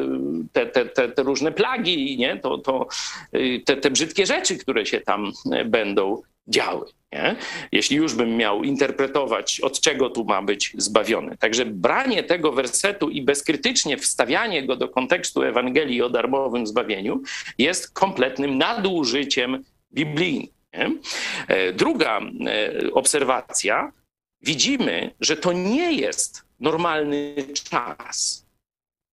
te, 0.53 0.67
te, 0.67 0.87
te, 0.87 1.09
te 1.09 1.23
różne 1.23 1.53
plagi, 1.53 2.17
nie? 2.19 2.37
To, 2.37 2.59
to, 2.59 2.87
y, 3.35 3.63
te, 3.65 3.77
te 3.77 3.91
brzydkie 3.91 4.27
rzeczy, 4.27 4.59
które 4.59 4.87
się 4.87 5.01
tam 5.01 5.33
y, 5.61 5.65
będą 5.65 6.23
działy. 6.49 6.87
Nie? 7.13 7.37
Jeśli 7.73 7.97
już 7.97 8.15
bym 8.15 8.37
miał 8.37 8.63
interpretować, 8.63 9.61
od 9.61 9.81
czego 9.81 10.11
tu 10.11 10.25
ma 10.25 10.43
być 10.43 10.73
zbawiony. 10.79 11.37
Także 11.37 11.67
branie 11.67 12.23
tego 12.23 12.53
wersetu 12.53 13.11
i 13.11 13.23
bezkrytycznie 13.23 13.97
wstawianie 13.99 14.67
go 14.67 14.77
do 14.77 14.89
kontekstu 14.89 15.43
Ewangelii 15.43 16.03
o 16.03 16.11
darmowym 16.11 16.67
zbawieniu 16.67 17.23
jest 17.59 17.95
kompletnym 17.95 18.59
nadużyciem 18.59 19.65
biblijnym. 19.93 20.49
Nie? 20.75 20.91
E, 21.49 21.73
druga 21.73 22.21
e, 22.21 22.93
obserwacja 22.93 23.93
widzimy, 24.45 25.15
że 25.21 25.37
to 25.37 25.53
nie 25.53 25.93
jest 25.93 26.45
normalny 26.61 27.35
czas. 27.71 28.47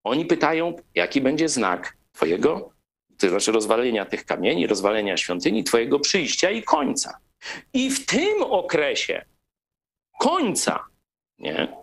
Oni 0.04 0.26
pytają, 0.26 0.76
jaki 0.96 1.22
będzie 1.22 1.50
znak 1.50 1.98
Twojego, 2.12 2.74
to 3.18 3.30
znaczy 3.30 3.52
rozwalenia 3.52 4.06
tych 4.06 4.26
kamieni, 4.26 4.68
rozwalenia 4.68 5.18
świątyni, 5.18 5.64
Twojego 5.64 6.00
przyjścia 6.00 6.52
i 6.52 6.64
końca. 6.64 7.20
I 7.74 7.90
w 7.90 8.06
tym 8.06 8.44
okresie 8.44 9.26
końca 10.20 10.86
nie, 11.40 11.78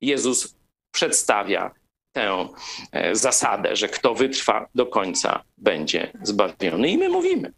Jezus 0.00 0.56
przedstawia 0.94 1.74
tę 2.12 2.48
e, 2.92 3.16
zasadę, 3.16 3.76
że 3.76 3.88
kto 3.88 4.14
wytrwa 4.14 4.68
do 4.74 4.86
końca, 4.86 5.44
będzie 5.58 6.12
zbawiony. 6.22 6.88
I 6.88 6.98
my 6.98 7.08
mówimy, 7.08 7.52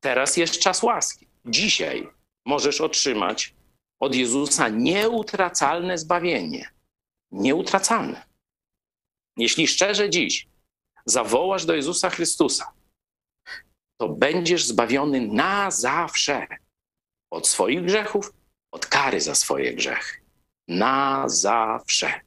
teraz 0.00 0.36
jest 0.36 0.58
czas 0.58 0.82
łaski. 0.82 1.26
Dzisiaj 1.44 2.08
możesz 2.46 2.80
otrzymać 2.80 3.54
od 4.00 4.14
Jezusa 4.14 4.68
nieutracalne 4.68 5.98
zbawienie. 5.98 6.70
Nieutracalne. 7.32 8.26
Jeśli 9.36 9.68
szczerze 9.68 10.10
dziś 10.10 10.48
zawołasz 11.06 11.64
do 11.64 11.74
Jezusa 11.74 12.10
Chrystusa, 12.10 12.72
to 14.00 14.08
będziesz 14.08 14.64
zbawiony 14.64 15.20
na 15.20 15.70
zawsze 15.70 16.46
od 17.30 17.48
swoich 17.48 17.84
grzechów, 17.84 18.32
od 18.72 18.86
kary 18.86 19.20
za 19.20 19.34
swoje 19.34 19.74
grzechy. 19.74 20.20
Na 20.68 21.28
zawsze. 21.28 22.20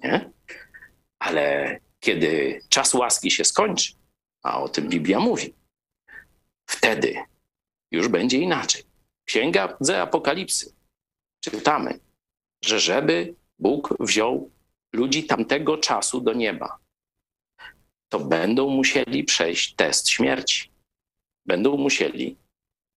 Nie? 0.00 0.30
Ale 1.18 1.78
kiedy 2.00 2.60
czas 2.68 2.94
łaski 2.94 3.30
się 3.30 3.44
skończy, 3.44 3.92
a 4.42 4.60
o 4.62 4.68
tym 4.68 4.88
Biblia 4.88 5.20
mówi, 5.20 5.54
wtedy 6.70 7.24
już 7.90 8.08
będzie 8.08 8.38
inaczej. 8.38 8.82
Księga 9.24 9.76
ze 9.80 10.02
Apokalipsy 10.02 10.81
czytamy, 11.42 12.00
że 12.64 12.80
żeby 12.80 13.34
Bóg 13.58 13.94
wziął 14.00 14.50
ludzi 14.92 15.24
tamtego 15.24 15.78
czasu 15.78 16.20
do 16.20 16.32
nieba, 16.32 16.78
to 18.08 18.18
będą 18.18 18.68
musieli 18.68 19.24
przejść 19.24 19.74
test 19.74 20.08
śmierci. 20.08 20.70
Będą 21.46 21.76
musieli 21.76 22.36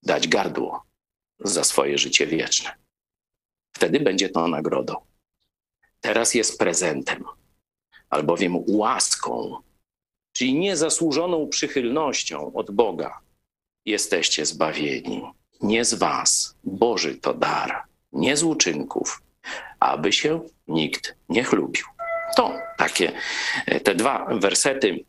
dać 0.04 0.28
gardło 0.28 0.84
za 1.40 1.64
swoje 1.64 1.98
życie 1.98 2.28
wieczne. 2.28 2.76
Wtedy 3.76 4.00
będzie 4.00 4.30
to 4.30 4.48
nagrodą. 4.48 4.96
Teraz 6.02 6.34
jest 6.34 6.60
prezentem, 6.60 7.24
albowiem 8.10 8.64
łaską, 8.68 9.58
czyli 10.34 10.54
niezasłużoną 10.54 11.48
przychylnością 11.48 12.54
od 12.54 12.72
Boga 12.72 13.22
jesteście 13.86 14.46
zbawieni. 14.46 15.24
Nie 15.62 15.86
z 15.86 15.94
Was, 15.94 16.56
Boży 16.64 17.16
to 17.16 17.34
dar 17.34 17.95
nie 18.16 18.38
z 18.38 18.44
uczynków, 18.44 19.22
aby 19.80 20.14
się 20.14 20.42
nikt 20.68 21.16
nie 21.30 21.44
chlubił. 21.44 21.86
To 22.36 22.58
takie 22.78 23.12
e, 23.66 23.80
te 23.80 23.96
dwa 23.96 24.26
wersety 24.32 25.06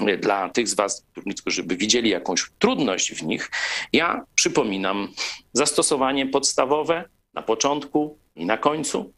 e, 0.00 0.16
dla 0.16 0.48
tych 0.48 0.68
z 0.68 0.74
Was, 0.74 1.06
którzy 1.40 1.62
by 1.62 1.76
widzieli 1.76 2.10
jakąś 2.10 2.50
trudność 2.58 3.14
w 3.14 3.22
nich, 3.22 3.50
ja 3.92 4.24
przypominam 4.34 5.08
zastosowanie 5.52 6.26
podstawowe 6.26 7.08
na 7.34 7.42
początku 7.42 8.18
i 8.36 8.46
na 8.46 8.58
końcu 8.58 9.12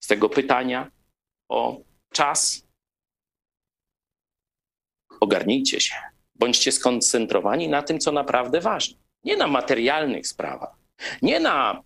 z 0.00 0.06
tego 0.06 0.28
pytania 0.28 0.90
o 1.48 1.80
czas. 2.12 2.66
Ogarnijcie 5.20 5.80
się, 5.80 5.94
bądźcie 6.34 6.72
skoncentrowani 6.72 7.68
na 7.68 7.82
tym, 7.82 7.98
co 7.98 8.12
naprawdę 8.12 8.60
ważne. 8.60 8.96
Nie 9.24 9.36
na 9.36 9.46
materialnych 9.46 10.26
sprawach, 10.26 10.76
nie 11.22 11.40
na 11.40 11.82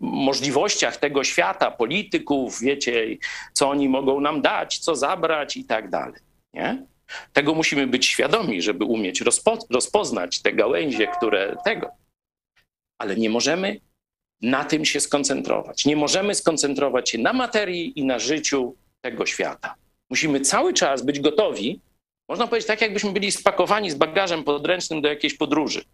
możliwościach 0.00 0.96
tego 0.96 1.24
świata, 1.24 1.70
polityków, 1.70 2.60
wiecie, 2.60 3.16
co 3.52 3.68
oni 3.68 3.88
mogą 3.88 4.20
nam 4.20 4.42
dać, 4.42 4.78
co 4.78 4.96
zabrać 4.96 5.56
i 5.56 5.64
tak 5.64 5.90
dalej. 5.90 6.20
Nie? 6.54 6.86
Tego 7.32 7.54
musimy 7.54 7.86
być 7.86 8.06
świadomi, 8.06 8.62
żeby 8.62 8.84
umieć 8.84 9.20
rozpo, 9.20 9.58
rozpoznać 9.70 10.42
te 10.42 10.52
gałęzie, 10.52 11.06
które 11.06 11.56
tego. 11.64 11.90
Ale 12.98 13.16
nie 13.16 13.30
możemy 13.30 13.80
na 14.42 14.64
tym 14.64 14.84
się 14.84 15.00
skoncentrować. 15.00 15.84
Nie 15.84 15.96
możemy 15.96 16.34
skoncentrować 16.34 17.10
się 17.10 17.18
na 17.18 17.32
materii 17.32 17.98
i 17.98 18.04
na 18.04 18.18
życiu 18.18 18.76
tego 19.00 19.26
świata. 19.26 19.74
Musimy 20.10 20.40
cały 20.40 20.74
czas 20.74 21.02
być 21.02 21.20
gotowi, 21.20 21.80
można 22.28 22.46
powiedzieć 22.46 22.66
tak, 22.66 22.80
jakbyśmy 22.80 23.12
byli 23.12 23.32
spakowani 23.32 23.90
z 23.90 23.94
bagażem 23.94 24.44
podręcznym 24.44 25.00
do 25.00 25.08
jakiejś 25.08 25.34
podróży. 25.34 25.84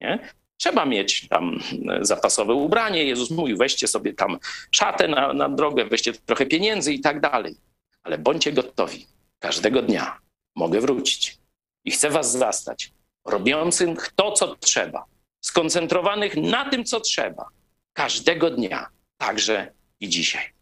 Nie? 0.00 0.18
Trzeba 0.58 0.84
mieć 0.86 1.28
tam 1.28 1.60
e, 1.90 2.04
zapasowe 2.04 2.54
ubranie. 2.54 3.04
Jezus 3.04 3.30
mówił, 3.30 3.56
weźcie 3.56 3.88
sobie 3.88 4.12
tam 4.12 4.38
szatę 4.70 5.08
na, 5.08 5.32
na 5.32 5.48
drogę, 5.48 5.84
weźcie 5.84 6.12
trochę 6.12 6.46
pieniędzy 6.46 6.92
i 6.92 7.00
tak 7.00 7.20
dalej. 7.20 7.56
Ale 8.02 8.18
bądźcie 8.18 8.52
gotowi. 8.52 9.06
Każdego 9.38 9.82
dnia 9.82 10.18
mogę 10.56 10.80
wrócić 10.80 11.38
i 11.84 11.90
chcę 11.90 12.10
was 12.10 12.32
zastać, 12.32 12.92
robiących 13.24 14.12
to, 14.16 14.32
co 14.32 14.56
trzeba, 14.56 15.04
skoncentrowanych 15.40 16.36
na 16.36 16.70
tym, 16.70 16.84
co 16.84 17.00
trzeba, 17.00 17.48
każdego 17.92 18.50
dnia, 18.50 18.88
także 19.16 19.72
i 20.00 20.08
dzisiaj. 20.08 20.52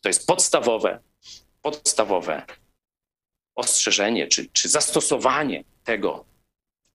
To 0.00 0.08
jest 0.08 0.26
podstawowe, 0.26 0.98
podstawowe 1.62 2.42
ostrzeżenie 3.54 4.26
czy, 4.26 4.48
czy 4.52 4.68
zastosowanie 4.68 5.64
tego, 5.84 6.24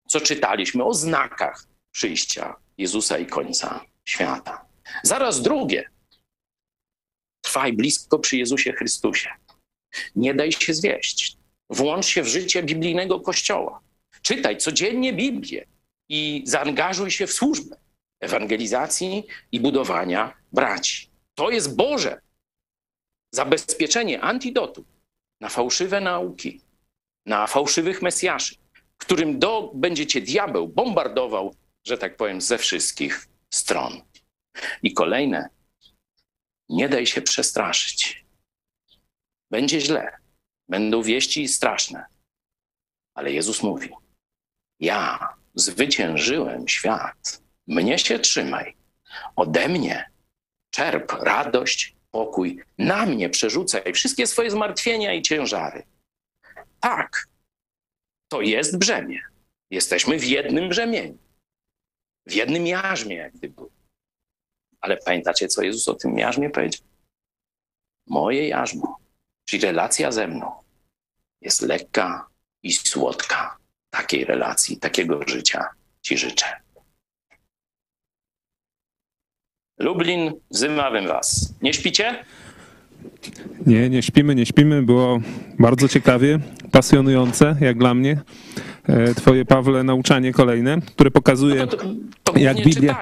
co 0.07 0.21
czytaliśmy 0.21 0.83
o 0.83 0.93
znakach 0.93 1.72
przyjścia 1.93 2.55
Jezusa 2.77 3.17
i 3.17 3.25
końca 3.25 3.85
świata. 4.05 4.65
Zaraz 5.03 5.41
drugie. 5.41 5.89
Trwaj 7.41 7.73
blisko 7.73 8.19
przy 8.19 8.37
Jezusie 8.37 8.73
Chrystusie. 8.73 9.29
Nie 10.15 10.33
daj 10.33 10.51
się 10.51 10.73
zwieść. 10.73 11.37
Włącz 11.69 12.05
się 12.05 12.23
w 12.23 12.27
życie 12.27 12.63
biblijnego 12.63 13.19
kościoła. 13.19 13.81
Czytaj 14.21 14.57
codziennie 14.57 15.13
Biblię 15.13 15.65
i 16.09 16.43
zaangażuj 16.45 17.11
się 17.11 17.27
w 17.27 17.33
służbę 17.33 17.75
ewangelizacji 18.19 19.23
i 19.51 19.59
budowania 19.59 20.33
braci. 20.51 21.09
To 21.35 21.49
jest 21.49 21.75
Boże 21.75 22.21
zabezpieczenie 23.33 24.21
antidotu 24.21 24.85
na 25.41 25.49
fałszywe 25.49 26.01
nauki, 26.01 26.61
na 27.25 27.47
fałszywych 27.47 28.01
mesjaszy, 28.01 28.55
którym 28.97 29.39
do, 29.39 29.71
będzie 29.73 30.07
cię 30.07 30.21
diabeł 30.21 30.67
bombardował, 30.67 31.55
że 31.83 31.97
tak 31.97 32.17
powiem, 32.17 32.41
ze 32.41 32.57
wszystkich 32.57 33.27
stron. 33.53 34.01
I 34.83 34.93
kolejne, 34.93 35.49
nie 36.69 36.89
daj 36.89 37.05
się 37.05 37.21
przestraszyć. 37.21 38.25
Będzie 39.51 39.81
źle, 39.81 40.17
będą 40.69 41.03
wieści 41.03 41.47
straszne, 41.47 42.05
ale 43.13 43.31
Jezus 43.31 43.63
mówi: 43.63 43.89
Ja 44.79 45.29
zwyciężyłem 45.55 46.67
świat, 46.67 47.41
mnie 47.67 47.99
się 47.99 48.19
trzymaj, 48.19 48.75
ode 49.35 49.67
mnie 49.67 50.11
czerp 50.69 51.11
radość, 51.11 51.95
pokój, 52.11 52.63
na 52.77 53.05
mnie 53.05 53.29
przerzucaj 53.29 53.93
wszystkie 53.93 54.27
swoje 54.27 54.51
zmartwienia 54.51 55.13
i 55.13 55.21
ciężary. 55.21 55.83
Tak, 56.79 57.27
to 58.27 58.41
jest 58.41 58.77
brzemię. 58.77 59.21
Jesteśmy 59.69 60.19
w 60.19 60.25
jednym 60.25 60.69
brzemieniu, 60.69 61.17
w 62.25 62.33
jednym 62.33 62.67
jarzmie, 62.67 63.15
jak 63.15 63.33
gdyby. 63.33 63.61
Ale 64.81 64.97
pamiętacie, 64.97 65.47
co 65.47 65.61
Jezus 65.61 65.87
o 65.87 65.95
tym 65.95 66.17
jarzmie 66.17 66.49
powiedział? 66.49 66.87
Moje 68.07 68.47
jarzmo, 68.47 68.97
czyli 69.45 69.63
relacja 69.63 70.11
ze 70.11 70.27
mną, 70.27 70.51
jest 71.41 71.61
lekka 71.61 72.27
i 72.63 72.73
słodka. 72.73 73.57
Takiej 73.89 74.25
relacji, 74.25 74.77
takiego 74.77 75.27
życia 75.27 75.69
Ci 76.01 76.17
życzę. 76.17 76.45
Lublin, 79.79 80.31
wzywam 80.51 81.07
Was. 81.07 81.53
Nie 81.61 81.73
śpicie? 81.73 82.25
Nie, 83.65 83.89
nie 83.89 84.03
śpimy, 84.03 84.35
nie 84.35 84.45
śpimy. 84.45 84.83
Było 84.83 85.19
bardzo 85.59 85.87
ciekawie, 85.87 86.39
pasjonujące, 86.71 87.55
jak 87.61 87.77
dla 87.77 87.93
mnie. 87.93 88.21
E, 88.87 89.15
Twoje, 89.15 89.45
Pawle, 89.45 89.83
nauczanie 89.83 90.33
kolejne, 90.33 90.81
które 90.81 91.11
pokazuje, 91.11 91.55
No 91.55 91.67
to, 91.67 91.77
to 92.23 92.39
jak 92.39 92.63
Biblia, 92.63 93.01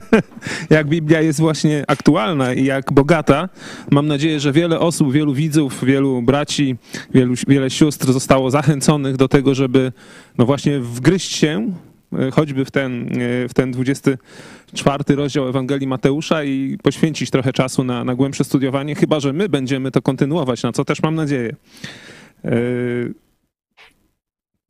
jak 0.70 0.88
Biblia 0.88 1.20
jest 1.20 1.40
właśnie 1.40 1.84
aktualna 1.88 2.54
i 2.54 2.64
jak 2.64 2.92
bogata. 2.92 3.48
Mam 3.90 4.06
nadzieję, 4.06 4.40
że 4.40 4.52
wiele 4.52 4.80
osób, 4.80 5.12
wielu 5.12 5.34
widzów, 5.34 5.84
wielu 5.84 6.22
braci, 6.22 6.76
wielu, 7.14 7.34
wiele 7.48 7.70
sióstr 7.70 8.12
zostało 8.12 8.50
zachęconych 8.50 9.16
do 9.16 9.28
tego, 9.28 9.54
żeby 9.54 9.92
no 10.38 10.46
właśnie 10.46 10.80
wgryźć 10.80 11.36
się 11.36 11.72
e, 12.18 12.30
choćby 12.30 12.64
w 12.64 12.70
ten, 12.70 13.08
e, 13.08 13.48
w 13.48 13.54
ten 13.54 13.72
24 13.72 15.04
rozdział 15.08 15.48
Ewangelii 15.48 15.86
Mateusza 15.86 16.44
i 16.44 16.78
poświęcić 16.82 17.30
trochę 17.30 17.52
czasu 17.52 17.84
na, 17.84 18.04
na 18.04 18.14
głębsze 18.14 18.44
studiowanie, 18.44 18.94
chyba 18.94 19.20
że 19.20 19.32
my 19.32 19.48
będziemy 19.48 19.90
to 19.90 20.02
kontynuować, 20.02 20.62
na 20.62 20.72
co 20.72 20.84
też 20.84 21.02
mam 21.02 21.14
nadzieję. 21.14 21.54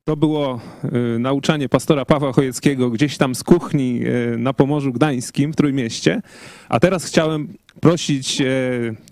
To 0.04 0.16
było 0.16 0.60
e, 0.84 1.18
nauczanie 1.18 1.68
pastora 1.68 2.04
Pawła 2.04 2.32
Chojeckiego 2.32 2.90
gdzieś 2.90 3.16
tam 3.16 3.34
z 3.34 3.44
kuchni 3.44 4.00
e, 4.04 4.36
na 4.36 4.52
Pomorzu 4.52 4.92
Gdańskim 4.92 5.52
w 5.52 5.56
Trójmieście. 5.56 6.22
A 6.68 6.80
teraz 6.80 7.04
chciałem 7.04 7.48
prosić 7.80 8.40
e, 8.40 8.44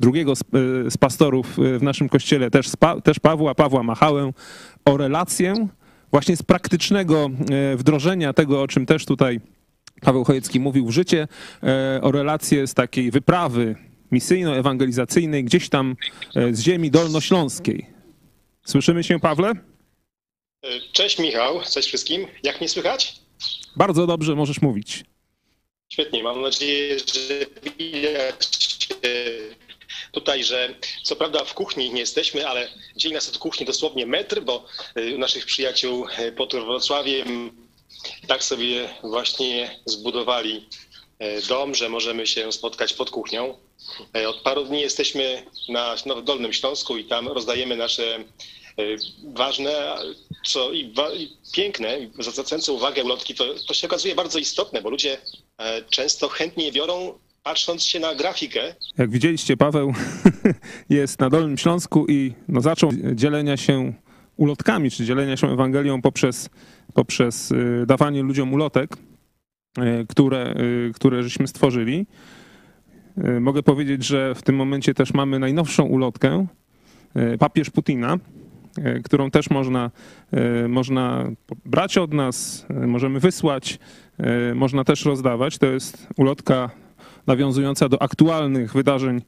drugiego 0.01 0.37
z, 0.37 0.97
pastorów 1.01 1.57
w 1.79 1.83
naszym 1.83 2.09
kościele, 2.09 2.51
też, 2.51 3.21
Pawła, 3.23 3.55
Pawła 3.55 3.83
Machałę, 3.83 4.33
o 4.85 4.97
relację 4.97 5.69
właśnie 6.11 6.37
z 6.37 6.43
praktycznego 6.43 7.31
wdrożenia 7.77 8.33
tego, 8.33 8.63
o 8.63 8.69
czym 8.69 8.87
też 8.87 9.07
tutaj 9.07 9.41
Paweł 10.01 10.25
Chojecki 10.25 10.61
mówił 10.61 10.87
w 10.87 10.91
życie, 10.91 11.29
o 12.03 12.13
relację 12.13 12.67
z 12.67 12.75
takiej 12.75 13.11
wyprawy 13.11 13.77
misyjno-ewangelizacyjnej 14.13 15.45
gdzieś 15.45 15.69
tam 15.69 15.97
z 16.53 16.61
ziemi 16.61 16.91
dolnośląskiej. 16.91 17.87
Słyszymy 18.65 19.05
się, 19.05 19.21
Pawle? 19.21 19.72
Cześć 20.93 21.19
Michał, 21.19 21.61
cześć 21.73 21.89
wszystkim. 21.89 22.27
Jak 22.43 22.61
mnie 22.61 22.69
słychać? 22.69 23.15
Bardzo 23.77 24.07
dobrze 24.07 24.35
możesz 24.35 24.63
mówić. 24.63 25.05
Świetnie, 25.89 26.23
mam 26.23 26.41
nadzieję, 26.43 26.99
że 26.99 27.47
widać 27.79 28.49
e, 28.93 29.09
tutaj, 30.13 30.45
że 30.45 30.75
co 31.03 31.17
prawda 31.17 31.45
w 31.45 31.55
kuchni 31.55 31.91
nie 31.91 32.01
jesteśmy, 32.01 32.49
ale 32.49 32.69
dzieli 32.97 33.15
nas 33.15 33.29
od 33.29 33.39
kuchni 33.39 33.67
dosłownie 33.67 34.07
metr, 34.07 34.41
bo 34.41 34.65
e, 34.95 35.15
u 35.15 35.19
naszych 35.19 35.47
przyjaciół 35.47 36.07
e, 36.19 36.33
pod 36.33 36.53
Wrocławiem 36.55 37.51
tak 38.27 38.45
sobie 38.45 38.89
właśnie 39.03 39.81
zbudowali 39.87 40.69
e, 41.19 41.43
dom, 41.43 41.75
że 41.75 41.89
możemy 41.89 42.27
się 42.27 42.53
spotkać 42.53 42.93
pod 42.95 43.11
kuchnią. 43.11 43.59
E, 44.17 44.29
Od 44.29 44.37
paru 44.41 44.65
dni 44.65 44.81
jesteśmy 44.81 45.47
na 45.69 45.95
Now- 46.07 46.25
Dolnym 46.25 46.53
Śląsku 46.53 46.97
i 46.99 47.05
tam 47.05 47.29
rozdajemy 47.29 47.77
nasze 47.77 48.17
e, 48.17 48.25
ważne 49.35 49.71
co 50.47 50.73
i, 50.73 50.93
wa- 50.95 51.13
i 51.13 51.29
piękne, 51.55 51.89
zwracające 52.19 52.73
uwagę 52.73 53.05
ulotki, 53.05 53.35
to, 53.35 53.45
to 53.69 53.75
się 53.75 53.87
okazuje 53.87 54.15
bardzo 54.15 54.39
istotne, 54.39 54.83
bo 54.83 54.91
ludzie 54.91 55.19
e, 55.59 55.83
często 55.91 56.29
chętnie 56.29 56.65
je 56.65 56.73
biorą, 56.73 57.13
patrząc 57.43 57.85
się 57.85 58.01
na 58.01 58.15
grafikę, 58.15 58.75
Jak 58.99 59.11
widzieliście, 59.11 59.57
Paweł 59.57 59.93
jest 60.91 61.21
na 61.21 61.31
Dolnym 61.31 61.59
Śląsku 61.59 62.07
i 62.09 62.33
no, 62.49 62.61
zaczął 62.61 62.91
dzielenia 63.15 63.57
się 63.57 63.93
ulotkami, 64.37 64.91
czy 64.91 65.05
dzielenia 65.05 65.37
się 65.37 65.53
Ewangelią 65.53 66.03
poprzez, 66.03 66.49
poprzez 66.95 67.51
y, 67.51 67.85
dawanie 67.87 68.23
ludziom 68.23 68.55
ulotek, 68.55 68.97
które, 70.09 70.55
które 70.95 71.23
żeśmy 71.23 71.49
stworzyli. 71.49 72.07
Mogę 73.41 73.63
powiedzieć, 73.63 74.05
że 74.05 74.35
w 74.35 74.43
tym 74.43 74.57
momencie 74.57 74.95
też 74.95 75.15
mamy 75.15 75.39
najnowszą 75.39 75.85
ulotkę, 75.85 76.47
papież 77.39 77.71
Putina, 77.71 78.19
którą 79.05 79.31
też 79.31 79.51
można, 79.51 79.91
y, 80.65 80.69
można 80.69 81.31
brać 81.65 81.99
od 81.99 82.15
nas, 82.15 82.67
y, 82.71 82.87
możemy 82.87 83.21
wysłać, 83.21 83.79
można 84.55 84.85
też 84.85 85.05
rozdawać. 85.05 85.59
To 85.59 85.67
jest 85.67 86.07
ulotka 86.17 86.71
nawiązująca 87.27 87.89
do 87.89 88.03
aktualnych 88.03 88.73
wydarzeń 88.73 89.23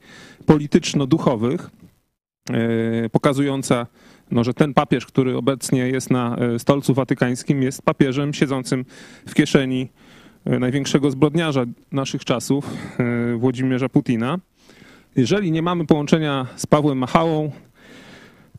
polityczno-duchowych, 0.46 1.70
e, 2.50 3.08
pokazująca, 3.08 3.86
no, 4.30 4.44
że 4.44 4.54
ten 4.54 4.74
papież, 4.74 5.06
który 5.06 5.36
obecnie 5.36 5.88
jest 5.88 6.10
na 6.10 6.36
e, 6.36 6.58
stolcu 6.58 6.94
watykańskim, 6.94 7.62
jest 7.62 7.82
papieżem 7.82 8.34
siedzącym 8.34 8.84
w 9.26 9.34
kieszeni 9.34 9.88
e, 10.44 10.58
największego 10.58 11.10
zbrodniarza 11.10 11.64
naszych 11.92 12.24
czasów, 12.24 12.70
e, 12.98 13.36
Włodzimierza 13.36 13.88
Putina. 13.88 14.38
Jeżeli 15.16 15.52
nie 15.52 15.62
mamy 15.62 15.86
połączenia 15.86 16.46
z 16.56 16.66
Pawłem 16.66 16.98
Machałą, 16.98 17.52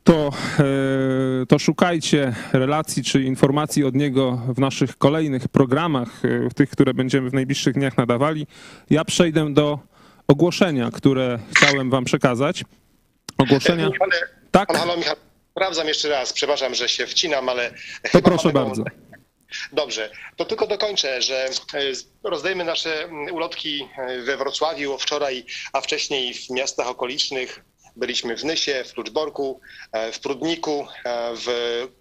to, 0.06 0.30
e, 0.60 1.46
to 1.46 1.60
szukajcie 1.60 2.36
relacji 2.54 3.04
czy 3.04 3.24
informacji 3.24 3.84
od 3.84 3.96
niego 3.96 4.42
w 4.48 4.60
naszych 4.60 4.98
kolejnych 4.98 5.48
programach, 5.48 6.26
e, 6.26 6.50
w 6.50 6.54
tych, 6.54 6.70
które 6.70 6.94
będziemy 6.94 7.30
w 7.30 7.34
najbliższych 7.34 7.74
dniach 7.74 7.98
nadawali. 7.98 8.48
Ja 8.90 9.06
przejdę 9.06 9.54
do 9.54 9.80
ogłoszenia, 10.28 10.90
które 10.94 11.40
chciałem 11.56 11.90
wam 11.90 12.06
przekazać. 12.06 12.64
Ogłoszenia. 13.38 13.90
Tak, 14.52 14.68
halo, 14.68 14.80
halo 14.80 14.98
Michał, 14.98 15.16
sprawdzam 15.52 15.88
jeszcze 15.88 16.10
raz, 16.10 16.34
przepraszam, 16.34 16.76
że 16.76 16.90
się 16.90 17.08
wcinam, 17.08 17.50
ale 17.50 17.72
to 18.12 18.22
proszę 18.22 18.52
bardzo. 18.52 18.84
Dobrze, 19.74 20.12
to 20.36 20.46
tylko 20.46 20.68
dokończę, 20.68 21.22
że 21.22 21.46
e, 21.46 21.50
rozdajemy 22.24 22.64
nasze 22.64 23.04
mm, 23.04 23.36
ulotki 23.36 23.88
we 24.26 24.38
Wrocławiu 24.38 24.98
wczoraj, 24.98 25.46
a 25.74 25.82
wcześniej 25.82 26.34
w 26.34 26.50
miastach 26.50 26.88
okolicznych. 26.88 27.66
Byliśmy 27.96 28.38
w 28.38 28.44
Nysie, 28.46 28.84
w 28.88 28.94
Kluczborku, 28.94 29.60
e, 29.92 30.12
w 30.12 30.20
Prudniku, 30.20 30.88
e, 31.06 31.32
w 31.36 31.48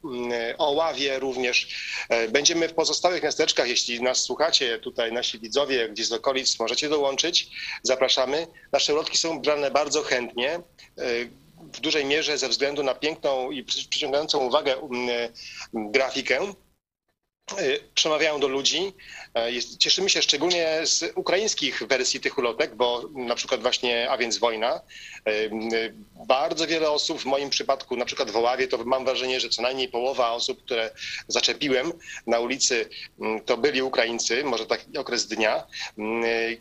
mm, 0.04 0.32
Oławie 0.58 1.18
również. 1.18 1.68
E, 2.08 2.28
Będziemy 2.28 2.68
w 2.68 2.74
pozostałych 2.74 3.22
miasteczkach, 3.22 3.68
jeśli 3.68 4.02
nas 4.02 4.18
słuchacie, 4.18 4.78
tutaj 4.78 5.12
nasi 5.12 5.38
widzowie 5.38 5.88
gdzieś 5.88 6.06
z 6.06 6.12
okolic, 6.12 6.58
możecie 6.60 6.88
dołączyć. 6.88 7.46
Zapraszamy. 7.82 8.46
Nasze 8.72 8.94
ulotki 8.94 9.18
są 9.18 9.40
brane 9.40 9.70
bardzo 9.70 10.02
chętnie. 10.02 10.60
W 11.72 11.80
dużej 11.80 12.04
mierze 12.04 12.38
ze 12.38 12.48
względu 12.48 12.82
na 12.82 12.94
piękną 12.94 13.50
i 13.50 13.64
przy- 13.64 13.88
przyciągającą 13.88 14.38
uwagę 14.38 14.74
mm, 14.76 15.32
grafikę 15.74 16.52
przemawiają 17.94 18.40
do 18.40 18.48
ludzi. 18.48 18.92
E, 19.34 19.62
cieszymy 19.78 20.10
się 20.10 20.22
szczególnie 20.22 20.80
z 20.84 21.12
ukraińskich 21.14 21.82
wersji 21.88 22.20
tych 22.20 22.38
ulotek, 22.38 22.74
bo 22.74 23.02
na 23.14 23.34
przykład 23.34 23.62
właśnie 23.62 24.10
A 24.10 24.18
więc 24.18 24.38
wojna. 24.38 24.80
E, 25.26 25.30
y, 25.30 25.94
Bardzo 26.26 26.66
wiele 26.66 26.90
osób, 26.90 27.20
w 27.20 27.24
moim 27.24 27.50
przypadku 27.50 27.96
na 27.96 28.04
przykład 28.04 28.30
w 28.30 28.36
Oławie, 28.36 28.68
to 28.68 28.84
mam 28.84 29.04
wrażenie, 29.04 29.40
że 29.40 29.48
co 29.48 29.62
najmniej 29.62 29.88
połowa 29.88 30.32
osób, 30.32 30.64
które 30.64 30.90
zaczepiłem 31.28 31.92
na 32.26 32.38
ulicy, 32.38 32.88
mm, 33.20 33.40
to 33.40 33.56
byli 33.56 33.82
Ukraińcy, 33.82 34.44
może 34.44 34.66
taki 34.66 34.98
okres 34.98 35.26
dnia. 35.26 35.66
Mm, 35.98 36.24
y, 36.24 36.58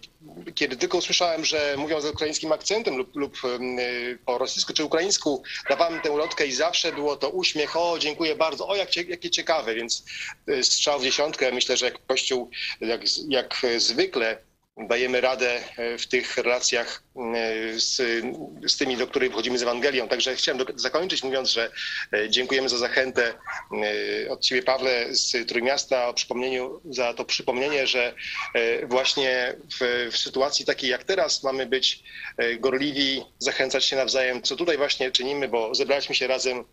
Kiedy 0.56 0.78
tylko 0.78 0.98
usłyszałem, 0.98 1.46
że 1.46 1.76
mówią 1.78 2.02
z 2.02 2.06
ukraińskim 2.06 2.52
akcentem 2.52 2.98
lub, 2.98 3.16
lub 3.16 3.38
mm, 3.46 3.80
y, 3.80 4.20
po 4.26 4.38
rosyjsku 4.38 4.74
czy 4.74 4.84
ukraińsku, 4.84 5.44
dawałem 5.70 6.02
tę 6.02 6.12
ulotkę 6.12 6.48
i 6.48 6.52
zawsze 6.52 6.92
było 6.92 7.16
to 7.16 7.30
uśmiech, 7.30 7.78
o 7.78 8.00
dziękuję 8.00 8.36
bardzo, 8.36 8.68
o 8.68 8.76
jakie 8.76 9.30
ciekawe, 9.30 9.76
więc 9.76 10.04
y, 10.50 10.64
strzał 10.74 11.00
w 11.00 11.04
dziesiątkę. 11.04 11.52
Myślę, 11.52 11.78
że 11.78 11.86
jak 11.86 12.06
Kościół, 12.06 12.50
jak, 12.82 13.02
jak 13.28 13.66
zwykle 13.78 14.38
dajemy 14.78 15.22
radę 15.22 15.60
e, 15.78 15.98
w 15.98 16.08
tych 16.08 16.38
relacjach 16.38 17.04
e, 17.16 17.80
z, 17.80 17.96
z 18.68 18.78
tymi, 18.78 18.98
do 18.98 19.08
których 19.08 19.32
wchodzimy 19.32 19.58
z 19.58 19.62
Ewangelią. 19.62 20.08
Także 20.08 20.36
chciałem 20.36 20.66
do, 20.66 20.66
zakończyć 20.76 21.24
mówiąc, 21.24 21.52
że 21.52 21.72
e, 22.14 22.30
dziękujemy 22.30 22.70
za 22.70 22.78
zachętę 22.78 23.34
od 24.30 24.42
Ciebie, 24.42 24.64
Pawle, 24.64 25.06
z 25.10 25.48
Trójmiasta 25.48 26.08
o 26.08 26.14
przypomnieniu, 26.14 26.82
za 26.90 27.14
to 27.14 27.26
przypomnienie, 27.26 27.88
że 27.88 28.14
właśnie 28.84 29.56
w, 29.80 30.10
w 30.12 30.18
sytuacji 30.18 30.66
takiej 30.66 30.90
jak 30.90 31.04
teraz 31.04 31.44
mamy 31.44 31.66
być 31.66 32.04
gorliwi, 32.60 33.24
zachęcać 33.40 33.86
się 33.86 33.96
nawzajem, 33.96 34.42
co 34.42 34.56
tutaj 34.56 34.78
właśnie 34.78 35.12
czynimy, 35.12 35.48
bo 35.48 35.76
zebraliśmy 35.76 36.16
się 36.16 36.28
razem 36.28 36.64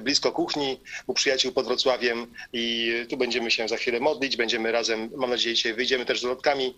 blisko 0.00 0.32
kuchni 0.32 0.80
u 1.06 1.14
przyjaciół 1.14 1.52
pod 1.52 1.66
Wrocławiem 1.66 2.34
i 2.52 2.92
tu 3.08 3.16
będziemy 3.16 3.50
się 3.50 3.68
za 3.68 3.76
chwilę 3.76 4.00
modlić, 4.00 4.36
będziemy 4.36 4.72
razem, 4.72 5.10
mam 5.16 5.30
nadzieję, 5.30 5.54
dzisiaj 5.54 5.74
wyjdziemy 5.74 6.04
też 6.04 6.20
z 6.20 6.24
ulotkami 6.24 6.74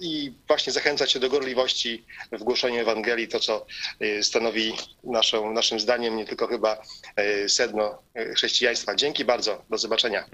i 0.00 0.32
właśnie 0.48 0.72
zachęcać 0.72 1.12
się 1.12 1.20
do 1.20 1.30
gorliwości 1.30 2.04
w 2.32 2.42
głoszeniu 2.42 2.80
Ewangelii, 2.80 3.28
to 3.28 3.40
co 3.40 3.66
e, 4.00 4.22
stanowi 4.22 4.72
naszą, 5.04 5.52
naszym 5.52 5.80
zdaniem 5.80 6.16
nie 6.16 6.24
tylko 6.24 6.46
chyba 6.46 6.76
e, 7.16 7.48
sedno 7.48 7.98
e, 8.14 8.34
chrześcijaństwa. 8.34 8.94
Dzięki 8.94 9.24
bardzo, 9.24 9.64
do 9.70 9.78
zobaczenia. 9.78 10.24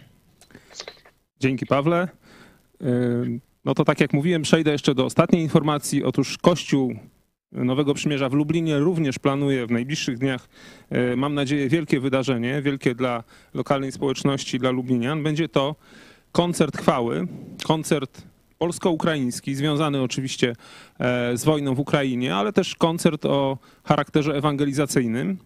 Dzięki 1.41 1.67
Pawle. 1.67 2.09
No 3.65 3.75
to 3.75 3.85
tak 3.85 4.01
jak 4.01 4.13
mówiłem, 4.13 4.43
przejdę 4.43 4.73
jeszcze 4.73 4.95
do 4.95 5.05
ostatniej 5.05 5.43
informacji. 5.43 6.05
Otóż 6.05 6.39
Kościół 6.39 6.95
Nowego 7.53 7.95
Przymierza 7.95 8.29
w 8.29 8.33
Lublinie 8.33 8.79
również 8.79 9.19
planuje 9.19 9.67
w 9.67 9.71
najbliższych 9.71 10.19
dniach, 10.19 10.49
mam 11.17 11.35
nadzieję, 11.35 11.69
wielkie 11.69 12.01
wydarzenie, 12.01 12.63
wielkie 12.63 12.95
dla 12.95 13.25
lokalnej 13.55 13.93
społeczności, 13.93 14.59
dla 14.59 14.71
Lublinian. 14.71 15.23
Będzie 15.23 15.49
to 15.49 15.77
koncert 16.33 16.77
chwały, 16.77 17.27
koncert 17.65 18.23
polsko-ukraiński, 18.61 19.55
związany 19.55 20.03
oczywiście 20.03 20.53
e, 20.99 21.37
z 21.37 21.45
wojną 21.45 21.75
w 21.75 21.81
Ukrainie, 21.81 22.35
ale 22.35 22.53
też 22.53 22.75
koncert 22.75 23.27
o 23.27 23.59
charakterze 23.85 24.35
ewangelizacyjnym. 24.35 25.39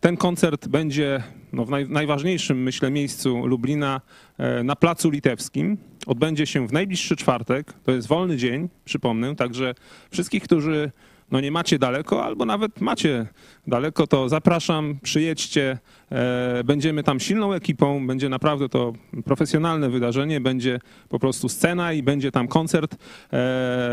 Ten 0.00 0.16
koncert 0.16 0.68
będzie 0.68 1.22
no, 1.52 1.64
w 1.64 1.70
naj, 1.70 1.88
najważniejszym, 1.88 2.62
myślę, 2.62 2.90
miejscu 2.90 3.46
Lublina 3.46 4.00
e, 4.38 4.62
na 4.62 4.76
Placu 4.76 5.10
Litewskim. 5.10 5.78
Odbędzie 6.06 6.46
się 6.46 6.66
w 6.66 6.72
najbliższy 6.72 7.16
czwartek. 7.16 7.72
To 7.84 7.92
jest 7.92 8.08
wolny 8.08 8.36
dzień, 8.36 8.68
przypomnę. 8.84 9.36
Także 9.36 9.74
wszystkich, 10.10 10.42
którzy 10.42 10.90
no, 11.32 11.40
nie 11.40 11.50
macie 11.50 11.78
daleko, 11.78 12.24
albo 12.24 12.44
nawet 12.44 12.80
macie 12.80 13.26
daleko, 13.66 14.06
to 14.06 14.28
zapraszam, 14.28 14.98
przyjedźcie. 15.02 15.78
E, 16.12 16.64
Będziemy 16.64 17.02
tam 17.02 17.20
silną 17.20 17.52
ekipą. 17.52 18.06
Będzie 18.06 18.28
naprawdę 18.28 18.68
to 18.68 18.92
profesjonalne 19.24 19.90
wydarzenie. 19.90 20.40
Będzie 20.40 20.80
po 21.08 21.18
prostu 21.18 21.48
scena 21.48 21.92
i 21.92 22.02
będzie 22.02 22.32
tam 22.32 22.48
koncert 22.48 22.94
e, 22.94 22.98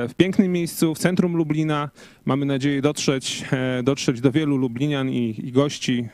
w 0.09 0.13
pięknym 0.17 0.51
miejscu, 0.51 0.95
w 0.95 0.97
centrum 0.97 1.35
Lublina. 1.35 1.89
Mamy 2.25 2.45
nadzieję 2.45 2.81
dotrzeć, 2.81 3.45
e, 3.51 3.83
dotrzeć 3.83 4.21
do 4.21 4.31
wielu 4.31 4.57
Lublinian 4.57 5.09
i, 5.09 5.35
i 5.43 5.51
gości 5.51 6.07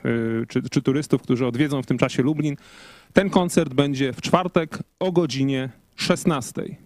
czy, 0.47 0.69
czy 0.69 0.81
turystów, 0.81 1.21
którzy 1.21 1.45
odwiedzą 1.45 1.81
w 1.81 1.85
tym 1.85 1.97
czasie 1.97 2.23
Lublin. 2.23 2.55
Ten 3.13 3.29
koncert 3.29 3.73
będzie 3.73 4.13
w 4.13 4.21
czwartek 4.21 4.79
o 4.99 5.11
godzinie 5.11 5.69
16. 5.95 6.85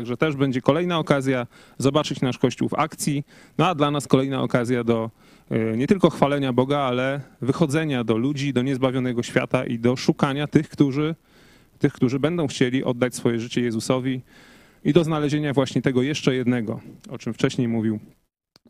Także 0.00 0.16
też 0.16 0.36
będzie 0.36 0.60
kolejna 0.60 0.98
okazja 0.98 1.46
zobaczyć 1.78 2.20
nasz 2.20 2.38
Kościół 2.38 2.68
w 2.68 2.74
akcji, 2.74 3.24
no 3.58 3.66
a 3.66 3.74
dla 3.74 3.90
nas 3.90 4.06
kolejna 4.06 4.42
okazja 4.42 4.84
do 4.84 5.10
e, 5.50 5.76
nie 5.76 5.86
tylko 5.86 6.10
chwalenia 6.10 6.52
Boga, 6.52 6.78
ale 6.78 7.20
wychodzenia 7.40 8.04
do 8.04 8.16
ludzi, 8.16 8.52
do 8.52 8.62
niezbawionego 8.62 9.22
świata 9.22 9.64
i 9.64 9.78
do 9.78 9.96
szukania 9.96 10.46
tych, 10.46 10.68
którzy, 10.68 11.14
tych, 11.78 11.92
którzy 11.92 12.18
będą 12.18 12.46
chcieli 12.46 12.84
oddać 12.84 13.14
swoje 13.14 13.40
życie 13.40 13.60
Jezusowi 13.60 14.20
i 14.84 14.92
do 14.92 15.04
znalezienia 15.04 15.52
właśnie 15.52 15.82
tego 15.82 16.02
jeszcze 16.02 16.34
jednego, 16.34 16.80
o 17.10 17.18
czym 17.18 17.34
wcześniej 17.34 17.68
mówił 17.68 18.00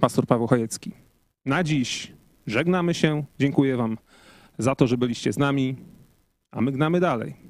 pastor 0.01 0.27
Paweł 0.27 0.47
Chojecki. 0.47 0.93
Na 1.47 1.65
dziś 1.65 2.13
żegnamy 2.47 2.95
się. 2.95 3.25
Dziękuję 3.39 3.77
Wam 3.77 3.99
za 4.59 4.75
to, 4.75 4.87
że 4.87 4.99
byliście 4.99 5.33
z 5.33 5.39
nami, 5.39 5.77
a 6.51 6.61
my 6.61 6.73
gnamy 6.73 7.01
dalej. 7.01 7.50